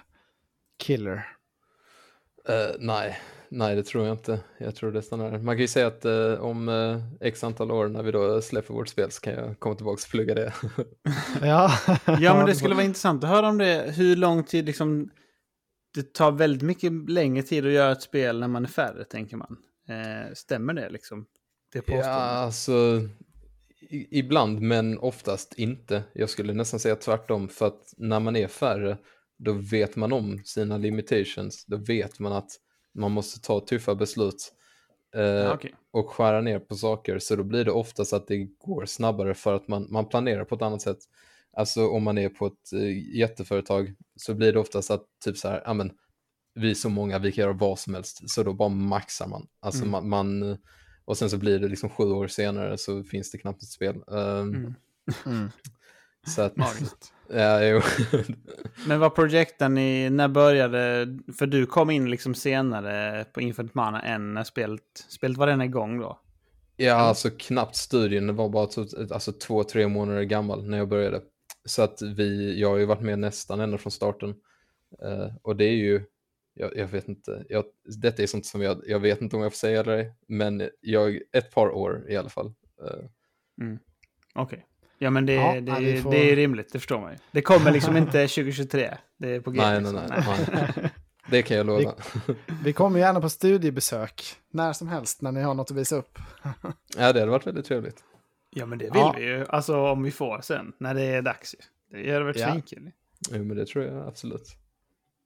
killer? 0.79 1.29
Eh, 2.49 2.75
nej, 2.79 3.19
nej 3.49 3.77
det 3.77 3.83
tror 3.83 4.05
jag 4.07 4.15
inte. 4.15 4.41
Jag 4.59 4.75
tror 4.75 4.93
det 4.93 5.03
stannar. 5.03 5.39
Man 5.39 5.55
kan 5.55 5.61
ju 5.61 5.69
säga 5.69 5.87
att 5.87 6.05
eh, 6.05 6.33
om 6.41 6.69
eh, 6.69 7.27
x 7.29 7.45
antal 7.45 7.71
år 7.71 7.89
när 7.89 8.03
vi 8.03 8.11
då 8.13 8.43
släpper 8.43 8.75
vårt 8.75 8.89
spel 8.89 9.11
så 9.11 9.21
kan 9.21 9.33
jag 9.35 9.59
komma 9.61 9.75
tillbaka 9.75 9.95
och 10.07 10.11
plugga 10.11 10.35
det. 10.35 10.53
ja, 11.43 11.71
Ja, 12.21 12.35
men 12.37 12.47
det 12.47 12.55
skulle 12.55 12.75
vara 12.75 12.85
intressant 12.85 13.25
att 13.25 13.31
höra 13.31 13.49
om 13.49 13.59
det. 13.59 13.93
Hur 13.97 14.17
lång 14.17 14.45
tid 14.45 14.65
liksom... 14.67 15.11
Det 15.95 16.13
tar 16.15 16.33
väldigt 16.33 16.63
mycket 16.63 16.93
längre 17.11 17.43
tid 17.43 17.67
att 17.67 17.73
göra 17.73 17.93
ett 17.93 18.03
spel 18.03 18.41
när 18.41 18.49
man 18.49 18.65
är 18.65 18.69
färre, 18.69 19.05
tänker 19.05 19.37
man. 19.37 19.57
Eh, 19.89 20.35
stämmer 20.35 20.75
det 20.75 20.91
liksom? 20.91 21.27
Det 21.73 21.79
ja, 21.79 21.83
påståendet? 21.83 22.07
alltså 22.09 23.01
i, 23.91 24.19
ibland 24.19 24.61
men 24.61 24.99
oftast 24.99 25.55
inte. 25.59 26.03
Jag 26.13 26.31
skulle 26.31 26.53
nästan 26.53 26.81
säga 26.81 26.97
tvärtom 26.97 27.49
för 27.49 27.67
att 27.67 27.95
när 27.97 28.21
man 28.21 28.37
är 28.37 28.49
färre 28.49 28.99
då 29.39 29.53
vet 29.53 29.97
man 29.97 30.13
om 30.13 30.41
sina 30.45 30.79
limitations. 30.79 31.65
Då 31.67 31.77
vet 31.77 32.19
man 32.19 32.33
att 32.33 32.51
man 32.95 33.13
måste 33.13 33.41
ta 33.41 33.61
tuffa 33.61 33.95
beslut. 33.95 34.53
eh, 35.15 35.23
Ja, 35.23 35.55
okej. 35.55 35.75
och 35.91 36.11
skära 36.11 36.41
ner 36.41 36.59
på 36.59 36.75
saker 36.75 37.19
så 37.19 37.37
då 37.37 37.45
blir 37.45 37.65
det 37.65 37.71
oftast 37.73 38.13
att 38.13 38.27
det 38.29 38.37
går 38.45 38.87
snabbare 38.87 39.35
för 39.35 39.55
att 39.55 39.69
man, 39.69 39.87
man 39.91 40.09
planerar 40.09 40.45
på 40.45 40.55
ett 40.55 40.63
annat 40.63 40.83
sätt. 40.83 40.99
Alltså 41.57 41.89
om 41.89 42.03
man 42.03 42.19
är 42.19 42.29
på 42.29 42.47
ett 42.47 42.73
eh, 42.73 43.17
jätteföretag 43.19 43.95
så 44.17 44.35
blir 44.35 44.53
det 44.53 44.59
oftast 44.59 44.91
att 44.91 45.05
typ 45.25 45.37
så 45.37 45.49
här, 45.49 45.63
ja 45.65 45.75
men 45.75 45.93
vi 46.55 46.71
är 46.71 46.75
så 46.75 46.89
många, 46.89 47.19
vi 47.19 47.33
kan 47.33 47.43
göra 47.43 47.53
vad 47.53 47.79
som 47.79 47.95
helst, 47.95 48.31
så 48.31 48.43
då 48.43 48.53
bara 48.53 48.69
maxar 48.69 49.27
man. 49.27 49.47
Alltså 49.61 49.85
Mm. 49.85 49.91
man, 49.91 50.09
man, 50.09 50.59
och 51.05 51.17
sen 51.17 51.31
så 51.31 51.39
blir 51.39 51.59
det 51.59 51.69
liksom 51.69 51.91
sju 51.91 52.05
år 52.05 52.29
senare 52.29 52.79
så 52.79 53.03
finns 53.03 53.31
det 53.31 53.39
knappt 53.39 53.63
ett 53.63 53.69
spel. 53.69 53.97
Ehm, 54.13 54.55
Mm. 54.55 54.75
Mm. 55.27 55.51
Så 56.27 56.43
att, 56.43 56.55
ja, 57.29 57.65
jo. 57.65 57.81
Men 58.87 59.01
vad 59.01 59.15
projektar 59.15 59.69
ni, 59.69 60.11
när 60.11 60.29
började, 60.29 61.07
för 61.39 61.47
du 61.47 61.67
kom 61.67 61.91
in 61.91 62.11
liksom 62.11 62.35
senare 62.35 63.25
på 63.33 63.41
Infinite 63.41 63.79
Mana 63.79 64.03
än 64.03 64.35
när 64.35 64.45
spelet, 64.45 64.83
spelet 65.09 65.39
var 65.39 65.47
redan 65.47 65.63
igång 65.63 65.99
då? 66.01 66.19
Ja, 66.77 66.95
alltså 66.95 67.31
knappt 67.39 67.77
studien, 67.77 68.27
det 68.27 68.33
var 68.33 68.49
bara 68.49 68.69
alltså, 69.15 69.33
två, 69.33 69.65
tre 69.65 69.89
månader 69.89 70.23
gammal 70.23 70.69
när 70.69 70.79
jag 70.79 70.89
började. 70.89 71.21
Så 71.65 71.83
att 71.83 72.03
vi, 72.03 72.61
jag 72.61 72.69
har 72.71 72.77
ju 72.77 72.85
varit 72.85 73.01
med 73.03 73.19
nästan 73.19 73.61
ända 73.61 73.79
från 73.79 73.91
starten. 73.91 74.35
Eh, 75.03 75.35
och 75.43 75.57
det 75.57 75.65
är 75.65 75.75
ju, 75.75 76.03
jag, 76.55 76.77
jag 76.77 76.87
vet 76.87 77.09
inte, 77.09 77.45
jag, 77.49 77.65
detta 78.01 78.23
är 78.23 78.27
sånt 78.27 78.47
som 78.47 78.63
jag, 78.63 78.83
jag 78.87 79.01
vet 79.01 79.21
inte 79.21 79.37
om 79.37 79.43
jag 79.43 79.53
får 79.53 79.57
säga 79.57 79.83
ej, 79.85 80.13
men 80.29 80.71
jag, 80.81 81.19
ett 81.33 81.51
par 81.55 81.71
år 81.71 82.05
i 82.09 82.17
alla 82.17 82.29
fall. 82.29 82.47
Eh, 82.83 83.05
Okej. 84.35 84.67
Ja, 84.69 84.75
Ja, 84.99 85.11
men 85.11 85.27
det, 85.27 85.35
Ja, 85.35 85.61
det, 85.61 85.81
vi 85.81 86.03
får- 86.03 86.11
det 86.11 86.31
är 86.33 86.37
rimligt, 86.37 86.73
det 86.73 86.79
förstår 86.79 87.01
man 87.01 87.13
ju. 87.13 87.19
Det 87.33 87.43
kommer 87.43 87.73
liksom 87.73 87.97
inte 87.97 88.13
2023. 88.29 88.95
Det 89.17 89.29
är 89.35 89.41
på 89.41 89.51
G. 89.51 89.61
Nej, 89.61 89.81
nej, 89.81 89.93
liksom. 89.93 90.09
nej, 90.55 90.69
nej. 90.77 90.91
Det 91.31 91.43
kan 91.43 91.57
jag 91.57 91.67
lova. 91.67 91.95
Vi 92.65 92.73
kommer 92.73 92.99
gärna 92.99 93.21
på 93.21 93.29
studiebesök 93.31 94.23
när 94.51 94.73
som 94.73 94.89
helst 94.89 95.23
när 95.23 95.33
ni 95.33 95.43
har 95.43 95.55
något 95.55 95.71
att 95.71 95.77
visa 95.77 95.97
upp. 95.97 96.19
Ja, 96.97 97.13
det 97.13 97.21
hade 97.21 97.27
varit 97.27 97.47
väldigt 97.47 97.65
trevligt. 97.67 98.05
Ja, 98.55 98.67
men 98.67 98.79
det 98.79 98.85
vill 98.85 98.93
Ja. 98.95 99.15
vi 99.19 99.25
ju. 99.25 99.47
Alltså 99.49 99.77
om 99.77 100.03
vi 100.03 100.11
får 100.11 100.41
sen, 100.41 100.73
när 100.79 100.95
det 100.95 101.03
är 101.03 101.23
dags 101.23 101.55
ju. 101.55 101.59
Det 102.05 102.13
hade 102.13 102.25
varit 102.25 102.39
Ja. 102.41 102.51
svinkul. 102.53 102.91
Jo, 103.31 103.45
men 103.45 103.57
det 103.57 103.67
tror 103.67 103.85
jag 103.85 104.09
absolut. 104.09 104.57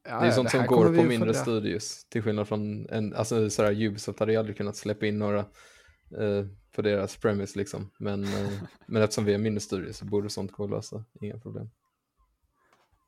Ja, 0.08 0.14
det 0.14 0.20
är 0.20 0.26
ja, 0.26 0.32
sånt 0.32 0.50
som 0.50 0.60
här 0.60 0.66
går 0.66 0.84
på 0.96 1.02
mindre 1.02 1.34
studios. 1.34 2.04
Till 2.08 2.22
skillnad 2.22 2.48
från 2.48 2.88
en, 2.90 3.14
alltså 3.14 3.50
sådär 3.50 3.82
Ubisoft 3.82 4.20
hade 4.20 4.32
ju 4.32 4.38
aldrig 4.38 4.56
kunnat 4.56 4.76
släppa 4.76 5.06
in 5.06 5.18
några 5.18 5.38
eh, 5.38 6.46
på 6.74 6.82
deras 6.82 7.16
premise 7.16 7.58
liksom. 7.58 7.90
Men, 7.98 8.24
eh, 8.24 8.50
men 8.86 9.02
eftersom 9.02 9.24
vi 9.24 9.34
är 9.34 9.38
mindre 9.38 9.60
studios 9.60 9.96
så 9.96 10.04
borde 10.04 10.30
sånt 10.30 10.52
gå 10.52 10.64
att 10.64 10.70
lösa. 10.70 11.04
Inga 11.20 11.38
problem. 11.38 11.70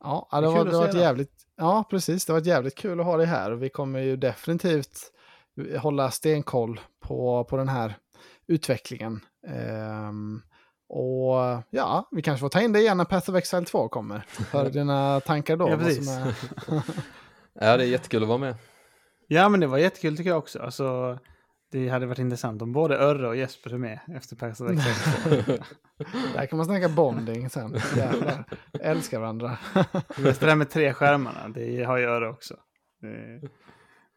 Ja, 0.00 0.28
Det 0.32 0.40
det 0.40 0.46
var, 0.46 0.64
det 0.64 0.70
var 0.70 0.84
ett 0.86 0.92
det. 0.92 1.00
jävligt, 1.00 1.32
ja, 1.56 1.84
precis. 1.90 2.24
Det 2.26 2.32
var 2.32 2.40
ett 2.40 2.46
jävligt 2.46 2.74
kul 2.74 3.00
att 3.00 3.06
ha 3.06 3.16
det 3.16 3.26
här. 3.26 3.50
Och 3.50 3.62
vi 3.62 3.68
kommer 3.68 4.00
ju 4.00 4.16
definitivt 4.16 5.12
hålla 5.78 6.10
stenkoll 6.10 6.80
på, 7.00 7.44
på 7.44 7.56
den 7.56 7.68
här 7.68 7.94
utvecklingen. 8.50 9.20
Ehm, 9.46 10.42
och 10.88 11.62
ja, 11.70 12.08
vi 12.10 12.22
kanske 12.22 12.40
får 12.40 12.48
ta 12.48 12.60
in 12.60 12.72
det 12.72 12.80
igen 12.80 12.96
när 12.96 13.04
Path 13.04 13.30
of 13.30 13.36
Exile 13.36 13.64
2 13.64 13.88
kommer. 13.88 14.26
Hör 14.52 14.70
dina 14.70 15.20
tankar 15.20 15.56
då. 15.56 15.68
Ja, 15.70 15.76
precis. 15.76 16.08
är... 16.08 16.34
Ja, 17.54 17.76
det 17.76 17.84
är 17.84 17.88
jättekul 17.88 18.22
att 18.22 18.28
vara 18.28 18.38
med. 18.38 18.54
Ja, 19.28 19.48
men 19.48 19.60
det 19.60 19.66
var 19.66 19.78
jättekul 19.78 20.16
tycker 20.16 20.30
jag 20.30 20.38
också. 20.38 20.58
Alltså, 20.58 21.18
det 21.72 21.88
hade 21.88 22.06
varit 22.06 22.18
intressant 22.18 22.62
om 22.62 22.72
både 22.72 22.98
Örre 22.98 23.28
och 23.28 23.36
Jesper 23.36 23.74
är 23.74 23.78
med 23.78 24.00
efter 24.14 24.36
Pax 24.36 24.60
of 24.60 24.70
Exile. 24.70 25.58
Där 26.34 26.46
kan 26.46 26.56
man 26.56 26.66
snacka 26.66 26.88
bonding 26.88 27.50
sen. 27.50 27.76
Jävlar. 27.96 28.44
Älskar 28.80 29.20
varandra. 29.20 29.58
Just 30.18 30.40
det 30.40 30.46
där 30.46 30.56
med 30.56 30.70
tre 30.70 30.94
skärmarna, 30.94 31.48
det 31.48 31.84
har 31.84 31.98
ju 31.98 32.04
Örre 32.04 32.28
också. 32.28 32.54
Det, 33.00 33.40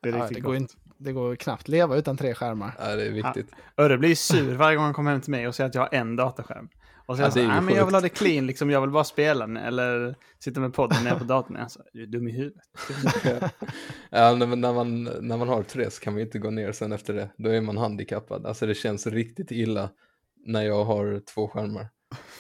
det 0.02 0.10
Ja, 0.10 0.18
riktigt 0.18 0.36
det, 0.38 0.42
går 0.42 0.56
inte, 0.56 0.74
det 0.98 1.12
går 1.12 1.36
knappt 1.36 1.68
leva 1.68 1.98
utan 1.98 2.18
tre 2.18 2.34
skärmar. 2.34 2.76
Ja, 2.80 2.96
det 2.96 3.06
är 3.06 3.12
viktigt. 3.12 3.52
Örre 3.78 3.98
blir 3.98 4.16
sur 4.16 4.56
varje 4.56 4.76
gång 4.76 4.86
han 4.86 4.94
kommer 4.94 5.12
hem 5.12 5.22
till 5.22 5.32
mig 5.32 5.48
och 5.48 5.56
säger 5.56 5.68
att 5.68 5.76
jag 5.76 5.82
har 5.82 5.90
en 5.92 6.16
dataskärm. 6.16 6.70
Och 7.06 7.18
så 7.18 7.22
Ja, 7.22 7.32
jag 7.36 7.48
men 7.48 7.56
jag 7.56 7.64
vill 7.64 7.80
sjukt." 7.80 7.94
ha 7.94 8.02
det 8.02 8.10
clean, 8.10 8.48
liksom, 8.48 8.70
jag 8.70 8.82
vill 8.82 8.90
bara 8.90 9.04
spela 9.04 9.60
eller 9.60 10.16
sitta 10.40 10.60
med 10.60 10.74
podden 10.74 10.98
när 11.04 11.10
jag 11.10 11.16
är 11.16 11.20
på 11.20 11.26
datorn. 11.26 11.58
Jag 11.60 11.72
sa, 11.72 11.82
du 11.94 12.04
är 12.04 12.08
dum 12.08 12.28
i 12.28 12.32
huvudet. 12.32 12.64
Ja, 14.10 14.36
men 14.36 14.62
när 14.62 14.74
man, 14.74 15.04
när 15.04 15.38
man 15.38 15.48
har 15.48 15.64
tre 15.64 15.92
så 15.92 16.02
kan 16.02 16.14
man 16.14 16.20
ju 16.20 16.26
inte 16.26 16.40
gå 16.40 16.50
ner 16.50 16.72
sen 16.72 16.92
efter 16.92 17.14
det. 17.14 17.30
Då 17.38 17.50
är 17.50 17.62
man 17.62 17.78
handikappad. 17.78 18.46
Alltså 18.46 18.66
det 18.66 18.76
känns 18.76 19.08
riktigt 19.08 19.52
illa 19.52 19.90
när 20.46 20.62
jag 20.62 20.86
har 20.86 21.22
två 21.34 21.48
skärmar. 21.48 21.82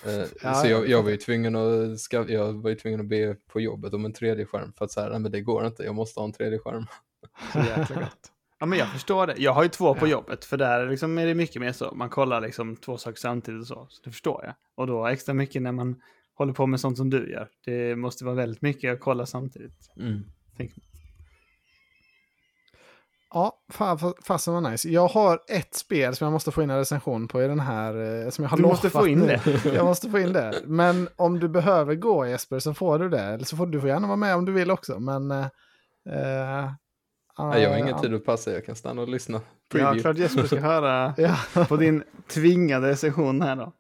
Eh, 0.06 0.12
Ja, 0.44 0.54
så 0.54 0.68
ja, 0.68 0.70
jag, 0.70 0.80
jag 0.82 0.90
jag, 0.90 1.04
var 1.04 1.10
ju 1.10 1.18
tvungen 1.18 1.56
att 1.56 2.00
ska, 2.00 2.30
jag 2.30 2.54
var 2.54 2.70
ju 2.70 2.76
tvungen 2.76 3.00
att 3.00 3.08
be 3.08 3.36
på 3.48 3.62
jobbet 3.62 3.94
om 3.94 4.06
en 4.06 4.14
tredje 4.14 4.46
skärm 4.46 4.74
för 4.78 4.86
att 4.86 4.92
så 4.92 5.02
här, 5.02 5.10
nej 5.10 5.20
men 5.20 5.32
det 5.32 5.42
går 5.42 5.66
inte, 5.66 5.84
jag 5.84 5.96
måste 5.96 6.20
ha 6.20 6.26
en 6.26 6.34
tredje 6.34 6.60
skärm. 6.60 6.86
Så 7.54 7.60
jäkla 7.60 7.96
gott. 7.96 8.32
Ja 8.64 8.68
men 8.68 8.80
jag 8.80 8.88
förstår 8.92 9.28
det. 9.28 9.34
Jag 9.38 9.54
har 9.54 9.64
ju 9.64 9.70
två 9.70 9.96
på 9.96 10.08
Ja. 10.08 10.12
jobbet, 10.12 10.46
för 10.46 10.58
där 10.58 10.90
liksom 10.90 11.18
är 11.18 11.26
det 11.26 11.34
mycket 11.36 11.62
mer 11.62 11.72
så. 11.72 11.92
Man 11.96 12.10
kollar 12.10 12.42
liksom 12.42 12.76
två 12.76 12.98
saker 12.98 13.20
samtidigt 13.20 13.62
och 13.62 13.68
så. 13.68 13.88
Så 13.90 14.02
det 14.04 14.12
förstår 14.12 14.42
jag. 14.46 14.54
Och 14.76 14.88
då 14.88 15.08
extra 15.08 15.34
mycket 15.34 15.62
när 15.62 15.72
man 15.72 15.96
håller 16.38 16.54
på 16.54 16.66
med 16.68 16.80
sånt 16.80 16.98
som 16.98 17.10
du 17.10 17.32
gör. 17.32 17.48
Det 17.66 17.96
måste 17.96 18.26
vara 18.26 18.36
väldigt 18.36 18.62
mycket 18.62 18.94
att 18.94 19.00
kolla 19.00 19.26
samtidigt. 19.26 19.90
Tänk. 20.58 20.72
Ja, 23.34 23.58
fan, 23.72 24.00
fasen 24.28 24.54
var 24.54 24.62
nice. 24.72 24.90
Jag 24.90 25.08
har 25.08 25.40
ett 25.48 25.76
spel 25.76 26.16
som 26.16 26.26
jag 26.26 26.32
måste 26.32 26.52
få 26.52 26.64
in 26.64 26.70
en 26.70 26.78
recension 26.78 27.28
på 27.28 27.44
i 27.44 27.48
den 27.48 27.60
här, 27.60 28.24
eh, 28.26 28.30
som 28.30 28.44
jag 28.44 28.50
har 28.50 28.58
Du 28.58 28.64
måste 28.64 28.90
få 28.90 29.08
in 29.08 29.20
nu. 29.20 29.26
det. 29.28 29.66
Jag 29.76 29.86
måste 29.86 30.10
få 30.10 30.20
in 30.20 30.34
det. 30.34 30.62
Men 30.66 31.10
om 31.16 31.40
du 31.40 31.48
behöver 31.50 31.96
gå 31.96 32.28
Jesper 32.28 32.60
så 32.60 32.74
får 32.74 33.00
du 33.00 33.10
det. 33.10 33.22
Eller 33.22 33.46
så 33.46 33.58
får 33.58 33.66
du 33.68 33.80
får 33.80 33.90
gärna 33.90 34.08
vara 34.08 34.18
med 34.18 34.36
om 34.36 34.46
du 34.46 34.52
vill 34.52 34.72
också. 34.72 35.00
Men... 35.00 35.32
Eh, 35.32 36.72
Ja, 37.38 37.58
jag 37.60 37.70
har 37.70 37.78
ingen 37.78 38.00
tid 38.02 38.14
att 38.14 38.26
passa, 38.26 38.52
jag 38.52 38.66
kan 38.66 38.76
stanna 38.76 39.02
och 39.02 39.08
lyssna. 39.10 39.38
Ja, 39.38 39.44
Preview. 39.72 40.02
klart 40.02 40.18
Jesper 40.18 40.44
ska 40.44 40.60
höra 40.60 41.14
Ja, 41.18 41.38
på 41.70 41.78
din 41.78 42.04
tvingade 42.28 42.88
recension 42.90 43.42
här 43.42 43.56
då. 43.56 43.72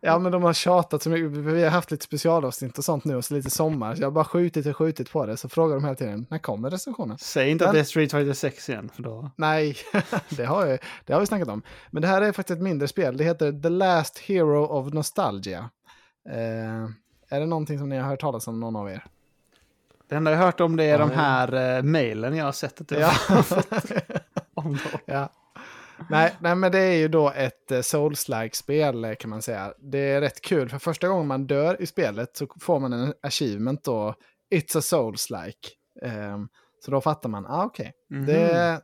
ja, 0.00 0.18
men 0.18 0.32
de 0.32 0.42
har 0.42 0.52
tjatat 0.52 1.02
så 1.02 1.10
mycket. 1.10 1.30
Vi 1.30 1.62
har 1.64 1.70
haft 1.70 1.90
lite 1.90 2.04
specialavsnitt 2.04 2.78
och 2.78 2.84
sånt 2.84 3.04
nu 3.04 3.16
och 3.16 3.24
så 3.24 3.34
lite 3.34 3.50
sommar. 3.50 3.94
Så 3.94 4.02
jag 4.02 4.06
har 4.06 4.12
bara 4.12 4.24
skjutit 4.24 4.66
och 4.66 4.76
skjutit 4.76 5.12
på 5.12 5.26
det. 5.26 5.36
Så 5.36 5.48
frågar 5.48 5.74
de 5.74 5.84
hela 5.84 5.94
tiden, 5.96 6.26
när 6.30 6.38
kommer 6.38 6.70
recensionen? 6.70 7.18
Säg 7.18 7.50
inte 7.50 7.64
att 7.64 7.68
Men- 7.68 7.74
det 7.74 7.80
är 7.80 7.84
Street 7.84 8.10
Fighter 8.12 8.32
6 8.32 8.68
igen, 8.68 8.90
för 8.94 9.02
då... 9.02 9.30
Nej, 9.36 9.76
det 10.30 10.44
har, 10.44 10.66
jag, 10.66 10.78
det 11.06 11.12
har 11.12 11.20
vi 11.20 11.26
snackat 11.26 11.48
om. 11.48 11.62
Men 11.90 12.02
det 12.02 12.08
här 12.08 12.22
är 12.22 12.32
faktiskt 12.32 12.56
ett 12.56 12.62
mindre 12.62 12.88
spel. 12.88 13.16
Det 13.16 13.24
heter 13.24 13.62
The 13.62 13.68
Last 13.68 14.18
Hero 14.18 14.64
of 14.64 14.92
Nostalgia. 14.92 15.70
Eh, 16.30 16.88
är 17.36 17.40
det 17.40 17.46
någonting 17.46 17.78
som 17.78 17.88
ni 17.88 17.96
har 17.98 18.08
hört 18.08 18.20
talas 18.20 18.48
om, 18.48 18.60
någon 18.60 18.76
av 18.76 18.90
er? 18.90 19.04
Det 20.12 20.16
enda 20.16 20.30
jag 20.30 20.38
har 20.38 20.44
hört 20.46 20.60
om 20.60 20.76
det 20.76 20.84
är 20.84 20.88
Ja, 20.90 20.98
de 20.98 21.10
ja. 21.10 21.16
här 21.16 21.76
uh, 21.78 21.82
mejlen 21.82 22.36
jag 22.36 22.44
har 22.44 22.52
sett 22.52 22.80
att 22.80 22.88
du 22.88 22.94
Ja. 22.94 23.06
har 23.28 23.42
fått 23.42 23.72
om 24.54 24.78
ja. 25.06 25.28
Nej, 26.10 26.34
nej, 26.40 26.54
men 26.54 26.72
det 26.72 26.78
är 26.78 26.92
ju 26.96 27.08
då 27.08 27.30
ett 27.30 27.70
eh, 27.70 27.78
Souls-like 27.78 28.56
spel 28.56 29.04
eh, 29.04 29.14
kan 29.14 29.30
man 29.30 29.42
säga. 29.42 29.74
Det 29.78 29.98
är 29.98 30.20
rätt 30.20 30.40
kul, 30.40 30.68
för 30.68 30.78
första 30.78 31.08
gången 31.08 31.26
man 31.26 31.46
dör 31.46 31.82
i 31.82 31.86
spelet 31.86 32.36
så 32.36 32.46
får 32.60 32.80
man 32.80 32.92
en 32.92 33.14
achievement 33.22 33.84
då. 33.84 34.14
It's 34.54 34.78
a 34.78 34.80
Souls-like. 34.80 35.68
Ehm, 36.02 36.48
så 36.84 36.90
då 36.90 37.00
fattar 37.00 37.28
man, 37.28 37.46
ah, 37.46 37.64
okej. 37.64 37.92
Mhm. 38.10 38.26
Det, 38.26 38.80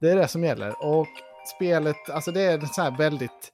det 0.00 0.10
är 0.10 0.16
det 0.16 0.28
som 0.28 0.44
gäller. 0.44 0.84
Och 0.84 1.08
spelet, 1.56 2.10
alltså 2.10 2.30
det 2.32 2.40
är 2.40 2.60
så 2.60 2.82
här 2.82 2.96
väldigt 2.98 3.52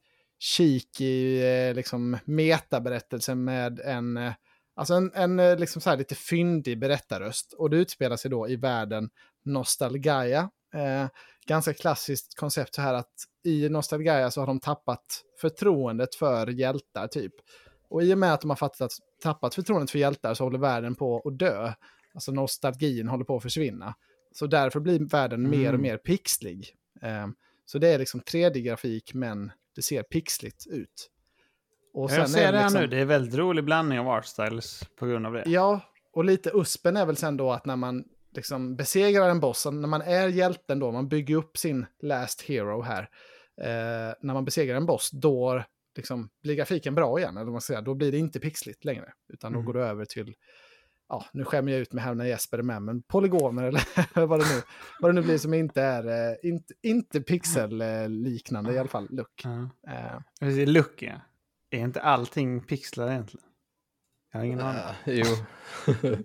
cheeky 0.57 1.43
eh, 1.43 1.75
liksom 1.75 2.19
metaberättelse 2.25 3.35
med 3.35 3.81
en, 3.81 4.17
eh, 4.17 4.33
alltså 4.75 4.95
en, 4.95 5.13
en 5.15 5.41
eh, 5.41 5.57
liksom 5.59 5.83
så 5.83 5.91
här 5.91 5.97
lite 5.97 6.15
fyndig 6.15 6.79
berättarröst. 6.79 7.53
Och 7.53 7.71
det 7.71 7.77
utspelar 7.77 8.17
sig 8.17 8.31
då 8.31 8.49
i 8.49 8.57
världen 8.57 9.11
Nostalgaia. 9.45 10.51
Eh, 10.75 11.07
ganska 11.47 11.75
klassiskt 11.75 12.39
koncept 12.39 12.75
så 12.75 12.83
här 12.83 12.95
att 12.95 13.13
i 13.45 13.69
Nostalgaia 13.69 14.31
så 14.31 14.41
har 14.41 14.47
de 14.47 14.61
tappat 14.61 15.23
förtroendet 15.41 16.15
för 16.15 16.47
hjältar 16.47 17.07
typ. 17.07 17.35
Och 17.89 18.03
i 18.03 18.15
och 18.15 18.19
med 18.19 18.35
att 18.35 18.41
de 18.41 18.51
har 18.51 18.57
fattat, 18.57 18.93
tappat 19.23 19.55
förtroendet 19.55 19.91
för 19.91 19.99
hjältar 19.99 20.35
så 20.35 20.45
håller 20.45 20.59
världen 20.59 20.95
på 20.95 21.23
att 21.29 21.39
dö. 21.39 21.73
Alltså 22.15 22.33
nostalgin 22.33 23.09
håller 23.09 23.25
på 23.25 23.37
att 23.37 23.43
försvinna. 23.43 23.95
Så 24.33 24.47
därför 24.47 24.81
blir 24.81 24.99
världen 25.09 25.51
mer 25.51 25.69
och 25.69 25.69
Mm. 25.69 25.83
mer 25.83 25.97
pixlig. 25.97 26.71
Eh, 27.03 27.27
så 27.65 27.79
det 27.79 27.89
är 27.89 27.99
liksom 27.99 28.21
3D-grafik 28.21 29.15
men 29.15 29.53
det 29.77 29.83
ser 29.83 30.03
pixligt 30.03 30.67
ut. 30.67 31.11
Och 31.95 32.11
Jag 32.11 32.31
ser 32.31 32.53
det 32.53 32.63
liksom- 32.63 32.81
nu, 32.81 32.87
det 32.87 32.97
är 32.99 33.05
väldigt 33.05 33.35
rolig 33.35 33.65
blandning 33.65 33.99
av 34.01 34.09
art 34.09 34.27
styles 34.27 34.81
på 34.99 35.07
grund 35.07 35.27
av 35.27 35.33
det. 35.33 35.43
Ja, 35.47 35.81
och 36.13 36.25
lite 36.25 36.51
uspen 36.55 36.97
är 36.97 37.07
väl 37.07 37.17
sen 37.17 37.37
då 37.37 37.53
att 37.53 37.67
när 37.67 37.77
man 37.77 38.05
liksom 38.33 38.77
besegrar 38.77 39.29
en 39.29 39.41
boss, 39.41 39.67
när 39.67 39.89
man 39.89 40.03
är 40.03 40.29
hjälten 40.29 40.79
då, 40.79 40.93
man 40.93 41.09
bygger 41.09 41.37
upp 41.37 41.57
sin 41.59 41.87
last 42.03 42.43
hero 42.43 42.83
här. 42.83 43.09
Eh, 43.61 44.15
när 44.21 44.35
man 44.35 44.45
besegrar 44.45 44.77
en 44.77 44.87
boss, 44.87 45.11
då 45.13 45.63
liksom 45.97 46.29
blir 46.43 46.55
grafiken 46.55 46.95
bra 46.95 47.19
igen, 47.19 47.37
eller 47.37 47.51
man 47.51 47.61
ska 47.61 47.73
säga. 47.73 47.81
Då 47.83 47.95
blir 47.95 48.13
det 48.13 48.19
inte 48.19 48.41
pixligt 48.41 48.85
längre, 48.85 49.13
utan 49.33 49.53
då 49.53 49.59
Mm. 49.59 49.67
går 49.67 49.75
det 49.75 49.85
över 49.87 50.05
till, 50.05 50.35
ja, 51.09 51.25
nu 51.33 51.45
skämmer 51.45 51.73
jag 51.73 51.81
ut 51.81 51.93
mig 51.93 52.05
här 52.05 52.15
när 52.15 52.25
Jesper 52.25 52.59
är 52.59 52.63
med, 52.63 52.83
men 52.83 53.03
polygoner 53.03 53.63
eller 53.65 53.83
vad 54.27 54.41
det 54.41 54.47
nu, 54.55 54.63
vad 55.01 55.09
det 55.09 55.13
nu 55.21 55.23
blir 55.23 55.39
som 55.39 55.55
inte 55.55 55.83
är, 55.83 56.31
eh, 56.31 56.37
inte, 56.43 56.75
inte 56.83 57.21
pixel-liknande 57.21 58.73
i 58.73 58.79
alla 58.79 58.89
fall, 58.89 59.09
look. 59.11 59.43
Ja. 59.45 59.69
Eh, 60.47 60.69
look, 60.69 61.03
ja. 61.03 61.13
Är 61.75 61.79
inte 61.85 62.01
allting 62.01 62.61
pixlar 62.61 63.11
egentligen? 63.11 63.47
Jag 64.33 64.41
har 64.41 64.45
ingen 64.47 64.61
aning. 64.61 64.81
Ja, 65.05 65.13
jo. 65.13 65.25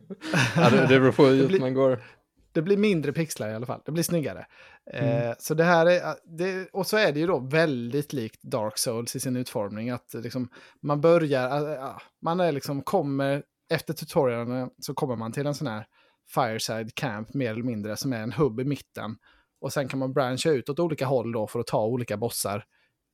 ja, 0.56 0.70
det, 0.70 0.82
det 0.90 1.00
beror 1.00 1.12
på 1.12 1.24
hur 1.26 1.32
Det 1.32 1.38
djupt 1.38 1.50
blir- 1.50 1.60
man 1.60 1.74
går. 1.74 2.04
det 2.52 2.62
blir 2.62 2.78
mindre 2.78 3.14
pixlar 3.14 3.50
i 3.50 3.54
alla 3.54 3.66
fall. 3.66 3.82
Det 3.86 3.92
blir 3.92 4.04
snyggare. 4.04 4.46
Mm. 4.94 5.30
Eh, 5.30 5.36
så 5.40 5.54
det 5.54 5.64
här 5.64 5.86
är, 5.86 6.16
det, 6.38 6.70
och 6.74 6.88
så 6.88 6.98
är 6.98 7.12
det 7.14 7.20
ju 7.20 7.28
då 7.28 7.40
väldigt 7.40 8.14
likt 8.14 8.42
Dark 8.44 8.78
Souls 8.78 9.16
i 9.16 9.20
sin 9.20 9.36
utformning. 9.36 9.90
Att 9.90 10.14
liksom, 10.14 10.50
man 10.82 11.02
börjar, 11.02 11.68
äh, 11.76 11.84
äh, 11.84 11.98
man 12.22 12.40
är 12.40 12.52
liksom, 12.52 12.82
kommer, 12.82 13.44
efter 13.74 13.94
tutorialen 13.94 14.70
så 14.80 14.94
kommer 14.94 15.16
man 15.16 15.32
till 15.32 15.48
en 15.48 15.56
sån 15.56 15.68
här 15.68 15.86
fireside 16.34 16.96
camp 16.96 17.34
mer 17.34 17.52
eller 17.52 17.64
mindre, 17.64 17.98
som 17.98 18.14
är 18.14 18.22
en 18.22 18.32
hubb 18.32 18.60
i 18.60 18.64
mitten. 18.64 19.16
Och 19.62 19.74
sen 19.74 19.88
kan 19.88 20.00
man 20.00 20.14
branscha 20.14 20.50
ut 20.50 20.70
åt 20.70 20.80
olika 20.80 21.06
håll 21.06 21.32
då 21.32 21.48
för 21.48 21.60
att 21.60 21.68
ta 21.68 21.86
olika 21.86 22.18
bossar. 22.18 22.66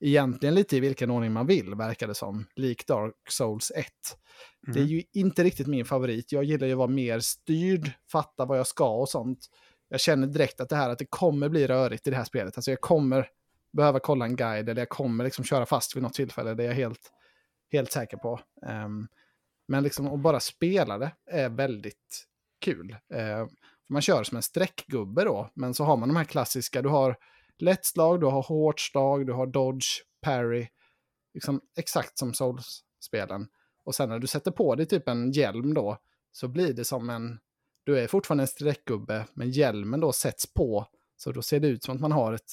Egentligen 0.05 0.55
lite 0.55 0.77
i 0.77 0.79
vilken 0.79 1.11
ordning 1.11 1.31
man 1.33 1.47
vill, 1.47 1.75
verkar 1.75 2.07
det 2.07 2.15
som. 2.15 2.45
Lik 2.55 2.87
Dark 2.87 3.13
Souls 3.29 3.71
1. 3.75 3.85
Det 4.61 4.71
är 4.79 4.83
Mm. 4.83 4.87
ju 4.87 5.03
inte 5.13 5.43
riktigt 5.43 5.67
min 5.67 5.85
favorit. 5.85 6.31
Jag 6.31 6.43
gillar 6.43 6.67
ju 6.67 6.73
att 6.73 6.77
vara 6.77 6.87
mer 6.87 7.19
styrd, 7.19 7.91
fatta 8.11 8.45
vad 8.45 8.59
jag 8.59 8.67
ska 8.67 8.89
och 8.89 9.09
sånt. 9.09 9.39
Jag 9.89 9.99
känner 9.99 10.27
direkt 10.27 10.61
att 10.61 10.69
det 10.69 10.75
här 10.75 10.89
att 10.89 10.99
det 10.99 11.05
kommer 11.09 11.49
bli 11.49 11.67
rörigt 11.67 12.07
i 12.07 12.09
det 12.09 12.15
här 12.15 12.23
spelet. 12.23 12.57
Alltså 12.57 12.71
jag 12.71 12.81
kommer 12.81 13.29
behöva 13.73 13.99
kolla 13.99 14.25
en 14.25 14.35
guide 14.35 14.69
eller 14.69 14.81
jag 14.81 14.89
kommer 14.89 15.23
liksom 15.23 15.45
köra 15.45 15.65
fast 15.65 15.95
vid 15.95 16.03
något 16.03 16.13
tillfälle. 16.13 16.53
Det 16.53 16.63
är 16.63 16.67
jag 16.67 16.75
helt, 16.75 17.11
helt 17.71 17.91
säker 17.91 18.17
på. 18.17 18.39
Ehm, 18.67 19.07
men 19.67 19.83
liksom 19.83 20.07
att 20.07 20.19
bara 20.19 20.39
spela 20.39 20.97
det 20.97 21.11
är 21.31 21.49
väldigt 21.49 22.25
kul. 22.61 22.97
Ehm, 23.13 23.47
man 23.89 24.01
kör 24.01 24.23
som 24.23 24.35
en 24.35 24.43
streckgubbe 24.43 25.23
då, 25.23 25.49
men 25.53 25.73
så 25.73 25.83
har 25.83 25.97
man 25.97 26.09
de 26.09 26.15
här 26.15 26.23
klassiska. 26.23 26.81
Du 26.81 26.89
har 26.89 27.17
lätt 27.57 27.85
slag, 27.85 28.19
du 28.19 28.25
har 28.25 28.41
hårt 28.43 28.79
slag, 28.79 29.27
du 29.27 29.33
har 29.33 29.47
dodge, 29.47 29.85
parry. 30.21 30.67
Liksom 31.33 31.61
exakt 31.77 32.17
som 32.17 32.33
Souls, 32.33 32.83
spelen. 32.99 33.47
Och 33.83 33.95
sen 33.95 34.09
när 34.09 34.19
du 34.19 34.27
sätter 34.27 34.51
på 34.51 34.75
dig 34.75 34.85
typ 34.85 35.07
en 35.07 35.31
hjälm 35.31 35.73
då, 35.73 35.97
så 36.31 36.47
blir 36.47 36.73
det 36.73 36.85
som 36.85 37.09
en... 37.09 37.39
Du 37.83 37.99
är 37.99 38.07
fortfarande 38.07 38.43
en 38.43 38.47
streckgubbe, 38.47 39.25
men 39.33 39.51
hjälmen 39.51 39.99
då 39.99 40.11
sätts 40.11 40.53
på. 40.53 40.87
Så 41.17 41.31
då 41.31 41.41
ser 41.41 41.59
det 41.59 41.67
ut 41.67 41.83
som 41.83 41.95
att 41.95 42.01
man 42.01 42.11
har 42.11 42.33
ett, 42.33 42.51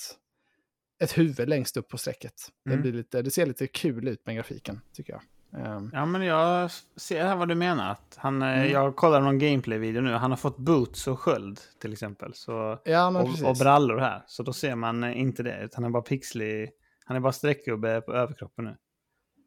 ett 1.02 1.18
huvud 1.18 1.48
längst 1.48 1.76
upp 1.76 1.88
på 1.88 1.98
strecket. 1.98 2.34
Det, 2.64 2.70
Mm. 2.70 2.82
blir 2.82 2.92
lite, 2.92 3.22
det 3.22 3.30
ser 3.30 3.46
lite 3.46 3.66
kul 3.66 4.08
ut 4.08 4.26
med 4.26 4.36
grafiken, 4.36 4.80
tycker 4.92 5.12
jag. 5.12 5.22
Ehm, 5.58 5.90
Ja, 5.92 6.06
men 6.06 6.22
jag 6.22 6.70
ser 6.96 7.24
här 7.24 7.36
vad 7.36 7.48
du 7.48 7.54
menar. 7.54 7.90
Att 7.90 8.14
han, 8.16 8.42
eh, 8.42 8.48
Mm. 8.58 8.70
Jag 8.70 8.96
kollar 8.96 9.20
någon 9.20 9.38
gameplay-video 9.38 10.02
nu. 10.02 10.12
Han 10.12 10.30
har 10.30 10.36
fått 10.36 10.56
boots 10.58 11.06
och 11.06 11.20
sköld 11.20 11.60
till 11.80 11.92
exempel. 11.92 12.34
Så, 12.34 12.78
ja, 12.84 13.08
och, 13.22 13.48
och 13.50 13.56
brallor 13.56 13.98
här. 13.98 14.22
Så 14.26 14.42
då 14.42 14.52
ser 14.52 14.74
man 14.74 15.04
eh, 15.04 15.20
inte 15.20 15.42
det. 15.42 15.60
Utan 15.64 15.84
han 15.84 15.90
är 15.90 15.92
bara 15.92 16.02
pixlig. 16.02 16.70
Han 17.04 17.16
är 17.16 17.20
bara 17.20 17.32
streckgubbe 17.32 18.00
på 18.00 18.12
överkroppen 18.12 18.64
nu. 18.64 18.76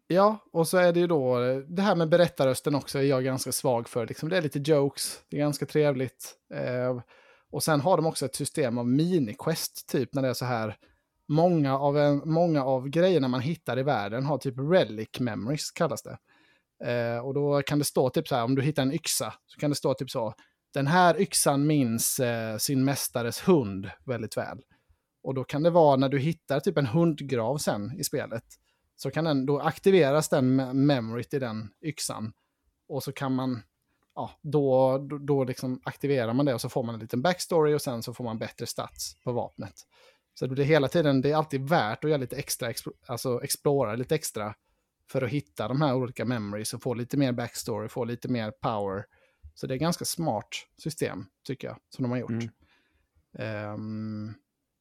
Ja, 0.07 0.37
och 0.51 0.67
så 0.67 0.77
är 0.77 0.93
det 0.93 0.99
ju 0.99 1.07
då, 1.07 1.39
det 1.67 1.81
här 1.81 1.95
med 1.95 2.09
berättarrösten 2.09 2.75
också 2.75 2.99
är 2.99 3.03
jag 3.03 3.23
ganska 3.23 3.51
svag 3.51 3.89
för. 3.89 4.07
Liksom, 4.07 4.29
det 4.29 4.37
är 4.37 4.41
lite 4.41 4.59
jokes, 4.59 5.19
det 5.29 5.37
är 5.37 5.39
ganska 5.39 5.65
trevligt. 5.65 6.33
Eh, 6.53 7.01
och 7.51 7.63
sen 7.63 7.81
har 7.81 7.97
de 7.97 8.05
också 8.05 8.25
ett 8.25 8.35
system 8.35 8.77
av 8.77 8.85
mini-quest, 8.87 9.87
typ 9.91 10.13
när 10.13 10.21
det 10.21 10.27
är 10.27 10.33
så 10.33 10.45
här. 10.45 10.75
Många 11.27 11.77
av, 11.77 11.97
en, 11.97 12.21
många 12.25 12.63
av 12.63 12.89
grejerna 12.89 13.27
man 13.27 13.41
hittar 13.41 13.79
i 13.79 13.83
världen 13.83 14.25
har 14.25 14.37
typ 14.37 14.55
relic 14.57 15.19
memories, 15.19 15.71
kallas 15.71 16.03
det. 16.03 16.17
Eh, 16.83 17.25
och 17.25 17.33
då 17.33 17.61
kan 17.61 17.79
det 17.79 17.85
stå 17.85 18.09
typ 18.09 18.27
så 18.27 18.35
här, 18.35 18.43
om 18.43 18.55
du 18.55 18.61
hittar 18.61 18.83
en 18.83 18.93
yxa, 18.93 19.33
så 19.45 19.59
kan 19.59 19.69
det 19.69 19.75
stå 19.75 19.93
typ 19.93 20.09
så. 20.09 20.33
Den 20.73 20.87
här 20.87 21.21
yxan 21.21 21.67
minns 21.67 22.19
eh, 22.19 22.57
sin 22.57 22.85
mästares 22.85 23.47
hund 23.47 23.89
väldigt 24.05 24.37
väl. 24.37 24.61
Och 25.23 25.33
då 25.33 25.43
kan 25.43 25.63
det 25.63 25.69
vara 25.69 25.95
när 25.95 26.09
du 26.09 26.19
hittar 26.19 26.59
typ 26.59 26.77
en 26.77 26.85
hundgrav 26.85 27.57
sen 27.57 27.99
i 27.99 28.03
spelet 28.03 28.43
så 28.95 29.11
kan 29.11 29.23
den, 29.23 29.45
då 29.45 29.59
aktiveras 29.59 30.29
den 30.29 30.55
memoryt 30.85 31.33
i 31.33 31.39
den 31.39 31.69
yxan. 31.81 32.33
Och 32.87 33.03
så 33.03 33.11
kan 33.11 33.35
man, 33.35 33.61
ja, 34.15 34.31
då, 34.41 34.97
då, 34.97 35.17
då 35.17 35.43
liksom 35.43 35.81
aktiverar 35.83 36.33
man 36.33 36.45
det 36.45 36.53
och 36.53 36.61
så 36.61 36.69
får 36.69 36.83
man 36.83 36.95
en 36.95 37.01
liten 37.01 37.21
backstory 37.21 37.73
och 37.73 37.81
sen 37.81 38.03
så 38.03 38.13
får 38.13 38.23
man 38.23 38.37
bättre 38.37 38.65
stats 38.65 39.15
på 39.23 39.31
vapnet. 39.31 39.73
Så 40.39 40.47
det 40.47 40.53
blir 40.53 40.65
hela 40.65 40.87
tiden, 40.87 41.21
det 41.21 41.31
är 41.31 41.35
alltid 41.35 41.69
värt 41.69 42.03
att 42.03 42.09
göra 42.09 42.21
lite 42.21 42.35
extra, 42.35 42.73
alltså 43.05 43.43
explora 43.43 43.95
lite 43.95 44.15
extra 44.15 44.55
för 45.11 45.21
att 45.21 45.29
hitta 45.29 45.67
de 45.67 45.81
här 45.81 45.95
olika 45.95 46.25
memories 46.25 46.73
och 46.73 46.81
få 46.81 46.93
lite 46.93 47.17
mer 47.17 47.31
backstory, 47.31 47.87
få 47.87 48.05
lite 48.05 48.27
mer 48.27 48.51
power. 48.51 49.05
Så 49.53 49.67
det 49.67 49.73
är 49.73 49.77
ganska 49.77 50.05
smart 50.05 50.49
system, 50.77 51.25
tycker 51.43 51.67
jag, 51.67 51.77
som 51.89 52.03
de 52.03 52.11
har 52.11 52.17
gjort. 52.17 52.29
Mm. 52.29 52.49
Ehm, 53.33 54.33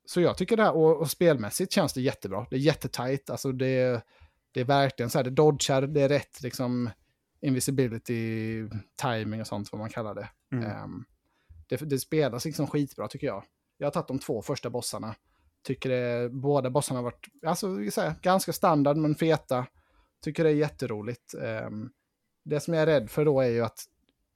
så 0.07 0.21
jag 0.21 0.39
tycker 0.39 0.57
det 0.57 0.63
här, 0.63 0.77
och, 0.77 1.01
och 1.01 1.11
spelmässigt 1.11 1.73
känns 1.73 1.93
det 1.93 2.01
jättebra. 2.01 2.47
Det 2.51 2.57
är 2.57 2.61
jättetajt, 2.61 3.31
alltså 3.31 3.53
det, 3.53 4.05
det 4.53 4.61
är 4.61 4.65
verkligen 4.65 5.11
så 5.11 5.19
här, 5.19 5.25
det 5.25 5.31
dodgar, 5.31 5.83
det 5.83 6.03
är 6.03 6.09
rätt 6.09 6.43
liksom 6.43 6.91
invisibility, 7.41 8.69
timing 9.03 9.41
och 9.41 9.47
sånt 9.47 9.73
vad 9.73 9.79
man 9.79 9.91
kallar 9.91 10.15
det. 10.15 10.29
Mm. 10.53 10.71
Ehm, 10.71 11.05
det, 11.69 11.77
det 11.77 11.99
spelas 11.99 12.45
liksom 12.45 12.67
skitbra 12.67 13.09
tycker 13.09 13.27
jag. 13.27 13.45
Jag 13.79 13.87
har 13.87 13.93
tagit 13.93 14.09
de 14.09 14.19
två 14.19 14.43
första 14.43 14.71
bossarna. 14.71 15.15
Tycker 15.65 15.91
det, 15.91 16.31
båda 16.31 16.71
bossarna 16.71 16.99
har 16.99 17.05
varit 17.05 17.29
alltså, 17.47 17.91
säger, 17.91 18.15
ganska 18.23 18.53
standard 18.53 18.97
men 18.97 19.15
feta. 19.15 19.67
Tycker 20.25 20.45
det 20.45 20.51
är 20.51 20.55
jätteroligt. 20.55 21.35
Ehm, 21.35 21.91
det 22.45 22.61
som 22.61 22.75
jag 22.75 22.83
är 22.83 22.87
rädd 22.87 23.11
för 23.11 23.25
då 23.25 23.41
är 23.41 23.49
ju 23.49 23.65
att 23.65 23.79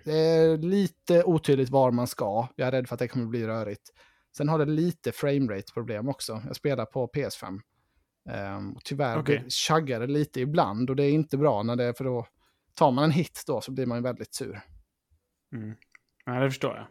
det 0.05 0.19
är 0.19 0.57
lite 0.57 1.25
otydligt 1.25 1.71
var 1.71 1.91
man 1.91 2.07
ska. 2.07 2.49
Jag 2.57 2.69
är 2.69 2.73
rädd 2.73 2.89
för 2.89 2.95
att 2.95 2.99
det 2.99 3.09
kommer 3.09 3.27
bli 3.27 3.47
rörigt. 3.47 3.91
Sen 4.37 4.49
har 4.49 4.59
det 4.59 4.65
lite 4.65 5.13
framerate-problem 5.13 6.09
också. 6.09 6.43
Jag 6.47 6.57
spelar 6.57 6.85
på 6.85 7.07
PS5. 7.07 7.61
Ehm, 8.31 8.73
och 8.73 8.85
tyvärr 8.85 9.23
det 9.23 9.53
chaggar 9.53 10.01
det 10.01 10.07
lite 10.07 10.41
ibland 10.41 10.91
och 10.91 10.97
det 10.97 11.05
är 11.05 11.11
inte 11.11 11.37
bra 11.37 11.63
när 11.63 11.77
det 11.77 11.95
för 11.95 12.05
då 12.05 12.27
tar 12.75 12.91
man 12.91 13.05
en 13.05 13.11
hit 13.11 13.43
då 13.47 13.61
så 13.61 13.73
blir 13.73 13.87
man 13.87 13.99
ju 13.99 14.03
väldigt 14.03 14.35
sur. 14.35 14.61
Mm. 15.53 15.77
Ja, 16.25 16.33
det 16.33 16.51
förstår 16.51 16.77
jag. 16.77 16.87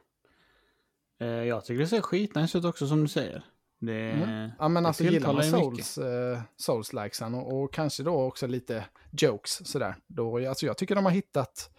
Eh, 1.20 1.44
jag 1.44 1.66
tycker 1.66 1.80
det 1.80 1.88
ser 1.88 2.02
skitnice 2.02 2.58
ut 2.58 2.66
också 2.66 2.88
som 2.88 3.02
du 3.02 3.08
säger. 3.08 3.44
Det, 3.80 4.12
Mm. 4.12 4.50
Ja 4.60 4.68
men 4.68 4.86
alltså 4.86 5.04
gillar 5.04 5.34
man 5.34 5.42
tilltalar 5.42 5.64
ju 5.64 5.70
mycket. 5.72 5.86
Souls, 5.86 6.08
eh, 6.08 6.40
Souls-likesen 6.58 7.36
och, 7.36 7.62
och 7.64 7.74
kanske 7.74 8.04
då 8.04 8.22
också 8.22 8.48
lite 8.48 8.86
jokes 9.12 9.68
sådär. 9.72 9.96
Då, 10.08 10.48
alltså 10.50 10.66
jag 10.66 10.78
tycker 10.78 10.96
de 10.96 11.06
har 11.06 11.12
hittat, 11.12 11.70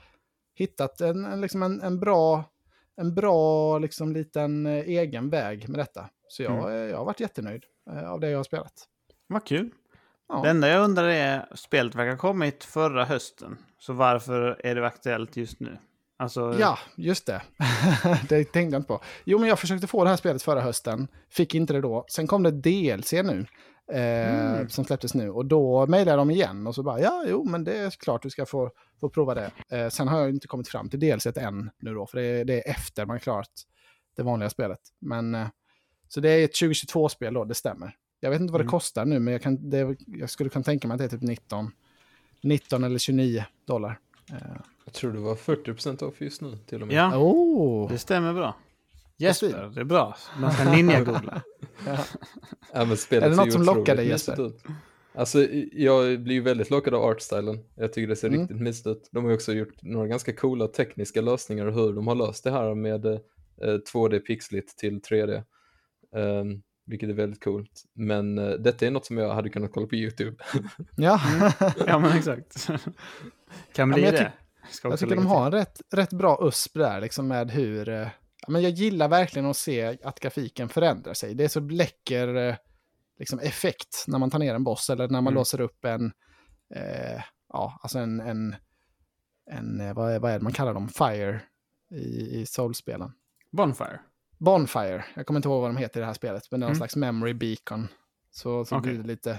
hittat 0.54 1.00
en, 1.00 1.24
en, 1.24 1.40
liksom 1.40 1.62
en, 1.62 1.80
en 1.82 2.00
bra, 2.00 2.44
en 2.96 3.14
bra 3.14 3.78
liksom 3.78 4.12
liten 4.12 4.66
eh, 4.66 4.72
egen 4.72 5.30
väg 5.30 5.68
med 5.68 5.78
detta. 5.78 6.10
Så 6.28 6.42
jag, 6.42 6.52
Mm. 6.52 6.68
eh, 6.68 6.74
jag 6.90 6.98
har 6.98 7.04
varit 7.04 7.20
jättenöjd 7.20 7.64
eh, 7.90 8.10
av 8.10 8.20
det 8.20 8.30
jag 8.30 8.38
har 8.38 8.44
spelat. 8.44 8.72
Vad 9.26 9.44
kul. 9.46 9.70
Ja. 10.28 10.40
Det 10.42 10.50
enda 10.50 10.68
jag 10.68 10.84
undrar 10.84 11.08
är, 11.08 11.46
spelet 11.54 11.94
verkar 11.94 12.10
ha 12.10 12.18
kommit 12.18 12.64
förra 12.64 13.04
hösten. 13.04 13.58
Så 13.78 13.92
varför 13.92 14.60
är 14.64 14.74
det 14.74 14.86
aktuellt 14.86 15.36
just 15.36 15.60
nu? 15.60 15.78
Alltså, 16.20 16.56
Ja, 16.60 16.78
just 16.96 17.26
det. 17.26 17.42
det 18.28 18.44
tänkte 18.44 18.58
jag 18.60 18.74
inte 18.74 18.88
på. 18.88 19.00
Jo, 19.24 19.38
men 19.38 19.48
jag 19.48 19.58
försökte 19.58 19.86
få 19.86 20.04
det 20.04 20.10
här 20.10 20.16
spelet 20.16 20.42
förra 20.42 20.60
hösten. 20.60 21.08
Fick 21.30 21.54
inte 21.54 21.72
det 21.72 21.80
då. 21.80 22.04
Sen 22.08 22.26
kom 22.26 22.42
det 22.42 22.50
DLC 22.50 23.12
nu. 23.12 23.46
Eh, 23.92 24.48
Mm. 24.58 24.68
Som 24.68 24.84
släpptes 24.84 25.14
nu. 25.14 25.30
Och 25.30 25.46
då 25.46 25.86
mejlade 25.86 26.16
de 26.16 26.30
igen. 26.30 26.66
Och 26.66 26.74
så 26.74 26.82
bara, 26.82 27.00
ja, 27.00 27.24
jo, 27.28 27.44
men 27.44 27.64
det 27.64 27.76
är 27.78 27.90
klart 27.90 28.22
du 28.22 28.30
ska 28.30 28.46
få, 28.46 28.70
få 29.00 29.08
prova 29.08 29.34
det. 29.34 29.50
Eh, 29.70 29.88
sen 29.88 30.08
har 30.08 30.20
jag 30.20 30.30
inte 30.30 30.46
kommit 30.48 30.68
fram 30.68 30.88
till 30.90 31.00
DLC 31.00 31.26
än 31.26 31.70
nu 31.80 31.94
då. 31.94 32.06
För 32.06 32.18
det 32.18 32.24
är, 32.26 32.44
det 32.44 32.54
är 32.68 32.70
efter 32.70 33.06
man 33.06 33.20
klarat 33.20 33.50
det 34.16 34.22
vanliga 34.22 34.50
spelet. 34.50 34.80
Men, 35.00 35.34
eh, 35.34 35.46
så 36.08 36.20
det 36.20 36.30
är 36.30 36.44
ett 36.44 36.54
2022-spel 36.62 37.34
då, 37.34 37.44
det 37.44 37.54
stämmer. 37.54 37.96
Jag 38.20 38.30
vet 38.30 38.40
inte 38.40 38.52
vad 38.52 38.60
det 38.60 38.64
Mm. 38.64 38.70
kostar 38.70 39.04
nu, 39.04 39.18
men 39.18 39.32
jag, 39.32 39.42
kan, 39.42 39.70
det, 39.70 39.96
jag 40.06 40.30
skulle 40.30 40.50
kunna 40.50 40.62
tänka 40.62 40.88
mig 40.88 40.94
att 40.94 40.98
det 40.98 41.04
är 41.04 41.08
typ 41.08 41.22
19, 41.22 41.70
19 42.42 42.84
eller 42.84 42.98
29 42.98 43.44
dollar. 43.66 43.98
Jag 44.88 44.92
tror 44.94 45.12
det 45.12 45.18
var 45.18 45.34
40% 45.34 46.02
off 46.02 46.20
just 46.20 46.40
nu 46.40 46.56
till 46.66 46.82
och 46.82 46.88
med. 46.88 46.96
ja 46.96 47.16
oh. 47.16 47.90
det 47.90 47.98
stämmer 47.98 48.34
bra. 48.34 48.56
Jesper, 49.16 49.72
det 49.74 49.80
är 49.80 49.84
bra. 49.84 50.16
Man 50.40 50.52
ska 50.52 50.64
ninja-googla. 50.70 51.42
Ja, 52.72 52.96
spelet 52.96 53.24
Är 53.24 53.30
det 53.30 53.36
något 53.36 53.52
som 53.52 53.62
lockar 53.62 53.96
dig, 53.96 54.08
Jesper? 54.08 54.46
ut. 54.46 54.62
Alltså, 55.14 55.46
jag 55.72 56.20
blir 56.20 56.34
ju 56.34 56.40
väldigt 56.40 56.70
lockad 56.70 56.94
av 56.94 57.02
artstylen. 57.02 57.64
Jag 57.74 57.92
tycker 57.92 58.08
det 58.08 58.16
ser 58.16 58.28
Mm. 58.28 58.40
riktigt 58.40 58.60
mysigt 58.60 58.86
ut. 58.86 59.08
De 59.12 59.24
har 59.24 59.30
ju 59.30 59.36
också 59.36 59.52
gjort 59.52 59.82
några 59.82 60.06
ganska 60.06 60.32
coola 60.32 60.68
tekniska 60.68 61.20
lösningar 61.20 61.70
hur 61.70 61.92
de 61.92 62.06
har 62.06 62.14
löst 62.14 62.44
det 62.44 62.50
här 62.50 62.74
med 62.74 63.06
eh, 63.06 63.18
2D 63.92 64.18
pixligt 64.18 64.78
till 64.78 65.00
3D. 65.00 65.42
Ehm, 66.16 66.62
vilket 66.86 67.08
är 67.08 67.12
väldigt 67.12 67.44
coolt. 67.44 67.82
Men 67.94 68.38
eh, 68.38 68.50
detta 68.50 68.86
är 68.86 68.90
något 68.90 69.06
som 69.06 69.18
jag 69.18 69.34
hade 69.34 69.48
kunnat 69.50 69.72
kolla 69.72 69.86
på 69.86 69.94
YouTube. 69.94 70.36
Ja, 70.96 71.20
ja, 71.86 71.98
men 71.98 72.18
exakt. 72.18 72.68
kan 73.72 73.90
bli 73.90 74.04
jag 74.04 74.14
det. 74.14 74.32
Jag 74.82 74.98
tycker 74.98 75.14
de 75.16 75.26
har 75.26 75.46
en 75.46 75.52
rätt, 75.52 75.80
rätt 75.94 76.12
bra 76.12 76.38
USP 76.48 76.74
där, 76.74 77.00
liksom 77.00 77.28
med 77.28 77.50
hur... 77.50 77.88
eh, 77.88 78.08
men 78.48 78.62
jag 78.62 78.70
gillar 78.72 79.08
verkligen 79.08 79.46
att 79.50 79.56
se 79.56 79.98
att 80.04 80.20
grafiken 80.20 80.68
förändrar 80.68 81.14
sig. 81.14 81.34
Det 81.34 81.44
är 81.44 81.48
så 81.48 81.60
läcker 81.60 82.34
eh, 82.34 82.54
liksom, 83.18 83.38
effekt 83.38 84.04
när 84.06 84.18
man 84.18 84.30
tar 84.30 84.38
ner 84.38 84.54
en 84.54 84.64
boss 84.64 84.90
eller 84.90 85.04
när 85.08 85.20
man 85.20 85.26
Mm. 85.26 85.34
låser 85.34 85.60
upp 85.60 85.84
en... 85.84 86.12
Eh, 86.74 87.22
ja, 87.52 87.78
alltså 87.82 87.98
en... 87.98 88.20
en, 88.20 88.56
en 89.50 89.80
eh, 89.80 89.94
vad, 89.94 90.12
är, 90.12 90.18
vad 90.18 90.30
är 90.30 90.38
det 90.38 90.42
man 90.44 90.52
kallar 90.52 90.74
dem? 90.74 90.88
Fire 90.88 91.40
i, 91.90 92.40
i 92.40 92.46
Soul-spelen. 92.46 93.12
Bonfire. 93.52 94.00
Bonfire, 94.38 95.04
jag 95.16 95.26
kommer 95.26 95.38
inte 95.38 95.48
ihåg 95.48 95.60
vad 95.60 95.70
de 95.70 95.76
heter 95.76 96.00
i 96.00 96.02
det 96.02 96.06
här 96.06 96.12
spelet, 96.14 96.50
men 96.50 96.60
det 96.60 96.64
är 96.64 96.68
någon 96.68 96.70
Mm. 96.76 96.78
slags 96.78 96.96
memory 96.96 97.34
beacon. 97.34 97.88
Så, 98.30 98.64
så 98.64 98.76
Okej. 98.76 98.90
blir 98.92 99.02
det 99.02 99.08
lite 99.08 99.38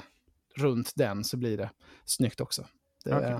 runt 0.56 0.93
den 0.95 1.23
så 1.23 1.38
blir 1.38 1.57
det 1.57 1.69
snyggt 2.06 2.41
också. 2.41 2.65
Det, 3.06 3.15
Okej. 3.15 3.35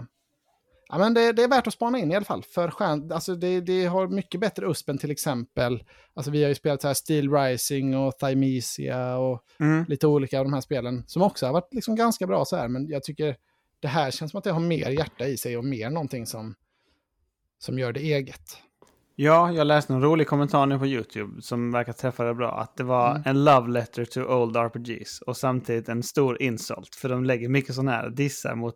Ja, 0.90 0.98
men 0.98 1.14
det, 1.14 1.32
det 1.32 1.44
är 1.44 1.48
värt 1.48 1.68
att 1.68 1.74
spana 1.74 2.00
in 2.00 2.12
i 2.12 2.16
alla 2.16 2.26
fall. 2.26 2.44
För 2.44 2.72
skärm, 2.72 3.12
alltså 3.12 3.36
det, 3.36 3.62
det 3.62 3.86
har 3.86 4.08
mycket 4.08 4.42
bättre 4.42 4.66
USP 4.66 4.90
än 4.90 4.98
till 4.98 5.12
exempel, 5.12 5.84
alltså 6.14 6.32
vi 6.32 6.42
har 6.44 6.50
ju 6.50 6.56
spelat 6.56 6.82
så 6.82 6.88
här 6.88 6.94
Steel 6.94 7.32
Rising 7.34 7.98
och 7.98 8.18
Thymesia 8.20 9.18
och 9.18 9.44
Mm. 9.60 9.86
lite 9.88 10.08
olika 10.08 10.40
av 10.40 10.46
de 10.46 10.54
här 10.54 10.62
spelen 10.62 11.04
som 11.08 11.22
också 11.22 11.46
har 11.46 11.54
varit 11.54 11.74
liksom 11.74 11.96
ganska 11.96 12.28
bra 12.28 12.46
så 12.46 12.56
här, 12.56 12.68
men 12.68 12.88
jag 12.88 13.04
tycker 13.04 13.36
det 13.80 13.88
här 13.88 14.12
känns 14.12 14.32
som 14.32 14.38
att 14.38 14.44
det 14.44 14.52
har 14.52 14.60
mer 14.60 14.90
hjärta 14.90 15.26
i 15.28 15.38
sig 15.38 15.58
och 15.58 15.66
mer 15.66 15.90
någonting 15.90 16.26
som, 16.26 16.56
som 17.60 17.80
gör 17.80 17.94
det 17.94 18.00
eget. 18.00 18.42
Ja, 19.16 19.52
jag 19.52 19.68
läste 19.68 19.94
en 19.94 20.02
rolig 20.02 20.28
kommentar 20.28 20.66
nu 20.66 20.80
på 20.80 20.86
YouTube 20.88 21.42
som 21.42 21.72
verkar 21.72 21.94
träffa 21.94 22.24
det 22.24 22.34
bra. 22.36 22.52
Att 22.62 22.78
det 22.78 22.84
var 22.84 23.10
Mm. 23.12 23.22
en 23.26 23.44
love 23.44 23.72
letter 23.72 24.06
to 24.06 24.22
old 24.22 24.58
RPGs 24.58 25.22
och 25.22 25.38
samtidigt 25.38 25.90
en 25.90 26.04
stor 26.04 26.42
insult. 26.42 26.96
För 26.96 27.10
de 27.10 27.26
lägger 27.26 27.50
mycket 27.50 27.76
sådana 27.76 27.92
här 27.92 28.10
dissar 28.10 28.56
mot 28.56 28.76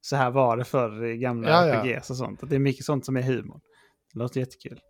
så 0.00 0.16
här 0.16 0.30
var 0.30 0.56
det 0.56 0.64
förr 0.64 1.04
i 1.04 1.16
gamla 1.18 1.48
Ja, 1.50 1.66
ja. 1.66 1.74
RPGs 1.74 2.10
och 2.10 2.16
sånt. 2.16 2.40
Det 2.50 2.54
är 2.54 2.58
mycket 2.58 2.84
sånt 2.84 3.04
som 3.04 3.16
är 3.16 3.22
humor. 3.22 3.60
Det 4.12 4.18
låter 4.18 4.40
jättekul. 4.40 4.80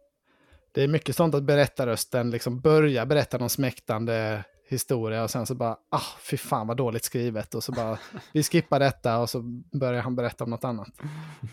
Det 0.73 0.83
är 0.83 0.89
mycket 0.89 1.17
sånt 1.17 1.35
att 1.35 1.43
berättarrösten 1.43 2.31
liksom 2.31 2.61
börjar 2.61 3.07
berätta 3.07 3.39
någon 3.39 3.51
smäktande 3.51 4.45
historia 4.69 5.23
och 5.23 5.31
sen 5.31 5.47
så 5.47 5.55
bara, 5.55 5.77
ah, 5.91 6.01
fy 6.31 6.37
fan 6.37 6.67
vad 6.67 6.77
dåligt 6.77 7.05
skrivet. 7.05 7.55
Och 7.55 7.65
så 7.65 7.73
bara, 7.73 7.99
vi 8.33 8.43
skippar 8.43 8.81
detta 8.81 9.19
och 9.19 9.31
så 9.31 9.41
börjar 9.73 10.03
han 10.03 10.17
berätta 10.17 10.45
om 10.45 10.51
något 10.51 10.65
annat. 10.65 10.89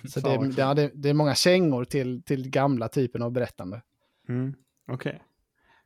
Så 0.10 0.20
det, 0.20 0.30
är- 0.30 0.60
ja, 0.60 0.74
det, 0.74 0.92
det 0.94 1.10
är 1.10 1.14
många 1.14 1.36
kängor 1.36 1.86
till, 1.86 2.24
till 2.24 2.50
gamla 2.50 2.88
typen 2.88 3.22
av 3.22 3.32
berättande. 3.32 3.82
Mm. 4.30 4.54
Okej. 4.92 5.24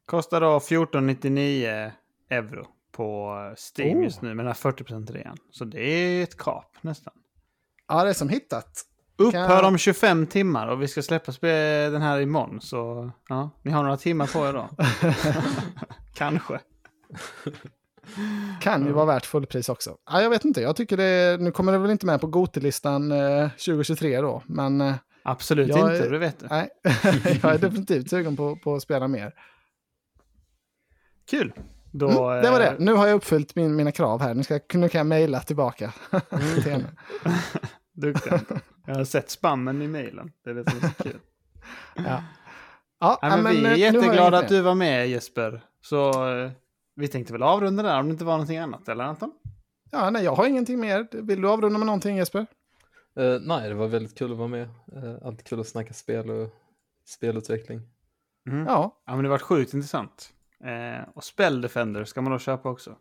Kostar 0.05 0.41
då 0.41 0.57
1499 0.57 1.91
euro 2.29 2.67
på 2.91 3.35
Steam 3.77 3.97
Oh. 3.97 4.03
just 4.03 4.21
nu 4.21 4.33
med 4.33 4.45
den 4.45 4.47
här 4.47 4.71
40% 4.71 5.13
rean. 5.13 5.37
Så 5.51 5.65
det 5.65 5.79
är 5.81 6.23
ett 6.23 6.37
kap 6.37 6.75
nästan. 6.81 7.13
Ja, 7.87 8.03
det 8.03 8.09
är 8.09 8.13
som 8.13 8.29
hittat. 8.29 8.85
Upphör 9.17 9.63
om 9.63 9.77
25 9.77 10.27
timmar 10.27 10.67
och 10.67 10.81
vi 10.81 10.87
ska 10.87 11.01
släppa 11.01 11.31
den 11.41 12.01
här 12.01 12.19
imorgon. 12.19 12.61
Så 12.61 13.11
ja, 13.29 13.49
ni 13.61 13.71
har 13.71 13.83
några 13.83 13.97
timmar 13.97 14.27
på 14.27 14.47
er 14.47 14.53
då. 14.53 14.69
Kanske. 16.13 16.59
Kan 18.61 18.85
ju 18.85 18.91
vara 18.91 19.05
värt 19.05 19.25
fullpris 19.25 19.69
också. 19.69 19.97
Ja, 20.11 20.21
jag 20.21 20.29
vet 20.29 20.45
inte, 20.45 20.61
jag 20.61 20.75
tycker 20.75 20.97
det, 20.97 21.37
nu 21.41 21.51
kommer 21.51 21.71
det 21.71 21.77
väl 21.77 21.91
inte 21.91 22.05
med 22.05 22.21
på 22.21 22.27
Gotelistan 22.27 23.11
eh, 23.11 23.49
2023 23.49 24.21
då, 24.21 24.43
men 24.45 24.81
eh, 24.81 24.95
Absolut 25.23 25.67
Jag 25.67 25.79
inte, 25.79 26.09
det 26.09 26.17
vet 26.17 26.39
du. 26.39 26.47
nej, 26.49 26.69
jag 27.43 27.53
är 27.53 27.57
definitivt 27.57 28.09
sugen 28.09 28.35
på, 28.35 28.55
på 28.55 28.75
att 28.75 28.81
spela 28.81 29.07
mer. 29.07 29.33
Kul. 31.29 31.53
Då, 31.91 32.07
Mm, 32.29 32.43
det 32.43 32.51
var 32.51 32.59
det. 32.59 32.67
eh, 32.67 32.75
Nu 32.79 32.93
har 32.93 33.07
jag 33.07 33.15
uppfyllt 33.15 33.55
min, 33.55 33.75
mina 33.75 33.91
krav 33.91 34.21
här. 34.21 34.33
Nu, 34.33 34.43
ska, 34.43 34.59
nu 34.73 34.89
kan 34.89 34.99
jag 34.99 35.07
mejla 35.07 35.39
tillbaka 35.39 35.93
till 36.63 36.71
henne. 36.71 36.87
Duktig. 37.93 38.31
Jag 38.85 38.95
har 38.95 39.03
sett 39.03 39.29
spammen 39.29 39.81
i 39.81 39.87
mejlen. 39.87 40.31
Det 40.43 40.49
är 40.49 40.53
det 40.53 40.69
som 40.71 40.79
är 40.83 40.87
så 40.97 41.03
kul. 41.03 41.19
Ja. 41.95 42.23
Ja, 42.99 43.19
Nej, 43.21 43.41
men 43.41 43.51
vi 43.51 43.57
eh, 43.57 43.61
nu 43.63 43.67
är 43.67 43.71
jag 43.71 43.93
jätteglada 43.93 44.37
att 44.39 44.47
du 44.47 44.61
var 44.61 44.75
med 44.75 45.09
Jesper. 45.09 45.61
Så 45.81 46.27
eh, 46.37 46.51
vi 46.95 47.07
tänkte 47.07 47.33
väl 47.33 47.43
avrunda 47.43 47.83
där 47.83 47.99
om 47.99 48.05
det 48.05 48.11
inte 48.11 48.25
var 48.25 48.33
någonting 48.33 48.57
annat, 48.57 48.89
eller 48.89 49.03
Anton? 49.03 49.31
Ja, 49.91 50.09
nej, 50.09 50.23
jag 50.23 50.35
har 50.35 50.45
ingenting 50.45 50.79
mer. 50.79 51.07
Vill 51.21 51.41
du 51.41 51.49
avrunda 51.49 51.79
med 51.79 51.85
någonting 51.85 52.17
Jesper? 52.17 52.45
Eh, 53.19 53.39
nej, 53.41 53.69
det 53.69 53.75
var 53.75 53.87
väldigt 53.87 54.17
kul 54.17 54.31
att 54.31 54.37
vara 54.37 54.47
med. 54.47 54.67
Uh, 54.95 55.15
alltid 55.25 55.45
kul 55.47 55.59
att 55.59 55.67
snacka 55.67 55.93
spel 55.93 56.29
och 56.29 56.49
spelutveckling. 57.05 57.81
Mm. 58.49 58.65
Ja, 58.65 59.01
Ja, 59.05 59.13
men 59.15 59.23
det 59.23 59.29
var 59.29 59.37
sjukt 59.37 59.73
intressant. 59.73 60.29
Eh, 60.63 61.09
och 61.15 61.23
Spell 61.23 61.61
Defender 61.61 62.05
ska 62.05 62.21
man 62.21 62.31
då 62.31 62.39
köpa 62.39 62.69
också. 62.69 62.95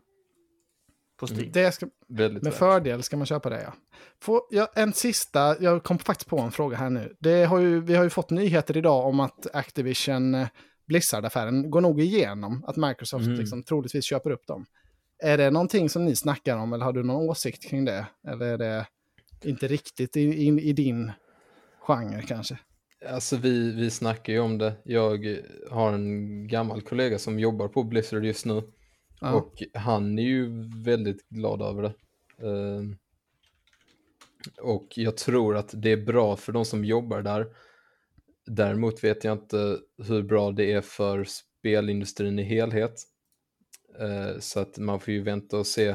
På 1.19 1.27
Steam. 1.27 1.51
det 1.51 1.71
ska, 1.71 1.87
Väldigt 2.07 2.43
med 2.43 2.51
värt. 2.51 2.59
fördel 2.59 3.03
ska 3.03 3.17
man 3.17 3.25
köpa 3.25 3.49
det 3.49 3.61
ja. 3.61 3.73
Får 4.21 4.41
jag, 4.49 4.67
en 4.75 4.93
sista, 4.93 5.55
jag 5.63 5.83
kom 5.83 5.99
faktiskt 5.99 6.29
på 6.29 6.39
en 6.39 6.51
fråga 6.51 6.77
här 6.77 6.89
nu. 6.89 7.15
Det 7.19 7.43
har 7.45 7.59
ju, 7.59 7.81
vi 7.81 7.95
har 7.95 8.03
ju 8.03 8.09
fått 8.09 8.29
nyheter 8.29 8.77
idag 8.77 9.05
om 9.07 9.19
att 9.19 9.55
Activision 9.55 10.35
eh, 10.35 10.47
Blizzard-affären 10.87 11.71
går 11.71 11.81
nog 11.81 12.01
igenom. 12.01 12.63
Att 12.67 12.75
Microsoft 12.77 13.25
Mm. 13.25 13.39
liksom 13.39 13.63
troligtvis 13.63 14.05
köper 14.05 14.31
upp 14.31 14.47
dem. 14.47 14.65
Är 15.23 15.37
det 15.37 15.51
någonting 15.51 15.89
som 15.89 16.05
ni 16.05 16.15
snackar 16.15 16.57
om 16.57 16.73
eller 16.73 16.85
har 16.85 16.93
du 16.93 17.03
någon 17.03 17.29
åsikt 17.29 17.63
kring 17.69 17.85
det? 17.85 18.05
Eller 18.27 18.45
är 18.45 18.57
det 18.57 18.85
inte 19.43 19.67
riktigt 19.67 20.17
i, 20.17 20.21
i, 20.21 20.47
i 20.47 20.73
din 20.73 21.11
genre 21.79 22.21
kanske? 22.27 22.59
Alltså 23.05 23.37
vi, 23.37 23.71
vi 23.71 23.89
snackar 23.89 24.33
ju 24.33 24.39
om 24.39 24.57
det. 24.57 24.73
Jag 24.83 25.39
har 25.69 25.93
en 25.93 26.47
gammal 26.47 26.81
kollega 26.81 27.19
som 27.19 27.39
jobbar 27.39 27.67
på 27.67 27.83
Blizzard 27.83 28.25
just 28.25 28.45
nu. 28.45 28.63
Ja. 29.21 29.33
Och 29.33 29.63
han 29.73 30.19
är 30.19 30.23
ju 30.23 30.69
väldigt 30.83 31.29
glad 31.29 31.61
över 31.61 31.81
det. 31.81 31.93
Ehm, 32.47 32.97
och 34.61 34.87
jag 34.95 35.17
tror 35.17 35.57
att 35.57 35.71
det 35.73 35.91
är 35.91 36.05
bra 36.05 36.35
för 36.35 36.51
de 36.51 36.65
som 36.65 36.85
jobbar 36.85 37.21
där. 37.21 37.47
Däremot 38.45 39.03
vet 39.03 39.23
jag 39.23 39.33
inte 39.33 39.77
hur 40.07 40.23
bra 40.23 40.51
det 40.51 40.71
är 40.71 40.81
för 40.81 41.23
spelindustrin 41.23 42.39
i 42.39 42.43
helhet. 42.43 42.93
Eh, 43.99 44.39
så 44.39 44.59
att 44.59 44.77
man 44.77 44.99
får 44.99 45.13
ju 45.13 45.23
vänta 45.23 45.57
och 45.57 45.67
se 45.67 45.87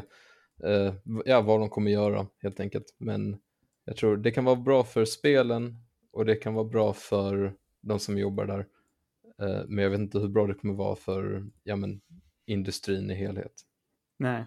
eh, 0.65 0.95
ja, 1.25 1.41
vad 1.41 1.61
de 1.61 1.69
kommer 1.69 1.91
göra 1.91 2.27
helt 2.43 2.61
enkelt. 2.61 2.95
Men 2.99 3.37
jag 3.85 3.97
tror 3.97 4.17
det 4.17 4.31
kan 4.31 4.45
vara 4.45 4.57
bra 4.57 4.85
för 4.85 5.05
spelen 5.05 5.86
och 6.17 6.25
det 6.25 6.37
kan 6.37 6.55
vara 6.55 6.65
bra 6.65 6.93
för 6.93 7.55
de 7.83 7.99
som 7.99 8.19
jobbar 8.19 8.47
där. 8.47 8.67
Eh, 9.43 9.65
men 9.69 9.85
jag 9.85 9.91
vet 9.91 10.01
inte 10.01 10.19
hur 10.19 10.29
bra 10.29 10.47
det 10.47 10.55
kommer 10.55 10.75
vara 10.75 10.97
för 10.97 11.45
ja, 11.63 11.77
men, 11.77 12.01
industrin 12.47 13.11
i 13.11 13.15
helhet. 13.15 13.53
Nej. 14.19 14.45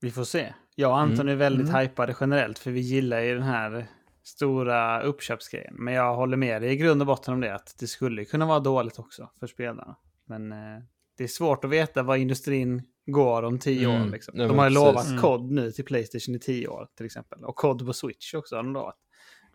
Vi 0.00 0.10
får 0.10 0.24
se. 0.24 0.54
Jag 0.74 0.90
och 0.90 0.98
Anton 0.98 1.28
är 1.28 1.36
väldigt 1.36 1.76
hypade 1.76 2.16
generellt 2.20 2.58
för 2.58 2.70
vi 2.70 2.80
gillar 2.80 3.20
ju 3.20 3.34
den 3.34 3.42
här 3.42 3.86
stora 4.22 5.02
uppköpsgrejen. 5.02 5.74
Men 5.78 5.94
jag 5.94 6.16
håller 6.16 6.36
med 6.36 6.62
dig 6.62 6.72
i 6.72 6.76
grund 6.76 7.00
och 7.02 7.06
botten 7.06 7.34
om 7.34 7.40
det 7.40 7.54
att 7.54 7.76
det 7.80 7.86
skulle 7.86 8.24
kunna 8.24 8.46
vara 8.46 8.60
dåligt 8.60 8.98
också 8.98 9.30
för 9.40 9.46
spelarna. 9.46 9.96
Men 10.24 10.52
eh, 10.52 10.82
det 11.16 11.24
är 11.24 11.28
svårt 11.28 11.64
att 11.64 11.70
veta 11.70 12.02
vad 12.02 12.18
industrin 12.18 12.82
går 13.06 13.42
om 13.42 13.58
tio 13.58 13.88
Mm. 13.88 14.02
år. 14.02 14.12
Liksom. 14.12 14.34
Ja, 14.40 14.46
de 14.48 14.58
har 14.58 14.68
ju 14.68 14.74
lovat 14.74 15.08
Mm. 15.08 15.20
kod 15.20 15.50
nu 15.50 15.70
till 15.72 15.84
Playstation 15.84 16.34
i 16.34 16.38
tio 16.38 16.68
år 16.68 16.88
till 16.96 17.06
exempel. 17.06 17.44
Och 17.44 17.56
kod 17.56 17.86
på 17.86 17.92
Switch 17.92 18.34
också 18.34 18.56
har 18.56 18.62
de 18.62 18.72
lovat. 18.72 18.96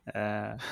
Eh, 0.07 0.14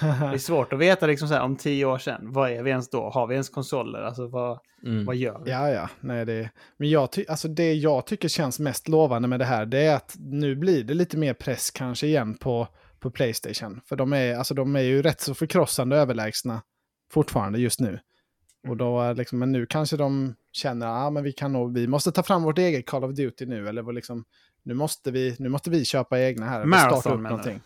det 0.02 0.34
är 0.34 0.38
svårt 0.38 0.74
att 0.74 0.80
veta 0.80 1.08
liksom 1.08 1.28
så 1.28 1.34
här, 1.34 1.42
om 1.42 1.56
tio 1.56 1.86
år 1.86 1.98
sedan. 1.98 2.32
Vad 2.32 2.52
är 2.52 2.64
vi 2.64 2.70
ens 2.70 2.90
då? 2.90 3.10
Har 3.10 3.28
vi 3.28 3.34
ens 3.34 3.50
konsoler? 3.50 4.02
Alltså 4.02 4.28
vad, 4.28 4.60
Mm. 4.86 5.06
vad 5.06 5.16
gör 5.16 5.42
vi? 5.46 5.52
Ja, 5.52 5.70
ja. 5.70 5.90
Nej, 6.00 6.26
det, 6.26 6.50
men 6.78 6.90
jag 6.90 7.12
ty, 7.12 7.26
alltså 7.30 7.48
det 7.48 7.74
jag 7.74 8.06
tycker 8.06 8.28
känns 8.28 8.60
mest 8.60 8.88
lovande 8.88 9.28
med 9.28 9.40
det 9.40 9.46
här, 9.46 9.66
det 9.66 9.80
är 9.80 9.96
att 9.96 10.16
nu 10.20 10.56
blir 10.56 10.84
det 10.84 10.94
lite 10.94 11.18
mer 11.18 11.34
press 11.34 11.72
kanske 11.72 12.08
igen 12.08 12.38
på, 12.38 12.68
på 13.00 13.12
Playstation. 13.12 13.82
För 13.86 13.96
de 13.96 14.14
är, 14.14 14.36
alltså 14.36 14.54
de 14.54 14.76
är 14.76 14.82
ju 14.82 15.02
rätt 15.02 15.22
så 15.22 15.34
förkrossande 15.34 15.98
överlägsna 15.98 16.62
fortfarande 17.12 17.60
just 17.60 17.80
nu. 17.80 18.00
Och 18.68 18.78
då, 18.78 19.02
är 19.02 19.16
liksom, 19.16 19.40
men 19.40 19.52
nu 19.52 19.66
kanske 19.66 19.98
de 19.98 20.36
känner 20.52 20.88
att 20.88 21.08
ah, 21.08 21.10
men 21.10 21.24
vi, 21.24 21.32
kan 21.32 21.54
nog, 21.54 21.74
vi 21.74 21.88
måste 21.88 22.12
ta 22.12 22.24
fram 22.24 22.44
vårt 22.44 22.58
eget 22.58 22.86
Call 22.86 23.04
of 23.04 23.16
Duty 23.16 23.46
nu. 23.46 23.68
Eller 23.68 23.82
vad 23.82 23.96
liksom, 23.96 24.24
nu, 24.64 24.74
måste 24.74 25.12
vi, 25.12 25.36
nu 25.40 25.50
måste 25.50 25.70
vi 25.70 25.86
köpa 25.86 26.20
egna 26.20 26.46
här. 26.50 26.66
Marathon, 26.66 27.02
starta 27.02 27.16
upp 27.16 27.22
menar 27.22 27.44
du? 27.44 27.60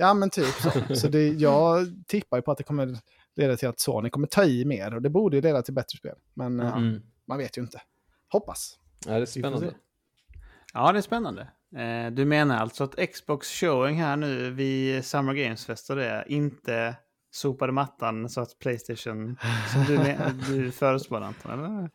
Ja, 0.00 0.14
men 0.14 0.30
typ 0.30 0.46
så. 0.46 0.94
så 0.94 1.08
det, 1.08 1.28
jag 1.28 1.86
tippar 2.06 2.36
ju 2.36 2.42
på 2.42 2.50
att 2.52 2.58
det 2.58 2.64
kommer 2.64 2.98
leda 3.36 3.56
till 3.56 3.68
att 3.68 3.80
Sony 3.80 4.10
kommer 4.10 4.26
ta 4.26 4.44
i 4.44 4.64
mer. 4.64 4.94
Och 4.94 5.02
det 5.02 5.10
borde 5.10 5.36
ju 5.36 5.42
leda 5.42 5.62
till 5.62 5.74
bättre 5.74 5.98
spel. 5.98 6.16
Men 6.34 6.60
Mm. 6.60 7.02
man 7.28 7.38
vet 7.38 7.58
ju 7.58 7.62
inte. 7.62 7.80
Hoppas. 8.28 8.78
Ja, 9.06 9.12
det 9.14 9.20
är 9.20 9.26
spännande. 9.26 9.74
Ja, 10.74 10.92
det 10.92 10.98
är 10.98 11.02
spännande. 11.02 11.40
Eh, 11.76 12.12
du 12.12 12.24
menar 12.24 12.56
alltså 12.56 12.84
att 12.84 13.12
Xbox 13.12 13.48
showing 13.60 13.96
här 14.02 14.16
nu 14.16 14.50
vid 14.50 15.04
Summer 15.04 15.34
Games 15.34 15.66
Fest 15.66 15.90
och 15.90 15.96
det 15.96 16.24
inte 16.28 16.96
sopade 17.30 17.72
mattan 17.72 18.28
så 18.28 18.40
att 18.40 18.58
Playstation, 18.58 19.36
som 19.72 19.84
du, 19.84 19.98
men- 19.98 20.42
du 20.48 20.72
förespår 20.72 21.20
Anton, 21.20 21.52
eller? 21.52 21.90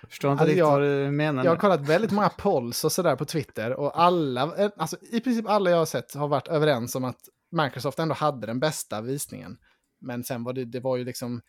Jag 0.00 0.10
förstår 0.10 0.32
inte 0.32 0.42
Alltså, 0.42 0.46
riktigt 0.50 0.58
jag- 0.58 0.70
vad 0.70 0.82
du 0.82 1.10
menar 1.10 1.44
Jag 1.44 1.50
har 1.50 1.56
nu. 1.56 1.60
kollat 1.60 1.80
väldigt 1.80 2.10
många 2.10 2.28
polls 2.28 2.84
och 2.84 2.92
sådär 2.92 3.16
på 3.16 3.24
Twitter. 3.24 3.72
Och 3.72 4.00
alla, 4.02 4.56
eh, 4.64 4.70
alltså 4.76 4.96
i 5.12 5.20
princip 5.20 5.48
alla 5.48 5.70
jag 5.70 5.78
har 5.78 5.86
sett 5.86 6.14
har 6.14 6.28
varit 6.28 6.48
överens 6.48 6.94
om 6.94 7.04
att 7.04 7.18
Microsoft 7.50 7.98
ändå 7.98 8.14
hade 8.14 8.46
den 8.46 8.60
bästa 8.60 9.00
visningen. 9.00 9.58
Men 10.00 10.24
sen 10.24 10.44
var 10.44 10.52
det, 10.52 10.64
det 10.64 10.80
var 10.80 10.96
ju 10.96 11.04
liksom 11.04 11.40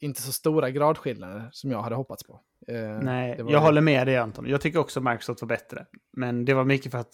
inte 0.00 0.22
så 0.22 0.32
stora 0.32 0.70
gradskillnader 0.70 1.48
som 1.52 1.70
jag 1.70 1.82
hade 1.82 1.96
hoppats 1.96 2.24
på. 2.26 2.40
Eh, 2.68 2.98
Nej, 3.02 3.30
det 3.36 3.38
jag 3.42 3.50
ju- 3.50 3.56
håller 3.56 3.80
med 3.80 4.06
dig 4.06 4.16
Anton. 4.16 4.46
Jag 4.48 4.60
tycker 4.60 4.78
också 4.78 5.00
Microsoft 5.00 5.40
var 5.40 5.48
bättre. 5.48 5.86
Men 6.12 6.44
det 6.44 6.54
var 6.54 6.64
mycket 6.64 6.92
för 6.92 6.98
att, 6.98 7.10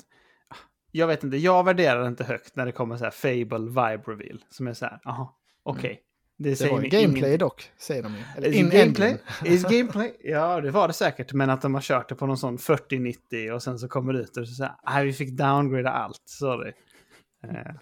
jag 0.90 1.06
vet 1.06 1.24
inte, 1.24 1.36
jag 1.36 1.64
värderar 1.64 2.09
inte 2.09 2.24
högt 2.24 2.56
när 2.56 2.66
det 2.66 2.73
kommer 2.73 2.97
så 2.97 3.05
här 3.05 3.10
Fable 3.10 3.59
Vibe 3.69 4.02
Reveal. 4.12 4.44
Som 4.51 4.66
är 4.66 4.74
så 4.74 4.85
här, 4.85 5.01
jaha, 5.05 5.28
okej. 5.62 6.02
Det, 6.39 6.48
Det 6.51 6.56
säger 6.56 6.70
var 6.73 6.78
gameplay 6.78 7.02
ingenting. 7.05 7.39
dock, 7.39 7.70
säger 7.78 8.02
de 8.02 8.12
ju. 8.14 8.23
Eller 8.36 8.48
Is 8.48 8.56
in 8.56 8.70
gameplay? 8.70 9.16
Is 9.44 9.62
gameplay? 9.70 10.16
Ja, 10.20 10.60
det 10.60 10.70
var 10.70 10.89
det 10.89 10.94
säkert. 10.94 11.32
Men 11.32 11.51
att 11.51 11.62
de 11.62 11.74
har 11.74 11.81
kört 11.82 12.09
det 12.09 12.14
på 12.14 12.27
någon 12.27 12.36
sån 12.39 12.59
4090 12.59 13.52
och 13.52 13.62
sen 13.62 13.78
så 13.78 13.89
kommer 13.89 14.12
det 14.12 14.19
ut 14.20 14.36
och 14.36 14.48
så 14.48 14.55
säger 14.55 14.74
nej, 14.86 15.05
vi 15.06 15.12
fick 15.12 15.31
downgrada 15.39 15.90
allt. 15.90 16.23
Sorry. 16.24 16.73
Eh, 17.44 17.73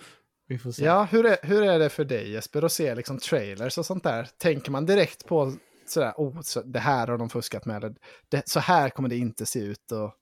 vi 0.50 0.58
får 0.58 0.70
se. 0.72 0.84
Ja, 0.84 1.04
hur 1.10 1.26
är, 1.26 1.36
hur 1.42 1.62
är 1.62 1.78
det 1.78 1.88
för 1.88 2.04
dig 2.04 2.30
Jesper 2.32 2.62
att 2.64 2.72
se 2.72 2.94
liksom 2.94 3.18
trailers 3.18 3.78
och 3.78 3.86
sånt 3.86 4.04
där? 4.04 4.28
Tänker 4.38 4.70
man 4.70 4.86
direkt 4.86 5.26
på 5.26 5.52
sådär, 5.86 6.12
oh, 6.16 6.40
så 6.42 6.62
det 6.62 6.78
här 6.78 7.06
har 7.06 7.18
de 7.18 7.30
fuskat 7.30 7.66
med, 7.66 7.76
eller 7.84 7.94
det, 8.28 8.48
så 8.48 8.60
här 8.60 8.88
kommer 8.90 9.08
det 9.08 9.16
inte 9.16 9.46
se 9.46 9.58
ut? 9.60 9.92
Och, 9.92 10.14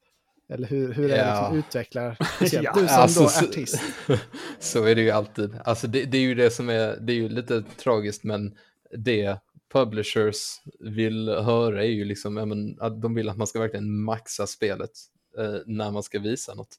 eller 0.53 0.69
hur, 0.69 0.93
hur 0.93 1.05
är 1.05 1.09
det 1.09 1.17
Ja. 1.17 1.41
liksom 1.41 1.59
utvecklar, 1.59 2.17
speciellt 2.37 2.65
Ja, 2.65 2.73
du 2.83 2.89
som 2.89 2.97
alltså, 2.97 3.23
då 3.23 3.29
så- 3.29 3.45
artist? 3.45 3.81
Så 4.61 4.85
är 4.85 4.95
det 4.95 5.01
ju 5.03 5.11
alltid. 5.11 5.59
Alltså 5.65 5.87
det, 5.87 6.05
det 6.05 6.19
är 6.19 6.23
ju 6.23 6.35
det 6.35 6.51
som 6.51 6.69
är, 6.69 6.97
det 7.01 7.13
är 7.13 7.17
ju 7.17 7.29
lite 7.29 7.63
tragiskt 7.63 8.25
men 8.25 8.57
det 8.99 9.39
publishers 9.73 10.61
vill 10.81 11.29
höra 11.29 11.85
är 11.85 11.89
ju 11.91 12.05
liksom, 12.05 12.37
ja, 12.37 12.45
men, 12.45 12.77
att 12.81 13.03
de 13.03 13.15
vill 13.15 13.29
att 13.29 13.37
man 13.37 13.47
ska 13.47 13.61
verkligen 13.61 14.01
maxa 14.01 14.47
spelet 14.47 14.91
eh, 15.39 15.55
när 15.67 15.91
man 15.91 16.03
ska 16.03 16.19
visa 16.19 16.55
något. 16.55 16.77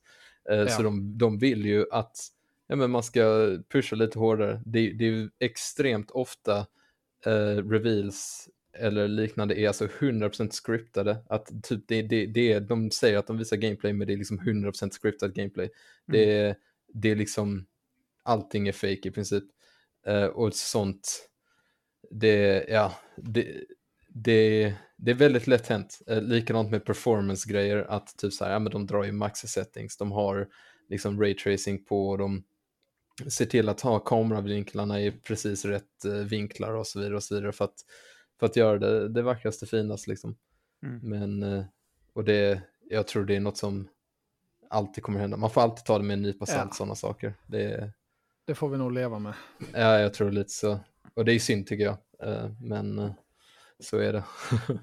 Eh, 0.51 0.67
Så 0.67 0.73
Ja. 0.80 0.84
de, 0.84 1.17
de 1.17 1.38
vill 1.38 1.65
ju 1.65 1.85
att 1.91 2.17
ja, 2.70 2.76
men 2.76 2.91
man 2.91 3.04
ska 3.04 3.58
pusha 3.70 3.96
lite 3.96 4.20
hårdare. 4.20 4.62
Det, 4.66 4.94
det 4.94 5.06
är 5.06 5.12
ju 5.12 5.30
extremt 5.40 6.12
ofta 6.12 6.58
eh, 7.26 7.56
reveals 7.70 8.50
eller 8.78 9.08
liknande 9.08 9.60
är 9.60 9.68
alltså 9.68 9.86
100% 9.86 10.50
scriptade. 10.52 11.24
Att 11.30 11.64
typ 11.64 11.84
det, 11.88 12.02
det, 12.02 12.26
det 12.26 12.52
är, 12.52 12.60
de 12.60 12.91
säger 12.91 13.18
att 13.18 13.28
de 13.28 13.38
visar 13.38 13.58
gameplay 13.58 13.94
men 13.94 14.08
det 14.08 14.14
är 14.14 14.18
liksom 14.18 14.40
100% 14.40 14.91
scriptad 14.91 15.36
gameplay. 15.36 15.70
Det, 16.06 16.38
är, 16.38 16.56
det 16.94 17.12
är 17.12 17.16
liksom, 17.16 17.66
allting 18.24 18.68
är 18.68 18.72
fake 18.72 19.08
i 19.08 19.12
princip. 19.12 19.44
Eh, 20.06 20.26
och 20.26 20.54
sånt, 20.54 21.30
det, 22.12 22.66
ja, 22.70 22.94
det, 23.18 23.48
det, 24.10 24.74
det 24.98 25.12
är 25.12 25.16
väldigt 25.16 25.48
lätt 25.48 25.68
hänt. 25.68 26.00
Eh, 26.08 26.22
likadant 26.22 26.72
med 26.72 26.86
performance-grejer, 26.86 27.86
att 27.90 28.18
typ 28.18 28.34
så 28.34 28.46
här, 28.46 28.52
ja 28.52 28.60
men 28.60 28.72
de 28.72 28.86
drar 28.86 29.04
ju 29.04 29.12
max 29.12 29.40
settings, 29.40 29.98
de 29.98 30.12
har 30.12 30.48
liksom 30.90 31.22
raytracing 31.22 31.86
på, 31.86 32.18
de 32.18 32.44
ser 33.28 33.46
till 33.46 33.70
att 33.70 33.82
ha 33.82 34.00
kameravinklarna 34.00 35.02
i 35.02 35.12
precis 35.12 35.66
rätt 35.66 36.06
eh, 36.06 36.12
vinklar 36.14 36.74
och 36.74 36.88
så 36.88 37.00
vidare 37.00 37.16
och 37.16 37.24
så 37.24 37.36
vidare 37.36 37.52
för 37.52 37.66
att, 37.66 37.76
för 38.40 38.46
att 38.46 38.56
göra 38.56 38.78
det, 38.80 39.10
det 39.10 39.22
vackraste 39.22 39.66
finast 39.66 40.08
liksom. 40.08 40.36
Mm. 40.84 41.00
Men, 41.04 41.54
eh, 41.54 41.66
och 42.14 42.24
det, 42.24 42.62
jag 42.90 43.08
tror 43.08 43.26
det 43.26 43.36
är 43.36 43.40
något 43.40 43.58
som 43.58 43.88
alltid 44.70 45.04
kommer 45.04 45.20
hända. 45.20 45.38
Man 45.38 45.50
får 45.50 45.62
alltid 45.62 45.86
ta 45.86 45.98
det 45.98 46.04
med 46.04 46.14
en 46.14 46.22
nypa 46.22 46.46
salt, 46.46 46.70
Ja. 46.72 46.76
sådana 46.76 46.96
saker. 46.96 47.34
Det, 47.48 47.91
det 48.46 48.56
får 48.56 48.70
vi 48.70 48.78
nog 48.78 48.91
leva 48.91 49.20
med. 49.20 49.34
Ja, 49.74 50.00
jag 50.00 50.14
tror 50.14 50.32
lite 50.32 50.50
så. 50.50 50.80
Och 51.14 51.26
det 51.26 51.34
är 51.34 51.40
synd 51.40 51.68
tycker 51.68 51.84
jag. 51.84 51.98
Eh, 52.30 52.50
Men 52.62 53.14
så 53.80 53.98
är 53.98 54.14
det. 54.14 54.24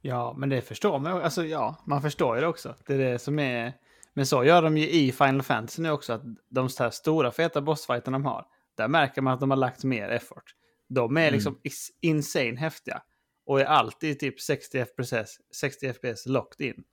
Ja, 0.00 0.34
men 0.38 0.48
det 0.48 0.60
förstår 0.60 0.98
man 0.98 1.22
Alltså 1.22 1.44
ja, 1.44 1.76
man 1.86 2.02
förstår 2.02 2.34
ju 2.36 2.40
det 2.40 2.46
också. 2.46 2.74
Det 2.86 2.94
är 2.94 2.98
det 2.98 3.18
som 3.18 3.38
är... 3.38 3.72
Men 4.14 4.26
så 4.26 4.44
gör 4.44 4.62
de 4.62 4.76
ju 4.78 4.88
i 4.90 5.12
Final 5.12 5.42
Fantasy 5.42 5.82
nu 5.82 5.90
också, 5.90 6.12
att 6.12 6.22
de 6.48 6.68
så 6.68 6.82
här 6.82 6.90
stora 6.90 7.30
feta 7.30 7.60
bossfighterna 7.62 8.14
de 8.18 8.24
har, 8.24 8.46
där 8.76 8.88
märker 8.88 9.22
man 9.22 9.34
att 9.34 9.40
de 9.40 9.50
har 9.50 9.56
lagt 9.56 9.84
mer 9.84 10.08
effort. 10.08 10.54
De 10.88 11.16
är 11.16 11.30
liksom 11.30 11.58
is- 11.62 11.90
insane 12.00 12.56
häftiga. 12.56 13.02
Och 13.46 13.60
är 13.60 13.64
alltid 13.64 14.18
typ 14.18 14.40
60 14.40 14.84
FPS, 14.84 15.38
60 15.54 15.92
FPS 15.92 16.26
locked 16.26 16.66
in. 16.66 16.84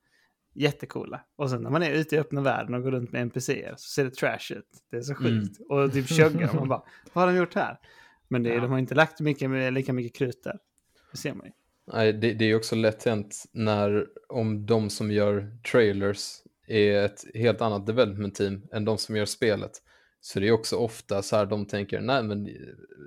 Jättecoola. 0.54 1.22
Och 1.36 1.50
sen 1.50 1.62
när 1.64 1.70
man 1.70 1.84
är 1.84 1.92
ute 1.92 2.16
i 2.16 2.20
öppna 2.20 2.42
världen 2.42 2.74
och 2.74 2.84
går 2.84 2.92
runt 2.92 3.12
med 3.12 3.22
NPCer 3.22 3.74
så 3.78 3.90
ser 3.90 4.04
det 4.04 4.12
trash 4.12 4.52
ut. 4.58 4.68
Det 4.92 4.98
är 4.98 5.02
så 5.02 5.16
sjukt. 5.16 5.60
Och 5.70 5.94
typ 5.94 6.08
chuggar. 6.10 6.54
Man 6.54 6.68
bara, 6.68 6.84
vad 7.14 7.26
har 7.26 7.34
de 7.34 7.40
gjort 7.40 7.56
här? 7.56 7.78
Men 8.28 8.44
det, 8.44 8.50
Ja. 8.54 8.62
de 8.62 8.72
har 8.72 8.80
inte 8.80 8.96
lagt 8.96 9.20
mycket, 9.20 9.74
lika 9.74 9.94
mycket 9.94 10.16
krut 10.18 10.44
där. 10.44 10.58
Det 11.12 11.18
ser 11.18 11.34
man 11.34 11.46
ju. 11.46 11.52
Nej, 11.94 12.14
det, 12.14 12.34
det 12.34 12.46
är 12.46 12.56
också 12.56 12.76
lätt 12.76 13.04
hänt 13.06 13.44
när 13.52 14.08
om 14.30 14.66
de 14.66 14.90
som 14.90 15.12
gör 15.12 15.58
trailers 15.72 16.36
är 16.70 17.06
ett 17.06 17.26
helt 17.34 17.62
annat 17.62 17.88
development 17.88 18.36
team 18.36 18.68
än 18.72 18.86
de 18.86 18.98
som 18.98 19.16
gör 19.16 19.26
spelet. 19.26 19.72
Så 20.22 20.40
det 20.40 20.48
är 20.48 20.52
också 20.52 20.76
ofta 20.76 21.22
så 21.22 21.36
här 21.36 21.46
de 21.46 21.66
tänker, 21.66 22.02
nej 22.02 22.24
men 22.24 22.50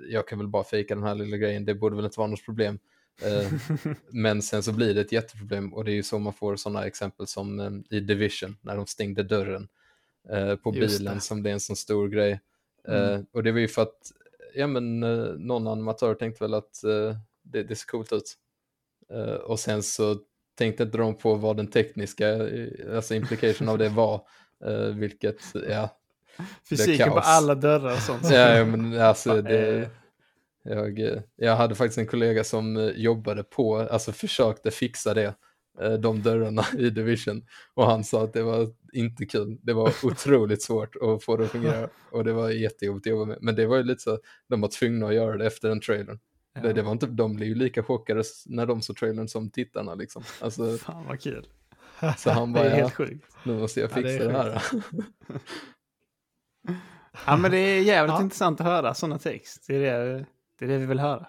jag 0.09 0.27
kan 0.27 0.39
väl 0.39 0.47
bara 0.47 0.63
fejka 0.63 0.95
den 0.95 1.03
här 1.03 1.15
lilla 1.15 1.37
grejen, 1.37 1.65
det 1.65 1.75
borde 1.75 1.95
väl 1.95 2.05
inte 2.05 2.19
vara 2.19 2.27
något 2.27 2.45
problem. 2.45 2.79
Eh, 3.21 3.51
men 4.09 4.41
sen 4.41 4.63
så 4.63 4.73
blir 4.73 4.93
det 4.93 5.01
ett 5.01 5.11
jätteproblem 5.11 5.73
och 5.73 5.85
det 5.85 5.91
är 5.91 5.95
ju 5.95 6.03
så 6.03 6.19
man 6.19 6.33
får 6.33 6.55
sådana 6.55 6.85
exempel 6.85 7.27
som 7.27 7.59
eh, 7.59 7.97
i 7.97 7.99
Division 7.99 8.57
när 8.61 8.75
de 8.75 8.87
stängde 8.87 9.23
dörren 9.23 9.67
eh, 10.29 10.55
på 10.55 10.75
Just 10.75 10.97
bilen 10.97 11.15
det. 11.15 11.21
som 11.21 11.41
blev 11.41 11.53
en 11.53 11.59
sån 11.59 11.75
stor 11.75 12.07
grej. 12.07 12.39
Eh, 12.87 13.19
och 13.31 13.43
det 13.43 13.51
var 13.51 13.59
ju 13.59 13.67
för 13.67 13.81
att 13.81 14.11
ja, 14.53 14.67
men, 14.67 15.03
eh, 15.03 15.33
någon 15.37 15.67
animatör 15.67 16.15
tänkte 16.15 16.43
väl 16.43 16.53
att 16.53 16.83
eh, 16.83 17.17
det, 17.41 17.63
det 17.63 17.75
ser 17.75 17.87
coolt 17.87 18.13
ut. 18.13 18.37
Eh, 19.09 19.33
och 19.33 19.59
sen 19.59 19.83
så 19.83 20.17
tänkte 20.55 20.83
inte 20.83 20.97
de 20.97 21.17
på 21.17 21.35
vad 21.35 21.57
den 21.57 21.67
tekniska 21.67 22.29
eh, 22.29 22.95
alltså 22.95 23.15
implication 23.15 23.69
av 23.69 23.77
det 23.77 23.89
var. 23.89 24.21
eh, 24.65 24.95
vilket, 24.95 25.37
ja, 25.69 25.97
Fysiken 26.69 27.09
på 27.09 27.19
alla 27.19 27.55
dörrar 27.55 27.93
och 27.93 27.99
sånt. 27.99 28.23
ja, 28.31 28.65
men 28.65 29.01
alltså 29.01 29.41
det... 29.41 29.89
Jag, 30.65 30.99
eh, 30.99 31.21
jag 31.35 31.55
hade 31.55 31.75
faktiskt 31.75 31.97
en 31.97 32.07
kollega 32.07 32.43
som 32.43 32.91
jobbade 32.95 33.43
på, 33.43 33.77
alltså 33.77 34.11
försökte 34.11 34.71
fixa 34.71 35.13
det, 35.13 35.33
de 35.99 36.21
dörrarna 36.21 36.65
i 36.77 36.89
Division. 36.89 37.45
Och 37.73 37.85
han 37.85 38.03
sa 38.03 38.23
att 38.23 38.33
det 38.33 38.43
var 38.43 38.67
inte 38.93 39.25
kul. 39.25 39.57
Det 39.61 39.73
var 39.73 39.93
otroligt 40.03 40.61
svårt 40.61 40.95
att 40.95 41.23
få 41.23 41.37
det 41.37 41.43
att 41.43 41.51
fungera. 41.51 41.89
Och 42.11 42.23
det 42.23 42.33
var 42.33 42.49
jättejobbigt 42.49 43.07
att 43.07 43.11
jobba 43.11 43.25
med. 43.25 43.37
Men 43.41 43.55
det 43.55 43.65
var 43.65 43.77
ju 43.77 43.83
lite 43.83 44.01
så, 44.01 44.19
de 44.49 44.61
var 44.61 44.67
tvungna 44.67 45.07
att 45.07 45.13
göra 45.13 45.37
det 45.37 45.45
efter 45.45 45.69
den 45.69 45.81
trailern. 45.81 46.19
Det, 46.61 46.73
det 46.73 46.81
var 46.81 46.91
inte, 46.91 47.05
de 47.05 47.35
blev 47.35 47.49
ju 47.49 47.55
lika 47.55 47.83
chockade 47.83 48.23
när 48.45 48.65
de 48.65 48.81
såg 48.81 48.97
trailern 48.97 49.27
som 49.27 49.49
tittarna 49.49 49.95
liksom. 49.95 50.23
Alltså, 50.41 50.77
Fan 50.81 51.05
vad 51.05 51.21
kul. 51.21 51.47
så 52.17 52.31
han 52.31 52.53
Det 52.53 52.59
är 52.59 52.63
bara, 52.63 52.69
ja, 52.69 52.75
helt 52.75 52.93
sjukt. 52.93 53.25
nu 53.43 53.59
måste 53.59 53.79
jag 53.79 53.91
Ja, 53.91 53.95
det 53.95 54.01
fixa 54.09 54.27
det, 54.27 54.33
här. 54.33 54.61
Ja, 57.25 57.37
men 57.37 57.51
det 57.51 57.57
är 57.57 57.81
jävligt 57.81 58.13
Ja. 58.15 58.21
intressant 58.21 58.59
att 58.61 58.65
höra 58.67 58.93
sådana 58.93 59.19
text. 59.19 59.65
Det 59.67 59.75
är 59.75 59.79
det, 60.05 60.25
det 60.59 60.65
är 60.65 60.69
det 60.69 60.77
vi 60.77 60.85
vill 60.85 60.99
höra. 60.99 61.27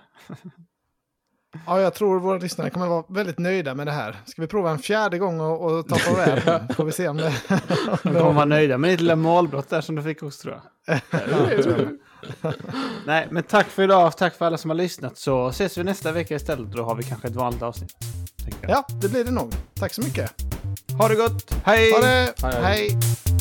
Ja, 1.66 1.80
jag 1.80 1.94
tror 1.94 2.20
våra 2.20 2.38
lyssnare 2.38 2.70
kommer 2.70 2.86
vara 2.86 3.04
väldigt 3.08 3.38
nöjda 3.38 3.74
med 3.74 3.86
det 3.86 3.92
här. 3.92 4.16
Ska 4.26 4.42
vi 4.42 4.48
prova 4.48 4.70
en 4.70 4.78
fjärde 4.78 5.18
gång 5.18 5.40
och, 5.40 5.72
och 5.72 5.88
ta 5.88 5.96
på 5.96 6.16
det? 6.16 6.68
Får 6.74 6.84
vi 6.84 6.92
se 6.92 7.08
om 7.08 7.16
det... 7.16 7.32
De 8.02 8.14
kommer 8.14 8.32
vara 8.32 8.44
nöjda 8.44 8.78
med 8.78 8.90
ditt 8.90 9.00
lilla 9.00 9.16
målbrott 9.16 9.70
där 9.70 9.80
som 9.80 9.94
du 9.94 10.02
fick 10.02 10.22
också 10.22 10.42
tror 10.42 10.54
jag. 10.54 11.00
Ja, 11.10 11.62
tror 11.62 11.98
jag. 12.42 12.54
Nej, 13.06 13.28
men 13.30 13.42
tack 13.42 13.66
för 13.66 13.82
idag. 13.82 14.16
Tack 14.16 14.34
för 14.34 14.44
alla 14.44 14.58
som 14.58 14.70
har 14.70 14.76
lyssnat. 14.76 15.18
Så 15.18 15.48
ses 15.48 15.78
vi 15.78 15.84
nästa 15.84 16.12
vecka 16.12 16.34
istället. 16.34 16.72
Då 16.72 16.82
har 16.82 16.94
vi 16.94 17.02
kanske 17.02 17.28
ett 17.28 17.34
vanligt 17.34 17.62
avsnitt. 17.62 17.96
ja, 18.68 18.86
det 19.02 19.08
blir 19.08 19.24
det 19.24 19.30
nog. 19.30 19.54
Tack 19.74 19.94
så 19.94 20.00
mycket. 20.02 20.32
Ha 20.98 21.08
det 21.08 21.14
gott. 21.14 21.54
Hej! 21.64 21.92
Ha 21.92 22.00
det! 22.00 22.34
Hej. 22.42 22.62
Hej. 22.62 23.33